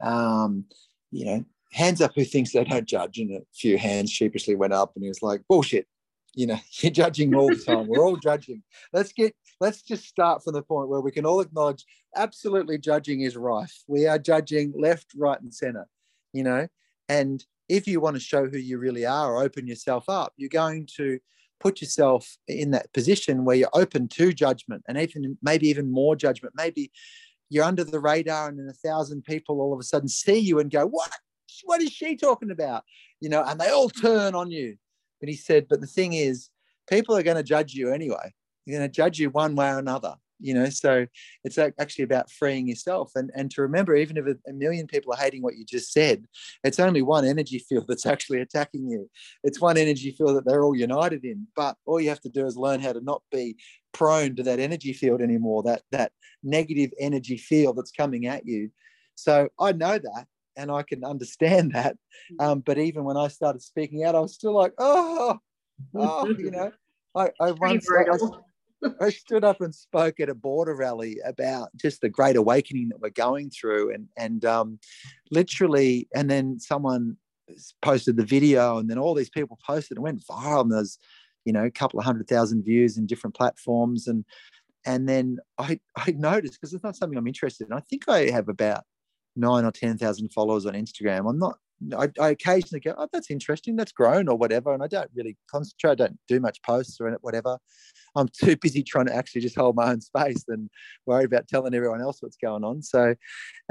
um, 0.00 0.64
you 1.10 1.24
know, 1.26 1.44
hands 1.72 2.00
up 2.00 2.12
who 2.14 2.24
thinks 2.24 2.52
they 2.52 2.64
don't 2.64 2.86
judge. 2.86 3.18
And 3.18 3.32
a 3.32 3.40
few 3.54 3.78
hands 3.78 4.10
sheepishly 4.10 4.54
went 4.54 4.72
up, 4.72 4.92
and 4.94 5.02
he 5.02 5.08
was 5.08 5.22
like, 5.22 5.42
bullshit. 5.48 5.86
You 6.34 6.46
know, 6.46 6.58
you're 6.72 6.92
judging 6.92 7.34
all 7.34 7.48
the 7.48 7.56
time. 7.56 7.86
We're 7.86 8.04
all 8.04 8.16
judging. 8.16 8.62
Let's 8.92 9.12
get, 9.12 9.34
let's 9.60 9.82
just 9.82 10.04
start 10.04 10.42
from 10.42 10.54
the 10.54 10.62
point 10.62 10.88
where 10.88 11.00
we 11.00 11.12
can 11.12 11.26
all 11.26 11.40
acknowledge 11.40 11.84
absolutely 12.16 12.78
judging 12.78 13.22
is 13.22 13.36
rife. 13.36 13.82
We 13.86 14.06
are 14.06 14.18
judging 14.18 14.72
left, 14.76 15.08
right, 15.16 15.40
and 15.40 15.52
center, 15.52 15.88
you 16.32 16.42
know, 16.42 16.68
and 17.08 17.44
if 17.68 17.86
you 17.86 18.00
want 18.00 18.16
to 18.16 18.20
show 18.20 18.46
who 18.46 18.58
you 18.58 18.78
really 18.78 19.06
are 19.06 19.34
or 19.34 19.42
open 19.42 19.66
yourself 19.66 20.04
up, 20.08 20.32
you're 20.36 20.48
going 20.48 20.86
to 20.96 21.18
put 21.60 21.80
yourself 21.80 22.36
in 22.48 22.72
that 22.72 22.92
position 22.92 23.44
where 23.44 23.56
you're 23.56 23.70
open 23.72 24.08
to 24.08 24.32
judgment 24.32 24.82
and 24.88 24.98
even 24.98 25.38
maybe 25.42 25.68
even 25.68 25.90
more 25.90 26.16
judgment. 26.16 26.54
Maybe 26.56 26.90
you're 27.48 27.64
under 27.64 27.84
the 27.84 28.00
radar 28.00 28.48
and 28.48 28.58
then 28.58 28.68
a 28.68 28.72
thousand 28.72 29.24
people 29.24 29.60
all 29.60 29.72
of 29.72 29.78
a 29.78 29.84
sudden 29.84 30.08
see 30.08 30.38
you 30.38 30.58
and 30.58 30.70
go, 30.70 30.86
What? 30.86 31.12
What 31.64 31.82
is 31.82 31.90
she 31.90 32.16
talking 32.16 32.50
about? 32.50 32.84
You 33.20 33.28
know, 33.28 33.42
and 33.44 33.60
they 33.60 33.70
all 33.70 33.88
turn 33.88 34.34
on 34.34 34.50
you. 34.50 34.76
But 35.20 35.28
he 35.28 35.36
said, 35.36 35.66
But 35.68 35.80
the 35.80 35.86
thing 35.86 36.12
is, 36.12 36.50
people 36.88 37.16
are 37.16 37.22
going 37.22 37.36
to 37.36 37.42
judge 37.42 37.74
you 37.74 37.92
anyway. 37.92 38.32
They're 38.66 38.78
going 38.78 38.88
to 38.88 38.94
judge 38.94 39.18
you 39.18 39.30
one 39.30 39.54
way 39.54 39.70
or 39.70 39.78
another 39.78 40.14
you 40.42 40.52
know 40.52 40.68
so 40.68 41.06
it's 41.44 41.56
actually 41.56 42.04
about 42.04 42.30
freeing 42.30 42.68
yourself 42.68 43.12
and 43.14 43.30
and 43.34 43.50
to 43.50 43.62
remember 43.62 43.94
even 43.94 44.16
if 44.16 44.26
a 44.26 44.52
million 44.52 44.86
people 44.86 45.12
are 45.14 45.16
hating 45.16 45.42
what 45.42 45.56
you 45.56 45.64
just 45.64 45.92
said 45.92 46.26
it's 46.64 46.80
only 46.80 47.00
one 47.00 47.24
energy 47.24 47.58
field 47.58 47.86
that's 47.88 48.06
actually 48.06 48.40
attacking 48.40 48.88
you 48.90 49.08
it's 49.44 49.60
one 49.60 49.78
energy 49.78 50.10
field 50.10 50.36
that 50.36 50.44
they're 50.44 50.64
all 50.64 50.76
united 50.76 51.24
in 51.24 51.46
but 51.56 51.76
all 51.86 52.00
you 52.00 52.08
have 52.08 52.20
to 52.20 52.28
do 52.28 52.44
is 52.44 52.56
learn 52.56 52.80
how 52.80 52.92
to 52.92 53.00
not 53.00 53.22
be 53.30 53.56
prone 53.92 54.34
to 54.34 54.42
that 54.42 54.58
energy 54.58 54.92
field 54.92 55.22
anymore 55.22 55.62
that 55.62 55.82
that 55.92 56.12
negative 56.42 56.90
energy 56.98 57.36
field 57.36 57.76
that's 57.76 57.92
coming 57.92 58.26
at 58.26 58.44
you 58.44 58.70
so 59.14 59.48
i 59.60 59.72
know 59.72 59.98
that 59.98 60.26
and 60.56 60.70
i 60.70 60.82
can 60.82 61.04
understand 61.04 61.72
that 61.74 61.96
mm. 62.32 62.44
um, 62.44 62.60
but 62.60 62.78
even 62.78 63.04
when 63.04 63.16
i 63.16 63.28
started 63.28 63.62
speaking 63.62 64.04
out 64.04 64.14
i 64.14 64.20
was 64.20 64.34
still 64.34 64.54
like 64.54 64.72
oh 64.78 65.38
oh 65.94 66.28
you 66.38 66.50
know 66.50 66.70
I, 67.14 67.30
I 67.40 67.52
once 67.52 67.86
I, 67.90 68.06
I 69.00 69.10
stood 69.10 69.44
up 69.44 69.60
and 69.60 69.74
spoke 69.74 70.20
at 70.20 70.28
a 70.28 70.34
border 70.34 70.74
rally 70.74 71.18
about 71.24 71.68
just 71.76 72.00
the 72.00 72.08
great 72.08 72.36
awakening 72.36 72.88
that 72.88 73.00
we're 73.00 73.10
going 73.10 73.50
through, 73.50 73.92
and 73.92 74.08
and 74.16 74.44
um, 74.44 74.78
literally, 75.30 76.08
and 76.14 76.30
then 76.30 76.58
someone 76.58 77.16
posted 77.80 78.16
the 78.16 78.24
video, 78.24 78.78
and 78.78 78.90
then 78.90 78.98
all 78.98 79.14
these 79.14 79.30
people 79.30 79.58
posted 79.64 79.96
and 79.96 80.04
went 80.04 80.24
viral, 80.26 80.62
and 80.62 80.72
there's 80.72 80.98
you 81.44 81.52
know 81.52 81.64
a 81.64 81.70
couple 81.70 81.98
of 81.98 82.04
hundred 82.04 82.28
thousand 82.28 82.64
views 82.64 82.96
in 82.96 83.06
different 83.06 83.36
platforms, 83.36 84.08
and 84.08 84.24
and 84.84 85.08
then 85.08 85.38
I 85.58 85.78
I 85.96 86.12
noticed 86.12 86.54
because 86.54 86.72
it's 86.72 86.84
not 86.84 86.96
something 86.96 87.18
I'm 87.18 87.26
interested 87.26 87.68
in. 87.68 87.72
I 87.72 87.80
think 87.80 88.08
I 88.08 88.30
have 88.30 88.48
about 88.48 88.84
nine 89.36 89.64
or 89.64 89.72
ten 89.72 89.98
thousand 89.98 90.32
followers 90.32 90.66
on 90.66 90.74
Instagram. 90.74 91.28
I'm 91.28 91.38
not 91.38 91.58
I, 91.96 92.08
I, 92.20 92.28
occasionally 92.30 92.80
go, 92.80 92.94
oh, 92.96 93.08
that's 93.12 93.30
interesting, 93.30 93.76
that's 93.76 93.92
grown 93.92 94.28
or 94.28 94.36
whatever. 94.36 94.72
And 94.72 94.82
I 94.82 94.86
don't 94.86 95.10
really 95.14 95.36
concentrate, 95.50 95.90
I 95.90 95.94
don't 95.94 96.18
do 96.28 96.40
much 96.40 96.62
posts 96.62 96.98
or 97.00 97.10
whatever. 97.22 97.58
I'm 98.14 98.28
too 98.32 98.56
busy 98.56 98.82
trying 98.82 99.06
to 99.06 99.14
actually 99.14 99.40
just 99.40 99.56
hold 99.56 99.76
my 99.76 99.90
own 99.90 100.00
space 100.00 100.44
and 100.48 100.70
worry 101.06 101.24
about 101.24 101.48
telling 101.48 101.74
everyone 101.74 102.00
else 102.00 102.22
what's 102.22 102.36
going 102.36 102.64
on. 102.64 102.82
So 102.82 103.14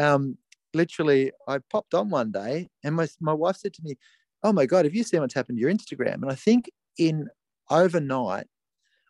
um, 0.02 0.38
literally, 0.74 1.32
I 1.48 1.60
popped 1.70 1.94
on 1.94 2.10
one 2.10 2.32
day 2.32 2.70
and 2.84 2.96
my, 2.96 3.08
my 3.20 3.34
wife 3.34 3.58
said 3.58 3.74
to 3.76 3.84
me, 3.84 3.96
oh 4.44 4.54
my 4.54 4.66
God, 4.66 4.86
have 4.86 4.96
you 4.96 5.04
seen 5.04 5.22
what's 5.22 5.36
happened 5.36 5.58
to 5.58 5.62
your 5.62 5.72
Instagram? 5.72 6.16
And 6.16 6.32
I 6.32 6.36
think 6.36 6.70
in 6.98 7.28
overnight, 7.70 8.48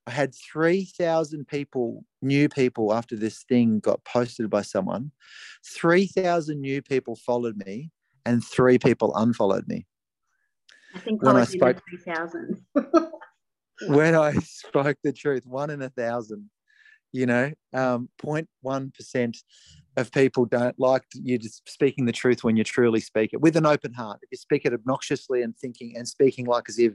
I 0.08 0.12
had 0.12 0.34
3,000 0.34 1.48
people, 1.48 2.06
new 2.22 2.50
people, 2.50 2.94
after 2.94 3.16
this 3.16 3.44
thing 3.44 3.80
got 3.80 4.04
posted 4.04 4.50
by 4.50 4.64
someone. 4.64 5.12
3,000 5.66 6.60
new 6.60 6.82
people 6.82 7.16
followed 7.16 7.58
me, 7.58 7.92
and 8.26 8.44
three 8.44 8.80
people 8.80 9.16
unfollowed 9.16 9.68
me. 9.68 9.86
I 10.96 11.00
think 11.00 11.22
when 11.22 11.38
I 11.38 11.46
spoke 11.46 11.82
3,000. 11.90 12.66
when 13.88 14.16
I 14.16 14.34
spoke 14.34 14.98
the 15.04 15.14
truth, 15.14 15.46
one 15.46 15.70
in 15.70 15.82
a 15.82 15.90
thousand, 15.90 16.50
you 17.12 17.26
know, 17.26 17.52
um, 17.74 18.10
0.1% 18.22 19.38
of 19.98 20.12
people 20.12 20.46
don't 20.46 20.80
like 20.80 21.04
you 21.14 21.38
just 21.38 21.68
speaking 21.68 22.06
the 22.06 22.12
truth 22.12 22.44
when 22.44 22.56
you 22.56 22.64
truly 22.64 23.00
speak 23.00 23.32
it 23.34 23.42
with 23.42 23.58
an 23.58 23.66
open 23.66 23.94
heart. 23.94 24.20
If 24.22 24.30
you 24.32 24.38
speak 24.38 24.66
it 24.66 24.74
obnoxiously 24.74 25.42
and 25.42 25.56
thinking 25.58 25.98
and 25.98 26.08
speaking 26.08 26.46
like 26.46 26.66
as 26.70 26.80
if 26.80 26.94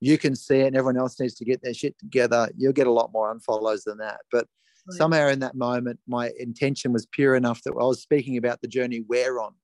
you 0.00 0.18
can 0.18 0.36
see 0.36 0.60
it 0.60 0.66
and 0.66 0.76
everyone 0.76 0.98
else 0.98 1.18
needs 1.18 1.34
to 1.36 1.44
get 1.44 1.62
their 1.62 1.72
shit 1.72 1.98
together, 1.98 2.50
you'll 2.56 2.72
get 2.72 2.86
a 2.86 2.92
lot 2.92 3.12
more 3.12 3.34
unfollows 3.34 3.84
than 3.84 3.98
that. 3.98 4.20
But 4.30 4.46
right. 4.86 4.98
somehow 4.98 5.28
in 5.28 5.38
that 5.40 5.54
moment, 5.54 6.00
my 6.06 6.32
intention 6.38 6.92
was 6.92 7.06
pure 7.06 7.34
enough 7.34 7.62
that 7.62 7.72
I 7.72 7.84
was 7.84 8.02
speaking 8.02 8.36
about 8.36 8.60
the 8.60 8.68
journey 8.68 9.02
we're 9.08 9.40
on, 9.40 9.54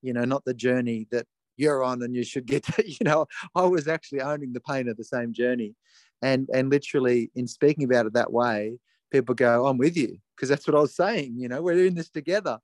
you 0.00 0.14
know, 0.14 0.24
not 0.24 0.44
the 0.46 0.54
journey 0.54 1.06
that 1.10 1.26
you're 1.56 1.84
on 1.84 2.02
and 2.02 2.14
you 2.14 2.24
should 2.24 2.46
get 2.46 2.64
to, 2.64 2.84
you 2.86 3.04
know, 3.04 3.26
I 3.54 3.66
was 3.66 3.86
actually 3.86 4.22
owning 4.22 4.54
the 4.54 4.60
pain 4.60 4.88
of 4.88 4.96
the 4.96 5.04
same 5.04 5.32
journey. 5.32 5.74
And 6.22 6.48
and 6.54 6.70
literally 6.70 7.30
in 7.34 7.46
speaking 7.46 7.84
about 7.84 8.06
it 8.06 8.14
that 8.14 8.32
way, 8.32 8.78
people 9.14 9.34
go, 9.34 9.66
I'm 9.66 9.78
with 9.78 9.96
you, 9.96 10.18
because 10.34 10.48
that's 10.48 10.66
what 10.66 10.76
I 10.76 10.80
was 10.80 10.96
saying. 10.96 11.34
You 11.38 11.48
know, 11.48 11.62
we're 11.62 11.76
doing 11.76 11.94
this 11.94 12.10
together. 12.10 12.58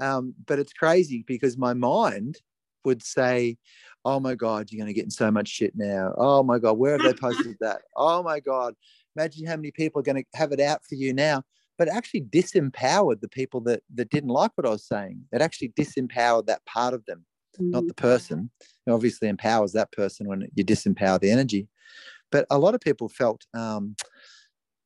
Um, 0.00 0.34
but 0.46 0.60
it's 0.60 0.72
crazy 0.72 1.24
because 1.26 1.58
my 1.58 1.74
mind 1.74 2.38
would 2.84 3.02
say, 3.02 3.58
Oh 4.04 4.20
my 4.20 4.36
God, 4.36 4.68
you're 4.70 4.78
going 4.78 4.86
to 4.86 4.94
get 4.94 5.04
in 5.04 5.10
so 5.10 5.30
much 5.30 5.48
shit 5.48 5.72
now. 5.74 6.14
Oh 6.16 6.42
my 6.44 6.58
God, 6.58 6.78
where 6.78 6.92
have 6.92 7.02
they 7.02 7.12
posted 7.12 7.56
that? 7.60 7.82
Oh 7.96 8.22
my 8.22 8.38
God, 8.38 8.74
imagine 9.16 9.46
how 9.46 9.56
many 9.56 9.72
people 9.72 9.98
are 10.00 10.04
going 10.04 10.22
to 10.22 10.38
have 10.38 10.52
it 10.52 10.60
out 10.60 10.84
for 10.88 10.94
you 10.94 11.12
now. 11.12 11.42
But 11.76 11.88
actually 11.88 12.22
disempowered 12.22 13.20
the 13.20 13.28
people 13.28 13.60
that, 13.62 13.82
that 13.94 14.10
didn't 14.10 14.30
like 14.30 14.52
what 14.54 14.66
I 14.66 14.70
was 14.70 14.86
saying. 14.86 15.22
It 15.32 15.42
actually 15.42 15.70
disempowered 15.70 16.46
that 16.46 16.64
part 16.64 16.94
of 16.94 17.04
them, 17.06 17.24
mm. 17.60 17.70
not 17.70 17.86
the 17.86 17.94
mm. 17.94 17.98
person. 17.98 18.50
It 18.86 18.90
obviously 18.90 19.28
empowers 19.28 19.72
that 19.72 19.92
person 19.92 20.26
when 20.26 20.48
you 20.54 20.64
disempower 20.64 21.20
the 21.20 21.30
energy. 21.30 21.68
But 22.30 22.46
a 22.50 22.58
lot 22.58 22.74
of 22.74 22.80
people 22.80 23.08
felt, 23.08 23.46
um, 23.54 23.96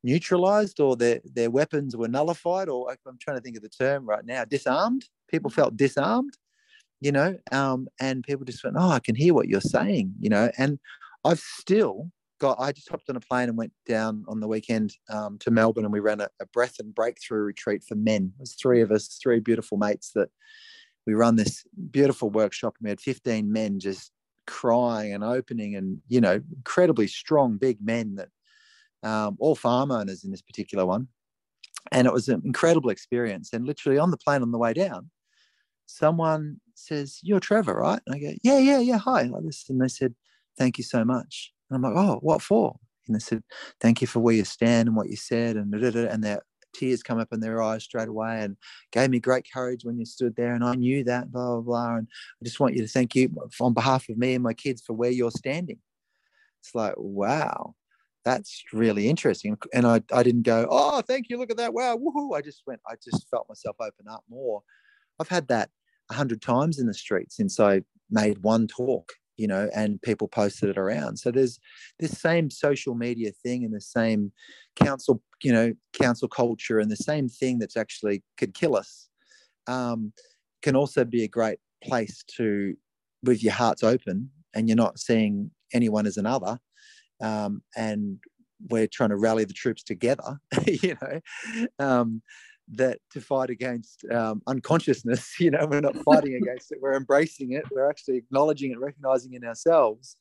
neutralized 0.04 0.80
or 0.80 0.96
their, 0.96 1.20
their 1.24 1.50
weapons 1.50 1.96
were 1.96 2.08
nullified, 2.08 2.68
or 2.68 2.90
I'm 2.90 3.18
trying 3.20 3.36
to 3.36 3.42
think 3.42 3.56
of 3.56 3.62
the 3.62 3.68
term 3.68 4.06
right 4.06 4.24
now, 4.24 4.44
disarmed. 4.44 5.06
People 5.30 5.50
mm-hmm. 5.50 5.60
felt 5.60 5.76
disarmed, 5.76 6.36
you 7.00 7.12
know, 7.12 7.36
um, 7.50 7.88
and 8.00 8.24
people 8.24 8.44
just 8.44 8.64
went, 8.64 8.76
Oh, 8.78 8.90
I 8.90 9.00
can 9.00 9.14
hear 9.14 9.34
what 9.34 9.48
you're 9.48 9.60
saying, 9.60 10.14
you 10.20 10.30
know. 10.30 10.50
And 10.58 10.78
I've 11.24 11.40
still 11.40 12.10
got, 12.40 12.58
I 12.58 12.72
just 12.72 12.90
hopped 12.90 13.08
on 13.08 13.16
a 13.16 13.20
plane 13.20 13.48
and 13.48 13.56
went 13.56 13.72
down 13.86 14.24
on 14.28 14.40
the 14.40 14.48
weekend 14.48 14.94
um, 15.08 15.38
to 15.38 15.50
Melbourne 15.50 15.84
and 15.84 15.92
we 15.92 16.00
ran 16.00 16.20
a, 16.20 16.28
a 16.40 16.46
breath 16.46 16.76
and 16.80 16.94
breakthrough 16.94 17.42
retreat 17.42 17.84
for 17.86 17.94
men. 17.94 18.32
There's 18.38 18.54
three 18.54 18.80
of 18.80 18.90
us, 18.90 19.18
three 19.22 19.38
beautiful 19.38 19.78
mates 19.78 20.10
that 20.16 20.28
we 21.06 21.14
run 21.14 21.36
this 21.36 21.64
beautiful 21.90 22.30
workshop 22.30 22.74
and 22.78 22.86
we 22.86 22.90
had 22.90 23.00
15 23.00 23.52
men 23.52 23.80
just 23.80 24.12
crying 24.46 25.14
and 25.14 25.22
opening 25.22 25.76
and 25.76 25.98
you 26.08 26.20
know 26.20 26.40
incredibly 26.56 27.06
strong 27.06 27.56
big 27.56 27.78
men 27.80 28.16
that 28.16 28.28
um, 29.02 29.36
all 29.40 29.54
farm 29.54 29.90
owners 29.90 30.24
in 30.24 30.30
this 30.30 30.42
particular 30.42 30.86
one. 30.86 31.08
And 31.90 32.06
it 32.06 32.12
was 32.12 32.28
an 32.28 32.42
incredible 32.44 32.90
experience. 32.90 33.50
And 33.52 33.66
literally 33.66 33.98
on 33.98 34.10
the 34.10 34.16
plane 34.16 34.42
on 34.42 34.52
the 34.52 34.58
way 34.58 34.72
down, 34.72 35.10
someone 35.86 36.60
says, 36.74 37.18
You're 37.22 37.40
Trevor, 37.40 37.74
right? 37.74 38.00
And 38.06 38.14
I 38.14 38.18
go, 38.18 38.32
Yeah, 38.42 38.58
yeah, 38.58 38.78
yeah. 38.78 38.98
Hi. 38.98 39.22
Like 39.22 39.44
this. 39.44 39.66
And 39.68 39.80
they 39.80 39.88
said, 39.88 40.14
Thank 40.58 40.78
you 40.78 40.84
so 40.84 41.04
much. 41.04 41.52
And 41.70 41.76
I'm 41.76 41.82
like, 41.82 41.96
Oh, 41.96 42.18
what 42.22 42.42
for? 42.42 42.76
And 43.06 43.16
they 43.16 43.20
said, 43.20 43.42
Thank 43.80 44.00
you 44.00 44.06
for 44.06 44.20
where 44.20 44.34
you 44.34 44.44
stand 44.44 44.88
and 44.88 44.96
what 44.96 45.10
you 45.10 45.16
said. 45.16 45.56
And, 45.56 45.74
and 45.74 46.24
their 46.24 46.42
tears 46.72 47.02
come 47.02 47.18
up 47.18 47.32
in 47.32 47.40
their 47.40 47.60
eyes 47.60 47.84
straight 47.84 48.08
away 48.08 48.42
and 48.42 48.56
gave 48.92 49.10
me 49.10 49.18
great 49.18 49.46
courage 49.52 49.84
when 49.84 49.98
you 49.98 50.06
stood 50.06 50.36
there. 50.36 50.54
And 50.54 50.64
I 50.64 50.74
knew 50.74 51.04
that, 51.04 51.32
blah, 51.32 51.54
blah, 51.54 51.60
blah. 51.60 51.96
And 51.96 52.08
I 52.40 52.44
just 52.44 52.60
want 52.60 52.74
you 52.74 52.82
to 52.82 52.88
thank 52.88 53.14
you 53.14 53.34
on 53.60 53.74
behalf 53.74 54.08
of 54.08 54.16
me 54.16 54.34
and 54.34 54.44
my 54.44 54.54
kids 54.54 54.82
for 54.82 54.94
where 54.94 55.10
you're 55.10 55.32
standing. 55.32 55.78
It's 56.60 56.74
like, 56.74 56.94
wow 56.96 57.74
that's 58.24 58.62
really 58.72 59.08
interesting. 59.08 59.56
And 59.74 59.86
I, 59.86 60.02
I 60.12 60.22
didn't 60.22 60.42
go, 60.42 60.66
oh, 60.70 61.02
thank 61.02 61.28
you, 61.28 61.38
look 61.38 61.50
at 61.50 61.56
that, 61.56 61.74
wow, 61.74 61.96
woohoo. 61.96 62.36
I 62.36 62.40
just 62.40 62.62
went, 62.66 62.80
I 62.88 62.94
just 63.02 63.28
felt 63.28 63.48
myself 63.48 63.76
open 63.80 64.06
up 64.08 64.24
more. 64.28 64.62
I've 65.20 65.28
had 65.28 65.48
that 65.48 65.70
a 66.10 66.14
hundred 66.14 66.42
times 66.42 66.78
in 66.78 66.86
the 66.86 66.94
street 66.94 67.32
since 67.32 67.58
I 67.58 67.82
made 68.10 68.38
one 68.42 68.66
talk, 68.66 69.12
you 69.36 69.46
know, 69.46 69.68
and 69.74 70.00
people 70.02 70.28
posted 70.28 70.70
it 70.70 70.78
around. 70.78 71.16
So 71.18 71.30
there's 71.30 71.58
this 71.98 72.20
same 72.20 72.50
social 72.50 72.94
media 72.94 73.32
thing 73.42 73.64
and 73.64 73.74
the 73.74 73.80
same 73.80 74.32
council, 74.76 75.22
you 75.42 75.52
know, 75.52 75.72
cancel 75.92 76.28
culture 76.28 76.78
and 76.78 76.90
the 76.90 76.96
same 76.96 77.28
thing 77.28 77.58
that's 77.58 77.76
actually 77.76 78.22
could 78.36 78.54
kill 78.54 78.76
us 78.76 79.08
um, 79.66 80.12
can 80.62 80.76
also 80.76 81.04
be 81.04 81.24
a 81.24 81.28
great 81.28 81.58
place 81.82 82.22
to, 82.36 82.74
with 83.24 83.42
your 83.42 83.52
hearts 83.52 83.82
open 83.82 84.30
and 84.54 84.68
you're 84.68 84.76
not 84.76 84.98
seeing 84.98 85.50
anyone 85.72 86.06
as 86.06 86.16
another 86.16 86.58
um, 87.22 87.62
and 87.76 88.18
we're 88.68 88.86
trying 88.86 89.10
to 89.10 89.16
rally 89.16 89.44
the 89.44 89.52
troops 89.52 89.82
together, 89.82 90.38
you 90.66 90.96
know, 91.00 91.20
um, 91.78 92.22
that 92.68 92.98
to 93.10 93.20
fight 93.20 93.50
against 93.50 94.04
um, 94.10 94.42
unconsciousness, 94.46 95.34
you 95.40 95.50
know, 95.50 95.66
we're 95.66 95.80
not 95.80 95.96
fighting 96.04 96.34
against 96.34 96.72
it, 96.72 96.78
we're 96.80 96.94
embracing 96.94 97.52
it, 97.52 97.64
we're 97.70 97.88
actually 97.88 98.16
acknowledging 98.16 98.72
it, 98.72 98.78
recognizing 98.78 99.34
in 99.34 99.44
ourselves, 99.44 100.16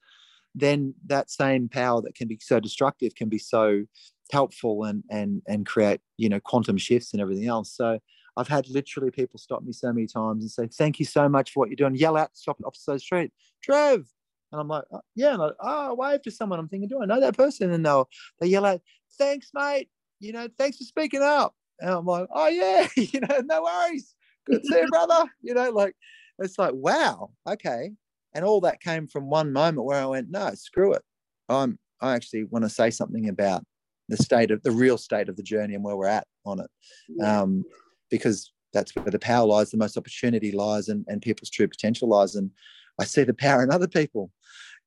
then 0.56 0.94
that 1.08 1.30
same 1.30 1.70
power 1.70 2.02
that 2.02 2.16
can 2.16 2.28
be 2.28 2.38
so 2.42 2.60
destructive 2.60 3.16
can 3.16 3.30
be 3.30 3.38
so 3.38 3.86
helpful 4.32 4.84
and 4.84 5.04
and 5.10 5.42
and 5.48 5.66
create, 5.66 6.02
you 6.18 6.30
know, 6.30 6.40
quantum 6.40 6.78
shifts 6.78 7.14
and 7.14 7.22
everything 7.22 7.48
else. 7.48 7.72
So 7.76 8.00
I've 8.38 8.48
had 8.48 8.70
literally 8.70 9.12
people 9.12 9.40
stop 9.40 9.64
me 9.64 9.74
so 9.74 9.92
many 9.94 10.08
times 10.08 10.44
and 10.44 10.52
say, 10.52 10.68
"Thank 10.68 11.00
you 11.00 11.06
so 11.06 11.30
much 11.30 11.52
for 11.52 11.62
what 11.62 11.70
you're 11.70 11.76
doing." 11.76 11.96
Yell 11.96 12.18
out, 12.18 12.32
stop 12.34 12.58
at 12.60 12.66
opposite 12.66 13.02
street, 13.02 13.32
Trev, 13.62 14.08
and 14.52 14.60
I'm 14.60 14.68
like, 14.68 14.84
oh, 14.92 15.02
yeah, 15.16 15.34
and 15.34 15.42
I, 15.42 15.50
oh, 15.60 15.94
wave 15.94 16.22
to 16.24 16.32
someone. 16.32 16.60
I'm 16.60 16.68
thinking, 16.68 16.90
do 16.90 17.02
I 17.02 17.06
know 17.06 17.20
that 17.20 17.38
person? 17.38 17.72
And 17.72 17.86
they'll 17.86 18.10
they 18.40 18.48
yell 18.48 18.66
out, 18.66 18.82
thanks, 19.18 19.52
mate. 19.54 19.90
You 20.20 20.34
know, 20.34 20.48
thanks 20.58 20.78
for 20.78 20.84
speaking 20.84 21.22
up. 21.22 21.56
And 21.80 21.90
I'm 21.90 22.06
like, 22.06 22.28
oh 22.34 22.48
yeah, 22.48 22.88
you 22.96 23.22
know, 23.22 23.42
no 23.44 23.64
worries. 23.64 24.16
Good 24.46 24.62
to 24.62 24.68
see 24.68 24.80
you, 24.80 24.88
brother. 24.92 25.26
You 25.42 25.54
know, 25.54 25.70
like 25.72 25.96
it's 26.40 26.60
like, 26.60 26.74
wow, 26.74 27.32
okay. 27.48 27.92
And 28.34 28.46
all 28.46 28.62
that 28.62 28.82
came 28.82 29.08
from 29.08 29.30
one 29.30 29.52
moment 29.52 29.86
where 29.86 30.02
I 30.02 30.06
went, 30.06 30.30
no, 30.30 30.54
screw 30.54 30.94
it. 30.94 31.04
I'm 31.50 31.80
I 32.02 32.16
actually 32.16 32.46
want 32.46 32.66
to 32.66 32.70
say 32.70 32.90
something 32.90 33.30
about 33.30 33.64
the 34.10 34.18
state 34.18 34.52
of 34.52 34.62
the 34.64 34.72
real 34.72 34.98
state 34.98 35.30
of 35.30 35.38
the 35.38 35.44
journey 35.44 35.76
and 35.76 35.84
where 35.84 35.96
we're 35.96 36.08
at 36.08 36.28
on 36.46 36.60
it. 36.60 36.70
Yeah. 37.08 37.42
Um, 37.42 37.64
because 38.10 38.52
that's 38.74 38.96
where 38.96 39.06
the 39.06 39.20
power 39.20 39.46
lies, 39.46 39.72
the 39.72 39.78
most 39.78 39.98
opportunity 39.98 40.52
lies, 40.52 40.90
and, 40.90 41.06
and 41.08 41.22
people's 41.22 41.50
true 41.50 41.68
potential 41.68 42.10
lies. 42.10 42.36
And 42.36 42.52
I 43.00 43.06
see 43.06 43.24
the 43.24 43.34
power 43.34 43.64
in 43.64 43.72
other 43.72 43.88
people 43.88 44.32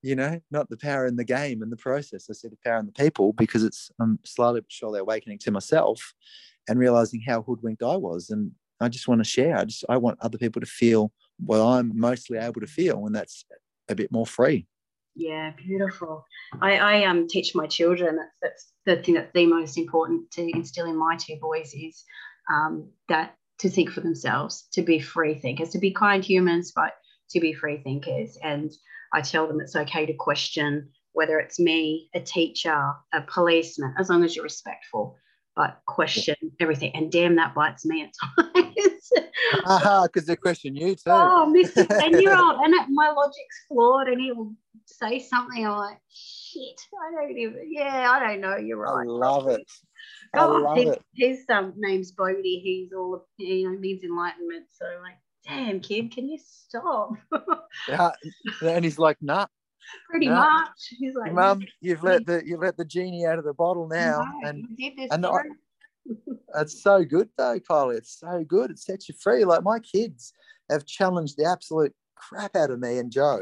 you 0.04 0.14
know, 0.14 0.38
not 0.50 0.68
the 0.68 0.76
power 0.76 1.06
in 1.06 1.16
the 1.16 1.24
game 1.24 1.62
and 1.62 1.72
the 1.72 1.78
process. 1.78 2.26
I 2.28 2.34
see 2.34 2.48
the 2.48 2.58
power 2.62 2.78
in 2.78 2.86
the 2.86 2.92
people 2.92 3.32
because 3.32 3.64
it's 3.64 3.90
I'm 3.98 4.18
slowly 4.22 4.60
surely 4.68 5.00
awakening 5.00 5.38
to 5.38 5.50
myself 5.50 6.12
and 6.68 6.78
realizing 6.78 7.22
how 7.26 7.40
hoodwinked 7.42 7.82
I 7.82 7.96
was. 7.96 8.28
And 8.28 8.52
I 8.80 8.90
just 8.90 9.08
want 9.08 9.20
to 9.20 9.28
share. 9.28 9.56
I 9.56 9.64
just 9.64 9.84
I 9.88 9.96
want 9.96 10.18
other 10.20 10.36
people 10.36 10.60
to 10.60 10.66
feel 10.66 11.10
what 11.38 11.60
I'm 11.60 11.98
mostly 11.98 12.36
able 12.36 12.60
to 12.60 12.66
feel, 12.66 13.06
and 13.06 13.14
that's 13.14 13.46
a 13.88 13.94
bit 13.94 14.12
more 14.12 14.26
free. 14.26 14.66
Yeah, 15.16 15.52
beautiful. 15.56 16.24
I, 16.60 16.76
I 16.76 17.04
um 17.06 17.26
teach 17.26 17.54
my 17.54 17.66
children 17.66 18.18
that's 18.42 18.72
that's 18.84 18.96
the 18.98 19.02
thing 19.02 19.14
that's 19.14 19.32
the 19.32 19.46
most 19.46 19.78
important 19.78 20.30
to 20.32 20.42
instill 20.54 20.86
in 20.86 20.96
my 20.96 21.16
two 21.16 21.36
boys 21.40 21.72
is 21.72 22.04
um, 22.52 22.90
that 23.08 23.36
to 23.60 23.70
think 23.70 23.90
for 23.90 24.02
themselves, 24.02 24.68
to 24.72 24.82
be 24.82 25.00
free 25.00 25.34
thinkers, 25.34 25.70
to 25.70 25.78
be 25.78 25.92
kind 25.92 26.22
humans, 26.22 26.72
but 26.74 26.92
to 27.30 27.40
be 27.40 27.54
free 27.54 27.78
thinkers. 27.78 28.36
And 28.42 28.70
I 29.14 29.20
tell 29.20 29.46
them 29.46 29.60
it's 29.60 29.76
okay 29.76 30.06
to 30.06 30.12
question 30.12 30.90
whether 31.12 31.38
it's 31.38 31.60
me, 31.60 32.10
a 32.14 32.20
teacher, 32.20 32.92
a 33.12 33.22
policeman, 33.28 33.94
as 33.96 34.10
long 34.10 34.24
as 34.24 34.34
you're 34.34 34.42
respectful, 34.42 35.16
but 35.54 35.80
question 35.86 36.34
everything. 36.58 36.90
And 36.94 37.10
damn, 37.10 37.36
that 37.36 37.54
bites 37.54 37.86
me 37.86 38.02
at 38.02 38.10
times. 38.36 39.12
Aha, 39.64 40.08
because 40.12 40.26
they 40.26 40.34
question 40.34 40.74
you 40.74 40.96
too. 40.96 41.02
Oh, 41.06 41.52
Mr. 41.56 41.86
10 42.00 42.20
year 42.20 42.36
old. 42.36 42.58
And 42.64 42.74
my 42.90 43.10
logic's 43.10 43.64
flawed, 43.68 44.08
and 44.08 44.20
he'll 44.20 44.52
say 44.86 45.20
something. 45.20 45.64
I'm 45.64 45.76
like, 45.76 45.98
shit, 46.08 46.80
I 47.00 47.12
don't 47.12 47.38
even, 47.38 47.68
yeah, 47.70 48.10
I 48.10 48.18
don't 48.18 48.40
know. 48.40 48.56
You're 48.56 48.78
right. 48.78 49.02
I 49.02 49.04
love 49.06 49.48
it. 49.48 49.70
I 50.34 50.44
oh, 50.44 50.56
love 50.56 50.76
his, 50.76 50.88
it. 50.88 51.02
His 51.14 51.44
um, 51.48 51.74
name's 51.76 52.10
Bodhi. 52.10 52.58
He's 52.58 52.92
all, 52.92 53.24
you 53.38 53.70
know, 53.70 53.78
needs 53.78 54.02
enlightenment. 54.02 54.66
So, 54.72 54.84
like, 55.00 55.18
damn 55.46 55.80
kid, 55.80 56.12
can 56.12 56.28
you 56.28 56.38
stop? 56.38 57.12
yeah. 57.88 58.10
And 58.62 58.84
he's 58.84 58.98
like, 58.98 59.18
nah. 59.20 59.46
Pretty 60.08 60.28
nah. 60.28 60.60
much. 60.60 60.94
He's 60.98 61.14
like, 61.14 61.32
Mum, 61.32 61.62
you've 61.80 62.02
let 62.02 62.24
the 62.24 62.42
you've 62.44 62.60
let 62.60 62.78
the 62.78 62.86
genie 62.86 63.26
out 63.26 63.38
of 63.38 63.44
the 63.44 63.52
bottle 63.52 63.86
now. 63.86 64.24
No, 64.42 64.48
and 64.48 64.66
and 65.10 65.26
I, 65.26 65.42
it's 66.60 66.82
so 66.82 67.04
good 67.04 67.28
though, 67.36 67.60
Kylie. 67.60 67.98
It's 67.98 68.18
so 68.18 68.44
good. 68.44 68.70
It 68.70 68.78
sets 68.78 69.10
you 69.10 69.14
free. 69.20 69.44
Like 69.44 69.62
my 69.62 69.78
kids 69.80 70.32
have 70.70 70.86
challenged 70.86 71.36
the 71.36 71.44
absolute 71.44 71.92
crap 72.14 72.56
out 72.56 72.70
of 72.70 72.80
me 72.80 72.98
and 72.98 73.12
Joe 73.12 73.40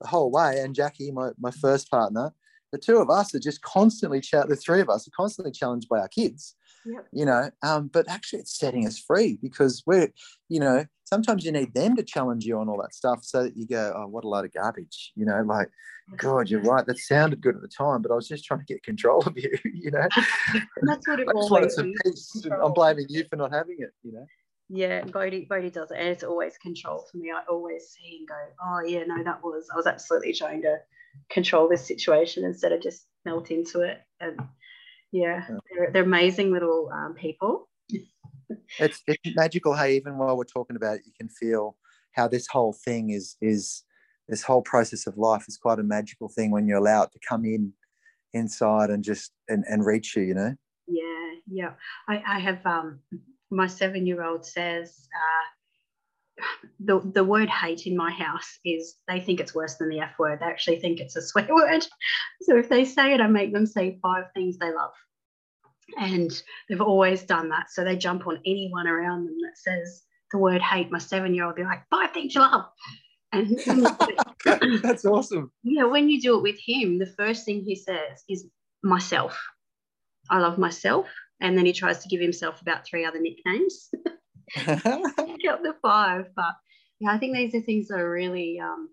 the 0.00 0.08
whole 0.08 0.30
way, 0.30 0.60
and 0.60 0.74
Jackie, 0.74 1.10
my, 1.10 1.30
my 1.38 1.50
first 1.50 1.90
partner. 1.90 2.32
The 2.72 2.78
two 2.78 2.96
of 2.96 3.10
us 3.10 3.34
are 3.34 3.38
just 3.38 3.60
constantly, 3.62 4.20
the 4.20 4.56
three 4.56 4.80
of 4.80 4.88
us 4.88 5.06
are 5.06 5.12
constantly 5.14 5.52
challenged 5.52 5.88
by 5.88 5.98
our 5.98 6.08
kids. 6.08 6.56
Yep. 6.84 7.06
You 7.12 7.26
know, 7.26 7.50
um, 7.62 7.88
but 7.92 8.08
actually, 8.08 8.40
it's 8.40 8.58
setting 8.58 8.86
us 8.86 8.98
free 8.98 9.38
because 9.40 9.82
we're, 9.86 10.12
you 10.48 10.60
know, 10.60 10.84
sometimes 11.04 11.44
you 11.44 11.52
need 11.52 11.74
them 11.74 11.94
to 11.96 12.02
challenge 12.02 12.44
you 12.44 12.58
on 12.58 12.68
all 12.68 12.80
that 12.80 12.94
stuff 12.94 13.20
so 13.22 13.44
that 13.44 13.56
you 13.56 13.66
go, 13.66 13.92
oh, 13.94 14.06
what 14.08 14.24
a 14.24 14.28
load 14.28 14.44
of 14.46 14.52
garbage. 14.52 15.12
You 15.14 15.26
know, 15.26 15.42
like, 15.46 15.68
God, 16.16 16.48
you're 16.48 16.62
right. 16.62 16.84
That 16.86 16.98
sounded 16.98 17.40
good 17.40 17.54
at 17.54 17.62
the 17.62 17.68
time, 17.68 18.02
but 18.02 18.10
I 18.10 18.14
was 18.14 18.26
just 18.26 18.44
trying 18.44 18.60
to 18.60 18.66
get 18.66 18.82
control 18.82 19.22
of 19.26 19.36
you. 19.36 19.50
You 19.74 19.90
know, 19.90 20.06
that's 20.82 21.08
what 21.08 21.20
it 21.20 21.28
I 21.28 21.32
always 21.32 21.76
wanted. 21.76 21.96
I'm 22.62 22.72
blaming 22.72 23.06
you 23.08 23.24
for 23.28 23.36
not 23.36 23.52
having 23.52 23.76
it. 23.78 23.90
You 24.02 24.12
know. 24.12 24.26
Yeah, 24.68 25.04
Bodhi, 25.04 25.46
Bodhi 25.48 25.70
does 25.70 25.90
it, 25.90 25.98
and 25.98 26.08
it's 26.08 26.22
always 26.24 26.56
control 26.58 27.04
for 27.10 27.18
me. 27.18 27.30
I 27.30 27.42
always 27.50 27.88
see 27.88 28.18
and 28.18 28.28
go, 28.28 28.34
oh 28.64 28.80
yeah, 28.86 29.04
no, 29.04 29.22
that 29.24 29.42
was 29.42 29.68
I 29.72 29.76
was 29.76 29.86
absolutely 29.86 30.32
trying 30.32 30.62
to 30.62 30.76
control 31.30 31.68
this 31.68 31.86
situation 31.86 32.44
instead 32.44 32.72
of 32.72 32.80
just 32.80 33.06
melt 33.24 33.50
into 33.50 33.80
it. 33.80 33.98
And 34.20 34.40
yeah, 35.12 35.44
yeah. 35.48 35.56
They're, 35.70 35.90
they're 35.92 36.02
amazing 36.02 36.52
little 36.52 36.90
um, 36.92 37.14
people. 37.14 37.68
it's 38.78 39.02
it's 39.06 39.36
magical. 39.36 39.74
Hey, 39.74 39.96
even 39.96 40.18
while 40.18 40.36
we're 40.36 40.44
talking 40.44 40.76
about 40.76 40.96
it, 40.96 41.02
you 41.06 41.12
can 41.18 41.28
feel 41.28 41.76
how 42.12 42.28
this 42.28 42.46
whole 42.46 42.72
thing 42.72 43.10
is 43.10 43.36
is 43.40 43.84
this 44.28 44.42
whole 44.42 44.62
process 44.62 45.06
of 45.06 45.18
life 45.18 45.44
is 45.48 45.58
quite 45.58 45.78
a 45.78 45.82
magical 45.82 46.28
thing 46.28 46.50
when 46.50 46.66
you're 46.66 46.78
allowed 46.78 47.12
to 47.12 47.18
come 47.28 47.44
in 47.44 47.72
inside 48.32 48.90
and 48.90 49.04
just 49.04 49.32
and, 49.48 49.64
and 49.68 49.84
reach 49.84 50.16
you. 50.16 50.22
You 50.22 50.34
know. 50.34 50.54
Yeah, 50.86 51.30
yeah. 51.50 51.72
I 52.08 52.22
I 52.26 52.38
have 52.38 52.64
um 52.64 53.00
my 53.50 53.66
seven 53.66 54.06
year 54.06 54.22
old 54.22 54.44
says, 54.46 55.08
uh, 55.14 55.44
the, 56.80 57.00
the 57.14 57.24
word 57.24 57.48
hate 57.48 57.86
in 57.86 57.96
my 57.96 58.10
house 58.10 58.58
is 58.64 58.96
they 59.08 59.20
think 59.20 59.40
it's 59.40 59.54
worse 59.54 59.76
than 59.76 59.88
the 59.88 60.00
F 60.00 60.18
word. 60.18 60.40
They 60.40 60.46
actually 60.46 60.80
think 60.80 61.00
it's 61.00 61.16
a 61.16 61.22
swear 61.26 61.48
word. 61.50 61.86
So 62.42 62.56
if 62.56 62.68
they 62.68 62.84
say 62.84 63.14
it, 63.14 63.20
I 63.20 63.26
make 63.26 63.52
them 63.52 63.66
say 63.66 63.98
five 64.02 64.24
things 64.34 64.58
they 64.58 64.72
love. 64.72 64.92
And 65.98 66.30
they've 66.68 66.80
always 66.80 67.22
done 67.22 67.50
that. 67.50 67.70
So 67.70 67.84
they 67.84 67.96
jump 67.96 68.26
on 68.26 68.40
anyone 68.46 68.86
around 68.86 69.26
them 69.26 69.36
that 69.42 69.58
says 69.58 70.02
the 70.30 70.38
word 70.38 70.62
hate. 70.62 70.90
My 70.90 70.98
seven 70.98 71.34
year 71.34 71.44
old 71.44 71.56
be 71.56 71.64
like, 71.64 71.82
five 71.90 72.12
things 72.12 72.34
you 72.34 72.40
love. 72.40 72.64
And 73.32 73.58
that's 74.82 75.04
awesome. 75.04 75.52
Yeah, 75.62 75.84
when 75.84 76.08
you 76.08 76.20
do 76.20 76.36
it 76.36 76.42
with 76.42 76.58
him, 76.64 76.98
the 76.98 77.12
first 77.18 77.44
thing 77.44 77.62
he 77.64 77.76
says 77.76 78.22
is 78.28 78.46
myself. 78.82 79.38
I 80.30 80.38
love 80.38 80.56
myself 80.56 81.08
and 81.40 81.58
then 81.58 81.66
he 81.66 81.72
tries 81.72 81.98
to 81.98 82.08
give 82.08 82.20
himself 82.20 82.62
about 82.62 82.86
three 82.86 83.04
other 83.04 83.20
nicknames. 83.20 83.90
Got 84.56 85.62
the 85.62 85.74
five, 85.82 86.26
but 86.34 86.54
yeah, 87.00 87.10
I 87.10 87.18
think 87.18 87.34
these 87.34 87.54
are 87.54 87.64
things 87.64 87.88
that 87.88 87.98
are 87.98 88.10
really. 88.10 88.60
Um, 88.60 88.88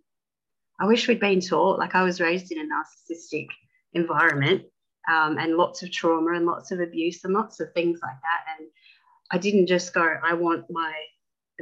I 0.80 0.88
wish 0.88 1.08
we'd 1.08 1.20
been 1.20 1.42
taught. 1.42 1.80
Like 1.80 1.96
I 1.96 2.04
was 2.04 2.22
raised 2.22 2.52
in 2.52 2.60
a 2.60 2.64
narcissistic 2.64 3.48
environment, 3.94 4.64
um, 5.12 5.38
and 5.38 5.58
lots 5.58 5.84
of 5.84 5.92
trauma 5.92 6.34
and 6.34 6.46
lots 6.46 6.72
of 6.72 6.80
abuse 6.80 7.24
and 7.24 7.34
lots 7.34 7.60
of 7.60 7.74
things 7.74 8.00
like 8.02 8.16
that. 8.22 8.58
And 8.58 8.70
I 9.32 9.38
didn't 9.38 9.68
just 9.68 9.94
go. 9.94 10.16
I 10.24 10.34
want 10.34 10.66
my 10.70 10.94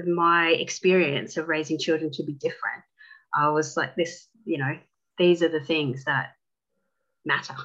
my 0.06 0.50
experience 0.50 1.38
of 1.38 1.48
raising 1.48 1.80
children 1.80 2.12
to 2.12 2.24
be 2.24 2.34
different. 2.34 2.84
I 3.34 3.50
was 3.50 3.76
like 3.76 3.96
this. 3.96 4.28
You 4.46 4.60
know, 4.60 4.78
these 5.18 5.44
are 5.44 5.50
the 5.50 5.64
things 5.64 6.06
that 6.06 6.34
matter, 7.26 7.56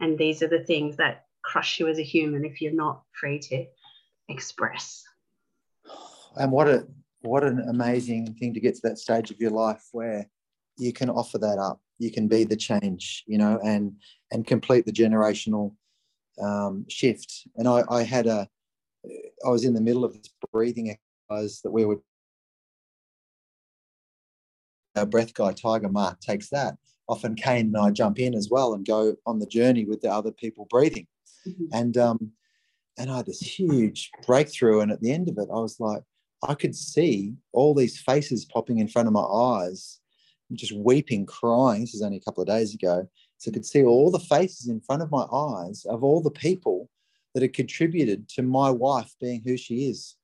and 0.00 0.16
these 0.18 0.42
are 0.42 0.48
the 0.48 0.64
things 0.64 0.96
that 0.96 1.26
crush 1.44 1.80
you 1.80 1.88
as 1.88 1.98
a 1.98 2.02
human 2.02 2.44
if 2.44 2.60
you're 2.60 2.72
not 2.72 3.02
free 3.12 3.38
to 3.38 3.66
express. 4.28 5.04
And 6.38 6.52
what 6.52 6.68
a 6.68 6.86
what 7.22 7.42
an 7.44 7.60
amazing 7.68 8.34
thing 8.34 8.54
to 8.54 8.60
get 8.60 8.76
to 8.76 8.80
that 8.84 8.98
stage 8.98 9.30
of 9.30 9.40
your 9.40 9.50
life 9.50 9.84
where 9.92 10.28
you 10.76 10.92
can 10.92 11.10
offer 11.10 11.38
that 11.38 11.58
up. 11.58 11.80
You 11.98 12.12
can 12.12 12.28
be 12.28 12.44
the 12.44 12.56
change, 12.56 13.24
you 13.26 13.38
know, 13.38 13.58
and 13.64 13.92
and 14.30 14.46
complete 14.46 14.86
the 14.86 14.92
generational 14.92 15.74
um, 16.40 16.86
shift. 16.88 17.48
And 17.56 17.66
I, 17.66 17.82
I 17.90 18.02
had 18.02 18.26
a, 18.26 18.48
I 19.44 19.50
was 19.50 19.64
in 19.64 19.74
the 19.74 19.80
middle 19.80 20.04
of 20.04 20.12
this 20.12 20.30
breathing 20.52 20.90
exercise 20.90 21.60
that 21.62 21.72
we 21.72 21.84
were. 21.84 22.00
Our 24.96 25.06
breath 25.06 25.34
guy, 25.34 25.52
Tiger 25.52 25.88
Mark, 25.88 26.20
takes 26.20 26.48
that. 26.50 26.76
Often 27.08 27.36
Kane 27.36 27.66
and 27.66 27.76
I 27.76 27.90
jump 27.90 28.18
in 28.18 28.34
as 28.34 28.48
well 28.50 28.74
and 28.74 28.86
go 28.86 29.14
on 29.26 29.38
the 29.38 29.46
journey 29.46 29.84
with 29.84 30.00
the 30.00 30.12
other 30.12 30.32
people 30.32 30.66
breathing. 30.70 31.06
Mm-hmm. 31.46 31.64
And 31.72 31.96
um, 31.96 32.32
and 32.98 33.10
I 33.10 33.18
had 33.18 33.26
this 33.26 33.40
huge 33.40 34.10
breakthrough. 34.26 34.80
And 34.80 34.90
at 34.90 35.00
the 35.00 35.12
end 35.12 35.28
of 35.28 35.38
it, 35.38 35.48
I 35.52 35.58
was 35.58 35.78
like, 35.78 36.02
I 36.46 36.54
could 36.54 36.74
see 36.74 37.34
all 37.52 37.74
these 37.74 38.00
faces 38.00 38.44
popping 38.44 38.78
in 38.78 38.88
front 38.88 39.08
of 39.08 39.14
my 39.14 39.22
eyes, 39.22 40.00
just 40.52 40.72
weeping, 40.72 41.26
crying. 41.26 41.80
This 41.82 41.94
is 41.94 42.02
only 42.02 42.18
a 42.18 42.20
couple 42.20 42.42
of 42.42 42.48
days 42.48 42.74
ago. 42.74 43.08
So 43.38 43.50
I 43.50 43.54
could 43.54 43.66
see 43.66 43.82
all 43.82 44.10
the 44.10 44.18
faces 44.18 44.68
in 44.68 44.80
front 44.80 45.02
of 45.02 45.10
my 45.10 45.24
eyes 45.32 45.84
of 45.88 46.02
all 46.02 46.20
the 46.20 46.30
people 46.30 46.88
that 47.34 47.42
had 47.42 47.52
contributed 47.52 48.28
to 48.30 48.42
my 48.42 48.70
wife 48.70 49.14
being 49.20 49.42
who 49.44 49.56
she 49.56 49.88
is. 49.88 50.16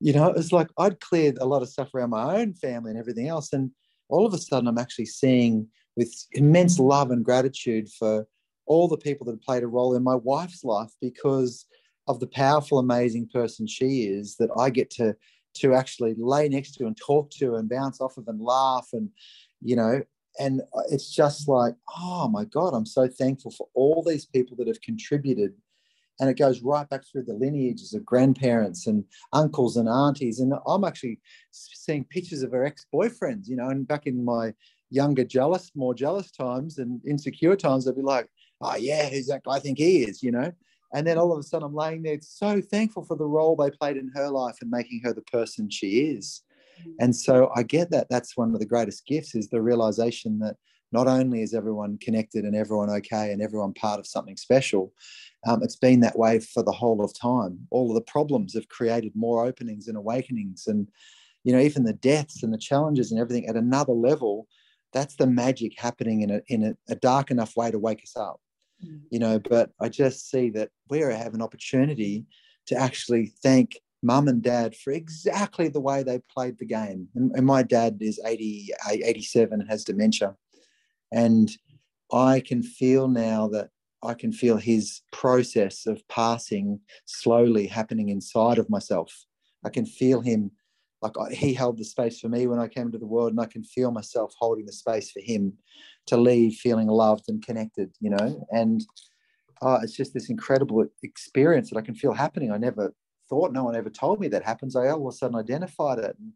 You 0.00 0.12
know, 0.12 0.28
it's 0.28 0.52
like 0.52 0.68
I'd 0.78 1.00
cleared 1.00 1.38
a 1.38 1.46
lot 1.46 1.62
of 1.62 1.68
stuff 1.68 1.94
around 1.94 2.10
my 2.10 2.36
own 2.36 2.54
family 2.54 2.90
and 2.90 2.98
everything 2.98 3.28
else. 3.28 3.52
And 3.52 3.70
all 4.08 4.26
of 4.26 4.34
a 4.34 4.38
sudden, 4.38 4.68
I'm 4.68 4.78
actually 4.78 5.06
seeing 5.06 5.68
with 5.96 6.12
immense 6.32 6.78
love 6.78 7.10
and 7.10 7.24
gratitude 7.24 7.88
for 7.88 8.26
all 8.66 8.88
the 8.88 8.96
people 8.96 9.24
that 9.26 9.32
have 9.32 9.42
played 9.42 9.62
a 9.62 9.66
role 9.66 9.94
in 9.94 10.02
my 10.02 10.14
wife's 10.14 10.64
life 10.64 10.90
because 11.00 11.66
of 12.06 12.20
the 12.20 12.26
powerful, 12.26 12.78
amazing 12.78 13.28
person 13.28 13.66
she 13.66 14.02
is 14.02 14.36
that 14.36 14.50
I 14.58 14.70
get 14.70 14.90
to 14.92 15.16
to 15.54 15.72
actually 15.72 16.14
lay 16.18 16.48
next 16.48 16.72
to 16.72 16.86
and 16.86 16.96
talk 16.96 17.30
to 17.30 17.54
and 17.54 17.68
bounce 17.68 18.00
off 18.00 18.16
of 18.16 18.26
and 18.28 18.40
laugh 18.40 18.88
and 18.92 19.08
you 19.62 19.76
know 19.76 20.02
and 20.40 20.62
it's 20.90 21.14
just 21.14 21.46
like 21.46 21.76
oh 21.96 22.28
my 22.28 22.44
god 22.46 22.74
i'm 22.74 22.84
so 22.84 23.06
thankful 23.06 23.52
for 23.52 23.68
all 23.72 24.02
these 24.04 24.26
people 24.26 24.56
that 24.56 24.66
have 24.66 24.80
contributed 24.80 25.52
and 26.18 26.28
it 26.28 26.36
goes 26.36 26.60
right 26.60 26.88
back 26.88 27.02
through 27.06 27.22
the 27.22 27.32
lineages 27.34 27.94
of 27.94 28.04
grandparents 28.04 28.88
and 28.88 29.04
uncles 29.32 29.76
and 29.76 29.88
aunties 29.88 30.40
and 30.40 30.52
i'm 30.66 30.82
actually 30.82 31.20
seeing 31.52 32.02
pictures 32.02 32.42
of 32.42 32.50
her 32.50 32.64
ex-boyfriends 32.64 33.46
you 33.46 33.54
know 33.54 33.68
and 33.68 33.86
back 33.86 34.08
in 34.08 34.24
my 34.24 34.52
younger 34.90 35.22
jealous 35.22 35.70
more 35.76 35.94
jealous 35.94 36.32
times 36.32 36.78
and 36.78 37.00
insecure 37.06 37.54
times 37.54 37.86
i'd 37.86 37.94
be 37.94 38.02
like 38.02 38.28
oh 38.60 38.76
yeah, 38.76 39.08
who's 39.08 39.26
that 39.26 39.44
guy? 39.44 39.52
I 39.52 39.58
think 39.58 39.78
he 39.78 40.02
is, 40.02 40.22
you 40.22 40.32
know. 40.32 40.52
And 40.94 41.06
then 41.06 41.18
all 41.18 41.32
of 41.32 41.38
a 41.38 41.42
sudden, 41.42 41.66
I'm 41.66 41.74
laying 41.74 42.02
there 42.02 42.18
so 42.22 42.60
thankful 42.60 43.04
for 43.04 43.16
the 43.16 43.26
role 43.26 43.56
they 43.56 43.70
played 43.70 43.96
in 43.96 44.10
her 44.14 44.30
life 44.30 44.58
and 44.60 44.70
making 44.70 45.00
her 45.04 45.12
the 45.12 45.22
person 45.22 45.68
she 45.68 46.10
is. 46.12 46.42
And 47.00 47.14
so 47.14 47.50
I 47.56 47.64
get 47.64 47.90
that. 47.90 48.06
That's 48.08 48.36
one 48.36 48.54
of 48.54 48.60
the 48.60 48.66
greatest 48.66 49.06
gifts 49.06 49.34
is 49.34 49.48
the 49.48 49.60
realization 49.60 50.38
that 50.38 50.56
not 50.92 51.08
only 51.08 51.42
is 51.42 51.52
everyone 51.52 51.98
connected 51.98 52.44
and 52.44 52.54
everyone 52.54 52.88
okay 52.88 53.32
and 53.32 53.42
everyone 53.42 53.72
part 53.72 53.98
of 53.98 54.06
something 54.06 54.36
special, 54.36 54.92
um, 55.46 55.62
it's 55.62 55.76
been 55.76 56.00
that 56.00 56.16
way 56.16 56.38
for 56.38 56.62
the 56.62 56.72
whole 56.72 57.04
of 57.04 57.12
time. 57.18 57.58
All 57.70 57.90
of 57.90 57.96
the 57.96 58.00
problems 58.12 58.54
have 58.54 58.68
created 58.68 59.12
more 59.16 59.44
openings 59.44 59.88
and 59.88 59.96
awakenings, 59.96 60.68
and 60.68 60.88
you 61.42 61.52
know 61.52 61.58
even 61.58 61.84
the 61.84 61.92
deaths 61.92 62.42
and 62.42 62.52
the 62.52 62.58
challenges 62.58 63.10
and 63.10 63.20
everything 63.20 63.48
at 63.48 63.56
another 63.56 63.92
level. 63.92 64.46
That's 64.92 65.16
the 65.16 65.26
magic 65.26 65.72
happening 65.76 66.22
in 66.22 66.30
a 66.30 66.40
in 66.46 66.62
a, 66.62 66.76
a 66.88 66.94
dark 66.94 67.32
enough 67.32 67.56
way 67.56 67.72
to 67.72 67.78
wake 67.78 68.02
us 68.02 68.16
up. 68.16 68.40
Mm. 68.84 69.00
you 69.10 69.18
know 69.18 69.38
but 69.38 69.70
i 69.80 69.88
just 69.88 70.30
see 70.30 70.50
that 70.50 70.70
we 70.90 71.00
have 71.00 71.34
an 71.34 71.42
opportunity 71.42 72.26
to 72.66 72.76
actually 72.76 73.32
thank 73.42 73.80
mum 74.04 74.28
and 74.28 74.42
dad 74.42 74.76
for 74.76 74.92
exactly 74.92 75.68
the 75.68 75.80
way 75.80 76.02
they 76.02 76.20
played 76.30 76.58
the 76.58 76.66
game. 76.66 77.08
And, 77.14 77.32
and 77.34 77.46
my 77.46 77.62
dad 77.62 77.96
is 78.00 78.20
80 78.24 78.68
87 78.86 79.60
and 79.60 79.70
has 79.70 79.82
dementia. 79.82 80.36
And 81.10 81.50
i 82.12 82.40
can 82.40 82.62
feel 82.62 83.08
now 83.08 83.48
that 83.48 83.70
I 84.02 84.12
can 84.12 84.32
feel 84.32 84.58
his 84.58 85.00
process 85.12 85.86
of 85.86 86.06
passing 86.08 86.80
slowly 87.06 87.66
happening 87.66 88.10
inside 88.10 88.58
of 88.58 88.68
myself. 88.68 89.24
I 89.64 89.70
can 89.70 89.86
feel 89.86 90.20
him 90.20 90.50
like 91.16 91.32
he 91.32 91.54
held 91.54 91.78
the 91.78 91.84
space 91.84 92.20
for 92.20 92.28
me 92.28 92.46
when 92.46 92.58
I 92.58 92.68
came 92.68 92.86
into 92.86 92.98
the 92.98 93.06
world, 93.06 93.30
and 93.30 93.40
I 93.40 93.46
can 93.46 93.64
feel 93.64 93.90
myself 93.90 94.34
holding 94.38 94.66
the 94.66 94.72
space 94.72 95.10
for 95.10 95.20
him 95.20 95.52
to 96.06 96.16
leave 96.16 96.54
feeling 96.54 96.88
loved 96.88 97.24
and 97.28 97.44
connected, 97.44 97.90
you 98.00 98.10
know. 98.10 98.46
And 98.50 98.84
uh, 99.62 99.80
it's 99.82 99.96
just 99.96 100.14
this 100.14 100.30
incredible 100.30 100.86
experience 101.02 101.70
that 101.70 101.78
I 101.78 101.82
can 101.82 101.94
feel 101.94 102.12
happening. 102.12 102.52
I 102.52 102.58
never 102.58 102.94
thought, 103.28 103.52
no 103.52 103.64
one 103.64 103.76
ever 103.76 103.90
told 103.90 104.20
me 104.20 104.28
that 104.28 104.44
happens. 104.44 104.76
I 104.76 104.88
all 104.88 105.06
of 105.08 105.14
a 105.14 105.16
sudden 105.16 105.36
identified 105.36 105.98
it. 105.98 106.16
And 106.18 106.32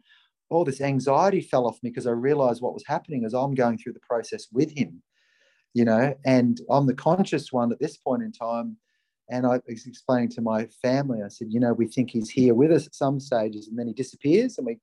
all 0.50 0.64
this 0.64 0.80
anxiety 0.80 1.40
fell 1.40 1.66
off 1.66 1.78
me 1.82 1.90
because 1.90 2.06
I 2.06 2.12
realized 2.12 2.62
what 2.62 2.74
was 2.74 2.84
happening 2.86 3.24
as 3.24 3.34
I'm 3.34 3.54
going 3.54 3.78
through 3.78 3.92
the 3.92 4.00
process 4.00 4.48
with 4.52 4.70
him, 4.76 5.02
you 5.74 5.84
know. 5.84 6.14
And 6.24 6.58
I'm 6.70 6.86
the 6.86 6.94
conscious 6.94 7.52
one 7.52 7.72
at 7.72 7.80
this 7.80 7.96
point 7.96 8.22
in 8.22 8.32
time. 8.32 8.76
And 9.30 9.46
I 9.46 9.60
was 9.68 9.86
explaining 9.86 10.30
to 10.30 10.40
my 10.40 10.66
family, 10.80 11.22
I 11.22 11.28
said, 11.28 11.48
you 11.50 11.60
know, 11.60 11.74
we 11.74 11.86
think 11.86 12.10
he's 12.10 12.30
here 12.30 12.54
with 12.54 12.72
us 12.72 12.86
at 12.86 12.94
some 12.94 13.20
stages 13.20 13.68
and 13.68 13.78
then 13.78 13.86
he 13.86 13.92
disappears 13.92 14.56
and 14.56 14.66
we 14.66 14.78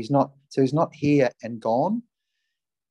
He's 0.00 0.10
not, 0.10 0.32
so 0.48 0.62
he's 0.62 0.72
not 0.72 0.94
here 0.94 1.30
and 1.42 1.60
gone. 1.60 2.02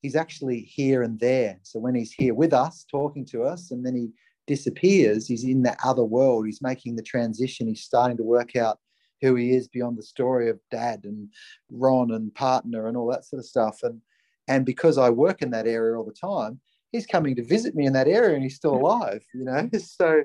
He's 0.02 0.16
actually 0.16 0.62
here 0.62 1.02
and 1.02 1.20
there. 1.20 1.60
So 1.64 1.80
when 1.80 1.96
he's 1.96 2.12
here 2.12 2.34
with 2.34 2.54
us, 2.54 2.86
talking 2.90 3.26
to 3.28 3.44
us, 3.44 3.72
and 3.72 3.86
then 3.86 3.96
he 3.96 4.10
disappears, 4.46 5.28
he's 5.28 5.44
in 5.44 5.64
that 5.64 5.80
other 5.84 6.04
world. 6.04 6.46
He's 6.46 6.62
making 6.62 6.96
the 6.96 7.04
transition. 7.04 7.68
He's 7.68 7.82
starting 7.82 8.18
to 8.18 8.24
work 8.24 8.56
out 8.56 8.78
who 9.22 9.36
he 9.36 9.52
is 9.52 9.68
beyond 9.68 9.98
the 9.98 10.04
story 10.04 10.50
of 10.50 10.60
dad 10.70 11.02
and 11.04 11.30
Ron 11.70 12.12
and 12.12 12.34
partner 12.34 12.88
and 12.88 12.96
all 12.96 13.10
that 13.10 13.26
sort 13.26 13.40
of 13.40 13.46
stuff. 13.46 13.80
And 13.84 14.02
and 14.48 14.66
because 14.66 14.98
I 14.98 15.10
work 15.10 15.42
in 15.42 15.52
that 15.52 15.68
area 15.68 15.96
all 15.96 16.06
the 16.06 16.14
time, 16.14 16.60
he's 16.92 17.06
coming 17.06 17.36
to 17.36 17.44
visit 17.44 17.76
me 17.76 17.86
in 17.86 17.94
that 17.94 18.08
area 18.08 18.36
and 18.36 18.44
he's 18.44 18.56
still 18.56 18.76
alive, 18.76 19.24
you 19.34 19.44
know. 19.44 19.70
So 19.80 20.24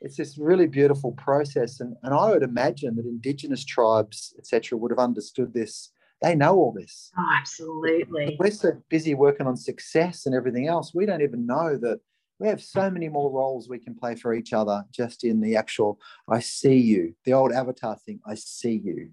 it's 0.00 0.16
this 0.16 0.38
really 0.38 0.66
beautiful 0.66 1.12
process. 1.12 1.80
And, 1.80 1.96
and 2.02 2.14
I 2.14 2.30
would 2.30 2.42
imagine 2.42 2.96
that 2.96 3.06
indigenous 3.06 3.64
tribes, 3.64 4.34
etc., 4.38 4.78
would 4.78 4.90
have 4.90 4.98
understood 4.98 5.54
this. 5.54 5.90
They 6.22 6.34
know 6.34 6.54
all 6.56 6.72
this. 6.72 7.10
Oh, 7.18 7.34
absolutely. 7.36 8.36
We're 8.38 8.50
so 8.50 8.72
busy 8.88 9.14
working 9.14 9.46
on 9.46 9.56
success 9.56 10.26
and 10.26 10.34
everything 10.34 10.66
else. 10.66 10.94
We 10.94 11.06
don't 11.06 11.22
even 11.22 11.46
know 11.46 11.76
that 11.78 12.00
we 12.38 12.48
have 12.48 12.62
so 12.62 12.90
many 12.90 13.08
more 13.08 13.30
roles 13.30 13.68
we 13.68 13.78
can 13.78 13.94
play 13.94 14.14
for 14.14 14.34
each 14.34 14.52
other 14.52 14.84
just 14.92 15.24
in 15.24 15.40
the 15.40 15.56
actual 15.56 15.98
I 16.28 16.40
see 16.40 16.76
you, 16.76 17.14
the 17.24 17.32
old 17.32 17.52
avatar 17.52 17.96
thing. 17.96 18.20
I 18.26 18.34
see 18.34 18.80
you. 18.82 19.10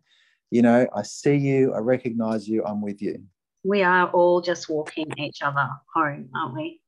You 0.51 0.61
know, 0.61 0.87
I 0.95 1.01
see 1.03 1.35
you, 1.35 1.73
I 1.73 1.79
recognize 1.79 2.47
you, 2.47 2.63
I'm 2.63 2.81
with 2.81 3.01
you. 3.01 3.23
We 3.63 3.81
are 3.81 4.09
all 4.09 4.41
just 4.41 4.69
walking 4.69 5.07
each 5.17 5.41
other 5.41 5.67
home, 5.93 6.29
aren't 6.35 6.55
we? 6.55 6.81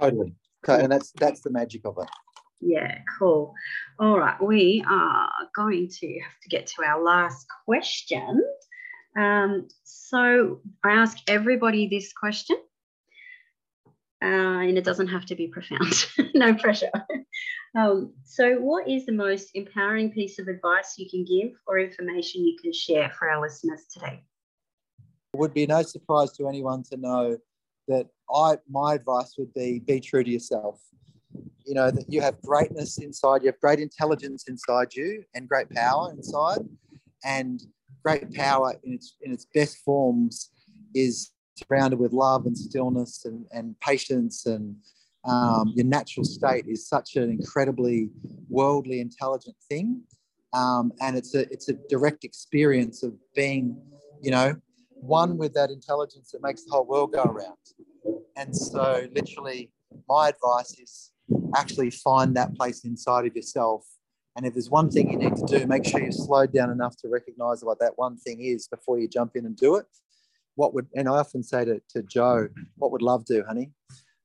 Totally. 0.00 0.34
And 0.66 0.90
that's 0.90 1.12
that's 1.12 1.42
the 1.42 1.50
magic 1.50 1.82
of 1.84 1.98
it. 1.98 2.08
Yeah, 2.62 2.98
cool. 3.18 3.54
All 3.98 4.18
right, 4.18 4.40
we 4.40 4.84
are 4.88 5.28
going 5.54 5.88
to 5.88 6.20
have 6.20 6.38
to 6.42 6.48
get 6.48 6.68
to 6.68 6.84
our 6.84 7.02
last 7.02 7.46
question. 7.64 8.40
Um, 9.18 9.66
so 9.82 10.60
I 10.84 10.92
ask 10.92 11.18
everybody 11.26 11.88
this 11.88 12.12
question, 12.12 12.56
uh, 14.22 14.62
and 14.62 14.78
it 14.78 14.84
doesn't 14.84 15.08
have 15.08 15.26
to 15.26 15.34
be 15.34 15.48
profound, 15.48 16.06
no 16.34 16.54
pressure. 16.54 16.90
Um, 17.74 18.12
so, 18.24 18.56
what 18.60 18.88
is 18.88 19.06
the 19.06 19.12
most 19.12 19.50
empowering 19.54 20.12
piece 20.12 20.38
of 20.38 20.46
advice 20.46 20.94
you 20.98 21.10
can 21.10 21.24
give 21.24 21.52
or 21.66 21.78
information 21.80 22.44
you 22.44 22.56
can 22.62 22.72
share 22.72 23.10
for 23.18 23.28
our 23.28 23.40
listeners 23.40 23.86
today? 23.92 24.22
It 25.34 25.38
would 25.38 25.54
be 25.54 25.66
no 25.66 25.82
surprise 25.82 26.32
to 26.32 26.48
anyone 26.48 26.84
to 26.84 26.96
know 26.96 27.38
that 27.88 28.06
I 28.32 28.58
my 28.70 28.94
advice 28.94 29.34
would 29.38 29.52
be 29.52 29.80
be 29.80 30.00
true 30.00 30.22
to 30.22 30.30
yourself. 30.30 30.80
You 31.66 31.74
know 31.74 31.90
that 31.90 32.04
you 32.08 32.20
have 32.20 32.40
greatness 32.42 32.98
inside, 32.98 33.42
you 33.42 33.46
have 33.46 33.60
great 33.60 33.78
intelligence 33.78 34.48
inside 34.48 34.94
you, 34.94 35.24
and 35.34 35.48
great 35.48 35.70
power 35.70 36.10
inside, 36.10 36.60
and 37.24 37.62
great 38.02 38.32
power 38.32 38.74
in 38.84 38.94
its 38.94 39.16
in 39.22 39.32
its 39.32 39.46
best 39.54 39.78
forms 39.78 40.50
is 40.94 41.30
surrounded 41.56 41.98
with 41.98 42.12
love 42.12 42.46
and 42.46 42.56
stillness 42.56 43.24
and, 43.24 43.46
and 43.52 43.78
patience. 43.80 44.46
And 44.46 44.76
um, 45.24 45.72
your 45.76 45.86
natural 45.86 46.24
state 46.24 46.66
is 46.66 46.88
such 46.88 47.16
an 47.16 47.30
incredibly 47.30 48.10
worldly 48.48 49.00
intelligent 49.00 49.56
thing. 49.68 50.02
Um, 50.52 50.92
and 51.00 51.16
it's 51.16 51.34
a 51.34 51.50
it's 51.52 51.68
a 51.68 51.74
direct 51.88 52.24
experience 52.24 53.02
of 53.02 53.14
being 53.34 53.80
you 54.20 54.30
know 54.30 54.56
one 54.90 55.36
with 55.36 55.54
that 55.54 55.70
intelligence 55.70 56.30
that 56.32 56.42
makes 56.42 56.64
the 56.64 56.72
whole 56.72 56.86
world 56.86 57.12
go 57.12 57.24
around. 57.24 57.56
And 58.36 58.54
so 58.54 59.06
literally 59.14 59.70
my 60.08 60.28
advice 60.28 60.78
is 60.78 61.11
actually 61.56 61.90
find 61.90 62.36
that 62.36 62.54
place 62.54 62.84
inside 62.84 63.26
of 63.26 63.34
yourself 63.34 63.84
and 64.36 64.46
if 64.46 64.54
there's 64.54 64.70
one 64.70 64.90
thing 64.90 65.10
you 65.10 65.18
need 65.18 65.36
to 65.36 65.46
do 65.46 65.66
make 65.66 65.84
sure 65.84 66.00
you're 66.00 66.12
slowed 66.12 66.52
down 66.52 66.70
enough 66.70 66.96
to 66.96 67.08
recognize 67.08 67.62
what 67.62 67.78
that 67.78 67.92
one 67.96 68.16
thing 68.16 68.40
is 68.40 68.68
before 68.68 68.98
you 68.98 69.08
jump 69.08 69.36
in 69.36 69.46
and 69.46 69.56
do 69.56 69.76
it 69.76 69.86
what 70.54 70.74
would, 70.74 70.86
and 70.94 71.08
I 71.08 71.12
often 71.12 71.42
say 71.42 71.64
to, 71.64 71.80
to 71.90 72.02
Joe, 72.02 72.48
what 72.76 72.92
would 72.92 73.02
love 73.02 73.24
do, 73.24 73.44
honey? 73.46 73.70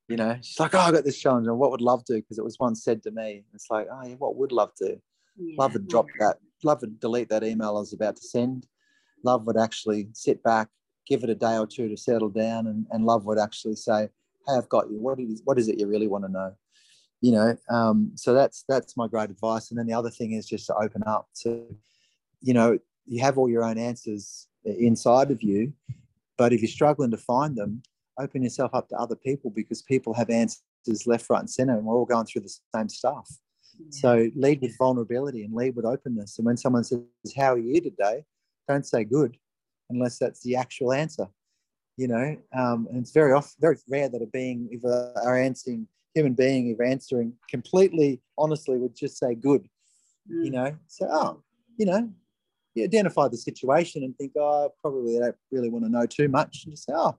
You 0.08 0.16
know, 0.16 0.38
she's 0.42 0.60
like, 0.60 0.74
oh, 0.74 0.80
I 0.80 0.92
got 0.92 1.04
this 1.04 1.20
challenge. 1.20 1.48
And 1.48 1.58
what 1.58 1.72
would 1.72 1.82
love 1.82 2.06
do? 2.06 2.16
Because 2.16 2.38
it 2.38 2.44
was 2.44 2.58
once 2.60 2.84
said 2.84 3.04
to 3.04 3.12
me. 3.12 3.44
It's 3.54 3.68
like, 3.70 3.88
oh, 3.92 4.08
yeah, 4.08 4.16
what 4.16 4.38
would 4.38 4.52
love 4.52 4.72
do? 4.80 5.00
Yeah. 5.38 5.56
Love 5.60 5.74
would 5.74 5.88
drop 5.88 6.08
that, 6.20 6.38
love 6.64 6.82
would 6.82 7.00
delete 7.00 7.30
that 7.30 7.44
email 7.44 7.70
I 7.70 7.80
was 7.80 7.94
about 7.94 8.16
to 8.16 8.22
send. 8.22 8.68
Love 9.24 9.46
would 9.48 9.58
actually 9.58 10.10
sit 10.14 10.42
back, 10.44 10.70
give 11.08 11.24
it 11.24 11.30
a 11.30 11.36
day 11.36 11.58
or 11.58 11.68
two 11.68 11.90
to 11.90 11.98
settle 11.98 12.30
down. 12.30 12.68
And, 12.68 12.86
and 12.92 13.06
love 13.06 13.26
would 13.26 13.40
actually 13.40 13.76
say, 13.76 14.10
hey, 14.48 14.56
I've 14.56 14.70
got 14.70 14.90
you. 14.90 15.00
What 15.00 15.20
is, 15.20 15.42
what 15.44 15.60
is 15.60 15.68
it 15.68 15.80
you 15.80 15.88
really 15.88 16.08
want 16.08 16.26
to 16.26 16.32
know? 16.32 16.54
You 17.22 17.32
know, 17.32 17.58
um, 17.70 18.12
so 18.16 18.34
that's 18.34 18.64
that's 18.70 18.96
my 18.96 19.08
great 19.08 19.32
advice. 19.32 19.72
And 19.72 19.80
then 19.80 19.88
the 19.88 19.94
other 19.94 20.12
thing 20.12 20.34
is 20.34 20.46
just 20.46 20.68
to 20.68 20.76
open 20.76 21.04
up 21.08 21.28
to, 21.42 21.66
you 22.42 22.54
know, 22.54 22.78
you 23.06 23.22
have 23.24 23.38
all 23.38 23.50
your 23.50 23.64
own 23.64 23.78
answers 23.78 24.48
inside 24.64 25.32
of 25.32 25.42
you 25.42 25.74
but 26.38 26.54
if 26.54 26.62
you're 26.62 26.70
struggling 26.70 27.12
to 27.12 27.18
find 27.18 27.56
them, 27.56 27.82
open 28.20 28.44
yourself 28.44 28.74
up 28.74 28.88
to 28.90 28.96
other 28.96 29.16
people 29.16 29.52
because 29.52 29.82
people 29.82 30.14
have 30.14 30.30
answers 30.30 30.62
left, 31.06 31.30
right, 31.30 31.40
and 31.40 31.50
center, 31.50 31.76
and 31.76 31.86
we're 31.86 31.96
all 31.96 32.06
going 32.06 32.26
through 32.26 32.44
the 32.44 32.56
same 32.76 32.90
stuff. 32.90 33.28
Yeah. 33.80 33.86
So 33.92 34.30
lead 34.36 34.62
with 34.62 34.78
vulnerability 34.78 35.44
and 35.44 35.54
lead 35.54 35.76
with 35.76 35.86
openness. 35.86 36.38
And 36.38 36.46
when 36.46 36.58
someone 36.58 36.84
says, 36.84 37.02
How 37.36 37.54
are 37.54 37.60
you 37.60 37.82
today? 37.82 38.24
Don't 38.68 38.86
say 38.86 39.04
good 39.04 39.38
unless 39.90 40.20
that's 40.20 40.42
the 40.42 40.56
actual 40.56 40.94
answer. 40.94 41.28
You 41.96 42.08
know, 42.08 42.38
um, 42.56 42.88
and 42.92 43.02
it's 43.02 43.12
very 43.12 43.34
often 43.34 43.56
very 43.60 43.78
rare 43.90 44.08
that 44.08 44.22
a 44.22 44.28
being, 44.28 44.70
if 44.72 44.84
a, 44.84 45.14
are 45.24 45.38
answering 45.38 45.88
human 46.18 46.34
being, 46.34 46.70
if 46.70 46.82
answering 46.82 47.34
completely 47.50 48.22
honestly, 48.38 48.78
would 48.78 48.96
just 48.96 49.18
say 49.18 49.36
good. 49.36 49.68
Mm. 50.32 50.46
You 50.46 50.52
know, 50.52 50.76
so 50.88 51.08
oh, 51.10 51.44
you 51.78 51.86
know, 51.86 52.10
you 52.76 52.84
identify 52.84 53.28
the 53.28 53.38
situation 53.38 54.04
and 54.04 54.16
think, 54.18 54.34
oh, 54.38 54.72
probably 54.82 55.18
I 55.18 55.22
don't 55.22 55.36
really 55.52 55.70
want 55.70 55.86
to 55.86 55.92
know 55.92 56.06
too 56.06 56.28
much. 56.28 56.64
And 56.64 56.74
just 56.74 56.86
say, 56.86 56.94
oh, 56.96 57.18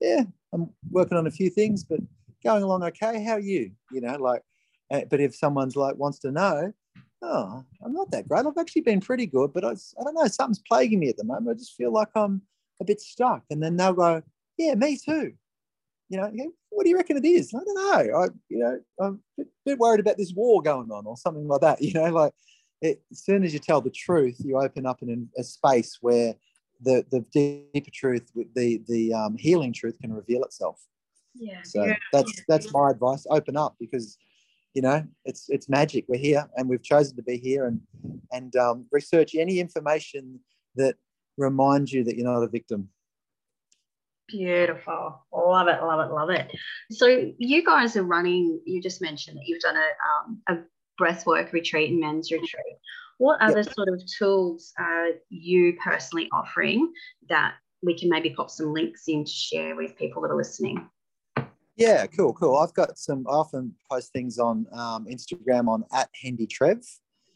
yeah, 0.00 0.22
I'm 0.52 0.70
working 0.90 1.18
on 1.18 1.26
a 1.26 1.30
few 1.30 1.50
things, 1.50 1.84
but 1.84 2.00
going 2.44 2.62
along 2.62 2.84
okay. 2.84 3.22
How 3.22 3.32
are 3.32 3.40
you? 3.40 3.72
You 3.92 4.00
know, 4.00 4.16
like, 4.16 4.42
uh, 4.90 5.02
but 5.10 5.20
if 5.20 5.34
someone's 5.34 5.76
like 5.76 5.96
wants 5.96 6.18
to 6.20 6.30
know, 6.30 6.72
oh, 7.22 7.64
I'm 7.84 7.92
not 7.92 8.10
that 8.12 8.28
great. 8.28 8.46
I've 8.46 8.58
actually 8.58 8.82
been 8.82 9.00
pretty 9.00 9.26
good, 9.26 9.52
but 9.52 9.64
I, 9.64 9.70
I 9.70 10.04
don't 10.04 10.14
know, 10.14 10.26
something's 10.26 10.62
plaguing 10.66 11.00
me 11.00 11.08
at 11.08 11.16
the 11.16 11.24
moment. 11.24 11.56
I 11.56 11.58
just 11.58 11.74
feel 11.74 11.92
like 11.92 12.10
I'm 12.14 12.42
a 12.80 12.84
bit 12.84 13.00
stuck. 13.00 13.42
And 13.50 13.62
then 13.62 13.76
they'll 13.76 13.92
go, 13.92 14.22
yeah, 14.58 14.74
me 14.74 14.96
too. 14.96 15.32
You 16.08 16.18
know, 16.18 16.30
what 16.70 16.84
do 16.84 16.90
you 16.90 16.96
reckon 16.96 17.16
it 17.16 17.26
is? 17.26 17.52
I 17.54 17.58
don't 17.64 17.74
know. 17.74 18.18
I, 18.18 18.26
you 18.48 18.58
know, 18.58 18.80
I'm 19.00 19.20
a 19.40 19.44
bit, 19.64 19.78
worried 19.78 20.00
about 20.00 20.16
this 20.16 20.32
war 20.34 20.62
going 20.62 20.90
on 20.90 21.04
or 21.04 21.16
something 21.16 21.48
like 21.48 21.60
that. 21.62 21.78
You 21.82 21.94
know, 21.94 22.10
like 22.10 22.32
it, 22.80 23.02
as 23.10 23.24
soon 23.24 23.44
as 23.44 23.52
you 23.52 23.58
tell 23.58 23.80
the 23.80 23.90
truth, 23.90 24.36
you 24.38 24.58
open 24.58 24.86
up 24.86 25.02
an, 25.02 25.28
a 25.36 25.42
space 25.42 25.98
where 26.00 26.34
the 26.80 27.04
the 27.10 27.20
deeper 27.32 27.90
truth, 27.92 28.30
the 28.54 28.82
the 28.86 29.14
um, 29.14 29.36
healing 29.36 29.72
truth, 29.72 29.98
can 30.00 30.12
reveal 30.12 30.44
itself. 30.44 30.80
Yeah. 31.34 31.62
So 31.64 31.84
yeah. 31.84 31.96
that's 32.12 32.32
that's 32.48 32.72
my 32.72 32.90
advice. 32.90 33.26
Open 33.30 33.56
up 33.56 33.76
because 33.80 34.18
you 34.74 34.82
know 34.82 35.04
it's 35.24 35.46
it's 35.48 35.68
magic. 35.68 36.04
We're 36.08 36.18
here 36.18 36.48
and 36.56 36.68
we've 36.68 36.82
chosen 36.82 37.16
to 37.16 37.22
be 37.22 37.38
here 37.38 37.66
and 37.66 37.80
and 38.32 38.54
um, 38.56 38.86
research 38.92 39.34
any 39.34 39.60
information 39.60 40.40
that 40.76 40.96
reminds 41.36 41.92
you 41.92 42.04
that 42.04 42.16
you're 42.16 42.30
not 42.30 42.42
a 42.42 42.48
victim. 42.48 42.88
Beautiful. 44.28 45.24
Love 45.32 45.68
it, 45.68 45.82
love 45.82 46.08
it, 46.08 46.12
love 46.12 46.30
it. 46.30 46.50
So 46.90 47.32
you 47.38 47.64
guys 47.64 47.96
are 47.96 48.02
running, 48.02 48.60
you 48.64 48.82
just 48.82 49.00
mentioned 49.00 49.36
that 49.38 49.46
you've 49.46 49.60
done 49.60 49.76
a, 49.76 49.88
um, 50.24 50.42
a 50.48 51.02
breathwork 51.02 51.52
retreat 51.52 51.90
and 51.90 52.00
men's 52.00 52.32
retreat. 52.32 52.76
What 53.18 53.40
other 53.40 53.60
yep. 53.60 53.74
sort 53.74 53.88
of 53.88 54.02
tools 54.18 54.72
are 54.78 55.08
you 55.30 55.76
personally 55.82 56.28
offering 56.32 56.92
that 57.28 57.54
we 57.82 57.98
can 57.98 58.08
maybe 58.08 58.30
pop 58.30 58.50
some 58.50 58.72
links 58.72 59.04
in 59.08 59.24
to 59.24 59.30
share 59.30 59.76
with 59.76 59.96
people 59.96 60.22
that 60.22 60.30
are 60.30 60.36
listening? 60.36 60.88
Yeah, 61.76 62.06
cool, 62.06 62.32
cool. 62.32 62.56
I've 62.56 62.74
got 62.74 62.98
some. 62.98 63.26
I 63.28 63.32
often 63.32 63.74
post 63.90 64.12
things 64.12 64.38
on 64.38 64.66
um, 64.72 65.06
Instagram 65.06 65.68
on 65.68 65.84
at 65.92 66.08
Hendy 66.20 66.46
Trev, 66.46 66.78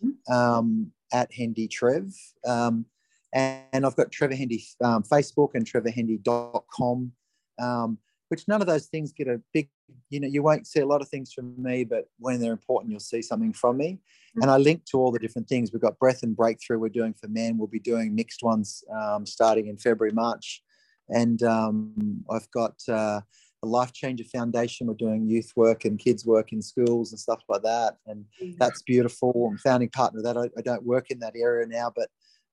mm-hmm. 0.02 0.32
um, 0.32 0.92
at 1.12 1.30
Hendy 1.32 1.68
Trev, 1.68 2.10
um, 2.46 2.86
and, 3.32 3.62
and, 3.72 3.86
I've 3.86 3.96
got 3.96 4.10
Trevor 4.10 4.34
Hendy 4.34 4.64
um, 4.82 5.02
Facebook 5.02 5.50
and 5.54 5.64
TrevorHendy.com. 5.64 7.12
Um, 7.58 7.98
which 8.30 8.46
none 8.46 8.60
of 8.60 8.68
those 8.68 8.86
things 8.86 9.12
get 9.12 9.26
a 9.26 9.40
big, 9.52 9.68
you 10.08 10.20
know, 10.20 10.28
you 10.28 10.40
won't 10.40 10.66
see 10.66 10.78
a 10.78 10.86
lot 10.86 11.02
of 11.02 11.08
things 11.08 11.32
from 11.32 11.52
me, 11.60 11.82
but 11.82 12.04
when 12.20 12.40
they're 12.40 12.52
important, 12.52 12.90
you'll 12.90 13.00
see 13.00 13.20
something 13.20 13.52
from 13.52 13.76
me. 13.76 13.94
Mm-hmm. 13.94 14.42
And 14.42 14.50
I 14.52 14.56
link 14.56 14.84
to 14.86 14.98
all 14.98 15.10
the 15.10 15.18
different 15.18 15.48
things. 15.48 15.72
We've 15.72 15.82
got 15.82 15.98
Breath 15.98 16.22
and 16.22 16.36
Breakthrough 16.36 16.78
we're 16.78 16.90
doing 16.90 17.12
for 17.12 17.26
men. 17.26 17.58
We'll 17.58 17.66
be 17.66 17.80
doing 17.80 18.14
mixed 18.14 18.44
ones 18.44 18.84
um, 18.96 19.26
starting 19.26 19.66
in 19.66 19.76
February, 19.76 20.12
March. 20.14 20.62
And 21.08 21.42
um, 21.42 22.24
I've 22.30 22.48
got 22.52 22.76
uh, 22.88 23.20
a 23.64 23.66
Life 23.66 23.92
Changer 23.92 24.24
Foundation. 24.24 24.86
We're 24.86 24.94
doing 24.94 25.28
youth 25.28 25.52
work 25.56 25.84
and 25.84 25.98
kids 25.98 26.24
work 26.24 26.52
in 26.52 26.62
schools 26.62 27.10
and 27.10 27.18
stuff 27.18 27.42
like 27.48 27.62
that. 27.62 27.96
And 28.06 28.26
mm-hmm. 28.40 28.52
that's 28.60 28.82
beautiful. 28.82 29.48
I'm 29.50 29.58
founding 29.58 29.90
partner 29.90 30.20
of 30.20 30.24
that. 30.26 30.36
I, 30.38 30.44
I 30.56 30.62
don't 30.62 30.84
work 30.84 31.10
in 31.10 31.18
that 31.18 31.34
area 31.34 31.66
now, 31.66 31.92
but 31.94 32.08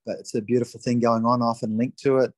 but 0.08 0.18
it's 0.18 0.34
a 0.34 0.42
beautiful 0.42 0.80
thing 0.80 1.00
going 1.00 1.26
on. 1.26 1.42
I 1.42 1.46
often 1.46 1.78
link 1.78 1.98
to 1.98 2.20
it. 2.20 2.34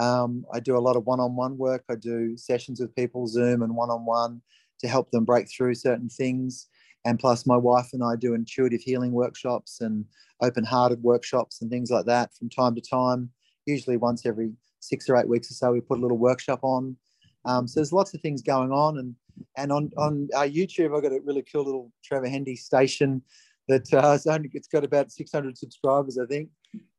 Um, 0.00 0.46
I 0.52 0.58
do 0.58 0.76
a 0.76 0.80
lot 0.80 0.96
of 0.96 1.04
one 1.04 1.20
on 1.20 1.36
one 1.36 1.58
work. 1.58 1.84
I 1.90 1.94
do 1.94 2.36
sessions 2.36 2.80
with 2.80 2.96
people, 2.96 3.26
Zoom 3.26 3.62
and 3.62 3.76
one 3.76 3.90
on 3.90 4.06
one, 4.06 4.40
to 4.80 4.88
help 4.88 5.10
them 5.10 5.26
break 5.26 5.48
through 5.48 5.74
certain 5.74 6.08
things. 6.08 6.68
And 7.04 7.18
plus, 7.18 7.46
my 7.46 7.56
wife 7.56 7.90
and 7.92 8.02
I 8.02 8.16
do 8.16 8.34
intuitive 8.34 8.80
healing 8.80 9.12
workshops 9.12 9.80
and 9.82 10.06
open 10.40 10.64
hearted 10.64 11.02
workshops 11.02 11.60
and 11.60 11.70
things 11.70 11.90
like 11.90 12.06
that 12.06 12.34
from 12.34 12.48
time 12.48 12.74
to 12.74 12.80
time. 12.80 13.30
usually 13.66 13.98
once 13.98 14.24
every 14.24 14.52
six 14.80 15.08
or 15.08 15.16
eight 15.16 15.28
weeks 15.28 15.50
or 15.50 15.54
so, 15.54 15.72
we 15.72 15.80
put 15.80 15.98
a 15.98 16.02
little 16.02 16.18
workshop 16.18 16.60
on. 16.62 16.96
Um, 17.44 17.68
so 17.68 17.80
there's 17.80 17.92
lots 17.92 18.14
of 18.14 18.20
things 18.20 18.42
going 18.42 18.72
on, 18.72 18.98
and 18.98 19.14
and 19.56 19.72
on 19.72 19.90
on 19.96 20.28
our 20.34 20.46
YouTube, 20.46 20.94
I've 20.94 21.02
got 21.02 21.12
a 21.12 21.20
really 21.24 21.44
cool 21.50 21.64
little 21.64 21.92
Trevor 22.02 22.28
Hendy 22.28 22.56
station 22.56 23.22
that 23.68 23.92
uh, 23.94 24.12
it's 24.14 24.26
only 24.26 24.50
it's 24.52 24.68
got 24.68 24.84
about 24.84 25.10
600 25.10 25.56
subscribers, 25.56 26.18
I 26.18 26.26
think, 26.26 26.50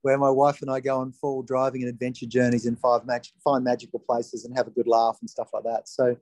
where 0.02 0.18
my 0.18 0.30
wife 0.30 0.62
and 0.62 0.72
I 0.72 0.80
go 0.80 1.00
on 1.00 1.12
full 1.12 1.44
driving 1.44 1.84
and 1.84 1.90
adventure 1.90 2.26
journeys 2.26 2.66
in 2.66 2.76
five 2.76 3.02
find 3.44 3.64
magical 3.64 4.00
places 4.00 4.46
and 4.46 4.56
have 4.58 4.68
a 4.68 4.72
good 4.72 4.88
laugh 4.88 5.18
and 5.22 5.30
stuff 5.30 5.50
like 5.54 5.64
that. 5.64 5.88
So 5.88 6.18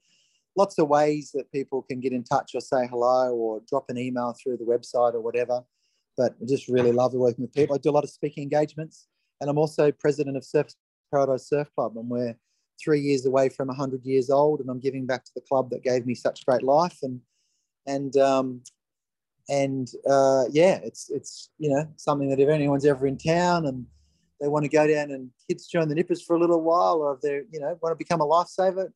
lots 0.55 0.77
of 0.77 0.87
ways 0.87 1.31
that 1.33 1.51
people 1.51 1.81
can 1.81 1.99
get 1.99 2.11
in 2.11 2.23
touch 2.23 2.51
or 2.53 2.61
say 2.61 2.87
hello 2.87 3.33
or 3.33 3.61
drop 3.67 3.85
an 3.89 3.97
email 3.97 4.35
through 4.41 4.57
the 4.57 4.65
website 4.65 5.13
or 5.13 5.21
whatever. 5.21 5.63
But 6.17 6.35
I 6.41 6.45
just 6.45 6.67
really 6.67 6.91
love 6.91 7.13
working 7.13 7.43
with 7.43 7.53
people. 7.53 7.75
I 7.75 7.79
do 7.79 7.89
a 7.89 7.91
lot 7.91 8.03
of 8.03 8.09
speaking 8.09 8.43
engagements, 8.43 9.07
and 9.39 9.49
I'm 9.49 9.57
also 9.57 9.91
president 9.91 10.35
of 10.35 10.43
Surfers 10.43 10.75
Paradise 11.13 11.47
Surf 11.47 11.69
Club, 11.73 11.95
and 11.95 12.09
we're 12.09 12.35
three 12.83 12.99
years 12.99 13.25
away 13.25 13.47
from 13.47 13.69
100 13.69 14.03
years 14.03 14.29
old, 14.29 14.59
and 14.59 14.69
I'm 14.69 14.79
giving 14.79 15.05
back 15.05 15.23
to 15.25 15.31
the 15.33 15.41
club 15.41 15.69
that 15.69 15.83
gave 15.83 16.05
me 16.05 16.15
such 16.15 16.45
great 16.45 16.63
life. 16.63 16.97
And 17.03 17.21
and 17.87 18.15
um, 18.17 18.61
and 19.49 19.89
uh, 20.09 20.45
yeah, 20.51 20.79
it's 20.83 21.09
it's 21.09 21.49
you 21.57 21.69
know 21.69 21.87
something 21.95 22.29
that 22.29 22.39
if 22.39 22.49
anyone's 22.49 22.85
ever 22.85 23.07
in 23.07 23.17
town 23.17 23.65
and 23.65 23.85
they 24.39 24.47
want 24.47 24.63
to 24.63 24.69
go 24.69 24.87
down 24.87 25.11
and 25.11 25.29
kids 25.47 25.67
join 25.67 25.89
the 25.89 25.95
nippers 25.95 26.21
for 26.21 26.35
a 26.35 26.39
little 26.39 26.61
while, 26.61 26.97
or 26.97 27.15
if 27.15 27.21
they 27.21 27.41
you 27.51 27.59
know 27.59 27.77
want 27.81 27.91
to 27.91 27.97
become 27.97 28.21
a 28.21 28.25
lifesaver, 28.25 28.89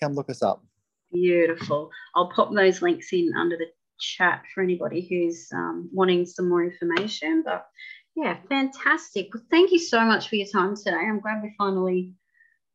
come 0.00 0.14
look 0.14 0.28
us 0.28 0.42
up. 0.42 0.64
Beautiful. 1.12 1.90
I'll 2.14 2.30
pop 2.30 2.52
those 2.52 2.82
links 2.82 3.12
in 3.12 3.32
under 3.36 3.56
the 3.56 3.66
chat 3.98 4.42
for 4.54 4.62
anybody 4.62 5.06
who's 5.08 5.48
um, 5.52 5.88
wanting 5.92 6.26
some 6.26 6.48
more 6.48 6.64
information. 6.64 7.42
But 7.44 7.66
yeah, 8.16 8.36
fantastic. 8.48 9.32
Well, 9.32 9.44
thank 9.50 9.72
you 9.72 9.78
so 9.78 10.00
much 10.04 10.28
for 10.28 10.36
your 10.36 10.48
time 10.48 10.76
today. 10.76 10.96
I'm 10.96 11.20
glad 11.20 11.42
we 11.42 11.54
finally 11.56 12.14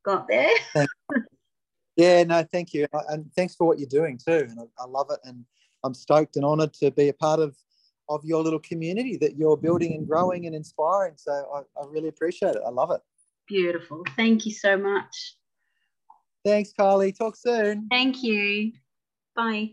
got 0.06 0.28
there. 0.28 0.52
yeah, 1.96 2.24
no, 2.24 2.44
thank 2.52 2.74
you, 2.74 2.88
and 3.10 3.32
thanks 3.36 3.56
for 3.56 3.68
what 3.68 3.80
you're 3.80 3.90
doing 3.90 4.18
too. 4.18 4.48
And 4.50 4.60
I, 4.60 4.84
I 4.84 4.86
love 4.88 5.08
it, 5.12 5.20
and 5.24 5.46
I'm 5.86 5.94
stoked 5.94 6.36
and 6.36 6.44
honoured 6.44 6.74
to 6.76 6.92
be 6.92 7.10
a 7.10 7.14
part 7.14 7.40
of 7.40 7.56
of 8.08 8.24
your 8.24 8.44
little 8.44 8.60
community 8.60 9.18
that 9.18 9.36
you're 9.36 9.58
building 9.58 9.94
and 9.94 10.08
growing 10.08 10.46
and 10.46 10.56
inspiring. 10.56 11.14
So 11.16 11.32
I, 11.32 11.82
I 11.82 11.86
really 11.88 12.10
appreciate 12.10 12.56
it. 12.56 12.62
I 12.66 12.70
love 12.70 12.92
it. 12.92 13.02
Beautiful. 13.48 14.04
Thank 14.16 14.46
you 14.46 14.52
so 14.52 14.78
much. 14.78 15.38
Thanks, 16.44 16.72
Kylie. 16.78 17.18
Talk 17.18 17.36
soon. 17.36 17.88
Thank 17.90 18.22
you. 18.24 18.74
Bye. 19.36 19.72